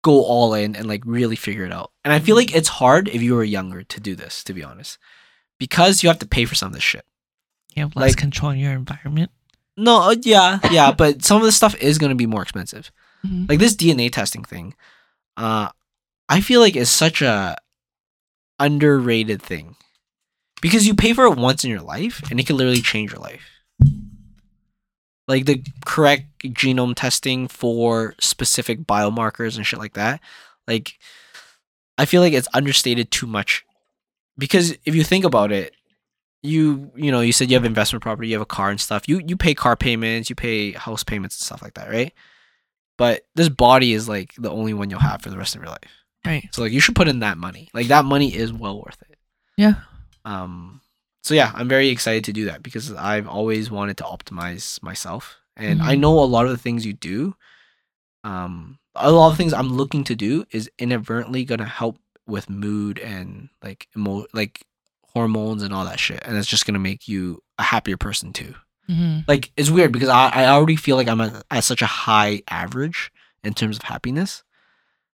go 0.03 0.23
all 0.23 0.53
in 0.53 0.75
and 0.75 0.87
like 0.87 1.03
really 1.05 1.35
figure 1.37 1.63
it 1.63 1.71
out. 1.71 1.91
And 2.03 2.11
I 2.11 2.19
feel 2.19 2.35
like 2.35 2.53
it's 2.53 2.67
hard 2.67 3.07
if 3.07 3.21
you 3.21 3.35
were 3.35 3.43
younger 3.43 3.83
to 3.83 3.99
do 4.01 4.15
this, 4.15 4.43
to 4.45 4.53
be 4.53 4.63
honest. 4.63 4.97
Because 5.61 6.01
you 6.01 6.09
have 6.09 6.17
to 6.19 6.25
pay 6.27 6.45
for 6.45 6.55
some 6.55 6.67
of 6.69 6.73
this 6.73 6.81
shit. 6.83 7.05
You 7.75 7.83
have 7.83 7.95
less 7.95 8.11
Like- 8.11 8.17
control 8.17 8.51
in 8.51 8.57
your 8.59 8.71
environment. 8.73 9.29
No, 9.77 10.09
uh, 10.09 10.15
yeah, 10.23 10.59
yeah, 10.71 10.91
but 10.97 11.23
some 11.23 11.37
of 11.37 11.43
this 11.43 11.55
stuff 11.55 11.75
is 11.75 11.97
going 11.99 12.09
to 12.09 12.15
be 12.15 12.25
more 12.25 12.41
expensive. 12.41 12.91
Mhm. 13.25 13.47
Like 13.47 13.59
this 13.59 13.75
DNA 13.75 14.11
testing 14.11 14.43
thing. 14.43 14.73
Uh 15.37 15.69
I 16.27 16.41
feel 16.41 16.61
like 16.61 16.75
is 16.75 16.89
such 16.89 17.21
a 17.21 17.55
underrated 18.59 19.41
thing. 19.41 19.75
Because 20.61 20.87
you 20.87 20.93
pay 20.95 21.13
for 21.13 21.25
it 21.25 21.37
once 21.37 21.63
in 21.63 21.69
your 21.69 21.81
life 21.81 22.21
and 22.31 22.39
it 22.39 22.47
can 22.47 22.57
literally 22.57 22.81
change 22.81 23.11
your 23.11 23.21
life. 23.21 23.43
Like 25.27 25.45
the 25.45 25.63
correct 25.85 26.25
genome 26.43 26.93
testing 26.95 27.47
for 27.47 28.15
specific 28.19 28.81
biomarkers 28.85 29.55
and 29.57 29.65
shit 29.65 29.79
like 29.79 29.93
that. 29.93 30.19
Like 30.67 30.97
I 31.97 32.05
feel 32.05 32.21
like 32.21 32.33
it's 32.33 32.47
understated 32.53 33.11
too 33.11 33.27
much. 33.27 33.63
Because 34.41 34.71
if 34.85 34.95
you 34.95 35.03
think 35.03 35.23
about 35.23 35.51
it, 35.51 35.73
you 36.41 36.91
you 36.95 37.11
know, 37.11 37.21
you 37.21 37.31
said 37.31 37.51
you 37.51 37.55
have 37.55 37.63
investment 37.65 38.01
property, 38.01 38.27
you 38.29 38.33
have 38.33 38.41
a 38.41 38.45
car 38.57 38.71
and 38.71 38.81
stuff. 38.81 39.07
You 39.07 39.21
you 39.25 39.37
pay 39.37 39.53
car 39.53 39.75
payments, 39.75 40.29
you 40.29 40.35
pay 40.35 40.71
house 40.71 41.03
payments 41.03 41.37
and 41.39 41.45
stuff 41.45 41.61
like 41.61 41.75
that, 41.75 41.89
right? 41.89 42.11
But 42.97 43.21
this 43.35 43.49
body 43.49 43.93
is 43.93 44.09
like 44.09 44.33
the 44.37 44.49
only 44.49 44.73
one 44.73 44.89
you'll 44.89 44.99
have 44.99 45.21
for 45.21 45.29
the 45.29 45.37
rest 45.37 45.55
of 45.55 45.61
your 45.61 45.69
life. 45.69 45.91
Right. 46.25 46.49
So 46.51 46.63
like 46.63 46.71
you 46.71 46.79
should 46.79 46.95
put 46.95 47.07
in 47.07 47.19
that 47.19 47.37
money. 47.37 47.69
Like 47.73 47.87
that 47.87 48.05
money 48.05 48.33
is 48.35 48.51
well 48.51 48.77
worth 48.81 49.01
it. 49.09 49.17
Yeah. 49.57 49.75
Um 50.25 50.81
so 51.23 51.35
yeah, 51.35 51.51
I'm 51.53 51.67
very 51.67 51.89
excited 51.89 52.23
to 52.25 52.33
do 52.33 52.45
that 52.45 52.63
because 52.63 52.91
I've 52.93 53.27
always 53.27 53.69
wanted 53.69 53.97
to 53.97 54.03
optimize 54.05 54.81
myself. 54.81 55.37
And 55.55 55.81
I 55.83 55.95
Mhm. 55.95 55.99
know 55.99 56.19
a 56.19 56.25
lot 56.25 56.45
of 56.45 56.51
the 56.51 56.57
things 56.57 56.85
you 56.85 56.93
do 56.93 57.35
um 58.23 58.79
a 58.95 59.11
lot 59.11 59.31
of 59.31 59.37
things 59.37 59.53
I'm 59.53 59.69
looking 59.69 60.03
to 60.05 60.15
do 60.15 60.45
is 60.51 60.69
inadvertently 60.79 61.45
going 61.45 61.59
to 61.59 61.65
help 61.65 61.97
with 62.31 62.49
mood 62.49 62.97
and 62.99 63.49
like 63.63 63.87
emo- 63.95 64.25
like 64.33 64.65
hormones 65.13 65.61
and 65.61 65.73
all 65.73 65.85
that 65.85 65.99
shit 65.99 66.21
and 66.25 66.37
it's 66.37 66.47
just 66.47 66.65
going 66.65 66.73
to 66.73 66.79
make 66.79 67.07
you 67.07 67.43
a 67.59 67.63
happier 67.63 67.97
person 67.97 68.31
too 68.33 68.55
hmm 68.87 69.19
like 69.27 69.51
it's 69.55 69.69
weird 69.69 69.91
because 69.91 70.09
I, 70.09 70.29
I 70.29 70.45
already 70.47 70.75
feel 70.75 70.95
like 70.95 71.07
I'm 71.07 71.21
at, 71.21 71.43
at 71.51 71.63
such 71.63 71.81
a 71.81 71.87
high 71.87 72.41
average 72.49 73.11
in 73.43 73.53
terms 73.53 73.77
of 73.77 73.83
happiness. 73.83 74.43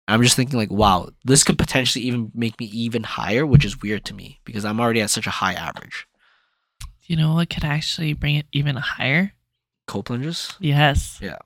I'm 0.08 0.22
just 0.22 0.36
thinking 0.36 0.60
like, 0.60 0.72
wow, 0.72 1.10
this 1.24 1.44
could 1.44 1.58
potentially 1.58 2.04
even 2.06 2.32
make 2.36 2.60
me 2.60 2.66
even 2.68 3.04
higher, 3.04 3.46
which 3.46 3.64
is 3.64 3.82
weird 3.82 4.04
to 4.06 4.14
me 4.14 4.42
because 4.44 4.66
I'm 4.66 4.82
already 4.82 5.02
at 5.02 5.10
such 5.10 5.28
a 5.28 5.32
high 5.32 5.54
average. 5.54 6.08
You 7.04 7.16
know 7.16 7.34
what 7.34 7.50
could 7.50 7.64
actually 7.64 8.14
bring 8.14 8.36
it 8.36 8.46
even 8.52 8.76
higher? 8.76 9.34
Cold 9.88 10.06
plunges. 10.06 10.58
Yes. 10.60 11.20
Yeah 11.22 11.38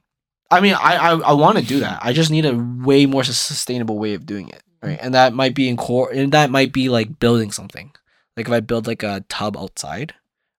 i 0.50 0.62
mean, 0.62 0.74
I 0.76 0.96
I, 0.96 1.12
I 1.16 1.34
want 1.34 1.58
to 1.58 1.64
do 1.64 1.82
that. 1.82 2.00
I 2.02 2.14
just 2.14 2.32
need 2.32 2.46
a 2.46 2.56
way 2.56 3.06
more 3.06 3.24
sustainable 3.24 4.00
way 4.00 4.14
of 4.14 4.26
doing 4.26 4.50
it, 4.50 4.64
right? 4.82 5.00
And 5.02 5.14
that 5.14 5.34
might 5.34 5.56
be 5.56 5.68
in 5.70 5.78
core, 5.78 6.12
and 6.12 6.32
that 6.32 6.50
might 6.50 6.72
be 6.74 6.90
like 6.90 7.20
building 7.20 7.52
something. 7.52 7.92
Like 8.36 8.48
if 8.48 8.54
I 8.54 8.60
build 8.60 8.88
like 8.88 9.04
a 9.04 9.24
tub 9.30 9.58
outside, 9.58 10.14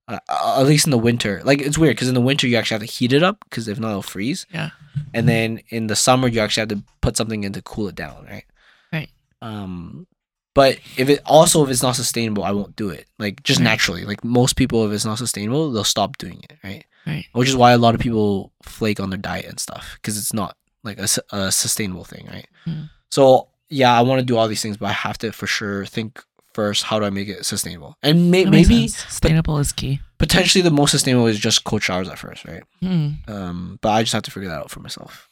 uh, 0.08 0.18
at 0.28 0.62
least 0.66 0.86
in 0.86 0.90
the 0.90 0.98
winter. 0.98 1.40
Like 1.44 1.60
it's 1.60 1.78
weird 1.78 1.94
because 1.96 2.08
in 2.08 2.14
the 2.14 2.20
winter 2.20 2.46
you 2.46 2.56
actually 2.56 2.76
have 2.76 2.88
to 2.88 2.92
heat 2.92 3.12
it 3.12 3.22
up 3.22 3.38
because 3.44 3.68
if 3.68 3.78
not 3.78 3.90
it'll 3.90 4.02
freeze. 4.02 4.46
Yeah. 4.52 4.70
And 5.14 5.28
then 5.28 5.60
in 5.68 5.86
the 5.86 5.94
summer 5.96 6.28
you 6.28 6.40
actually 6.40 6.62
have 6.62 6.68
to 6.70 6.82
put 7.00 7.16
something 7.16 7.44
in 7.44 7.52
to 7.52 7.62
cool 7.62 7.88
it 7.88 7.94
down, 7.94 8.26
right? 8.28 8.44
Right. 8.92 9.10
Um, 9.42 10.06
but 10.54 10.78
if 10.96 11.08
it 11.08 11.20
also 11.24 11.62
if 11.62 11.70
it's 11.70 11.82
not 11.82 11.94
sustainable, 11.94 12.42
I 12.42 12.50
won't 12.50 12.74
do 12.74 12.88
it. 12.88 13.06
Like 13.18 13.42
just 13.44 13.60
Right. 13.60 13.64
naturally, 13.64 14.04
like 14.04 14.24
most 14.24 14.56
people, 14.56 14.84
if 14.86 14.92
it's 14.92 15.04
not 15.04 15.18
sustainable, 15.18 15.70
they'll 15.70 15.84
stop 15.84 16.18
doing 16.18 16.40
it, 16.50 16.58
right? 16.64 16.84
Right. 17.06 17.26
Which 17.32 17.48
is 17.48 17.56
why 17.56 17.72
a 17.72 17.78
lot 17.78 17.94
of 17.94 18.00
people 18.00 18.52
flake 18.62 18.98
on 18.98 19.10
their 19.10 19.18
diet 19.18 19.46
and 19.46 19.60
stuff 19.60 19.96
because 19.96 20.18
it's 20.18 20.32
not 20.34 20.56
like 20.82 20.98
a, 20.98 21.06
a 21.30 21.52
sustainable 21.52 22.04
thing, 22.04 22.26
right? 22.26 22.48
Mm. 22.66 22.90
So 23.10 23.47
yeah, 23.70 23.92
I 23.96 24.00
want 24.02 24.20
to 24.20 24.24
do 24.24 24.36
all 24.36 24.48
these 24.48 24.62
things, 24.62 24.76
but 24.76 24.86
I 24.86 24.92
have 24.92 25.18
to 25.18 25.32
for 25.32 25.46
sure 25.46 25.84
think 25.86 26.22
first 26.54 26.84
how 26.84 26.98
do 26.98 27.04
I 27.04 27.10
make 27.10 27.28
it 27.28 27.44
sustainable, 27.46 27.96
and 28.02 28.30
may- 28.30 28.44
maybe 28.44 28.88
sustainable 28.88 29.58
is 29.58 29.72
key. 29.72 30.00
potentially 30.18 30.62
the 30.62 30.70
most 30.70 30.90
sustainable 30.90 31.26
is 31.26 31.38
just 31.38 31.64
cold 31.64 31.82
showers 31.82 32.08
at 32.08 32.18
first, 32.18 32.44
right? 32.44 32.62
Mm. 32.82 33.28
Um, 33.28 33.78
but 33.82 33.90
I 33.90 34.02
just 34.02 34.12
have 34.12 34.22
to 34.24 34.30
figure 34.30 34.48
that 34.48 34.58
out 34.60 34.70
for 34.70 34.80
myself. 34.80 35.28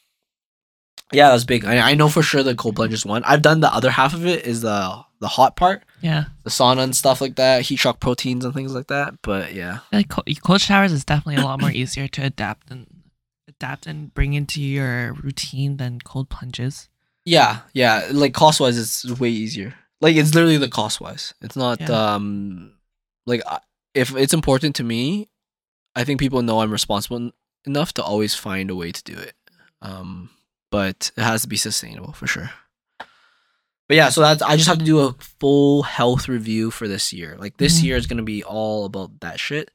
Yeah, 1.13 1.29
that's 1.29 1.45
big. 1.45 1.63
I, 1.63 1.91
I 1.91 1.93
know 1.95 2.09
for 2.09 2.21
sure 2.21 2.43
the 2.43 2.53
cold 2.55 2.75
plunge 2.75 2.93
is 2.93 3.05
one. 3.05 3.23
I've 3.23 3.41
done 3.41 3.61
the 3.61 3.73
other 3.73 3.89
half 3.91 4.13
of 4.13 4.25
it 4.25 4.45
is 4.45 4.61
the 4.61 5.03
the 5.19 5.27
hot 5.27 5.55
part, 5.55 5.83
Yeah. 6.01 6.25
the 6.43 6.51
sauna 6.51 6.83
and 6.83 6.95
stuff 6.95 7.21
like 7.21 7.37
that, 7.37 7.63
heat 7.63 7.77
shock 7.77 7.99
proteins 7.99 8.45
and 8.45 8.53
things 8.53 8.75
like 8.75 8.87
that. 8.87 9.15
But 9.23 9.53
yeah, 9.55 9.79
Like 9.91 10.09
co- 10.09 10.21
cold 10.43 10.61
showers 10.61 10.91
is 10.91 11.03
definitely 11.03 11.41
a 11.41 11.45
lot 11.45 11.59
more 11.59 11.71
easier 11.71 12.07
to 12.09 12.21
adapt 12.23 12.69
and 12.69 12.85
adapt 13.47 13.87
and 13.87 14.13
bring 14.13 14.33
into 14.33 14.61
your 14.61 15.13
routine 15.13 15.77
than 15.77 15.99
cold 16.01 16.29
plunges. 16.29 16.87
Yeah, 17.27 17.59
yeah. 17.73 18.07
Like 18.11 18.33
cost 18.33 18.59
wise, 18.61 18.77
it's 18.77 19.19
way 19.19 19.29
easier. 19.29 19.75
Like 19.99 20.15
it's 20.15 20.33
literally 20.33 20.57
the 20.57 20.69
cost 20.69 21.01
wise. 21.01 21.33
It's 21.41 21.55
not 21.57 21.81
Yeah. 21.81 22.13
um 22.15 22.73
like 23.25 23.41
if 23.93 24.15
it's 24.15 24.33
important 24.33 24.75
to 24.77 24.83
me, 24.83 25.27
I 25.95 26.03
think 26.05 26.19
people 26.19 26.41
know 26.41 26.61
I'm 26.61 26.71
responsible 26.71 27.17
en- 27.17 27.33
enough 27.65 27.91
to 27.95 28.03
always 28.03 28.33
find 28.35 28.69
a 28.71 28.75
way 28.75 28.91
to 28.91 29.03
do 29.03 29.17
it. 29.17 29.33
Um, 29.81 30.29
but 30.71 31.11
it 31.17 31.23
has 31.23 31.41
to 31.41 31.47
be 31.49 31.57
sustainable 31.57 32.13
for 32.13 32.27
sure. 32.27 32.49
But 33.89 33.95
yeah, 33.95 34.09
so 34.09 34.21
that's 34.21 34.41
I 34.41 34.55
just 34.55 34.67
have 34.67 34.79
to 34.79 34.85
do 34.85 34.99
a 34.99 35.13
full 35.39 35.83
health 35.83 36.27
review 36.27 36.71
for 36.71 36.87
this 36.87 37.11
year. 37.13 37.35
Like 37.39 37.57
this 37.57 37.79
Mhm. 37.79 37.83
year 37.83 37.97
is 37.97 38.07
gonna 38.07 38.23
be 38.23 38.43
all 38.43 38.85
about 38.85 39.19
that 39.21 39.39
shit. 39.39 39.71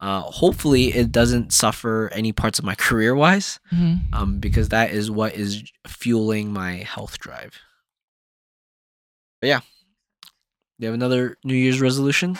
Uh, 0.00 0.20
hopefully 0.20 0.88
it 0.94 1.10
doesn't 1.12 1.52
suffer 1.52 2.10
any 2.12 2.32
parts 2.32 2.58
of 2.58 2.64
my 2.64 2.74
career 2.86 3.14
wise, 3.14 3.58
hmm 3.70 3.94
um, 4.12 4.38
because 4.38 4.68
that 4.70 4.90
is 4.90 5.10
what 5.10 5.34
is 5.34 5.62
fueling 5.86 6.52
my 6.52 6.76
health 6.76 7.18
drive. 7.18 7.58
But 9.40 9.48
yeah, 9.48 9.60
you 10.78 10.86
have 10.86 10.94
another 10.94 11.36
New 11.44 11.54
Year's 11.54 11.80
resolution. 11.80 12.36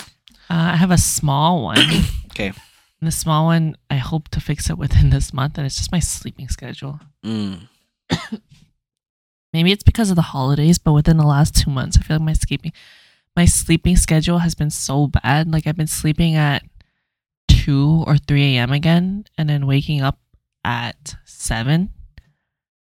Uh, 0.51 0.73
I 0.73 0.77
have 0.77 0.91
a 0.91 0.99
small 0.99 1.63
one. 1.63 1.79
Okay. 2.35 2.49
And 2.49 3.07
the 3.07 3.13
small 3.13 3.45
one, 3.45 3.77
I 3.89 3.95
hope 3.95 4.29
to 4.31 4.41
fix 4.41 4.69
it 4.69 4.77
within 4.77 5.11
this 5.15 5.33
month, 5.33 5.57
and 5.57 5.65
it's 5.65 5.77
just 5.77 5.93
my 5.93 6.01
sleeping 6.01 6.49
schedule. 6.49 6.99
Mm. 7.25 7.69
Maybe 9.53 9.71
it's 9.71 9.85
because 9.85 10.11
of 10.11 10.17
the 10.17 10.23
holidays, 10.23 10.79
but 10.81 10.95
within 10.95 11.17
the 11.17 11.27
last 11.27 11.55
two 11.55 11.71
months, 11.71 11.97
I 11.97 12.03
feel 12.03 12.17
like 12.17 12.27
my 12.27 12.33
sleeping, 12.33 12.73
my 13.37 13.45
sleeping 13.45 13.97
schedule 13.97 14.39
has 14.39 14.57
been 14.57 14.71
so 14.71 15.07
bad. 15.07 15.49
Like 15.53 15.69
I've 15.69 15.77
been 15.77 15.87
sleeping 15.87 16.35
at 16.35 16.65
two 17.65 18.05
or 18.07 18.17
three 18.19 18.57
a.m. 18.57 18.73
again, 18.73 19.25
and 19.39 19.49
then 19.49 19.67
waking 19.67 20.03
up 20.03 20.19
at 20.65 21.17
seven. 21.25 21.91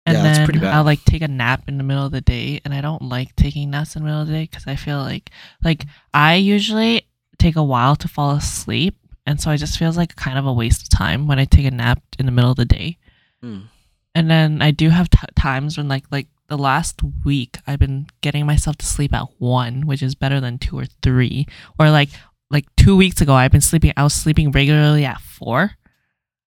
And 0.08 0.16
Yeah, 0.16 0.22
that's 0.22 0.38
then 0.38 0.46
pretty 0.46 0.60
bad. 0.60 0.74
I'll 0.74 0.84
like 0.84 1.02
take 1.04 1.22
a 1.22 1.28
nap 1.28 1.64
in 1.68 1.78
the 1.78 1.84
middle 1.84 2.06
of 2.06 2.12
the 2.12 2.20
day, 2.20 2.60
and 2.64 2.72
I 2.72 2.80
don't 2.80 3.02
like 3.02 3.34
taking 3.36 3.70
naps 3.70 3.96
in 3.96 4.02
the 4.02 4.06
middle 4.06 4.22
of 4.22 4.28
the 4.28 4.34
day 4.34 4.44
because 4.50 4.66
I 4.66 4.76
feel 4.76 4.98
like 4.98 5.30
like 5.64 5.84
I 6.14 6.34
usually 6.36 7.06
take 7.38 7.56
a 7.56 7.62
while 7.64 7.96
to 7.96 8.08
fall 8.08 8.30
asleep, 8.32 8.94
and 9.26 9.40
so 9.40 9.50
it 9.50 9.58
just 9.58 9.78
feels 9.78 9.96
like 9.96 10.14
kind 10.16 10.38
of 10.38 10.46
a 10.46 10.52
waste 10.52 10.82
of 10.84 10.88
time 10.90 11.26
when 11.26 11.38
I 11.38 11.44
take 11.44 11.66
a 11.66 11.70
nap 11.70 12.00
in 12.18 12.26
the 12.26 12.32
middle 12.32 12.50
of 12.52 12.56
the 12.56 12.64
day 12.64 12.98
Mm. 13.44 13.64
and 14.14 14.30
then 14.30 14.62
I 14.62 14.70
do 14.70 14.88
have 14.88 15.10
t- 15.10 15.18
times 15.34 15.76
when 15.76 15.88
like 15.88 16.04
like 16.10 16.28
the 16.48 16.56
last 16.56 17.00
week 17.24 17.58
I've 17.66 17.78
been 17.80 18.06
getting 18.22 18.46
myself 18.46 18.76
to 18.78 18.86
sleep 18.86 19.12
at 19.12 19.26
one, 19.38 19.86
which 19.86 20.02
is 20.02 20.14
better 20.14 20.40
than 20.40 20.56
two 20.58 20.78
or 20.78 20.86
three, 21.02 21.46
or 21.78 21.90
like 21.90 22.10
like 22.50 22.64
two 22.76 22.96
weeks 22.96 23.20
ago 23.20 23.34
I've 23.34 23.52
been 23.52 23.60
sleeping. 23.60 23.92
I 23.96 24.02
was 24.04 24.14
sleeping 24.14 24.50
regularly 24.50 25.04
at 25.04 25.20
four, 25.20 25.72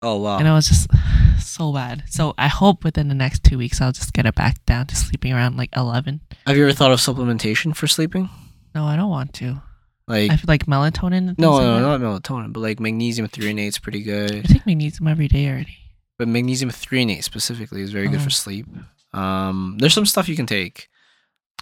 Oh 0.01 0.17
wow. 0.17 0.37
and 0.37 0.47
it 0.47 0.51
was 0.51 0.67
just 0.67 0.87
so 1.39 1.73
bad. 1.73 2.03
So 2.09 2.33
I 2.37 2.47
hope 2.47 2.83
within 2.83 3.07
the 3.09 3.15
next 3.15 3.43
two 3.43 3.57
weeks 3.57 3.81
I'll 3.81 3.91
just 3.91 4.13
get 4.13 4.25
it 4.25 4.35
back 4.35 4.63
down 4.65 4.87
to 4.87 4.95
sleeping 4.95 5.33
around 5.33 5.57
like 5.57 5.69
eleven. 5.75 6.21
Have 6.47 6.55
you 6.57 6.63
ever 6.63 6.73
thought 6.73 6.91
of 6.91 6.99
supplementation 6.99 7.75
for 7.75 7.87
sleeping? 7.87 8.29
No, 8.75 8.85
I 8.85 8.95
don't 8.95 9.09
want 9.09 9.33
to. 9.35 9.61
Like 10.07 10.31
I 10.31 10.35
feel 10.37 10.45
like 10.47 10.65
melatonin. 10.65 11.37
No, 11.37 11.57
things 11.57 11.65
no, 11.65 11.89
like 11.89 11.99
that. 11.99 11.99
not 11.99 12.01
melatonin, 12.01 12.53
but 12.53 12.61
like 12.61 12.79
magnesium 12.79 13.27
threonate 13.27 13.67
is 13.67 13.79
pretty 13.79 14.01
good. 14.01 14.31
I 14.33 14.41
take 14.41 14.65
magnesium 14.65 15.07
every 15.07 15.27
day 15.27 15.47
already. 15.49 15.77
But 16.17 16.27
magnesium 16.27 16.71
threonate 16.71 17.23
specifically 17.23 17.81
is 17.81 17.91
very 17.91 18.07
good 18.07 18.19
Oh. 18.19 18.23
for 18.23 18.29
sleep. 18.29 18.65
Um, 19.13 19.77
there's 19.79 19.93
some 19.93 20.05
stuff 20.05 20.27
you 20.27 20.35
can 20.35 20.45
take. 20.45 20.89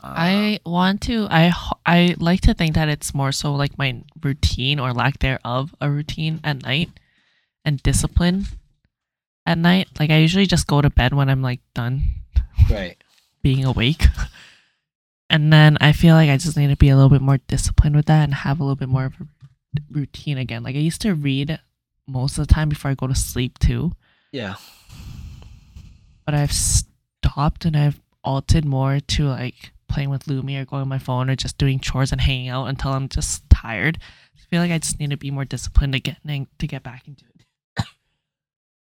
Uh, 0.04 0.14
I 0.16 0.60
want 0.66 1.02
to. 1.04 1.28
I 1.30 1.52
I 1.86 2.16
like 2.20 2.42
to 2.42 2.54
think 2.54 2.76
that 2.76 2.90
it's 2.90 3.14
more 3.14 3.32
so 3.32 3.54
like 3.56 3.78
my 3.78 4.04
routine 4.22 4.80
or 4.80 4.94
lack 4.94 5.20
thereof 5.20 5.74
a 5.82 5.90
routine 5.90 6.40
at 6.44 6.64
night, 6.64 6.90
and 7.66 7.82
discipline 7.84 8.46
at 9.46 9.58
night. 9.58 9.88
Like 10.00 10.10
I 10.12 10.18
usually 10.18 10.46
just 10.46 10.68
go 10.68 10.82
to 10.82 10.90
bed 10.90 11.14
when 11.14 11.30
I'm 11.30 11.42
like 11.42 11.62
done 11.74 12.04
right. 12.70 12.96
being 13.42 13.66
awake, 13.66 14.06
and 15.30 15.52
then 15.52 15.78
I 15.82 15.92
feel 15.94 16.16
like 16.16 16.30
I 16.30 16.38
just 16.38 16.58
need 16.58 16.68
to 16.70 16.76
be 16.78 16.90
a 16.90 16.96
little 16.96 17.10
bit 17.10 17.22
more 17.22 17.40
disciplined 17.48 17.96
with 17.96 18.06
that 18.06 18.24
and 18.24 18.34
have 18.34 18.60
a 18.60 18.64
little 18.64 18.76
bit 18.76 18.90
more 18.90 19.06
of 19.06 19.14
a 19.20 19.26
routine 19.92 20.38
again. 20.38 20.64
Like 20.64 20.76
I 20.76 20.80
used 20.80 21.02
to 21.02 21.14
read 21.16 21.60
most 22.08 22.38
of 22.38 22.48
the 22.48 22.54
time 22.54 22.70
before 22.70 22.92
I 22.92 22.96
go 22.96 23.08
to 23.08 23.16
sleep 23.16 23.58
too, 23.60 23.92
Yeah. 24.32 24.56
but 26.26 26.34
I've 26.36 26.54
stopped 26.54 27.66
and 27.66 27.76
I've 27.76 28.00
altered 28.24 28.64
more 28.66 29.00
to 29.00 29.26
like 29.28 29.72
playing 29.98 30.12
with 30.12 30.26
Lumi 30.26 30.62
or 30.62 30.66
going 30.66 30.84
on 30.84 30.88
my 30.88 31.00
phone 31.00 31.28
or 31.28 31.36
just 31.36 31.58
doing 31.58 31.80
chores 31.80 32.12
and 32.12 32.22
hanging 32.22 32.50
out 32.50 32.66
until 32.66 32.92
I'm 32.94 33.10
just 33.10 33.42
tired. 33.50 33.98
I 34.36 34.40
feel 34.52 34.62
like 34.62 34.70
I 34.70 34.78
just 34.78 35.00
need 35.00 35.10
to 35.10 35.18
be 35.18 35.32
more 35.32 35.44
disciplined 35.44 35.94
to 35.94 36.00
get 36.00 36.18
to 36.24 36.68
get 36.68 36.84
back 36.84 37.08
into 37.08 37.26
it. 37.26 37.86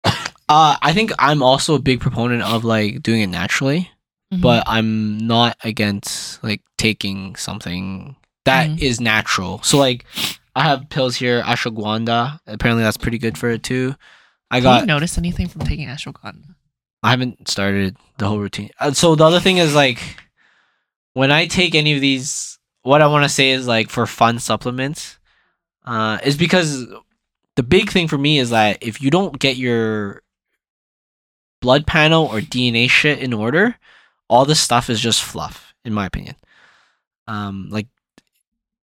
Uh, 0.49 0.77
I 0.83 0.93
think 0.93 1.11
I'm 1.19 1.43
also 1.43 1.75
a 1.75 1.79
big 1.79 2.01
proponent 2.01 2.43
of 2.43 2.65
like 2.65 3.03
doing 3.03 3.21
it 3.23 3.29
naturally, 3.29 3.91
Mhm. 4.33 4.41
but 4.43 4.63
I'm 4.67 5.17
not 5.19 5.57
against 5.65 6.43
like 6.45 6.61
taking 6.79 7.35
something 7.37 8.17
that 8.45 8.79
is 8.81 8.99
Mhm. 8.99 9.03
natural. 9.05 9.63
So 9.63 9.79
like, 9.79 10.05
I 10.57 10.63
have 10.65 10.89
pills 10.91 11.17
here, 11.17 11.43
ashwagandha. 11.43 12.41
Apparently, 12.47 12.83
that's 12.85 12.99
pretty 12.99 13.17
good 13.19 13.37
for 13.39 13.49
it 13.51 13.63
too. 13.63 13.95
I 14.51 14.61
got. 14.61 14.81
you 14.83 14.87
notice 14.87 15.17
anything 15.19 15.49
from 15.49 15.63
taking 15.67 15.89
ashwagandha? 15.89 16.55
I 17.03 17.11
haven't 17.11 17.49
started 17.49 17.97
the 18.19 18.27
whole 18.29 18.39
routine. 18.39 18.71
Uh, 18.79 18.93
so 18.93 19.15
the 19.15 19.25
other 19.25 19.41
thing 19.41 19.57
is 19.59 19.75
like, 19.75 19.99
when 21.15 21.33
I 21.33 21.47
take 21.47 21.75
any 21.75 21.95
of 21.95 22.01
these, 22.01 22.59
what 22.83 23.03
I 23.03 23.07
want 23.07 23.25
to 23.25 23.29
say 23.29 23.51
is 23.51 23.67
like 23.67 23.89
for 23.91 24.07
fun 24.07 24.39
supplements, 24.39 25.19
uh, 25.87 26.19
is 26.25 26.37
because 26.37 26.87
the 27.57 27.63
big 27.63 27.91
thing 27.91 28.07
for 28.09 28.19
me 28.19 28.39
is 28.39 28.51
that 28.51 28.79
if 28.83 29.01
you 29.01 29.11
don't 29.11 29.39
get 29.39 29.57
your 29.57 30.23
blood 31.61 31.87
panel 31.87 32.27
or 32.27 32.41
DNA 32.41 32.89
shit 32.91 33.19
in 33.21 33.33
order, 33.33 33.77
all 34.29 34.45
this 34.45 34.61
stuff 34.61 34.91
is 34.91 35.01
just 35.01 35.23
fluff, 35.23 35.75
in 35.85 35.93
my 35.95 36.07
opinion. 36.07 36.35
Um, 37.27 37.69
like 37.71 37.87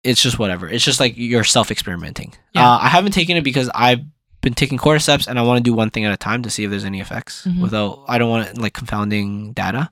it's 0.04 0.22
just 0.22 0.38
whatever. 0.38 0.68
It's 0.68 0.84
just 0.84 1.00
like 1.00 1.14
you're 1.16 1.44
self 1.44 1.70
experimenting. 1.70 2.32
Yeah. 2.54 2.68
Uh, 2.70 2.78
I 2.82 2.88
haven't 2.88 3.12
taken 3.12 3.36
it 3.36 3.44
because 3.44 3.70
I've 3.74 4.00
been 4.40 4.54
taking 4.54 4.78
cordyceps 4.78 5.26
and 5.26 5.38
I 5.38 5.42
want 5.42 5.58
to 5.58 5.62
do 5.68 5.74
one 5.74 5.90
thing 5.90 6.04
at 6.04 6.12
a 6.12 6.16
time 6.16 6.42
to 6.42 6.50
see 6.50 6.64
if 6.64 6.70
there's 6.70 6.84
any 6.86 7.00
effects 7.00 7.46
Mhm. 7.46 7.60
without 7.60 8.04
I 8.08 8.16
don't 8.18 8.30
want 8.30 8.56
like 8.58 8.72
confounding 8.72 9.52
data. 9.52 9.90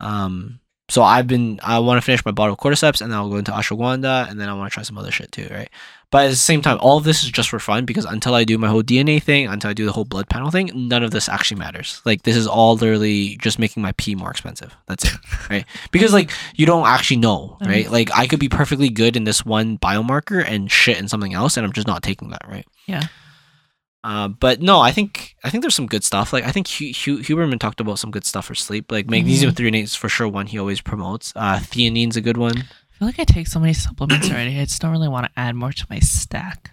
Um, 0.00 0.60
so 0.90 1.02
I've 1.02 1.26
been 1.26 1.58
I 1.62 1.78
want 1.78 1.96
to 1.98 2.02
finish 2.04 2.24
my 2.24 2.32
bottle 2.32 2.52
of 2.54 2.60
cordyceps 2.60 3.00
and 3.00 3.10
then 3.10 3.18
I'll 3.18 3.30
go 3.30 3.36
into 3.36 3.52
ashwagandha 3.52 4.28
and 4.28 4.38
then 4.40 4.48
I 4.48 4.54
want 4.54 4.70
to 4.70 4.74
try 4.74 4.82
some 4.82 4.98
other 4.98 5.10
shit 5.10 5.32
too, 5.32 5.48
right? 5.50 5.70
But 6.10 6.24
at 6.24 6.30
the 6.30 6.36
same 6.36 6.60
time, 6.60 6.76
all 6.80 6.98
of 6.98 7.04
this 7.04 7.22
is 7.22 7.30
just 7.30 7.48
for 7.48 7.60
fun 7.60 7.84
because 7.84 8.04
until 8.04 8.34
I 8.34 8.42
do 8.42 8.58
my 8.58 8.66
whole 8.66 8.82
DNA 8.82 9.22
thing, 9.22 9.46
until 9.46 9.70
I 9.70 9.74
do 9.74 9.86
the 9.86 9.92
whole 9.92 10.04
blood 10.04 10.28
panel 10.28 10.50
thing, 10.50 10.68
none 10.74 11.04
of 11.04 11.12
this 11.12 11.28
actually 11.28 11.60
matters. 11.60 12.02
Like 12.04 12.22
this 12.22 12.34
is 12.34 12.48
all 12.48 12.74
literally 12.74 13.36
just 13.36 13.60
making 13.60 13.80
my 13.80 13.92
pee 13.92 14.16
more 14.16 14.28
expensive. 14.30 14.76
That's 14.88 15.04
it, 15.04 15.12
right? 15.50 15.64
Because 15.92 16.12
like 16.12 16.32
you 16.56 16.66
don't 16.66 16.86
actually 16.86 17.18
know, 17.18 17.56
right? 17.60 17.86
Mhm. 17.86 17.90
Like 17.92 18.10
I 18.12 18.26
could 18.26 18.40
be 18.40 18.48
perfectly 18.48 18.88
good 18.88 19.16
in 19.16 19.22
this 19.22 19.46
one 19.46 19.78
biomarker 19.78 20.44
and 20.44 20.70
shit 20.70 20.98
in 20.98 21.06
something 21.06 21.32
else, 21.32 21.56
and 21.56 21.64
I'm 21.64 21.72
just 21.72 21.86
not 21.86 22.02
taking 22.02 22.30
that, 22.30 22.42
right? 22.48 22.66
Yeah. 22.86 23.04
Uh, 24.02 24.28
but 24.28 24.62
no, 24.62 24.80
I 24.80 24.92
think 24.92 25.36
I 25.44 25.50
think 25.50 25.62
there's 25.62 25.74
some 25.74 25.86
good 25.86 26.04
stuff. 26.04 26.32
Like 26.32 26.44
I 26.44 26.52
think 26.52 26.68
Hu- 26.68 26.92
Hu- 26.92 27.22
Huberman 27.22 27.58
talked 27.58 27.80
about 27.80 27.98
some 27.98 28.10
good 28.10 28.24
stuff 28.24 28.46
for 28.46 28.54
sleep. 28.54 28.90
Like 28.90 29.10
magnesium 29.10 29.52
threonate 29.52 29.82
is 29.82 29.94
for 29.94 30.08
sure 30.08 30.26
one 30.28 30.46
he 30.46 30.58
always 30.58 30.80
promotes. 30.80 31.32
Uh, 31.36 31.58
theanine's 31.58 32.16
a 32.16 32.22
good 32.22 32.38
one. 32.38 32.56
I 32.58 32.92
feel 32.98 33.08
like 33.08 33.18
I 33.18 33.24
take 33.24 33.46
so 33.46 33.60
many 33.60 33.74
supplements 33.74 34.30
already. 34.30 34.58
I 34.58 34.64
just 34.64 34.80
don't 34.80 34.90
really 34.92 35.08
want 35.08 35.26
to 35.26 35.32
add 35.38 35.54
more 35.54 35.72
to 35.72 35.86
my 35.90 35.98
stack. 35.98 36.70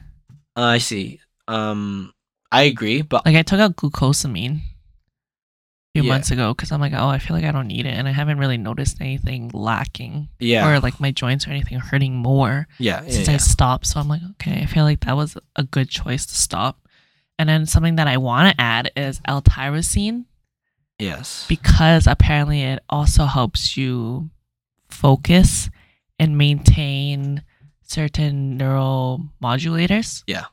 Uh, 0.56 0.62
I 0.62 0.78
see. 0.78 1.20
Um, 1.50 2.14
I 2.52 2.64
agree, 2.64 3.02
but 3.02 3.26
Like 3.26 3.36
I 3.36 3.42
took 3.44 3.60
out 3.60 3.76
glucosamine 3.76 4.60
a 4.60 6.00
few 6.00 6.04
Yeah. 6.04 6.14
months 6.14 6.32
ago 6.32 6.54
because 6.54 6.72
I'm 6.72 6.80
like, 6.80 6.94
oh, 6.94 7.08
I 7.08 7.20
feel 7.20 7.36
like 7.36 7.46
I 7.46 7.52
don't 7.52 7.68
need 7.68 7.86
it, 7.86 7.94
and 7.94 8.08
I 8.08 8.12
haven't 8.12 8.38
really 8.40 8.58
noticed 8.58 9.02
anything 9.02 9.52
lacking 9.54 10.30
yeah, 10.40 10.70
or 10.70 10.80
like 10.80 11.00
my 11.02 11.12
joints 11.12 11.46
or 11.48 11.52
anything 11.52 11.80
hurting 11.80 12.16
more 12.16 12.68
yeah, 12.80 13.02
yeah, 13.04 13.12
since 13.12 13.28
yeah. 13.28 13.34
I 13.34 13.38
stopped. 13.38 13.86
So 13.88 14.00
I'm 14.00 14.08
like, 14.08 14.22
okay, 14.32 14.62
I 14.62 14.66
feel 14.66 14.84
like 14.86 15.02
that 15.02 15.16
was 15.18 15.38
a 15.58 15.64
good 15.64 15.90
choice 15.90 16.26
to 16.26 16.36
stop. 16.36 16.80
And 17.40 17.48
then 17.48 17.66
something 17.66 17.96
that 17.98 18.08
I 18.08 18.18
want 18.18 18.50
to 18.56 18.62
add 18.62 18.92
is 18.96 19.22
L-tyrosine 19.26 20.26
yes, 21.00 21.46
because 21.48 22.08
apparently 22.08 22.64
it 22.64 22.80
also 22.90 23.26
helps 23.26 23.78
you 23.78 24.30
focus 24.90 25.70
and 26.20 26.38
maintain 26.38 27.44
certain 27.84 28.58
neural 28.58 29.30
modulators. 29.42 30.24
Yeah. 30.28 30.46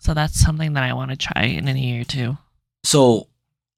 So 0.00 0.14
that's 0.14 0.38
something 0.40 0.72
that 0.72 0.82
I 0.82 0.92
want 0.94 1.10
to 1.12 1.16
try 1.16 1.44
in 1.44 1.68
a 1.68 1.72
year 1.74 2.04
too. 2.04 2.36
so 2.84 3.28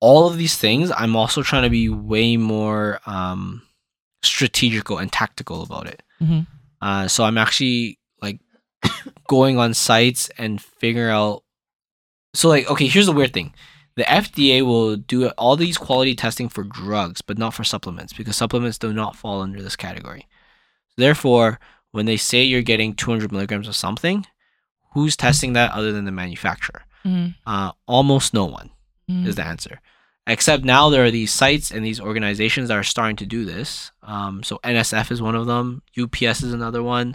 all 0.00 0.26
of 0.26 0.36
these 0.36 0.56
things 0.56 0.90
i'm 0.96 1.14
also 1.16 1.40
trying 1.42 1.62
to 1.62 1.70
be 1.70 1.88
way 1.88 2.36
more 2.36 3.00
um 3.06 3.62
strategical 4.22 4.98
and 4.98 5.10
tactical 5.12 5.62
about 5.62 5.86
it 5.86 6.02
Mhm. 6.20 6.46
uh 6.82 7.06
so 7.08 7.24
i'm 7.24 7.38
actually 7.38 7.98
like 8.20 8.40
going 9.28 9.56
on 9.58 9.72
sites 9.72 10.30
and 10.36 10.60
figure 10.60 11.08
out 11.10 11.43
so 12.34 12.48
like 12.48 12.68
okay 12.70 12.86
here's 12.86 13.06
the 13.06 13.12
weird 13.12 13.32
thing 13.32 13.54
the 13.96 14.02
fda 14.04 14.62
will 14.62 14.96
do 14.96 15.28
all 15.38 15.56
these 15.56 15.78
quality 15.78 16.14
testing 16.14 16.48
for 16.48 16.64
drugs 16.64 17.22
but 17.22 17.38
not 17.38 17.54
for 17.54 17.64
supplements 17.64 18.12
because 18.12 18.36
supplements 18.36 18.78
do 18.78 18.92
not 18.92 19.16
fall 19.16 19.40
under 19.40 19.62
this 19.62 19.76
category 19.76 20.26
therefore 20.96 21.58
when 21.92 22.06
they 22.06 22.16
say 22.16 22.42
you're 22.42 22.62
getting 22.62 22.94
200 22.94 23.30
milligrams 23.32 23.68
of 23.68 23.76
something 23.76 24.26
who's 24.94 25.16
testing 25.16 25.52
that 25.52 25.72
other 25.72 25.92
than 25.92 26.04
the 26.04 26.12
manufacturer 26.12 26.82
Mhm. 27.04 27.34
uh, 27.46 27.72
almost 27.86 28.32
no 28.34 28.46
one 28.46 28.70
Mhm. 29.10 29.26
is 29.26 29.34
the 29.36 29.44
answer. 29.44 29.80
Except 30.26 30.64
now 30.64 30.88
there 30.88 31.04
are 31.04 31.10
these 31.10 31.30
sites 31.30 31.70
and 31.70 31.84
these 31.84 32.00
organizations 32.00 32.68
that 32.68 32.78
are 32.78 32.82
starting 32.82 33.16
to 33.16 33.26
do 33.26 33.44
this. 33.44 33.92
Um, 34.02 34.42
so 34.42 34.58
NSF 34.64 35.10
is 35.12 35.20
one 35.20 35.34
of 35.34 35.44
them. 35.46 35.82
UPS 35.98 36.42
is 36.42 36.54
another 36.54 36.82
one. 36.82 37.14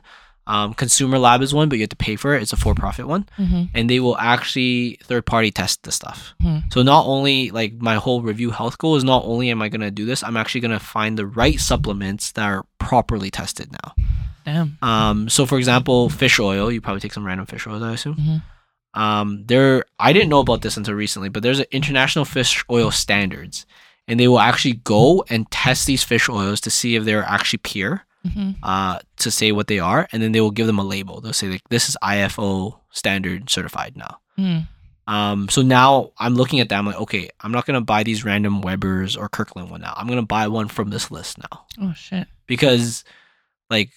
Um, 0.49 0.73
Consumer 0.73 1.17
Lab 1.19 1.41
is 1.41 1.53
one, 1.53 1.69
but 1.69 1.77
you 1.77 1.83
have 1.83 1.89
to 1.91 1.95
pay 1.95 2.15
for 2.17 2.33
it. 2.35 2.41
It's 2.41 2.53
a 2.53 2.57
for-profit 2.57 3.07
one, 3.07 3.29
Mhm. 3.37 3.69
and 3.75 3.89
they 3.89 3.99
will 3.99 4.17
actually 4.17 4.97
third-party 5.03 5.51
test 5.51 5.83
the 5.83 5.91
stuff. 5.91 6.33
Hmm. 6.41 6.59
So 6.73 6.81
not 6.81 7.05
only 7.05 7.51
like 7.51 7.73
my 7.79 7.95
whole 7.95 8.21
review 8.21 8.49
health 8.51 8.77
goal 8.79 8.95
is 8.95 9.03
not 9.03 9.23
only 9.25 9.49
am 9.51 9.61
I 9.61 9.69
gonna 9.69 9.91
do 9.91 10.05
this, 10.05 10.23
I'm 10.23 10.35
actually 10.35 10.61
gonna 10.61 10.79
find 10.79 11.17
the 11.17 11.27
right 11.27 11.59
supplements 11.59 12.31
that 12.33 12.43
are 12.45 12.65
properly 12.79 13.29
tested 13.29 13.71
now. 13.71 13.93
Damn. 14.45 14.77
Um, 14.81 15.29
so 15.29 15.45
for 15.45 15.57
example, 15.59 16.09
fish 16.09 16.39
oil. 16.39 16.71
You 16.71 16.81
probably 16.81 17.01
take 17.01 17.13
some 17.13 17.25
random 17.25 17.45
fish 17.45 17.67
oils, 17.67 17.83
I 17.83 17.93
assume 17.93 18.15
Mhm. 18.15 18.41
um 18.95 19.43
there 19.45 19.85
i 19.99 20.11
didn't 20.11 20.29
know 20.29 20.39
about 20.39 20.63
this 20.63 20.75
until 20.75 20.95
recently 20.95 21.29
but 21.29 21.43
there's 21.43 21.59
an 21.59 21.67
international 21.71 22.25
fish 22.25 22.65
oil 22.71 22.89
standards 22.89 23.67
and 24.07 24.19
they 24.19 24.27
will 24.27 24.39
actually 24.39 24.73
go 24.83 25.23
and 25.29 25.45
test 25.51 25.85
these 25.85 26.01
fish 26.03 26.27
oils 26.27 26.59
to 26.59 26.71
see 26.71 26.95
if 26.95 27.03
they're 27.05 27.23
actually 27.23 27.59
pure 27.59 28.03
Mhm. 28.35 28.55
uh 28.63 28.99
to 29.17 29.31
say 29.31 29.51
what 29.51 29.67
they 29.67 29.79
are 29.79 30.07
and 30.11 30.21
then 30.23 30.31
they 30.31 30.41
will 30.41 30.51
give 30.51 30.67
them 30.67 30.79
a 30.79 30.83
label 30.83 31.21
they'll 31.21 31.33
say 31.33 31.47
like 31.47 31.63
this 31.69 31.89
is 31.89 31.97
ifo 32.03 32.79
standard 32.91 33.49
certified 33.49 33.95
now 33.97 34.19
Mhm. 34.37 34.67
um 35.07 35.49
so 35.49 35.61
now 35.61 36.11
i'm 36.19 36.35
looking 36.35 36.59
at 36.59 36.69
that 36.69 36.77
i'm 36.79 36.85
like 36.85 36.99
okay 36.99 37.29
i'm 37.41 37.51
not 37.51 37.65
gonna 37.65 37.81
buy 37.81 38.03
these 38.03 38.23
random 38.25 38.61
weber's 38.61 39.15
or 39.17 39.29
kirkland 39.29 39.69
one 39.71 39.81
now 39.81 39.93
i'm 39.97 40.07
gonna 40.07 40.21
buy 40.21 40.47
one 40.47 40.67
from 40.67 40.89
this 40.89 41.09
list 41.11 41.37
now 41.39 41.65
Oh 41.81 41.93
shit. 41.93 42.27
because 42.47 43.03
like 43.69 43.91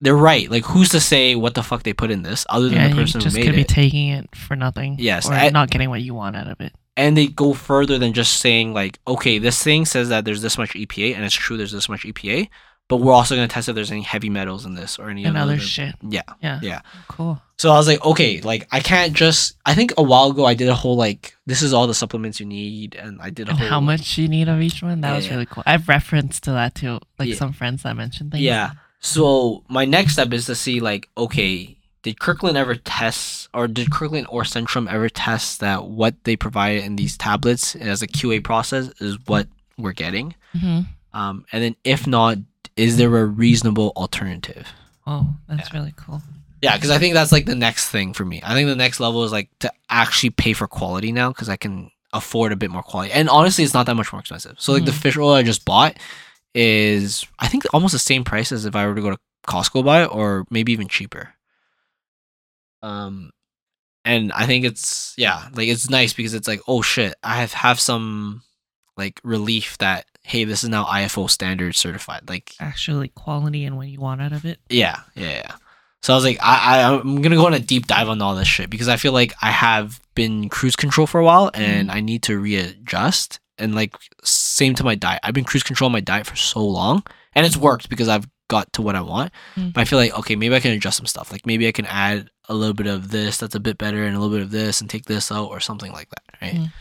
they're 0.00 0.16
right 0.16 0.50
like 0.50 0.64
who's 0.64 0.88
to 0.90 1.00
say 1.00 1.34
what 1.36 1.54
the 1.54 1.62
fuck 1.62 1.82
they 1.84 1.92
put 1.92 2.10
in 2.10 2.22
this 2.22 2.44
other 2.48 2.66
than 2.68 2.74
Yeah, 2.78 2.88
the 2.88 2.94
you 2.96 3.00
person 3.02 3.20
who 3.20 3.24
just 3.24 3.36
made 3.36 3.44
could 3.46 3.54
be 3.54 3.62
taking 3.64 4.08
it 4.08 4.34
for 4.34 4.56
nothing. 4.56 4.96
Yes, 4.98 5.28
Or 5.28 5.32
I- 5.32 5.50
not 5.50 5.70
getting 5.70 5.90
what 5.90 6.02
you 6.02 6.12
want 6.12 6.34
out 6.34 6.48
of 6.48 6.60
it. 6.60 6.72
and 6.96 7.16
they 7.16 7.28
go 7.28 7.54
further 7.54 7.98
than 7.98 8.12
just 8.12 8.38
saying 8.38 8.74
like 8.74 8.98
okay 9.06 9.38
this 9.38 9.62
thing 9.62 9.86
says 9.86 10.08
that 10.10 10.24
there's 10.24 10.42
this 10.42 10.58
much 10.58 10.74
epa 10.74 11.14
and 11.14 11.24
it's 11.24 11.34
true 11.34 11.56
there's 11.56 11.72
this 11.72 11.88
much 11.88 12.02
epa 12.04 12.48
but 12.88 12.96
we're 12.98 13.12
also 13.12 13.34
going 13.34 13.48
to 13.48 13.52
test 13.52 13.68
if 13.68 13.74
there's 13.74 13.90
any 13.90 14.02
heavy 14.02 14.28
metals 14.28 14.66
in 14.66 14.74
this 14.74 14.98
or 14.98 15.08
any 15.08 15.24
And 15.24 15.36
other 15.36 15.52
other 15.54 15.60
shit. 15.60 15.94
yeah 16.02 16.22
Yeah. 16.42 16.58
Yeah. 16.62 16.80
Cool. 17.08 17.40
so 17.56 17.70
i 17.70 17.76
was 17.76 17.86
like 17.88 18.04
okay 18.04 18.40
like 18.42 18.66
i 18.72 18.80
can't 18.80 19.12
just 19.14 19.56
i 19.64 19.74
think 19.74 19.92
a 19.96 20.02
while 20.02 20.30
ago 20.30 20.44
i 20.44 20.54
did 20.54 20.68
a 20.68 20.74
whole 20.74 20.96
like 20.96 21.34
this 21.46 21.62
is 21.62 21.72
all 21.72 21.86
the 21.86 21.94
supplements 21.94 22.38
you 22.40 22.46
need 22.46 22.94
and 22.94 23.20
i 23.22 23.30
did 23.30 23.46
a 23.48 23.50
And 23.50 23.60
whole 23.60 23.68
how 23.68 23.80
much 23.80 24.18
you 24.18 24.28
need 24.28 24.48
of 24.48 24.60
each 24.60 24.82
one? 24.82 25.00
That 25.00 25.10
Yeah, 25.10 25.16
was 25.16 25.30
really 25.30 25.46
cool. 25.46 25.62
I've 25.66 25.88
referenced 25.88 26.44
to 26.44 26.50
that 26.52 26.74
too. 26.74 26.98
Like 27.18 27.28
Yeah. 27.30 27.36
some 27.36 27.52
friends 27.52 27.82
that 27.84 27.96
mentioned 27.96 28.32
things. 28.32 28.42
yeah 28.42 28.72
so 29.00 29.64
my 29.68 29.84
next 29.84 30.12
step 30.14 30.32
is 30.32 30.46
to 30.46 30.54
see 30.54 30.80
like 30.80 31.08
okay 31.16 31.76
did 32.02 32.18
kirkland 32.20 32.56
ever 32.56 32.74
test 32.74 33.48
or 33.54 33.66
did 33.68 33.90
kirkland 33.90 34.26
or 34.28 34.42
centrum 34.42 34.88
ever 34.90 35.08
test 35.08 35.60
that 35.60 35.86
what 35.86 36.14
they 36.24 36.36
provided 36.36 36.84
in 36.84 36.96
these 36.96 37.16
tablets 37.16 37.74
as 37.76 38.02
a 38.02 38.06
qa 38.08 38.42
process 38.42 38.88
is 39.00 39.16
what 39.26 39.46
we're 39.78 39.92
getting 39.92 40.34
hmm 40.52 40.80
Um, 41.14 41.44
and 41.52 41.62
then 41.62 41.76
if 41.84 42.06
not, 42.06 42.38
is 42.76 42.96
there 42.96 43.14
a 43.16 43.24
reasonable 43.26 43.92
alternative? 43.96 44.68
Oh, 45.06 45.34
that's 45.48 45.72
really 45.72 45.92
cool. 45.96 46.22
Yeah, 46.62 46.76
because 46.76 46.90
I 46.90 46.98
think 46.98 47.14
that's 47.14 47.32
like 47.32 47.46
the 47.46 47.54
next 47.56 47.90
thing 47.90 48.12
for 48.12 48.24
me. 48.24 48.40
I 48.44 48.54
think 48.54 48.68
the 48.68 48.76
next 48.76 49.00
level 49.00 49.24
is 49.24 49.32
like 49.32 49.50
to 49.60 49.72
actually 49.90 50.30
pay 50.30 50.52
for 50.52 50.68
quality 50.68 51.10
now 51.10 51.30
because 51.30 51.48
I 51.48 51.56
can 51.56 51.90
afford 52.12 52.52
a 52.52 52.56
bit 52.56 52.70
more 52.70 52.82
quality. 52.84 53.12
And 53.12 53.28
honestly, 53.28 53.64
it's 53.64 53.74
not 53.74 53.86
that 53.86 53.96
much 53.96 54.12
more 54.12 54.20
expensive. 54.20 54.60
So 54.60 54.72
like 54.72 54.84
the 54.84 54.92
Mhm. 54.92 54.94
fish 55.02 55.16
oil 55.16 55.32
I 55.32 55.42
just 55.42 55.64
bought 55.64 55.96
is 56.54 57.26
I 57.38 57.48
think 57.48 57.64
almost 57.74 57.92
the 57.92 57.98
same 57.98 58.22
price 58.22 58.52
as 58.52 58.64
if 58.64 58.76
I 58.76 58.86
were 58.86 58.94
to 58.94 59.00
go 59.00 59.10
to 59.10 59.18
Costco 59.48 59.84
buy 59.84 60.04
it, 60.04 60.14
or 60.14 60.44
maybe 60.50 60.72
even 60.72 60.86
cheaper. 60.86 61.34
Um, 62.82 63.30
and 64.04 64.32
I 64.32 64.46
think 64.46 64.64
it's 64.64 65.14
yeah, 65.16 65.48
like 65.54 65.68
it's 65.68 65.88
nice 65.90 66.12
because 66.12 66.34
it's 66.34 66.48
like 66.48 66.60
oh 66.68 66.82
shit, 66.82 67.14
I 67.22 67.36
have 67.40 67.52
have 67.54 67.80
some 67.80 68.42
like 68.96 69.20
relief 69.24 69.78
that 69.78 70.06
hey, 70.24 70.44
this 70.44 70.62
is 70.62 70.70
now 70.70 70.84
IFO 70.84 71.28
standard 71.28 71.74
certified. 71.74 72.28
Like 72.28 72.54
Actually, 72.60 73.08
quality 73.08 73.64
and 73.64 73.76
what 73.76 73.88
you 73.88 74.00
want 74.00 74.22
out 74.22 74.32
of 74.32 74.44
it. 74.44 74.58
yeah, 74.68 75.00
yeah, 75.14 75.30
yeah. 75.30 75.52
So 76.02 76.12
I 76.12 76.16
was 76.16 76.24
like, 76.24 76.38
I, 76.42 76.80
I 76.80 76.94
I'm 76.98 77.22
gonna 77.22 77.36
go 77.36 77.46
on 77.46 77.54
a 77.54 77.60
deep 77.60 77.86
dive 77.86 78.08
on 78.08 78.20
all 78.20 78.34
this 78.34 78.48
shit 78.48 78.70
because 78.70 78.88
I 78.88 78.96
feel 78.96 79.12
like 79.12 79.32
I 79.40 79.50
have 79.50 80.00
been 80.14 80.48
cruise 80.48 80.74
control 80.74 81.06
for 81.06 81.20
a 81.20 81.24
while 81.24 81.50
and 81.54 81.90
I 81.92 82.00
need 82.00 82.24
to 82.24 82.38
readjust. 82.38 83.38
And 83.58 83.74
like 83.74 83.94
same 84.24 84.74
to 84.74 84.84
my 84.84 84.96
diet, 84.96 85.20
I've 85.22 85.34
been 85.34 85.44
cruise 85.44 85.62
control 85.62 85.90
my 85.90 86.00
diet 86.00 86.26
for 86.26 86.34
so 86.34 86.64
long, 86.64 87.04
and 87.34 87.46
it's 87.46 87.56
worked 87.56 87.88
because 87.88 88.08
I've 88.08 88.26
got 88.48 88.72
to 88.72 88.82
what 88.82 88.96
I 88.96 89.00
want. 89.02 89.30
Mm. 89.54 89.72
But 89.72 89.82
I 89.82 89.84
feel 89.84 89.98
like 89.98 90.18
okay, 90.18 90.34
maybe 90.34 90.56
I 90.56 90.60
can 90.60 90.72
adjust 90.72 90.96
some 90.96 91.06
stuff. 91.06 91.30
Like 91.30 91.46
maybe 91.46 91.68
I 91.68 91.72
can 91.72 91.86
add 91.86 92.28
a 92.48 92.54
little 92.54 92.74
bit 92.74 92.88
of 92.88 93.10
this 93.12 93.36
that's 93.38 93.54
a 93.54 93.60
bit 93.60 93.78
better, 93.78 94.02
and 94.04 94.16
a 94.16 94.18
little 94.18 94.34
bit 94.34 94.42
of 94.42 94.50
this, 94.50 94.80
and 94.80 94.90
take 94.90 95.04
this 95.04 95.30
out 95.30 95.50
or 95.50 95.60
something 95.60 95.92
like 95.92 96.08
that. 96.08 96.24
Right. 96.40 96.54
Mm. 96.54 96.72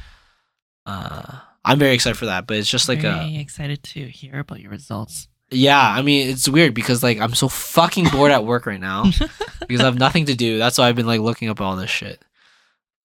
Uh, 0.88 1.40
I'm 1.64 1.78
very 1.80 1.94
excited 1.94 2.18
for 2.18 2.26
that, 2.26 2.48
but 2.48 2.58
it's 2.58 2.70
just 2.70 2.90
like 2.90 3.00
a 3.00 3.12
Very 3.14 3.38
excited 3.38 3.84
to 3.84 4.08
hear 4.08 4.40
about 4.40 4.60
your 4.62 4.72
results. 4.72 5.28
yeah. 5.52 5.80
I 5.82 6.02
mean, 6.02 6.30
it's 6.30 6.50
weird 6.50 6.74
because 6.74 7.04
like 7.04 7.20
I'm 7.20 7.36
so 7.36 7.48
fucking 7.48 8.10
bored 8.10 8.32
at 8.32 8.46
work 8.46 8.66
right 8.66 8.80
now 8.80 9.04
because 9.60 9.82
I 9.82 9.86
have 9.86 10.00
nothing 10.00 10.26
to 10.26 10.36
do. 10.36 10.58
That's 10.58 10.78
why 10.78 10.88
I've 10.88 10.96
been 10.96 11.06
like 11.08 11.22
looking 11.22 11.50
up 11.50 11.62
all 11.62 11.76
this 11.76 11.90
shit. 11.90 12.24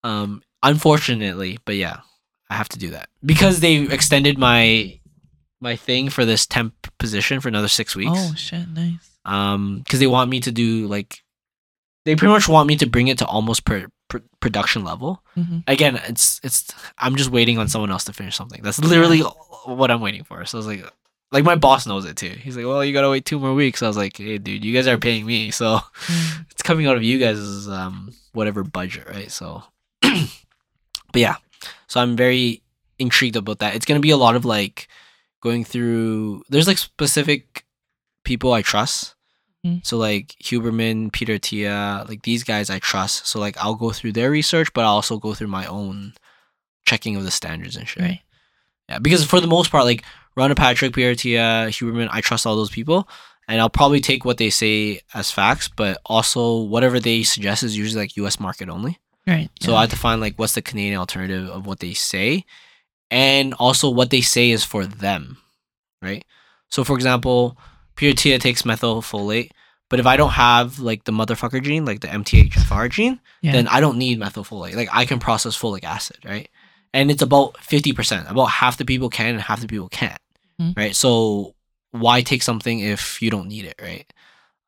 Um, 0.03 0.41
unfortunately, 0.63 1.59
but 1.65 1.75
yeah, 1.75 1.99
I 2.49 2.55
have 2.55 2.69
to 2.69 2.79
do 2.79 2.91
that 2.91 3.09
because 3.25 3.59
they 3.59 3.75
extended 3.81 4.37
my 4.37 4.99
my 5.59 5.75
thing 5.75 6.09
for 6.09 6.23
this 6.25 6.45
temp 6.45 6.73
position 6.97 7.39
for 7.41 7.47
another 7.49 7.67
six 7.67 7.95
weeks. 7.95 8.11
oh 8.13 8.33
shit, 8.35 8.67
nice. 8.69 9.17
Um, 9.25 9.79
because 9.79 9.99
they 9.99 10.07
want 10.07 10.29
me 10.29 10.39
to 10.41 10.51
do 10.51 10.87
like, 10.87 11.21
they 12.05 12.15
pretty 12.15 12.31
much 12.31 12.47
want 12.47 12.67
me 12.67 12.77
to 12.77 12.85
bring 12.87 13.07
it 13.09 13.17
to 13.17 13.25
almost 13.25 13.65
per, 13.65 13.87
pr 14.09 14.17
production 14.39 14.83
level. 14.83 15.21
hmm 15.35 15.59
Again, 15.67 15.99
it's 16.07 16.39
it's 16.43 16.65
I'm 16.97 17.15
just 17.15 17.29
waiting 17.31 17.57
on 17.57 17.67
someone 17.67 17.91
else 17.91 18.03
to 18.05 18.13
finish 18.13 18.35
something. 18.35 18.61
That's 18.63 18.79
literally 18.79 19.21
what 19.65 19.91
I'm 19.91 20.01
waiting 20.01 20.23
for. 20.23 20.45
So 20.45 20.57
I 20.57 20.59
was 20.59 20.67
like. 20.67 20.85
Like 21.29 21.43
my 21.43 21.55
boss 21.55 21.85
knows 21.85 22.05
it 22.05 22.15
too. 22.15 22.29
He's 22.29 22.55
like, 22.55 22.65
"Well, 22.65 22.85
you 22.85 22.93
gotta 22.93 23.09
wait 23.09 23.25
two 23.25 23.37
more 23.37 23.53
weeks." 23.53 23.83
I 23.83 23.87
was 23.89 23.97
like, 23.97 24.15
"Hey, 24.15 24.37
dude, 24.37 24.63
you 24.63 24.73
guys 24.73 24.87
are 24.87 24.97
paying 24.97 25.25
me, 25.25 25.51
so 25.51 25.79
Mm. 26.07 26.45
it's 26.51 26.61
coming 26.63 26.87
out 26.87 26.95
of 26.95 27.03
you 27.03 27.19
guys' 27.19 27.67
um 27.67 28.13
whatever 28.31 28.63
budget, 28.63 29.09
right? 29.09 29.29
So, 29.29 29.61
but 30.01 31.19
yeah, 31.19 31.35
so 31.87 31.99
I'm 31.99 32.15
very 32.15 32.61
intrigued 32.97 33.35
about 33.35 33.59
that. 33.59 33.75
It's 33.75 33.85
gonna 33.85 33.99
be 33.99 34.11
a 34.11 34.15
lot 34.15 34.37
of 34.37 34.45
like 34.45 34.87
going 35.41 35.65
through. 35.65 36.43
There's 36.47 36.65
like 36.65 36.77
specific 36.77 37.65
people 38.23 38.53
I 38.53 38.61
trust. 38.61 39.15
Mhm. 39.65 39.85
So 39.85 39.97
like 39.97 40.35
Huberman, 40.43 41.11
Peter 41.11 41.33
Attia, 41.33 42.07
like 42.07 42.23
these 42.23 42.43
guys 42.43 42.69
I 42.69 42.79
trust. 42.79 43.27
So 43.27 43.39
like 43.39 43.57
I'll 43.57 43.75
go 43.75 43.91
through 43.91 44.13
their 44.13 44.31
research, 44.31 44.71
but 44.73 44.83
I'll 44.83 44.95
also 44.95 45.17
go 45.17 45.33
through 45.33 45.47
my 45.47 45.65
own 45.65 46.13
checking 46.85 47.15
of 47.15 47.23
the 47.23 47.31
standards 47.31 47.75
and 47.75 47.87
shit. 47.87 48.03
Right. 48.03 48.21
Yeah, 48.89 48.99
because 48.99 49.25
for 49.25 49.41
the 49.41 49.47
most 49.47 49.71
part, 49.71 49.83
like 49.83 50.03
Rhonda 50.37 50.55
Patrick, 50.55 50.93
Peter 50.93 51.13
Attia, 51.13 51.67
Huberman, 51.67 52.07
I 52.11 52.21
trust 52.21 52.45
all 52.45 52.55
those 52.55 52.69
people, 52.69 53.09
and 53.47 53.59
I'll 53.59 53.69
probably 53.69 53.99
take 53.99 54.23
what 54.23 54.37
they 54.37 54.49
say 54.49 55.01
as 55.13 55.31
facts, 55.31 55.67
but 55.67 55.99
also 56.05 56.61
whatever 56.61 56.99
they 56.99 57.23
suggest 57.23 57.63
is 57.63 57.77
usually 57.77 58.03
like 58.03 58.15
U.S. 58.17 58.39
market 58.39 58.69
only. 58.69 58.99
Right. 59.25 59.49
So 59.59 59.71
yeah. 59.71 59.77
I 59.77 59.81
have 59.81 59.89
to 59.89 59.97
find 59.97 60.21
like 60.21 60.35
what's 60.37 60.53
the 60.53 60.61
Canadian 60.61 60.99
alternative 60.99 61.49
of 61.49 61.65
what 61.65 61.79
they 61.79 61.93
say, 61.93 62.45
and 63.11 63.53
also 63.55 63.89
what 63.89 64.09
they 64.09 64.21
say 64.21 64.51
is 64.51 64.63
for 64.63 64.85
them, 64.85 65.37
right? 66.01 66.23
So 66.69 66.85
for 66.85 66.95
example, 66.95 67.57
Attia 68.05 68.39
takes 68.39 68.61
methylfolate, 68.63 69.51
but 69.89 69.99
if 69.99 70.05
I 70.05 70.17
don't 70.17 70.31
have 70.31 70.79
like 70.79 71.03
the 71.05 71.11
motherfucker 71.11 71.61
gene, 71.61 71.85
like 71.85 71.99
the 72.01 72.07
MTHFR 72.07 72.89
gene, 72.89 73.19
yeah. 73.41 73.51
then 73.53 73.67
I 73.67 73.79
don't 73.79 73.97
need 73.97 74.19
methylfolate. 74.19 74.75
Like 74.75 74.89
I 74.91 75.05
can 75.05 75.19
process 75.19 75.57
folic 75.57 75.83
acid, 75.83 76.17
right? 76.25 76.49
And 76.93 77.11
it's 77.11 77.21
about 77.21 77.55
50%. 77.57 78.29
About 78.29 78.45
half 78.45 78.77
the 78.77 78.85
people 78.85 79.09
can 79.09 79.29
and 79.35 79.41
half 79.41 79.61
the 79.61 79.67
people 79.67 79.89
can't, 79.89 80.19
Mhm. 80.61 80.75
right? 80.77 80.95
So 80.95 81.55
why 81.91 82.21
take 82.21 82.41
something 82.43 82.79
if 82.79 83.21
you 83.21 83.29
don't 83.29 83.47
need 83.47 83.65
it, 83.65 83.75
right? 83.81 84.11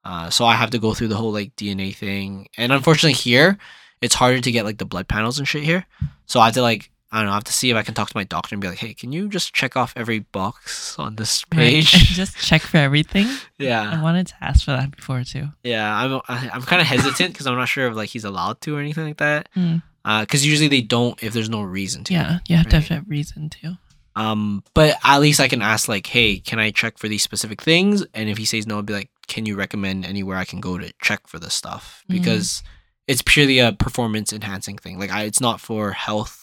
Uh, 0.04 0.30
so 0.30 0.46
I 0.46 0.56
have 0.56 0.70
to 0.72 0.80
go 0.80 0.94
through 0.94 1.10
the 1.10 1.16
whole 1.18 1.32
like 1.32 1.56
DNA 1.56 1.92
thing. 1.96 2.48
And 2.58 2.72
unfortunately 2.72 3.14
here, 3.14 3.58
it's 4.02 4.16
harder 4.16 4.40
to 4.42 4.52
get 4.52 4.66
like 4.66 4.78
the 4.78 4.86
blood 4.86 5.08
panels 5.08 5.38
and 5.40 5.48
shit 5.48 5.64
here. 5.64 5.86
So 6.26 6.40
I 6.40 6.46
have 6.46 6.54
to 6.56 6.62
like, 6.62 6.90
I 7.12 7.18
don't 7.20 7.26
know, 7.26 7.32
I 7.32 7.36
have 7.36 7.44
to 7.46 7.54
see 7.54 7.72
if 7.72 7.76
I 7.76 7.82
can 7.84 7.94
talk 7.96 8.10
to 8.10 8.16
my 8.18 8.24
doctor 8.24 8.54
and 8.54 8.62
be 8.62 8.68
like, 8.68 8.78
hey, 8.78 8.94
can 8.94 9.12
you 9.12 9.30
just 9.30 9.54
check 9.54 9.76
off 9.76 9.94
every 9.96 10.20
box 10.20 10.98
on 11.00 11.16
this 11.16 11.44
Right. 11.52 11.58
page? 11.58 11.92
Just 11.92 12.38
check 12.38 12.62
for 12.62 12.78
everything. 12.78 13.28
Yeah, 13.58 13.92
I 13.98 14.02
wanted 14.02 14.28
to 14.28 14.36
ask 14.42 14.64
for 14.66 14.72
that 14.72 14.96
before 14.96 15.24
too. 15.24 15.48
Yeah. 15.64 15.92
I'm, 15.96 16.22
I- 16.28 16.50
I'm 16.54 16.62
kind 16.62 16.82
of 16.82 16.88
hesitant 16.88 17.34
because 17.34 17.48
I'm 17.48 17.56
not 17.56 17.68
sure 17.68 17.88
if 17.88 17.96
like 17.96 18.10
he's 18.10 18.26
allowed 18.26 18.62
to 18.62 18.78
or 18.78 18.80
anything 18.80 19.06
like 19.06 19.18
that. 19.18 19.50
Mm. 19.56 19.82
because 20.22 20.46
usually 20.46 20.68
they 20.70 20.82
don't 20.82 21.22
if 21.24 21.34
there's 21.34 21.50
no 21.50 21.62
reason 21.62 22.04
to. 22.06 22.14
Yeah, 22.14 22.40
you 22.48 22.56
have 22.58 22.68
to 22.70 22.78
right. 22.78 22.88
have 22.88 23.02
a 23.04 23.06
reason 23.10 23.50
to. 23.50 23.78
Um, 24.16 24.64
but 24.74 24.96
at 25.04 25.20
least 25.20 25.40
I 25.40 25.48
can 25.48 25.62
ask 25.62 25.88
like, 25.88 26.06
hey, 26.06 26.40
can 26.40 26.60
I 26.60 26.72
check 26.72 26.98
for 26.98 27.08
these 27.08 27.24
specific 27.24 27.62
things? 27.62 28.06
And 28.14 28.30
if 28.30 28.38
he 28.38 28.46
says 28.46 28.68
no, 28.68 28.76
I'll 28.78 28.82
be 28.82 28.94
like, 28.94 29.10
can 29.28 29.46
you 29.46 29.56
recommend 29.56 30.06
anywhere 30.06 30.36
I 30.38 30.46
can 30.46 30.60
go 30.60 30.78
to 30.78 30.92
check 31.02 31.26
for 31.28 31.40
this 31.40 31.54
stuff? 31.54 32.04
Mhm. 32.10 32.16
Because 32.16 32.62
it's 33.08 33.22
purely 33.24 33.60
a 33.60 33.72
performance 33.72 34.32
enhancing 34.34 34.78
thing. 34.78 35.00
Like, 35.00 35.10
I, 35.12 35.24
it's 35.24 35.40
not 35.42 35.60
for 35.62 35.92
health 35.94 36.39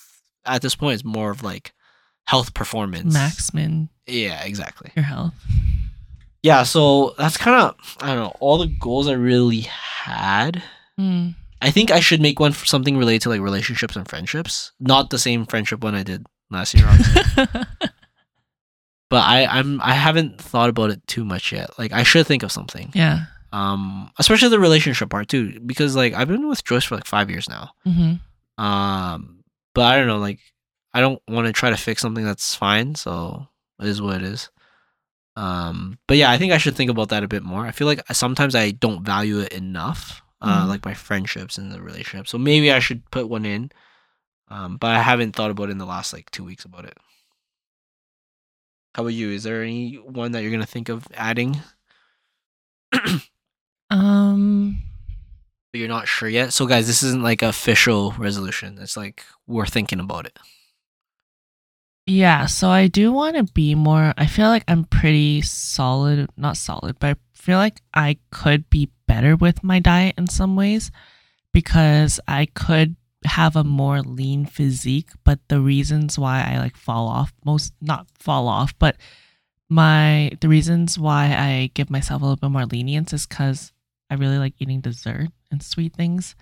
at 0.47 0.63
this 0.63 0.75
point. 0.75 0.95
It's 0.95 1.05
more 1.05 1.31
of 1.31 1.43
like 1.43 1.73
health 2.27 2.55
performance. 2.55 3.17
Maxmin 3.17 3.89
Yeah, 4.07 4.43
exactly. 4.45 4.91
your 4.97 5.05
health. 5.05 5.35
Yeah, 6.43 6.63
so 6.63 7.15
that's 7.19 7.37
kind 7.37 7.61
of 7.61 7.97
I 8.01 8.09
don't 8.09 8.19
know 8.25 8.37
all 8.41 8.59
the 8.59 8.67
goals 8.69 9.09
I 9.09 9.13
really 9.15 9.61
had. 9.63 10.63
Mm. 10.99 11.35
I 11.63 11.71
think 11.71 11.91
I 11.91 12.01
should 12.01 12.21
make 12.21 12.39
one 12.39 12.53
for 12.53 12.67
something 12.67 12.97
related 12.97 13.23
to 13.23 13.29
like 13.31 13.41
relationships 13.41 13.97
and 13.97 14.07
friendships. 14.09 14.73
Not 14.79 15.11
the 15.11 15.19
same 15.19 15.47
friendship 15.47 15.83
one 15.83 15.95
I 15.95 16.03
did 16.03 16.25
last 16.51 16.75
year, 16.75 16.87
but 19.09 19.23
I 19.25 19.47
I'm 19.47 19.81
I 19.81 19.95
haven't 19.95 20.41
thought 20.41 20.69
about 20.71 20.91
it 20.91 21.05
too 21.07 21.25
much 21.25 21.53
yet. 21.53 21.71
Like 21.79 21.93
I 21.93 22.03
should 22.03 22.27
think 22.27 22.43
of 22.43 22.53
something. 22.53 22.91
yeah. 22.95 23.27
Um, 23.53 24.11
especially 24.19 24.51
the 24.51 24.59
relationship 24.61 25.09
part 25.09 25.29
too, 25.29 25.59
because 25.61 25.97
like 25.97 26.13
I've 26.13 26.29
been 26.29 26.49
with 26.49 26.63
Joyce 26.65 26.85
for 26.85 26.95
like 26.97 27.07
five 27.07 27.31
years 27.31 27.49
now. 27.49 27.71
hmm 27.85 28.15
Um, 28.59 29.36
but 29.77 29.85
I 29.85 29.97
don't 29.97 30.09
know, 30.09 30.19
like 30.19 30.41
I 30.93 31.01
don't 31.01 31.21
want 31.29 31.47
to 31.47 31.53
try 31.53 31.71
to 31.71 31.77
fix 31.77 32.03
something 32.03 32.25
that's 32.25 32.55
fine. 32.57 32.95
So 32.97 33.47
it 33.81 33.87
is 33.87 34.01
what 34.03 34.17
it 34.17 34.23
is. 34.23 34.51
Um, 35.37 35.99
but 36.09 36.17
yeah, 36.17 36.31
I 36.31 36.39
think 36.39 36.53
I 36.53 36.59
should 36.59 36.75
think 36.75 36.91
about 36.91 37.11
that 37.11 37.23
a 37.23 37.29
bit 37.29 37.43
more. 37.43 37.67
I 37.67 37.71
feel 37.71 37.87
like 37.87 38.01
sometimes 38.13 38.55
I 38.55 38.71
don't 38.71 39.05
value 39.05 39.41
it 39.41 39.53
enough, 39.53 40.23
uh, 40.41 40.65
Mhm. 40.65 40.69
like 40.69 40.85
my 40.87 40.95
friendships 40.95 41.59
and 41.59 41.71
the 41.71 41.83
relationship. 41.83 42.27
So 42.27 42.39
maybe 42.39 42.73
I 42.73 42.79
should 42.79 43.09
put 43.11 43.29
one 43.29 43.45
in. 43.45 43.71
Um, 44.49 44.79
but 44.79 44.93
I 44.93 45.03
haven't 45.03 45.37
thought 45.37 45.51
about 45.51 45.69
it 45.69 45.73
in 45.73 45.79
the 45.79 45.85
last 45.87 46.13
like 46.15 46.31
two 46.31 46.45
weeks 46.45 46.65
about 46.65 46.87
it. 46.87 46.97
How 48.95 49.03
about 49.03 49.13
you? 49.13 49.31
Is 49.31 49.43
there 49.43 49.63
any 49.63 49.97
one 49.97 50.33
that 50.33 50.43
you're 50.43 50.53
gonna 50.53 50.65
think 50.67 50.89
of 50.89 51.07
adding? 51.15 51.61
Um. 53.91 54.79
But 55.77 55.81
you're 55.81 55.89
not 55.89 56.09
sure 56.09 56.29
yet. 56.29 56.55
So 56.55 56.65
guys, 56.67 56.87
this 56.87 57.03
isn't 57.03 57.23
like 57.23 57.43
official 57.43 58.13
resolution. 58.13 58.79
It's 58.81 58.97
like 58.97 59.25
we're 59.47 59.67
thinking 59.67 60.01
about 60.01 60.25
it. 60.25 60.39
Yeah, 62.07 62.47
so 62.47 62.71
I 62.71 62.87
do 62.87 63.13
want 63.13 63.37
to 63.37 63.53
be 63.53 63.75
more. 63.75 64.15
I 64.17 64.25
feel 64.27 64.49
like 64.49 64.65
I'm 64.69 64.85
pretty 64.85 65.43
solid, 65.43 66.31
not 66.37 66.57
solid, 66.57 66.97
but 66.99 67.11
I 67.11 67.15
feel 67.35 67.59
like 67.59 67.83
I 67.93 68.17
could 68.31 68.71
be 68.71 68.91
better 69.07 69.37
with 69.37 69.63
my 69.63 69.79
diet 69.79 70.15
in 70.17 70.29
some 70.29 70.57
ways 70.57 70.91
because 71.53 72.21
I 72.27 72.47
could 72.47 72.97
have 73.25 73.55
a 73.55 73.65
more 73.65 74.01
lean 74.01 74.47
physique. 74.47 75.11
But 75.25 75.41
the 75.49 75.61
reasons 75.61 76.19
why 76.19 76.43
I 76.43 76.59
like 76.59 76.77
fall 76.77 77.07
off, 77.07 77.35
most 77.45 77.75
not 77.83 78.07
fall 78.19 78.49
off, 78.49 78.73
but 78.79 78.97
my 79.69 80.31
the 80.41 80.49
reasons 80.49 80.99
why 80.99 81.35
I 81.37 81.71
give 81.75 81.91
myself 81.91 82.23
a 82.23 82.25
little 82.25 82.37
bit 82.37 82.51
more 82.51 82.65
lenience 82.65 83.13
is 83.13 83.27
because 83.27 83.73
I 84.11 84.15
really 84.15 84.39
like 84.39 84.55
eating 84.59 84.81
dessert 84.81 85.29
and 85.51 85.63
sweet 85.63 85.95
things. 85.95 86.35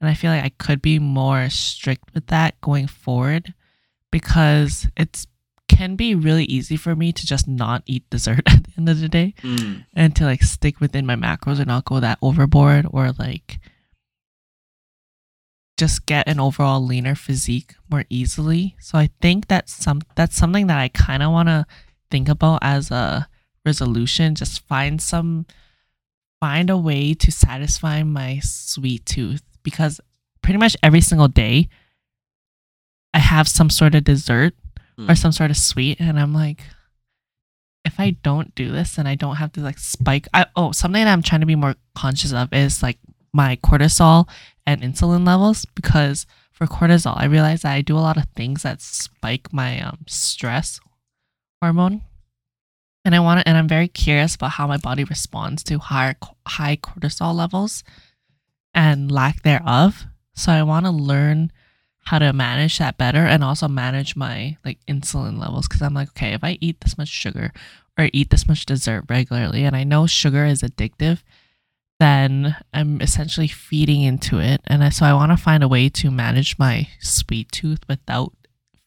And 0.00 0.08
I 0.08 0.14
feel 0.14 0.30
like 0.30 0.44
I 0.44 0.50
could 0.50 0.80
be 0.80 0.98
more 0.98 1.50
strict 1.50 2.14
with 2.14 2.26
that 2.28 2.60
going 2.60 2.86
forward 2.86 3.54
because 4.10 4.86
it's 4.96 5.26
can 5.68 5.94
be 5.94 6.16
really 6.16 6.44
easy 6.44 6.76
for 6.76 6.96
me 6.96 7.12
to 7.12 7.24
just 7.24 7.46
not 7.46 7.82
eat 7.86 8.08
dessert 8.10 8.42
at 8.46 8.64
the 8.64 8.72
end 8.76 8.88
of 8.88 9.00
the 9.00 9.08
day 9.08 9.32
mm. 9.42 9.84
and 9.94 10.16
to 10.16 10.24
like 10.24 10.42
stick 10.42 10.80
within 10.80 11.06
my 11.06 11.14
macros 11.14 11.58
and 11.58 11.68
not 11.68 11.84
go 11.84 12.00
that 12.00 12.18
overboard 12.20 12.86
or 12.90 13.12
like 13.18 13.60
just 15.78 16.04
get 16.04 16.28
an 16.28 16.38
overall 16.38 16.84
leaner 16.84 17.14
physique 17.14 17.74
more 17.88 18.04
easily. 18.10 18.76
So 18.80 18.98
I 18.98 19.08
think 19.22 19.48
that's 19.48 19.72
some 19.72 20.02
that's 20.14 20.36
something 20.36 20.66
that 20.66 20.78
I 20.78 20.88
kind 20.88 21.22
of 21.22 21.32
want 21.32 21.48
to 21.48 21.64
think 22.10 22.28
about 22.28 22.58
as 22.60 22.90
a 22.90 23.26
resolution. 23.64 24.34
Just 24.34 24.66
find 24.66 25.00
some 25.00 25.46
find 26.40 26.70
a 26.70 26.76
way 26.76 27.14
to 27.14 27.30
satisfy 27.30 28.02
my 28.02 28.38
sweet 28.42 29.04
tooth 29.06 29.42
because 29.62 30.00
pretty 30.42 30.58
much 30.58 30.76
every 30.82 31.00
single 31.00 31.28
day 31.28 31.68
I 33.12 33.18
have 33.18 33.46
some 33.48 33.70
sort 33.70 33.94
of 33.94 34.04
dessert 34.04 34.54
or 34.98 35.14
Mm. 35.14 35.18
some 35.18 35.32
sort 35.32 35.50
of 35.50 35.56
sweet 35.56 35.98
and 36.00 36.18
I'm 36.20 36.34
like 36.34 36.62
if 37.86 37.98
I 37.98 38.10
don't 38.22 38.54
do 38.54 38.70
this 38.70 38.98
and 38.98 39.08
I 39.08 39.14
don't 39.14 39.36
have 39.36 39.52
to 39.52 39.60
like 39.60 39.78
spike 39.78 40.28
I 40.34 40.44
oh 40.56 40.72
something 40.72 41.02
that 41.02 41.10
I'm 41.10 41.22
trying 41.22 41.40
to 41.40 41.46
be 41.46 41.56
more 41.56 41.74
conscious 41.94 42.32
of 42.34 42.52
is 42.52 42.82
like 42.82 42.98
my 43.32 43.56
cortisol 43.56 44.28
and 44.66 44.82
insulin 44.82 45.26
levels 45.26 45.64
because 45.74 46.26
for 46.52 46.66
cortisol 46.66 47.16
I 47.16 47.24
realize 47.24 47.62
that 47.62 47.72
I 47.72 47.80
do 47.80 47.96
a 47.96 48.00
lot 48.04 48.18
of 48.18 48.26
things 48.36 48.62
that 48.64 48.82
spike 48.82 49.52
my 49.52 49.80
um, 49.80 49.98
stress 50.06 50.80
hormone 51.62 52.02
and 53.10 53.16
I 53.16 53.20
want 53.20 53.40
to 53.40 53.48
and 53.48 53.58
I'm 53.58 53.66
very 53.66 53.88
curious 53.88 54.36
about 54.36 54.52
how 54.52 54.68
my 54.68 54.76
body 54.76 55.02
responds 55.02 55.64
to 55.64 55.80
higher 55.80 56.14
high 56.46 56.76
cortisol 56.76 57.34
levels 57.34 57.82
and 58.72 59.10
lack 59.10 59.42
thereof 59.42 60.04
so 60.34 60.52
I 60.52 60.62
want 60.62 60.86
to 60.86 60.92
learn 60.92 61.50
how 62.04 62.20
to 62.20 62.32
manage 62.32 62.78
that 62.78 62.98
better 62.98 63.26
and 63.26 63.42
also 63.42 63.66
manage 63.66 64.14
my 64.14 64.56
like 64.64 64.78
insulin 64.86 65.38
levels 65.38 65.66
because 65.66 65.82
I'm 65.82 65.94
like, 65.94 66.10
okay, 66.10 66.32
if 66.32 66.42
I 66.44 66.56
eat 66.60 66.80
this 66.80 66.96
much 66.96 67.08
sugar 67.08 67.52
or 67.98 68.08
eat 68.12 68.30
this 68.30 68.48
much 68.48 68.64
dessert 68.64 69.04
regularly 69.08 69.64
and 69.64 69.76
I 69.76 69.84
know 69.84 70.06
sugar 70.06 70.44
is 70.44 70.62
addictive, 70.62 71.22
then 71.98 72.56
I'm 72.72 73.00
essentially 73.02 73.48
feeding 73.48 74.02
into 74.02 74.38
it. 74.38 74.62
And 74.66 74.82
I, 74.82 74.88
so 74.88 75.04
I 75.04 75.12
want 75.12 75.32
to 75.32 75.36
find 75.36 75.62
a 75.62 75.68
way 75.68 75.88
to 75.90 76.10
manage 76.10 76.58
my 76.58 76.88
sweet 77.00 77.52
tooth 77.52 77.80
without 77.88 78.32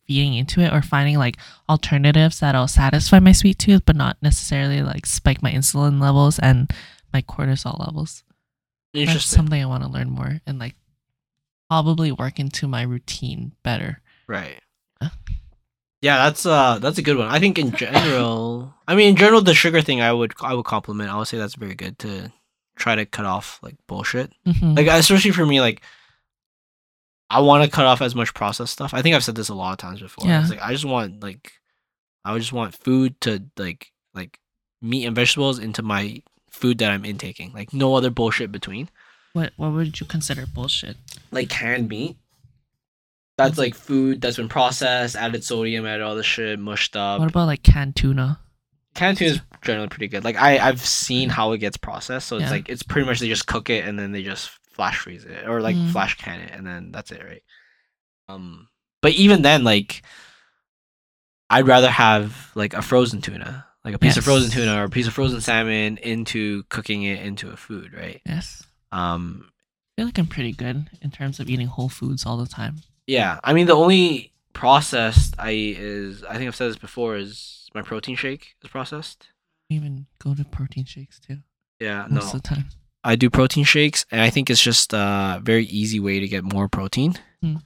feeding 0.05 0.33
into 0.33 0.61
it 0.61 0.73
or 0.73 0.81
finding 0.81 1.17
like 1.17 1.37
alternatives 1.69 2.39
that'll 2.39 2.67
satisfy 2.67 3.19
my 3.19 3.31
sweet 3.31 3.57
tooth 3.57 3.83
but 3.85 3.95
not 3.95 4.17
necessarily 4.21 4.81
like 4.81 5.05
spike 5.05 5.41
my 5.41 5.51
insulin 5.51 6.01
levels 6.01 6.39
and 6.39 6.71
my 7.13 7.21
cortisol 7.21 7.79
levels. 7.79 8.23
That's 8.93 9.25
something 9.25 9.61
I 9.61 9.65
want 9.65 9.83
to 9.83 9.89
learn 9.89 10.09
more 10.09 10.41
and 10.45 10.59
like 10.59 10.75
probably 11.69 12.11
work 12.11 12.39
into 12.39 12.67
my 12.67 12.83
routine 12.83 13.53
better. 13.63 14.01
Right. 14.27 14.59
Huh? 15.01 15.09
Yeah, 16.01 16.17
that's 16.25 16.45
uh 16.45 16.79
that's 16.79 16.97
a 16.97 17.01
good 17.01 17.17
one. 17.17 17.29
I 17.29 17.39
think 17.39 17.57
in 17.57 17.71
general, 17.71 18.73
I 18.87 18.95
mean 18.95 19.09
in 19.09 19.15
general 19.15 19.41
the 19.41 19.53
sugar 19.53 19.81
thing 19.81 20.01
I 20.01 20.11
would 20.11 20.33
I 20.41 20.53
would 20.53 20.65
compliment. 20.65 21.09
I 21.09 21.17
would 21.17 21.27
say 21.27 21.37
that's 21.37 21.55
very 21.55 21.75
good 21.75 21.97
to 21.99 22.31
try 22.75 22.95
to 22.95 23.05
cut 23.05 23.25
off 23.25 23.59
like 23.63 23.75
bullshit. 23.87 24.33
Mhm. 24.45 24.75
Like 24.75 24.87
especially 24.87 25.31
for 25.31 25.45
me 25.45 25.61
like 25.61 25.81
I 27.33 27.39
want 27.39 27.63
to 27.63 27.69
cut 27.69 27.85
off 27.85 28.01
as 28.01 28.15
much 28.15 28.33
processed 28.33 28.73
stuff. 28.73 28.93
I 28.93 29.01
think 29.01 29.15
I've 29.15 29.23
said 29.23 29.35
this 29.35 29.49
a 29.49 29.55
lot 29.55 29.71
of 29.71 29.77
times 29.77 30.01
before. 30.01 30.27
Yeah. 30.27 30.41
It's 30.41 30.49
like 30.49 30.61
I 30.61 30.71
just 30.71 30.85
want 30.85 31.21
like 31.23 31.51
I 32.25 32.31
would 32.33 32.41
just 32.41 32.53
want 32.53 32.75
food 32.75 33.19
to 33.21 33.43
like 33.57 33.91
like 34.13 34.39
meat 34.81 35.05
and 35.05 35.15
vegetables 35.15 35.59
into 35.59 35.81
my 35.81 36.21
food 36.49 36.77
that 36.79 36.91
I'm 36.91 37.05
intaking. 37.05 37.51
Like 37.53 37.73
no 37.73 37.95
other 37.95 38.09
bullshit 38.09 38.51
between. 38.51 38.89
what 39.33 39.53
what 39.57 39.71
would 39.73 39.99
you 39.99 40.05
consider 40.05 40.45
bullshit? 40.45 40.97
like 41.31 41.49
canned 41.49 41.89
meat. 41.89 42.17
That's 43.37 43.57
like 43.57 43.73
food 43.73 44.21
that's 44.21 44.37
been 44.37 44.47
processed, 44.49 45.15
added 45.15 45.43
sodium, 45.43 45.87
added 45.87 46.03
all 46.03 46.15
this 46.15 46.25
shit, 46.25 46.59
mushed 46.59 46.95
up. 46.95 47.19
What 47.19 47.29
about 47.29 47.47
like 47.47 47.63
canned 47.63 47.95
tuna? 47.95 48.39
canned 48.93 49.17
tuna 49.17 49.31
is 49.31 49.41
generally 49.63 49.87
pretty 49.87 50.07
good. 50.07 50.23
Like 50.23 50.35
I, 50.35 50.59
I've 50.59 50.79
seen 50.85 51.29
how 51.29 51.51
it 51.53 51.57
gets 51.57 51.77
processed, 51.77 52.27
so 52.27 52.35
it's 52.35 52.43
Yeah. 52.43 52.51
like 52.51 52.69
it's 52.69 52.83
pretty 52.83 53.07
much 53.07 53.19
they 53.19 53.27
just 53.27 53.47
cook 53.47 53.71
it 53.71 53.85
and 53.87 53.97
then 53.97 54.11
they 54.11 54.21
just 54.21 54.51
flash 54.73 54.97
freeze 54.99 55.23
it 55.25 55.47
or 55.47 55.61
like 55.61 55.75
Mm. 55.75 55.91
flash 55.91 56.17
can 56.17 56.39
it 56.41 56.51
and 56.51 56.65
then 56.67 56.91
that's 56.91 57.11
it, 57.11 57.23
right? 57.23 57.43
Um, 58.27 58.67
but 59.01 59.13
even 59.13 59.41
then, 59.41 59.63
like 59.63 60.01
I'd 61.49 61.67
rather 61.67 61.89
have 61.89 62.51
like 62.55 62.73
a 62.73 62.81
frozen 62.81 63.21
tuna, 63.21 63.65
like 63.85 63.93
a 63.93 63.99
piece 63.99 64.17
of 64.17 64.23
frozen 64.23 64.49
tuna 64.49 64.79
or 64.81 64.85
a 64.85 64.89
piece 64.89 65.07
of 65.07 65.13
frozen 65.13 65.41
salmon 65.41 65.97
into 65.97 66.63
cooking 66.69 67.03
it 67.03 67.23
into 67.25 67.49
a 67.49 67.57
food, 67.57 67.93
right? 67.93 68.21
Yes. 68.25 68.63
Um, 68.91 69.49
I 69.49 70.01
feel 70.01 70.05
like 70.07 70.17
I'm 70.17 70.27
pretty 70.27 70.51
good 70.53 70.89
in 71.01 71.11
terms 71.11 71.39
of 71.39 71.49
eating 71.49 71.67
whole 71.67 71.89
foods 71.89 72.25
all 72.25 72.37
the 72.37 72.47
time. 72.47 72.77
Yeah, 73.05 73.39
I 73.43 73.53
mean 73.53 73.67
the 73.67 73.73
only 73.75 74.31
processed 74.53 75.35
I 75.37 75.51
is 75.77 76.23
I 76.23 76.37
think 76.37 76.47
I've 76.47 76.55
said 76.55 76.69
this 76.69 76.77
before 76.77 77.15
is 77.17 77.69
my 77.75 77.81
protein 77.81 78.15
shake 78.15 78.55
is 78.63 78.69
processed. 78.69 79.27
I 79.69 79.75
even 79.75 80.07
go 80.19 80.33
to 80.33 80.43
protein 80.45 80.85
shakes 80.85 81.19
too 81.19 81.39
Yeah, 81.79 82.07
most 82.09 82.33
no, 82.33 82.37
of 82.37 82.43
the 82.43 82.47
time. 82.47 82.69
I 83.03 83.15
do 83.15 83.29
protein 83.29 83.63
shakes, 83.65 84.05
and 84.11 84.21
I 84.21 84.29
think 84.29 84.49
it's 84.49 84.61
just 84.61 84.93
a 84.93 85.39
very 85.43 85.65
easy 85.65 85.99
way 85.99 86.19
to 86.19 86.27
get 86.27 86.43
more 86.43 86.67
protein. 86.69 87.15
Hmm. 87.41 87.57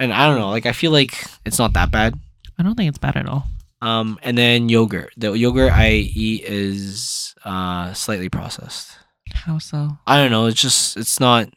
And 0.00 0.12
I 0.12 0.26
don't 0.26 0.38
know, 0.38 0.50
like 0.50 0.66
I 0.66 0.72
feel 0.72 0.90
like 0.92 1.24
it's 1.44 1.58
not 1.58 1.72
that 1.74 1.90
bad. 1.90 2.14
I 2.58 2.62
don't 2.62 2.74
think 2.76 2.88
it's 2.88 2.98
bad 2.98 3.16
at 3.16 3.26
all. 3.28 3.46
Um, 3.82 4.18
and 4.22 4.36
then 4.38 4.68
yogurt. 4.70 5.12
The 5.16 5.32
yogurt 5.32 5.72
I 5.72 5.90
eat 5.90 6.44
is 6.44 7.34
uh 7.44 7.92
slightly 7.92 8.28
processed. 8.30 8.96
How 9.32 9.58
so? 9.58 9.98
I 10.06 10.16
don't 10.16 10.30
know. 10.30 10.46
It's 10.46 10.60
just 10.60 10.96
it's 10.96 11.20
not 11.20 11.48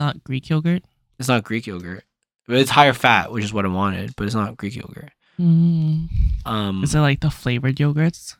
Not 0.00 0.22
Greek 0.24 0.48
yogurt. 0.50 0.82
it's 1.18 1.28
not 1.28 1.44
Greek 1.44 1.66
yogurt, 1.66 2.02
but 2.48 2.56
it's 2.56 2.70
higher 2.70 2.92
fat, 2.92 3.30
which 3.30 3.44
is 3.44 3.52
what 3.52 3.64
I 3.64 3.68
wanted. 3.68 4.14
But 4.16 4.24
it's 4.26 4.34
not 4.34 4.56
Greek 4.56 4.74
yogurt. 4.76 5.10
Mm. 5.40 6.08
Um, 6.46 6.82
Is 6.84 6.94
it 6.94 7.00
like 7.00 7.20
the 7.20 7.30
flavored 7.30 7.76
yogurts? 7.76 8.36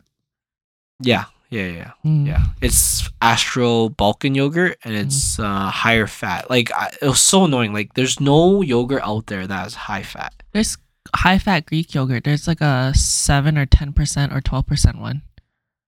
yeah, 1.01 1.25
yeah, 1.55 1.67
yeah. 1.81 1.91
Mm. 2.05 2.27
Yeah, 2.27 2.45
it's 2.61 3.09
Astro 3.23 3.89
Balkan 3.91 4.35
yogurt, 4.35 4.79
and 4.85 4.95
it's 4.95 5.39
uh, 5.39 5.71
higher 5.71 6.07
fat. 6.07 6.51
Like 6.51 6.73
I, 6.73 6.91
it 7.01 7.07
was 7.07 7.21
so 7.21 7.45
annoying. 7.45 7.73
Like 7.73 7.95
there's 7.95 8.19
no 8.21 8.63
yogurt 8.63 9.03
out 9.03 9.27
there 9.27 9.47
that 9.47 9.63
has 9.63 9.75
high 9.75 10.03
fat. 10.03 10.33
There's 10.53 10.77
high 11.15 11.39
fat 11.39 11.67
Greek 11.67 11.95
yogurt. 11.95 12.25
There's 12.25 12.49
like 12.49 12.61
a 12.61 12.93
seven 12.95 13.57
or 13.57 13.67
ten 13.67 13.93
percent 13.93 14.33
or 14.33 14.41
twelve 14.41 14.67
percent 14.67 14.99
one. 15.01 15.23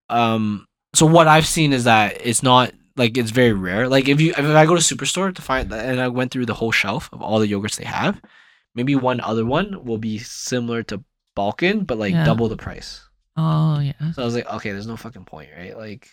Um, 0.09 0.67
so 0.95 1.05
what 1.07 1.27
I've 1.29 1.47
seen 1.47 1.73
is 1.73 1.85
that 1.85 2.17
it's 2.25 2.43
not 2.43 2.73
like 2.97 3.19
it's 3.19 3.31
very 3.31 3.53
rare. 3.53 3.89
Like 3.89 4.09
if 4.09 4.21
you 4.21 4.31
if 4.31 4.39
I 4.39 4.67
go 4.67 4.77
to 4.77 4.81
superstore 4.81 5.35
to 5.35 5.43
find 5.43 5.73
and 5.73 6.01
I 6.01 6.09
went 6.09 6.31
through 6.31 6.47
the 6.47 6.55
whole 6.55 6.73
shelf 6.73 7.11
of 7.13 7.21
all 7.21 7.39
the 7.41 7.51
yogurts 7.51 7.77
they 7.77 7.85
have, 7.85 8.21
maybe 8.75 8.95
one 8.95 9.21
other 9.21 9.45
one 9.45 9.85
will 9.85 9.99
be 9.99 10.19
similar 10.19 10.83
to 10.85 11.03
Balkan, 11.35 11.85
but 11.85 11.99
like 11.99 12.15
Yeah. 12.15 12.25
double 12.25 12.49
the 12.49 12.57
price. 12.57 13.03
Oh 13.37 13.81
yeah. 13.81 14.13
So 14.13 14.23
I 14.23 14.25
was 14.25 14.35
like, 14.35 14.49
okay, 14.51 14.71
there's 14.73 14.87
no 14.87 14.97
fucking 14.97 15.25
point, 15.25 15.51
right? 15.57 15.77
Like, 15.77 16.09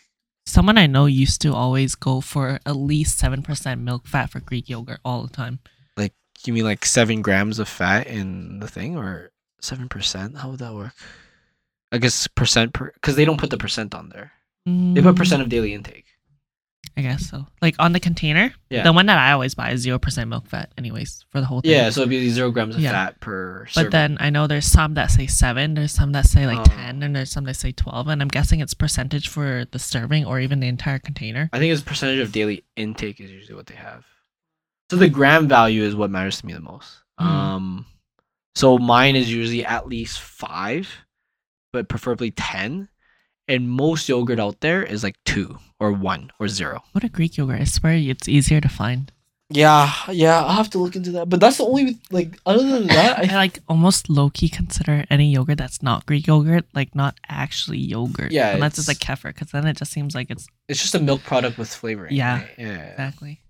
Someone 0.46 0.78
I 0.78 0.88
know 0.88 1.06
used 1.06 1.42
to 1.44 1.54
always 1.54 1.96
go 1.96 2.20
for 2.20 2.60
at 2.66 2.76
least 2.76 3.18
seven 3.18 3.42
percent 3.44 3.82
milk 3.82 4.06
fat 4.08 4.30
for 4.30 4.42
Greek 4.42 4.68
yogurt 4.70 5.00
all 5.06 5.24
the 5.24 5.32
time. 5.34 5.60
Like 5.96 6.14
you 6.46 6.52
mean 6.54 6.66
like 6.66 6.86
seven 6.86 7.22
grams 7.22 7.60
of 7.60 7.70
fat 7.70 8.08
in 8.08 8.60
the 8.60 8.68
thing, 8.68 8.98
or 8.98 9.32
seven 9.62 9.88
percent? 9.88 10.38
How 10.38 10.50
would 10.50 10.60
that 10.60 10.74
work? 10.74 10.94
I 11.94 11.98
guess 12.00 12.28
percent 12.28 12.74
per 12.74 12.92
because 12.94 13.16
they 13.16 13.24
don't 13.26 13.40
put 13.40 13.52
the 13.52 13.58
percent 13.58 13.96
on 13.96 14.10
there. 14.10 14.34
They 14.66 15.02
put 15.02 15.16
Mm, 15.16 15.18
percent 15.18 15.42
of 15.42 15.50
daily 15.50 15.74
intake. 15.74 16.03
I 16.96 17.02
guess 17.02 17.28
so. 17.28 17.48
Like 17.62 17.76
on 17.80 17.92
the 17.94 18.00
container, 18.00 18.54
Yeah. 18.70 18.84
the 18.84 18.94
one 18.94 19.08
that 19.08 19.18
I 19.18 19.32
always 19.32 19.56
buy 19.56 19.72
is 19.72 19.82
zero 19.82 19.98
percent 19.98 20.30
milk 20.30 20.48
fat, 20.48 20.72
anyways, 20.78 21.26
for 21.32 21.40
the 21.40 21.46
whole 21.48 21.62
thing. 21.62 21.72
Yeah, 21.72 21.90
so 21.90 22.02
it'd 22.02 22.10
be 22.12 22.30
zero 22.30 22.52
grams 22.52 22.76
of 22.76 22.82
Yeah. 22.82 22.92
fat 22.92 23.20
per. 23.20 23.64
But 23.64 23.72
serving. 23.74 23.92
then 23.92 24.18
I 24.20 24.30
know 24.30 24.46
there's 24.46 24.68
some 24.68 24.94
that 24.94 25.08
say 25.10 25.26
seven, 25.26 25.74
there's 25.74 25.92
some 25.92 26.12
that 26.12 26.26
say 26.28 26.46
like 26.46 26.60
Oh. 26.60 26.64
ten, 26.64 27.02
and 27.02 27.16
there's 27.16 27.32
some 27.32 27.46
that 27.46 27.56
say 27.56 27.72
twelve, 27.72 28.08
and 28.08 28.22
I'm 28.22 28.28
guessing 28.28 28.60
it's 28.60 28.76
percentage 28.76 29.28
for 29.28 29.66
the 29.72 29.80
serving 29.80 30.26
or 30.26 30.40
even 30.40 30.60
the 30.60 30.68
entire 30.68 31.00
container. 31.00 31.50
I 31.52 31.58
think 31.60 31.74
it's 31.74 31.82
percentage 31.82 32.20
of 32.20 32.32
daily 32.32 32.64
intake 32.76 33.20
is 33.20 33.32
usually 33.32 33.56
what 33.56 33.66
they 33.66 33.76
have. 33.76 34.06
So 34.92 34.98
the 34.98 35.10
gram 35.10 35.48
value 35.48 35.82
is 35.84 35.96
what 35.96 36.12
matters 36.12 36.40
to 36.42 36.46
me 36.46 36.54
the 36.54 36.60
most. 36.60 36.98
Mm. 37.20 37.26
Um, 37.26 37.86
so 38.54 38.78
mine 38.78 39.16
is 39.16 39.32
usually 39.34 39.66
at 39.66 39.88
least 39.88 40.20
five, 40.20 40.88
but 41.72 41.90
preferably 41.90 42.30
ten. 42.30 42.90
And 43.48 43.70
most 43.70 44.08
yogurt 44.08 44.40
out 44.40 44.62
there 44.62 44.84
is 44.84 45.04
like 45.04 45.18
two 45.26 45.58
or 45.84 45.92
one 45.92 46.32
or 46.40 46.48
zero. 46.48 46.84
What 46.94 47.04
a 47.04 47.10
Greek 47.10 47.36
yogurt! 47.38 47.60
I 47.62 47.66
swear 47.66 47.94
it's 47.96 48.30
easier 48.30 48.62
to 48.62 48.70
find. 48.70 49.12
Yeah, 49.50 49.92
yeah, 50.10 50.40
I'll 50.42 50.56
have 50.56 50.70
to 50.72 50.80
look 50.80 50.96
into 50.96 51.12
that. 51.12 51.30
But 51.30 51.40
that's 51.40 51.58
the 51.58 51.66
only 51.66 51.98
like 52.10 52.40
other 52.46 52.64
than 52.64 52.88
that, 52.88 53.20
I 53.20 53.36
like 53.46 53.60
almost 53.68 54.10
low 54.10 54.30
key 54.30 54.50
consider 54.50 55.04
any 55.10 55.30
yogurt 55.32 55.58
that's 55.58 55.84
not 55.84 56.06
Greek 56.06 56.26
yogurt 56.26 56.66
like 56.74 56.96
not 56.96 57.20
actually 57.28 57.78
yogurt. 57.80 58.32
Yeah, 58.32 58.54
unless 58.56 58.80
it's, 58.80 58.88
it's- 58.88 59.02
like 59.02 59.20
kefir, 59.20 59.34
because 59.34 59.52
then 59.52 59.68
it 59.68 59.78
just 59.78 59.92
seems 59.92 60.16
like 60.16 60.32
it's 60.32 60.48
it's 60.70 60.82
just 60.82 60.96
a 60.96 61.00
milk 61.00 61.22
product 61.24 61.58
with 61.58 61.68
flavoring. 61.70 62.16
Yeah. 62.16 62.40
right? 62.40 62.50
yeah, 62.58 62.84
exactly. 62.92 63.42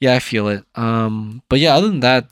yeah. 0.00 0.14
I 0.14 0.18
feel 0.18 0.48
it. 0.48 0.64
Um, 0.74 1.42
but 1.48 1.60
yeah, 1.60 1.76
other 1.76 1.88
than 1.88 2.00
that, 2.00 2.30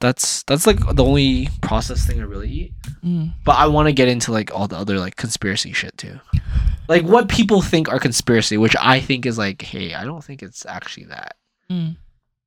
that's 0.00 0.42
that's 0.44 0.66
like 0.66 0.78
the 0.94 1.04
only 1.04 1.48
processed 1.60 2.06
thing 2.06 2.20
I 2.20 2.24
really 2.24 2.50
eat. 2.50 2.72
Mm. 3.04 3.34
But 3.44 3.56
I 3.58 3.66
want 3.66 3.88
to 3.88 3.92
get 3.92 4.08
into 4.08 4.32
like 4.32 4.54
all 4.54 4.68
the 4.68 4.76
other 4.76 4.98
like 4.98 5.16
conspiracy 5.16 5.72
shit 5.72 5.98
too. 5.98 6.20
Like 6.88 7.02
what 7.04 7.28
people 7.28 7.62
think 7.62 7.88
are 7.88 7.98
conspiracy, 7.98 8.56
which 8.56 8.76
I 8.80 9.00
think 9.00 9.26
is 9.26 9.38
like, 9.38 9.62
hey, 9.62 9.94
I 9.94 10.04
don't 10.04 10.22
think 10.22 10.42
it's 10.42 10.64
actually 10.66 11.06
that. 11.06 11.36
Mm. 11.70 11.96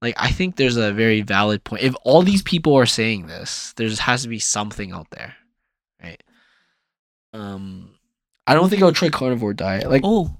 Like 0.01 0.15
I 0.17 0.31
think 0.31 0.55
there's 0.55 0.77
a 0.77 0.93
very 0.93 1.21
valid 1.21 1.63
point. 1.63 1.83
If 1.83 1.95
all 2.03 2.21
these 2.21 2.41
people 2.41 2.75
are 2.75 2.85
saying 2.85 3.27
this, 3.27 3.73
there 3.75 3.89
has 3.89 4.23
to 4.23 4.29
be 4.29 4.39
something 4.39 4.91
out 4.93 5.09
there, 5.11 5.35
right? 6.01 6.21
Um, 7.33 7.91
I 8.47 8.53
don't 8.53 8.69
think 8.69 8.81
I'll 8.81 8.91
try 8.93 9.09
carnivore 9.09 9.53
diet. 9.53 9.89
Like, 9.89 10.01
Oh, 10.05 10.35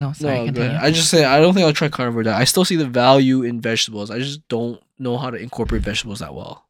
no, 0.00 0.12
sorry. 0.12 0.38
no, 0.40 0.44
continue. 0.46 0.78
I 0.78 0.90
just 0.90 1.10
say 1.10 1.24
I 1.24 1.40
don't 1.40 1.54
think 1.54 1.66
I'll 1.66 1.72
try 1.72 1.88
carnivore 1.88 2.22
diet. 2.22 2.38
I 2.40 2.44
still 2.44 2.64
see 2.64 2.76
the 2.76 2.86
value 2.86 3.42
in 3.42 3.60
vegetables. 3.60 4.10
I 4.10 4.18
just 4.18 4.46
don't 4.48 4.80
know 4.98 5.16
how 5.18 5.30
to 5.30 5.36
incorporate 5.38 5.82
vegetables 5.82 6.18
that 6.20 6.34
well. 6.34 6.66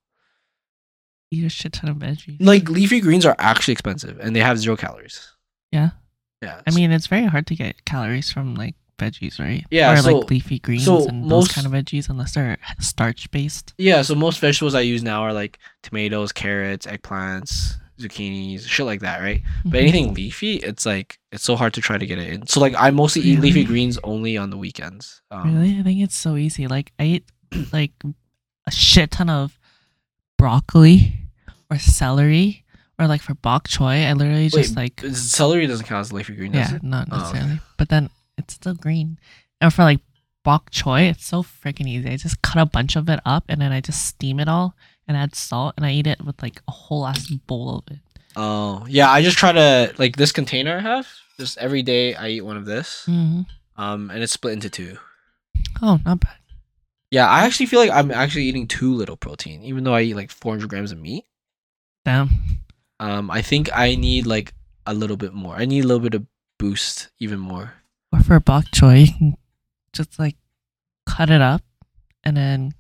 Eat 1.33 1.45
a 1.45 1.49
shit 1.49 1.73
ton 1.75 1.91
of 1.91 1.97
veggies. 1.97 2.39
Like 2.41 2.69
leafy 2.69 3.01
greens 3.01 3.25
are 3.27 3.37
actually 3.39 3.73
expensive 3.73 4.19
and 4.21 4.35
they 4.35 4.41
have 4.41 4.59
zero 4.59 4.77
calories. 4.77 5.29
Yeah. 5.71 5.91
Yeah. 6.43 6.61
I 6.67 6.71
mean, 6.71 6.91
it's 6.93 7.07
very 7.07 7.27
hard 7.27 7.47
to 7.49 7.55
get 7.55 7.85
calories 7.85 8.33
from 8.33 8.55
like 8.55 8.75
veggies, 8.99 9.39
right? 9.41 9.65
Yeah, 9.71 9.93
or 9.93 9.97
so- 9.99 10.19
like 10.19 10.31
leafy 10.31 10.59
greens 10.59 10.85
so 10.85 11.07
and 11.09 11.23
most- 11.27 11.31
those 11.31 11.49
kind 11.55 11.67
of 11.67 11.73
veggies, 11.73 12.09
unless 12.09 12.35
they're 12.35 12.59
starch 12.79 13.31
based. 13.31 13.75
Yeah, 13.79 14.03
so 14.03 14.15
most 14.15 14.41
vegetables 14.41 14.75
I 14.75 14.81
use 14.81 15.03
now 15.03 15.23
are 15.23 15.33
like 15.33 15.59
tomatoes, 15.83 16.33
carrots, 16.33 16.87
eggplants, 16.87 17.75
zucchinis, 17.99 18.67
shit 18.67 18.87
like 18.87 19.01
that, 19.01 19.21
right? 19.21 19.43
Mm-hmm. 19.43 19.71
But 19.71 19.81
anything 19.81 20.15
leafy, 20.15 20.57
it's 20.57 20.87
like 20.87 21.19
it's 21.33 21.45
so 21.45 21.57
hard 21.57 21.75
to 21.75 21.81
try 21.83 21.99
to 21.99 22.07
get 22.07 22.19
it 22.19 22.29
in. 22.33 22.47
So 22.47 22.61
like 22.61 22.75
I 22.79 22.91
mostly 22.91 23.23
eat 23.23 23.41
leafy 23.41 23.65
greens 23.65 23.99
only 24.05 24.37
on 24.39 24.49
the 24.51 24.57
weekends. 24.57 25.21
Um, 25.31 25.55
Really, 25.55 25.79
I 25.79 25.83
think 25.83 26.01
it's 26.03 26.17
so 26.17 26.37
easy. 26.37 26.67
Like 26.67 26.93
I 26.99 27.05
eat 27.05 27.25
like 27.73 27.93
a 28.67 28.71
shit 28.71 29.11
ton 29.13 29.29
of 29.29 29.59
broccoli 30.39 31.15
or 31.71 31.79
celery, 31.79 32.65
or 33.01 33.07
like 33.09 33.23
for 33.23 33.35
bok 33.35 33.67
choy, 33.69 34.07
I 34.07 34.13
literally 34.13 34.49
just 34.49 34.77
like 34.77 35.01
Celery 35.01 35.67
doesn't 35.67 35.87
count 35.87 36.01
as 36.03 36.13
leafy 36.13 36.35
green, 36.37 36.53
does 36.53 36.71
yeah, 36.71 36.77
it? 36.77 36.83
not 36.83 37.09
Oh, 37.11 37.17
okay. 37.17 37.23
necessarily, 37.39 37.61
but 37.79 37.89
then 37.89 38.11
it's 38.39 38.55
still 38.55 38.75
green. 38.75 39.19
And 39.61 39.73
for 39.73 39.83
like 39.83 40.01
bok 40.45 40.71
choy, 40.71 41.11
it's 41.11 41.25
so 41.27 41.43
freaking 41.43 41.89
easy. 41.89 42.09
I 42.11 42.17
just 42.17 42.43
cut 42.43 42.61
a 42.61 42.67
bunch 42.67 42.95
of 42.97 43.09
it 43.09 43.21
up 43.25 43.45
and 43.49 43.61
then 43.61 43.73
I 43.73 43.81
just 43.81 44.07
steam 44.07 44.39
it 44.39 44.49
all 44.49 44.75
and 45.09 45.17
add 45.17 45.35
salt 45.35 45.75
and 45.77 45.85
I 45.85 45.93
eat 45.93 46.07
it 46.07 46.25
with 46.25 46.41
like 46.43 46.63
a 46.69 46.71
whole 46.71 47.07
ass 47.07 47.27
bowl 47.29 47.79
of 47.79 47.93
it. 47.95 48.01
Oh 48.37 48.85
yeah, 48.89 49.11
I 49.11 49.23
just 49.23 49.39
try 49.39 49.53
to 49.53 49.93
like 49.99 50.17
this 50.17 50.31
container 50.33 50.77
I 50.77 50.81
have. 50.81 51.09
Just 51.39 51.59
every 51.59 51.83
day 51.83 52.15
I 52.15 52.29
eat 52.29 52.43
one 52.43 52.57
of 52.59 52.67
this. 52.67 53.05
hmm 53.07 53.43
Um, 53.77 54.11
and 54.11 54.23
it's 54.23 54.33
split 54.33 54.53
into 54.53 54.69
two. 54.71 54.99
Oh, 55.83 55.99
not 56.05 56.21
bad. 56.21 56.37
Yeah, 57.11 57.27
I 57.29 57.45
actually 57.45 57.67
feel 57.67 57.81
like 57.81 57.91
I'm 57.91 58.11
actually 58.13 58.45
eating 58.45 58.69
too 58.69 58.95
little 58.95 59.17
protein, 59.17 59.63
even 59.65 59.83
though 59.85 59.95
I 59.95 60.03
eat 60.03 60.15
like 60.15 60.31
400 60.31 60.69
grams 60.69 60.93
of 60.93 60.99
meat. 61.01 61.25
Damn. 62.05 62.31
Um, 63.01 63.31
I 63.31 63.41
think 63.41 63.71
I 63.75 63.97
need 63.97 64.27
like 64.27 64.53
a 64.85 64.93
little 64.95 65.17
bit 65.17 65.33
more. 65.33 65.57
I 65.57 65.65
need 65.65 65.85
a 65.85 65.87
little 65.87 66.03
bit 66.03 66.15
of 66.15 66.27
boost, 66.59 67.11
even 67.19 67.41
more. 67.41 67.73
Or 68.13 68.21
for 68.21 68.39
bok 68.39 68.67
choy, 68.67 69.07
you 69.07 69.15
can 69.15 69.37
just 69.95 70.19
like 70.19 70.37
cut 71.07 71.31
it 71.31 71.41
up 71.41 71.63
and 72.23 72.37
then 72.37 72.75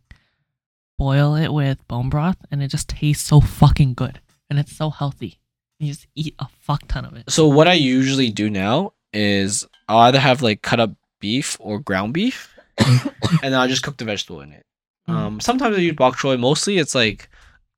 boil 0.98 1.34
it 1.34 1.48
with 1.48 1.86
bone 1.88 2.10
broth, 2.10 2.36
and 2.50 2.62
it 2.62 2.68
just 2.68 2.90
tastes 2.90 3.26
so 3.26 3.40
fucking 3.40 3.94
good, 3.94 4.20
and 4.50 4.58
it's 4.58 4.76
so 4.76 4.90
healthy. 4.90 5.40
You 5.78 5.88
just 5.88 6.06
eat 6.14 6.34
a 6.38 6.46
fuck 6.60 6.86
ton 6.86 7.06
of 7.06 7.16
it. 7.16 7.30
So 7.30 7.48
what 7.48 7.66
I 7.66 7.72
usually 7.72 8.28
do 8.28 8.50
now 8.50 8.92
is 9.14 9.66
I'll 9.88 10.00
either 10.00 10.20
have 10.20 10.42
like 10.42 10.60
cut 10.60 10.78
up 10.78 10.92
beef 11.18 11.56
or 11.58 11.80
ground 11.80 12.12
beef, 12.12 12.54
and 12.78 13.10
then 13.40 13.54
I'll 13.54 13.68
just 13.68 13.82
cook 13.82 13.96
the 13.96 14.04
vegetable 14.04 14.42
in 14.42 14.52
it. 14.52 14.66
Mm. 15.08 15.14
Um, 15.14 15.40
sometimes 15.40 15.74
I 15.74 15.80
use 15.80 15.96
bok 15.96 16.16
choy. 16.16 16.38
Mostly, 16.38 16.76
it's 16.76 16.94
like 16.94 17.29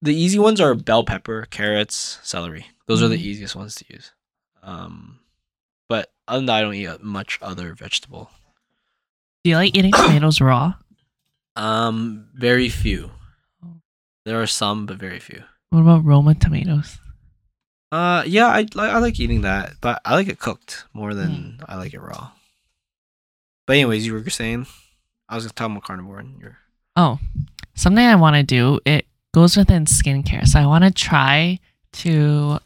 the 0.02 0.14
easy 0.14 0.38
ones 0.38 0.60
are 0.60 0.74
bell 0.74 1.04
pepper, 1.04 1.46
carrots, 1.50 2.18
celery. 2.22 2.66
Those 2.86 3.02
are 3.02 3.08
the 3.08 3.16
Mhm. 3.16 3.20
easiest 3.22 3.56
ones 3.56 3.74
to 3.76 3.84
use. 3.88 4.12
Um, 4.62 5.20
but 5.88 6.12
other 6.28 6.38
than 6.40 6.46
that, 6.46 6.56
I 6.56 6.60
don't 6.62 6.74
eat 6.74 6.86
uh, 6.88 6.98
much 7.00 7.38
other 7.40 7.74
vegetable. 7.74 8.30
Do 9.44 9.50
you 9.50 9.56
like 9.56 9.76
eating 9.76 9.92
tomatoes 9.96 10.40
raw? 10.40 10.74
Um, 11.56 12.28
very 12.34 12.68
few. 12.68 13.10
Oh. 13.64 13.80
There 14.24 14.40
are 14.42 14.46
some, 14.46 14.86
but 14.86 14.98
very 14.98 15.18
few. 15.20 15.42
What 15.70 15.80
about 15.80 16.04
Roma 16.04 16.34
tomatoes? 16.34 16.98
Uh, 17.90 18.22
yeah, 18.26 18.46
I 18.46 18.60
like 18.74 18.90
I 18.90 18.98
like 18.98 19.20
eating 19.20 19.42
that, 19.42 19.74
but 19.80 20.00
I 20.04 20.14
like 20.14 20.28
it 20.28 20.38
cooked 20.38 20.84
more 20.94 21.12
than 21.14 21.58
Hmm. 21.58 21.64
I 21.68 21.76
like 21.76 21.92
it 21.94 22.00
raw. 22.00 22.30
But 23.66 23.74
anyways, 23.74 24.06
you 24.06 24.14
were 24.14 24.28
saying 24.30 24.66
I 25.28 25.34
was 25.34 25.44
gonna 25.44 25.52
talking 25.54 25.76
about 25.76 25.84
carnivore, 25.84 26.18
and 26.20 26.40
you're 26.40 26.58
Oh, 26.96 27.18
something 27.74 28.04
I 28.04 28.16
want 28.16 28.36
to 28.36 28.42
do. 28.42 28.80
It 28.86 29.06
goes 29.32 29.56
within 29.56 29.86
skincare, 29.86 30.46
so 30.46 30.60
I 30.60 30.66
want 30.66 30.84
to 30.84 30.90
try 30.90 31.58
to 31.92 32.58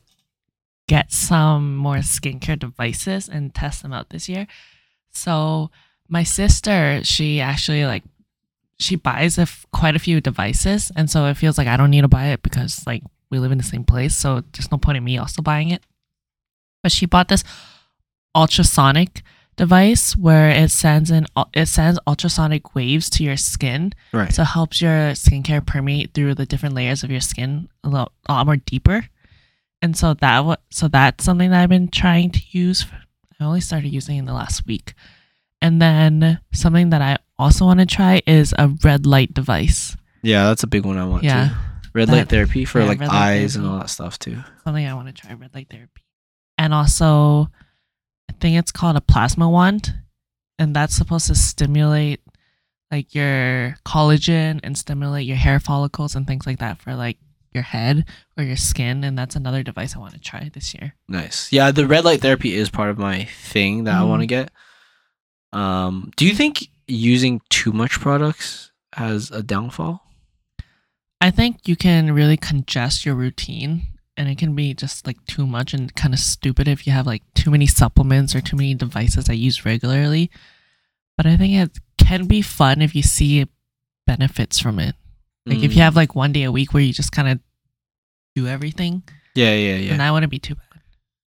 get 0.88 1.12
some 1.12 1.76
more 1.76 1.96
skincare 1.96 2.58
devices 2.58 3.28
and 3.28 3.54
test 3.54 3.82
them 3.82 3.92
out 3.92 4.10
this 4.10 4.28
year. 4.28 4.46
So 5.10 5.70
my 6.08 6.22
sister, 6.22 7.00
she 7.02 7.40
actually 7.40 7.86
like 7.86 8.04
she 8.78 8.96
buys 8.96 9.38
a 9.38 9.42
f- 9.42 9.66
quite 9.72 9.96
a 9.96 10.00
few 10.00 10.20
devices, 10.20 10.92
and 10.96 11.10
so 11.10 11.26
it 11.26 11.36
feels 11.36 11.58
like 11.58 11.68
I 11.68 11.76
don't 11.76 11.90
need 11.90 12.02
to 12.02 12.08
buy 12.08 12.26
it 12.26 12.42
because 12.42 12.86
like 12.86 13.02
we 13.30 13.38
live 13.38 13.52
in 13.52 13.58
the 13.58 13.64
same 13.64 13.84
place, 13.84 14.16
so 14.16 14.42
there's 14.52 14.70
no 14.70 14.78
point 14.78 14.98
in 14.98 15.04
me 15.04 15.18
also 15.18 15.42
buying 15.42 15.70
it. 15.70 15.82
But 16.82 16.92
she 16.92 17.06
bought 17.06 17.28
this 17.28 17.42
ultrasonic 18.34 19.22
device 19.56 20.16
where 20.16 20.50
it 20.50 20.70
sends 20.70 21.10
in 21.10 21.26
it 21.54 21.66
sends 21.66 21.98
ultrasonic 22.06 22.74
waves 22.74 23.08
to 23.10 23.24
your 23.24 23.36
skin 23.38 23.92
right. 24.12 24.32
so 24.32 24.42
it 24.42 24.46
helps 24.46 24.82
your 24.82 25.12
skincare 25.12 25.64
permeate 25.64 26.12
through 26.12 26.34
the 26.34 26.44
different 26.46 26.74
layers 26.74 27.02
of 27.02 27.10
your 27.10 27.20
skin 27.20 27.68
a 27.82 27.88
lot, 27.88 28.12
a 28.28 28.32
lot 28.34 28.46
more 28.46 28.56
deeper. 28.56 29.06
And 29.82 29.96
so 29.96 30.14
that 30.14 30.44
wa- 30.44 30.56
so 30.70 30.88
that's 30.88 31.24
something 31.24 31.50
that 31.50 31.62
I've 31.62 31.68
been 31.68 31.88
trying 31.88 32.30
to 32.32 32.40
use. 32.50 32.86
I 33.40 33.44
only 33.44 33.60
started 33.60 33.88
using 33.88 34.16
in 34.16 34.24
the 34.24 34.32
last 34.32 34.66
week. 34.66 34.94
And 35.62 35.80
then 35.80 36.40
something 36.52 36.90
that 36.90 37.02
I 37.02 37.18
also 37.38 37.64
want 37.66 37.80
to 37.80 37.86
try 37.86 38.20
is 38.26 38.54
a 38.58 38.68
red 38.84 39.06
light 39.06 39.32
device. 39.34 39.96
yeah, 40.22 40.44
that's 40.48 40.62
a 40.62 40.66
big 40.66 40.84
one 40.84 40.98
I 40.98 41.04
want 41.06 41.24
Yeah. 41.24 41.48
too. 41.48 41.54
Red 41.94 42.08
light 42.08 42.16
That- 42.16 42.28
therapy 42.28 42.64
for 42.66 42.80
yeah, 42.80 42.86
like 42.88 43.00
light 43.00 43.10
eyes 43.10 43.56
and 43.56 43.66
all 43.66 43.78
that 43.78 43.88
stuff 43.90 44.18
too. 44.18 44.42
Something 44.64 44.86
I 44.86 44.92
want 44.94 45.08
to 45.08 45.14
try 45.14 45.32
red 45.34 45.54
light 45.54 45.68
therapy. 45.70 46.02
And 46.58 46.72
also 46.74 47.48
think 48.40 48.56
it's 48.56 48.72
called 48.72 48.96
a 48.96 49.00
plasma 49.00 49.48
wand 49.48 49.94
and 50.58 50.74
that's 50.74 50.94
supposed 50.94 51.26
to 51.26 51.34
stimulate 51.34 52.20
like 52.90 53.14
your 53.14 53.76
collagen 53.84 54.60
and 54.62 54.78
stimulate 54.78 55.26
your 55.26 55.36
hair 55.36 55.58
follicles 55.58 56.14
and 56.14 56.26
things 56.26 56.46
like 56.46 56.58
that 56.58 56.80
for 56.80 56.94
like 56.94 57.18
your 57.52 57.62
head 57.62 58.04
or 58.36 58.44
your 58.44 58.56
skin 58.56 59.02
and 59.02 59.18
that's 59.18 59.34
another 59.34 59.62
device 59.62 59.96
I 59.96 59.98
want 59.98 60.14
to 60.14 60.20
try 60.20 60.50
this 60.52 60.74
year. 60.74 60.94
Nice. 61.08 61.50
Yeah, 61.52 61.70
the 61.72 61.86
red 61.86 62.04
light 62.04 62.20
therapy 62.20 62.54
is 62.54 62.70
part 62.70 62.90
of 62.90 62.98
my 62.98 63.24
thing 63.24 63.84
that 63.84 63.94
I 63.94 64.04
want 64.04 64.22
to 64.22 64.26
get. 64.26 64.50
Um, 65.52 66.12
do 66.16 66.26
you 66.26 66.34
think 66.34 66.68
using 66.86 67.40
too 67.48 67.72
much 67.72 67.98
products 67.98 68.70
has 68.92 69.30
a 69.30 69.42
downfall? 69.42 70.02
I 71.20 71.30
think 71.30 71.66
you 71.66 71.76
can 71.76 72.12
really 72.12 72.36
congest 72.36 73.06
your 73.06 73.14
routine 73.14 73.86
and 74.16 74.28
it 74.28 74.38
can 74.38 74.54
be 74.54 74.74
just 74.74 75.06
like 75.06 75.16
too 75.26 75.46
much 75.46 75.74
and 75.74 75.94
kind 75.94 76.14
of 76.14 76.20
stupid 76.20 76.68
if 76.68 76.86
you 76.86 76.92
have 76.92 77.06
like 77.06 77.22
too 77.34 77.50
many 77.50 77.66
supplements 77.66 78.34
or 78.34 78.40
too 78.40 78.56
many 78.56 78.74
devices 78.74 79.28
I 79.28 79.34
use 79.34 79.64
regularly. 79.64 80.30
But 81.16 81.26
I 81.26 81.36
think 81.36 81.54
it 81.54 81.78
can 81.98 82.26
be 82.26 82.42
fun 82.42 82.82
if 82.82 82.94
you 82.94 83.02
see 83.02 83.46
benefits 84.06 84.58
from 84.58 84.78
it. 84.78 84.94
Like 85.46 85.58
if 85.58 85.72
you 85.72 85.78
Mm. 85.78 85.84
have 85.84 85.96
like 85.96 86.14
one 86.14 86.32
day 86.32 86.42
a 86.44 86.52
week 86.52 86.72
where 86.74 86.82
you 86.82 86.92
just 86.92 87.12
kind 87.12 87.28
of 87.28 87.40
do 88.34 88.46
everything, 88.46 89.02
Yeah, 89.34 89.54
yeah, 89.54 89.76
yeah. 89.76 89.90
And 89.92 90.00
that 90.00 90.10
wouldn't 90.12 90.30
be 90.30 90.38
too 90.38 90.54
bad. 90.54 90.80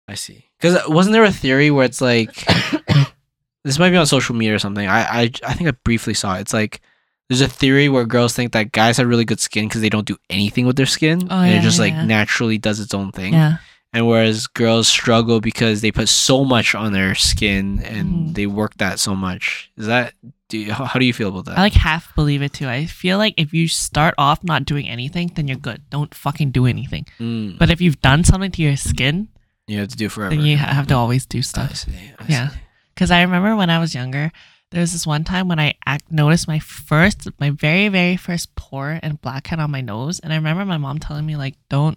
I 0.08 0.14
see. 0.14 0.44
Because 0.60 0.86
wasn't 0.88 1.12
there 1.14 1.24
a 1.24 1.32
theory 1.32 1.70
where 1.70 1.84
it's 1.84 2.00
like 2.00 2.34
this 3.64 3.78
might 3.78 3.90
be 3.90 3.96
on 3.96 4.06
social 4.06 4.34
media 4.34 4.54
or 4.54 4.58
something. 4.58 4.86
I 4.86 5.00
I 5.22 5.30
I 5.46 5.54
think 5.54 5.68
I 5.68 5.72
briefly 5.84 6.14
saw 6.14 6.36
it. 6.36 6.42
It's 6.42 6.52
like 6.52 6.80
there's 7.28 7.40
a 7.40 7.48
theory 7.48 7.88
where 7.88 8.04
girls 8.04 8.34
think 8.34 8.52
that 8.52 8.72
guys 8.72 8.96
have 8.98 9.06
really 9.08 9.24
good 9.24 9.40
skin 9.40 9.66
because 9.68 9.80
they 9.80 9.88
don't 9.88 10.06
do 10.06 10.16
anything 10.30 10.66
with 10.66 10.76
their 10.76 10.86
skin, 10.86 11.26
Oh, 11.30 11.38
and 11.40 11.52
yeah, 11.52 11.58
it 11.58 11.62
just 11.62 11.78
yeah, 11.78 11.84
like 11.84 11.92
yeah. 11.94 12.04
naturally 12.04 12.58
does 12.58 12.80
its 12.80 12.92
own 12.94 13.12
thing. 13.12 13.32
Yeah. 13.32 13.56
And 13.92 14.08
whereas 14.08 14.48
girls 14.48 14.88
struggle 14.88 15.40
because 15.40 15.80
they 15.80 15.92
put 15.92 16.08
so 16.08 16.44
much 16.44 16.74
on 16.74 16.92
their 16.92 17.14
skin 17.14 17.80
and 17.84 18.06
Mhm. 18.30 18.34
they 18.34 18.46
work 18.46 18.74
that 18.78 18.98
so 18.98 19.14
much. 19.14 19.70
Is 19.76 19.86
that 19.86 20.14
do 20.50 20.58
you, 20.58 20.72
how, 20.72 20.84
how 20.84 20.98
do 21.00 21.06
you 21.06 21.12
feel 21.14 21.28
about 21.28 21.46
that? 21.46 21.58
I 21.58 21.62
like 21.62 21.72
half 21.74 22.14
believe 22.14 22.42
it 22.42 22.52
too. 22.52 22.68
I 22.68 22.86
feel 22.86 23.18
like 23.18 23.34
if 23.36 23.52
you 23.54 23.66
start 23.66 24.14
off 24.18 24.44
not 24.44 24.64
doing 24.66 24.88
anything, 24.88 25.32
then 25.34 25.48
you're 25.48 25.56
good. 25.56 25.82
Don't 25.90 26.12
fucking 26.14 26.50
do 26.50 26.66
anything. 26.66 27.06
Mm, 27.18 27.56
But 27.58 27.70
if 27.70 27.80
you've 27.80 28.00
done 28.02 28.22
something 28.24 28.50
to 28.52 28.62
your 28.62 28.76
skin, 28.76 29.28
you 29.66 29.78
have 29.78 29.88
to 29.88 29.96
do 29.96 30.08
forever. 30.08 30.34
then 30.36 30.44
you 30.44 30.56
have 30.58 30.86
to 30.88 30.94
always 30.94 31.24
do 31.24 31.38
I 31.38 31.42
stuff. 31.42 31.76
see. 31.76 31.92
I 32.18 32.24
Yeah. 32.28 32.48
Because 32.94 33.10
I 33.10 33.22
remember 33.22 33.56
when 33.56 33.70
I 33.70 33.78
was 33.78 33.94
younger, 33.94 34.30
there 34.74 34.80
was 34.80 34.92
this 34.92 35.06
one 35.06 35.22
time 35.22 35.46
when 35.46 35.60
I 35.60 35.74
act- 35.86 36.10
noticed 36.10 36.48
my 36.48 36.58
first, 36.58 37.28
my 37.38 37.50
very, 37.50 37.86
very 37.88 38.16
first 38.16 38.52
pore 38.56 38.98
and 39.04 39.20
blackhead 39.20 39.60
on 39.60 39.70
my 39.70 39.80
nose. 39.80 40.18
And 40.18 40.32
I 40.32 40.36
remember 40.36 40.64
my 40.64 40.78
mom 40.78 40.98
telling 40.98 41.24
me, 41.24 41.36
like, 41.36 41.54
don't 41.68 41.96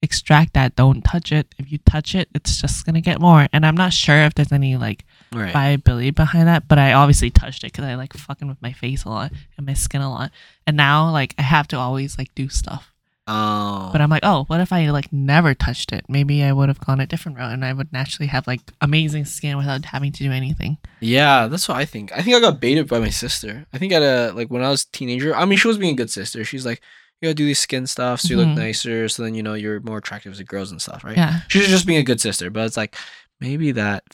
extract 0.00 0.54
that, 0.54 0.74
don't 0.74 1.02
touch 1.02 1.32
it. 1.32 1.54
If 1.58 1.70
you 1.70 1.76
touch 1.78 2.14
it, 2.14 2.30
it's 2.34 2.62
just 2.62 2.86
going 2.86 2.94
to 2.94 3.02
get 3.02 3.20
more. 3.20 3.46
And 3.52 3.66
I'm 3.66 3.76
not 3.76 3.92
sure 3.92 4.22
if 4.22 4.32
there's 4.32 4.52
any, 4.52 4.76
like, 4.78 5.04
Right. 5.34 5.52
viability 5.52 6.10
behind 6.12 6.48
that, 6.48 6.66
but 6.66 6.78
I 6.78 6.94
obviously 6.94 7.28
touched 7.30 7.62
it 7.62 7.72
because 7.72 7.84
I 7.84 7.94
like 7.96 8.14
fucking 8.14 8.48
with 8.48 8.62
my 8.62 8.72
face 8.72 9.04
a 9.04 9.10
lot 9.10 9.30
and 9.58 9.66
my 9.66 9.74
skin 9.74 10.00
a 10.00 10.10
lot. 10.10 10.30
And 10.66 10.78
now, 10.78 11.10
like, 11.10 11.34
I 11.36 11.42
have 11.42 11.68
to 11.68 11.76
always, 11.76 12.16
like, 12.16 12.34
do 12.34 12.48
stuff. 12.48 12.90
Oh. 13.28 13.90
But 13.92 14.00
I'm 14.00 14.08
like, 14.10 14.24
oh, 14.24 14.44
what 14.46 14.60
if 14.60 14.72
I 14.72 14.88
like 14.90 15.12
never 15.12 15.54
touched 15.54 15.92
it? 15.92 16.04
Maybe 16.08 16.42
I 16.42 16.52
would 16.52 16.68
have 16.68 16.80
gone 16.80 16.98
a 16.98 17.06
different 17.06 17.36
route 17.38 17.52
and 17.52 17.64
I 17.64 17.72
would 17.74 17.92
naturally 17.92 18.26
have 18.28 18.46
like 18.46 18.60
amazing 18.80 19.26
skin 19.26 19.56
without 19.58 19.84
having 19.84 20.12
to 20.12 20.22
do 20.24 20.32
anything. 20.32 20.78
Yeah, 21.00 21.46
that's 21.46 21.68
what 21.68 21.76
I 21.76 21.84
think. 21.84 22.10
I 22.16 22.22
think 22.22 22.36
I 22.36 22.40
got 22.40 22.58
baited 22.60 22.88
by 22.88 22.98
my 23.00 23.10
sister. 23.10 23.66
I 23.72 23.78
think 23.78 23.92
at 23.92 24.02
a 24.02 24.32
like 24.34 24.48
when 24.50 24.64
I 24.64 24.70
was 24.70 24.84
a 24.84 24.90
teenager. 24.96 25.36
I 25.36 25.44
mean, 25.44 25.58
she 25.58 25.68
was 25.68 25.78
being 25.78 25.92
a 25.92 25.96
good 25.96 26.10
sister. 26.10 26.42
She's 26.44 26.64
like, 26.66 26.80
you 27.20 27.26
gotta 27.26 27.34
do 27.34 27.44
these 27.46 27.58
skin 27.60 27.86
stuff 27.86 28.20
so 28.20 28.28
you 28.30 28.36
look 28.38 28.46
Mhm. 28.48 28.56
nicer. 28.56 29.08
So 29.08 29.22
then 29.24 29.34
you 29.34 29.42
know 29.42 29.54
you're 29.54 29.80
more 29.80 29.98
attractive 29.98 30.34
to 30.36 30.44
girls 30.44 30.70
and 30.70 30.80
stuff, 30.80 31.04
right? 31.04 31.16
Yeah. 31.16 31.40
She 31.48 31.58
was 31.58 31.68
just 31.68 31.86
being 31.86 31.98
a 31.98 32.04
good 32.04 32.20
sister, 32.20 32.48
but 32.48 32.64
it's 32.64 32.76
like 32.76 32.96
maybe 33.40 33.72
that. 33.72 34.04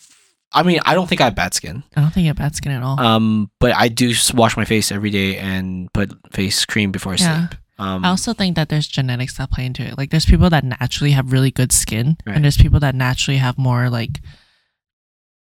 I 0.56 0.62
mean, 0.62 0.78
I 0.84 0.94
don't 0.94 1.08
think 1.08 1.20
I 1.20 1.24
have 1.24 1.34
bad 1.34 1.52
skin. 1.52 1.82
I 1.96 2.00
don't 2.00 2.10
think 2.14 2.22
you 2.24 2.28
have 2.30 2.36
bad 2.36 2.54
skin 2.54 2.70
at 2.72 2.82
all. 2.82 2.98
Um, 3.00 3.50
but 3.58 3.74
I 3.76 3.88
do 3.88 4.12
wash 4.34 4.56
my 4.56 4.64
face 4.64 4.92
every 4.92 5.10
day 5.10 5.36
and 5.36 5.92
put 5.92 6.12
face 6.32 6.64
cream 6.64 6.92
before 6.92 7.12
I 7.12 7.16
Yeah. 7.16 7.48
sleep. 7.48 7.60
Um, 7.78 8.04
I 8.04 8.08
also 8.10 8.32
think 8.34 8.54
that 8.56 8.68
there's 8.68 8.86
genetics 8.86 9.36
that 9.38 9.50
play 9.50 9.66
into 9.66 9.82
it. 9.82 9.98
Like 9.98 10.10
there's 10.10 10.26
people 10.26 10.48
that 10.50 10.62
naturally 10.64 11.10
have 11.10 11.32
really 11.32 11.50
good 11.50 11.72
skin 11.72 12.16
Right. 12.24 12.36
and 12.36 12.44
there's 12.44 12.56
people 12.56 12.78
that 12.80 12.94
naturally 12.94 13.38
have 13.38 13.58
more 13.58 13.90
like 13.90 14.20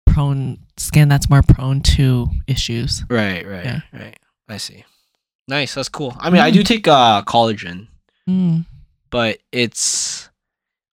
prone 0.05 0.59
skin 0.77 1.09
that's 1.09 1.29
more 1.29 1.41
prone 1.41 1.81
to 1.81 2.27
issues. 2.47 3.03
right, 3.09 3.45
right, 3.47 3.65
Yeah. 3.65 3.81
right. 3.93 4.19
I 4.47 4.57
see. 4.57 4.85
Nice. 5.47 5.73
That's 5.73 5.89
cool. 5.89 6.15
I 6.19 6.29
mean, 6.29 6.41
I 6.41 6.51
do 6.51 6.63
take 6.63 6.87
uh 6.87 7.21
collagen. 7.23 7.87
Mm. 8.29 8.65
but 9.09 9.39
it's 9.51 10.29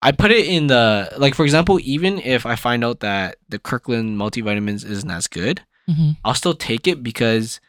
I 0.01 0.13
put 0.13 0.31
it 0.31 0.47
in 0.47 0.69
the 0.69 1.13
like 1.19 1.35
for 1.35 1.45
example, 1.45 1.79
even 1.83 2.19
if 2.21 2.47
I 2.47 2.57
find 2.57 2.83
out 2.85 3.01
that 3.01 3.37
the 3.51 3.59
Kirkland 3.59 4.17
multivitamins 4.19 4.85
isn't 4.89 5.11
as 5.11 5.27
good, 5.27 5.61
hmm 5.87 6.13
I'll 6.25 6.35
still 6.35 6.55
take 6.55 6.87
it 6.87 7.03
because 7.03 7.61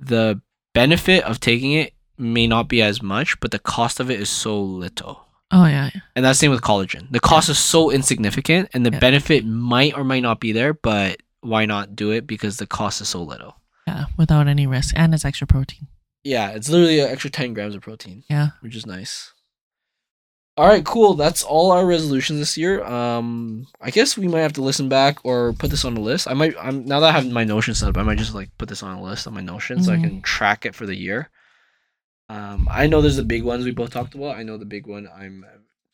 the 0.00 0.40
benefit 0.74 1.22
of 1.24 1.38
taking 1.40 1.72
it 1.72 1.92
may 2.18 2.46
not 2.46 2.68
be 2.68 2.82
as 2.82 3.02
much, 3.02 3.38
but 3.40 3.50
the 3.50 3.58
cost 3.58 4.00
of 4.00 4.10
it 4.10 4.20
is 4.20 4.28
so 4.30 4.60
little. 4.60 5.22
Oh 5.52 5.66
yeah. 5.66 5.90
yeah. 5.94 6.00
And 6.16 6.24
that's 6.24 6.38
the 6.38 6.44
same 6.46 6.50
with 6.50 6.62
collagen. 6.62 7.10
The 7.12 7.20
cost 7.20 7.48
is 7.48 7.58
so 7.58 7.90
insignificant 7.90 8.68
and 8.74 8.84
the 8.84 8.90
Yeah. 8.92 8.98
benefit 8.98 9.44
might 9.46 9.96
or 9.96 10.02
might 10.04 10.22
not 10.22 10.40
be 10.40 10.52
there, 10.52 10.74
but 10.74 11.18
why 11.40 11.66
not 11.66 11.94
do 11.94 12.10
it 12.10 12.26
because 12.26 12.56
the 12.56 12.66
cost 12.66 13.00
is 13.00 13.08
so 13.08 13.22
little. 13.22 13.54
Yeah, 13.86 14.06
without 14.18 14.48
any 14.48 14.66
risk, 14.66 14.94
and 14.96 15.14
it's 15.14 15.24
extra 15.24 15.46
protein. 15.46 15.86
Yeah, 16.24 16.50
it's 16.50 16.68
literally 16.68 16.98
an 16.98 17.08
extra 17.08 17.30
10 17.30 17.54
grams 17.54 17.76
of 17.76 17.82
protein, 17.82 18.24
Yeah. 18.28 18.48
which 18.60 18.74
is 18.74 18.84
nice. 18.84 19.32
All 20.56 20.66
right, 20.66 20.84
cool. 20.84 21.14
That's 21.14 21.42
all 21.44 21.70
our 21.70 21.84
resolutions 21.86 22.40
this 22.40 22.56
year. 22.56 22.82
Um, 22.82 23.66
I 23.80 23.90
guess 23.90 24.16
we 24.16 24.26
might 24.26 24.40
have 24.40 24.54
to 24.54 24.62
listen 24.62 24.88
back 24.88 25.18
or 25.22 25.52
put 25.52 25.70
this 25.70 25.84
on 25.84 25.94
the 25.94 26.00
list. 26.00 26.26
I 26.28 26.32
might. 26.32 26.54
I'm 26.58 26.84
now 26.86 26.98
that 27.00 27.10
I 27.10 27.12
have 27.12 27.30
my 27.30 27.44
Notion 27.44 27.74
set 27.74 27.90
up, 27.90 27.98
I 27.98 28.02
might 28.02 28.16
just 28.18 28.34
like 28.34 28.48
put 28.56 28.68
this 28.70 28.82
on 28.82 28.96
a 28.96 29.02
list 29.02 29.26
on 29.26 29.34
my 29.34 29.42
Notion 29.42 29.82
so 29.82 29.92
I 29.92 29.96
Mhm. 29.96 30.02
can 30.02 30.22
track 30.22 30.64
it 30.64 30.74
for 30.74 30.86
the 30.86 30.96
year. 30.96 31.28
Um, 32.28 32.66
I 32.70 32.86
know 32.86 33.00
there's 33.00 33.16
the 33.16 33.22
big 33.24 33.42
ones 33.44 33.64
we 33.64 33.70
both 33.70 33.90
talked 33.90 34.14
about. 34.14 34.36
I 34.36 34.42
know 34.42 34.56
the 34.58 34.64
big 34.64 34.86
one. 34.86 35.08
I'm 35.16 35.44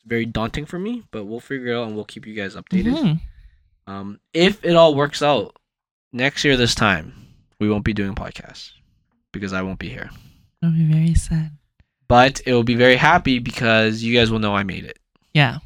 very 0.05 0.25
daunting 0.25 0.65
for 0.65 0.79
me, 0.79 1.03
but 1.11 1.25
we'll 1.25 1.39
figure 1.39 1.67
it 1.73 1.77
out 1.77 1.87
and 1.87 1.95
we'll 1.95 2.05
keep 2.05 2.25
you 2.25 2.33
guys 2.33 2.55
updated. 2.55 2.97
Mhm. 2.97 3.21
Um, 3.87 4.19
if 4.33 4.63
it 4.65 4.75
all 4.75 4.95
works 4.95 5.21
out 5.21 5.55
next 6.11 6.43
year, 6.43 6.57
this 6.57 6.73
time 6.75 7.13
we 7.59 7.69
won't 7.69 7.83
be 7.85 7.93
doing 7.93 8.15
podcasts 8.15 8.71
because 9.31 9.53
I 9.53 9.61
won't 9.61 9.79
be 9.79 9.89
here. 9.89 10.09
I'll 10.61 10.71
be 10.71 10.85
very 10.85 11.13
sad. 11.13 11.51
But 12.07 12.41
it 12.45 12.53
will 12.53 12.63
be 12.63 12.75
very 12.75 12.95
happy 12.95 13.39
because 13.39 14.03
you 14.03 14.13
guys 14.17 14.31
will 14.31 14.39
know 14.39 14.55
I 14.55 14.63
made 14.63 14.85
it. 14.85 14.99
Yeah. 15.33 15.59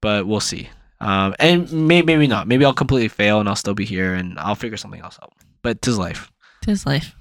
But 0.00 0.26
we'll 0.26 0.40
see. 0.40 0.68
Um, 1.00 1.34
and 1.38 1.70
may- 1.72 2.02
maybe 2.02 2.26
not. 2.26 2.48
Maybe 2.48 2.64
I'll 2.64 2.72
completely 2.74 3.08
fail 3.08 3.38
and 3.40 3.48
I'll 3.48 3.56
still 3.56 3.74
be 3.74 3.84
here 3.84 4.14
and 4.14 4.38
I'll 4.38 4.54
figure 4.54 4.76
something 4.76 5.00
else 5.00 5.18
out. 5.22 5.32
But 5.62 5.80
tis 5.82 5.98
life. 5.98 6.30
Tis 6.62 6.84
life. 6.86 7.14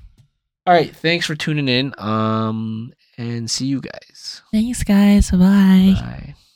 All 0.67 0.73
right. 0.73 0.93
Thanks 0.93 1.25
for 1.25 1.33
tuning 1.33 1.69
in. 1.69 1.93
Um, 1.97 2.93
and 3.17 3.49
see 3.49 3.65
you 3.65 3.79
guys. 3.79 4.41
Thanks, 4.51 4.83
guys. 4.83 5.31
Bye. 5.31 5.95
Bye. 5.97 6.35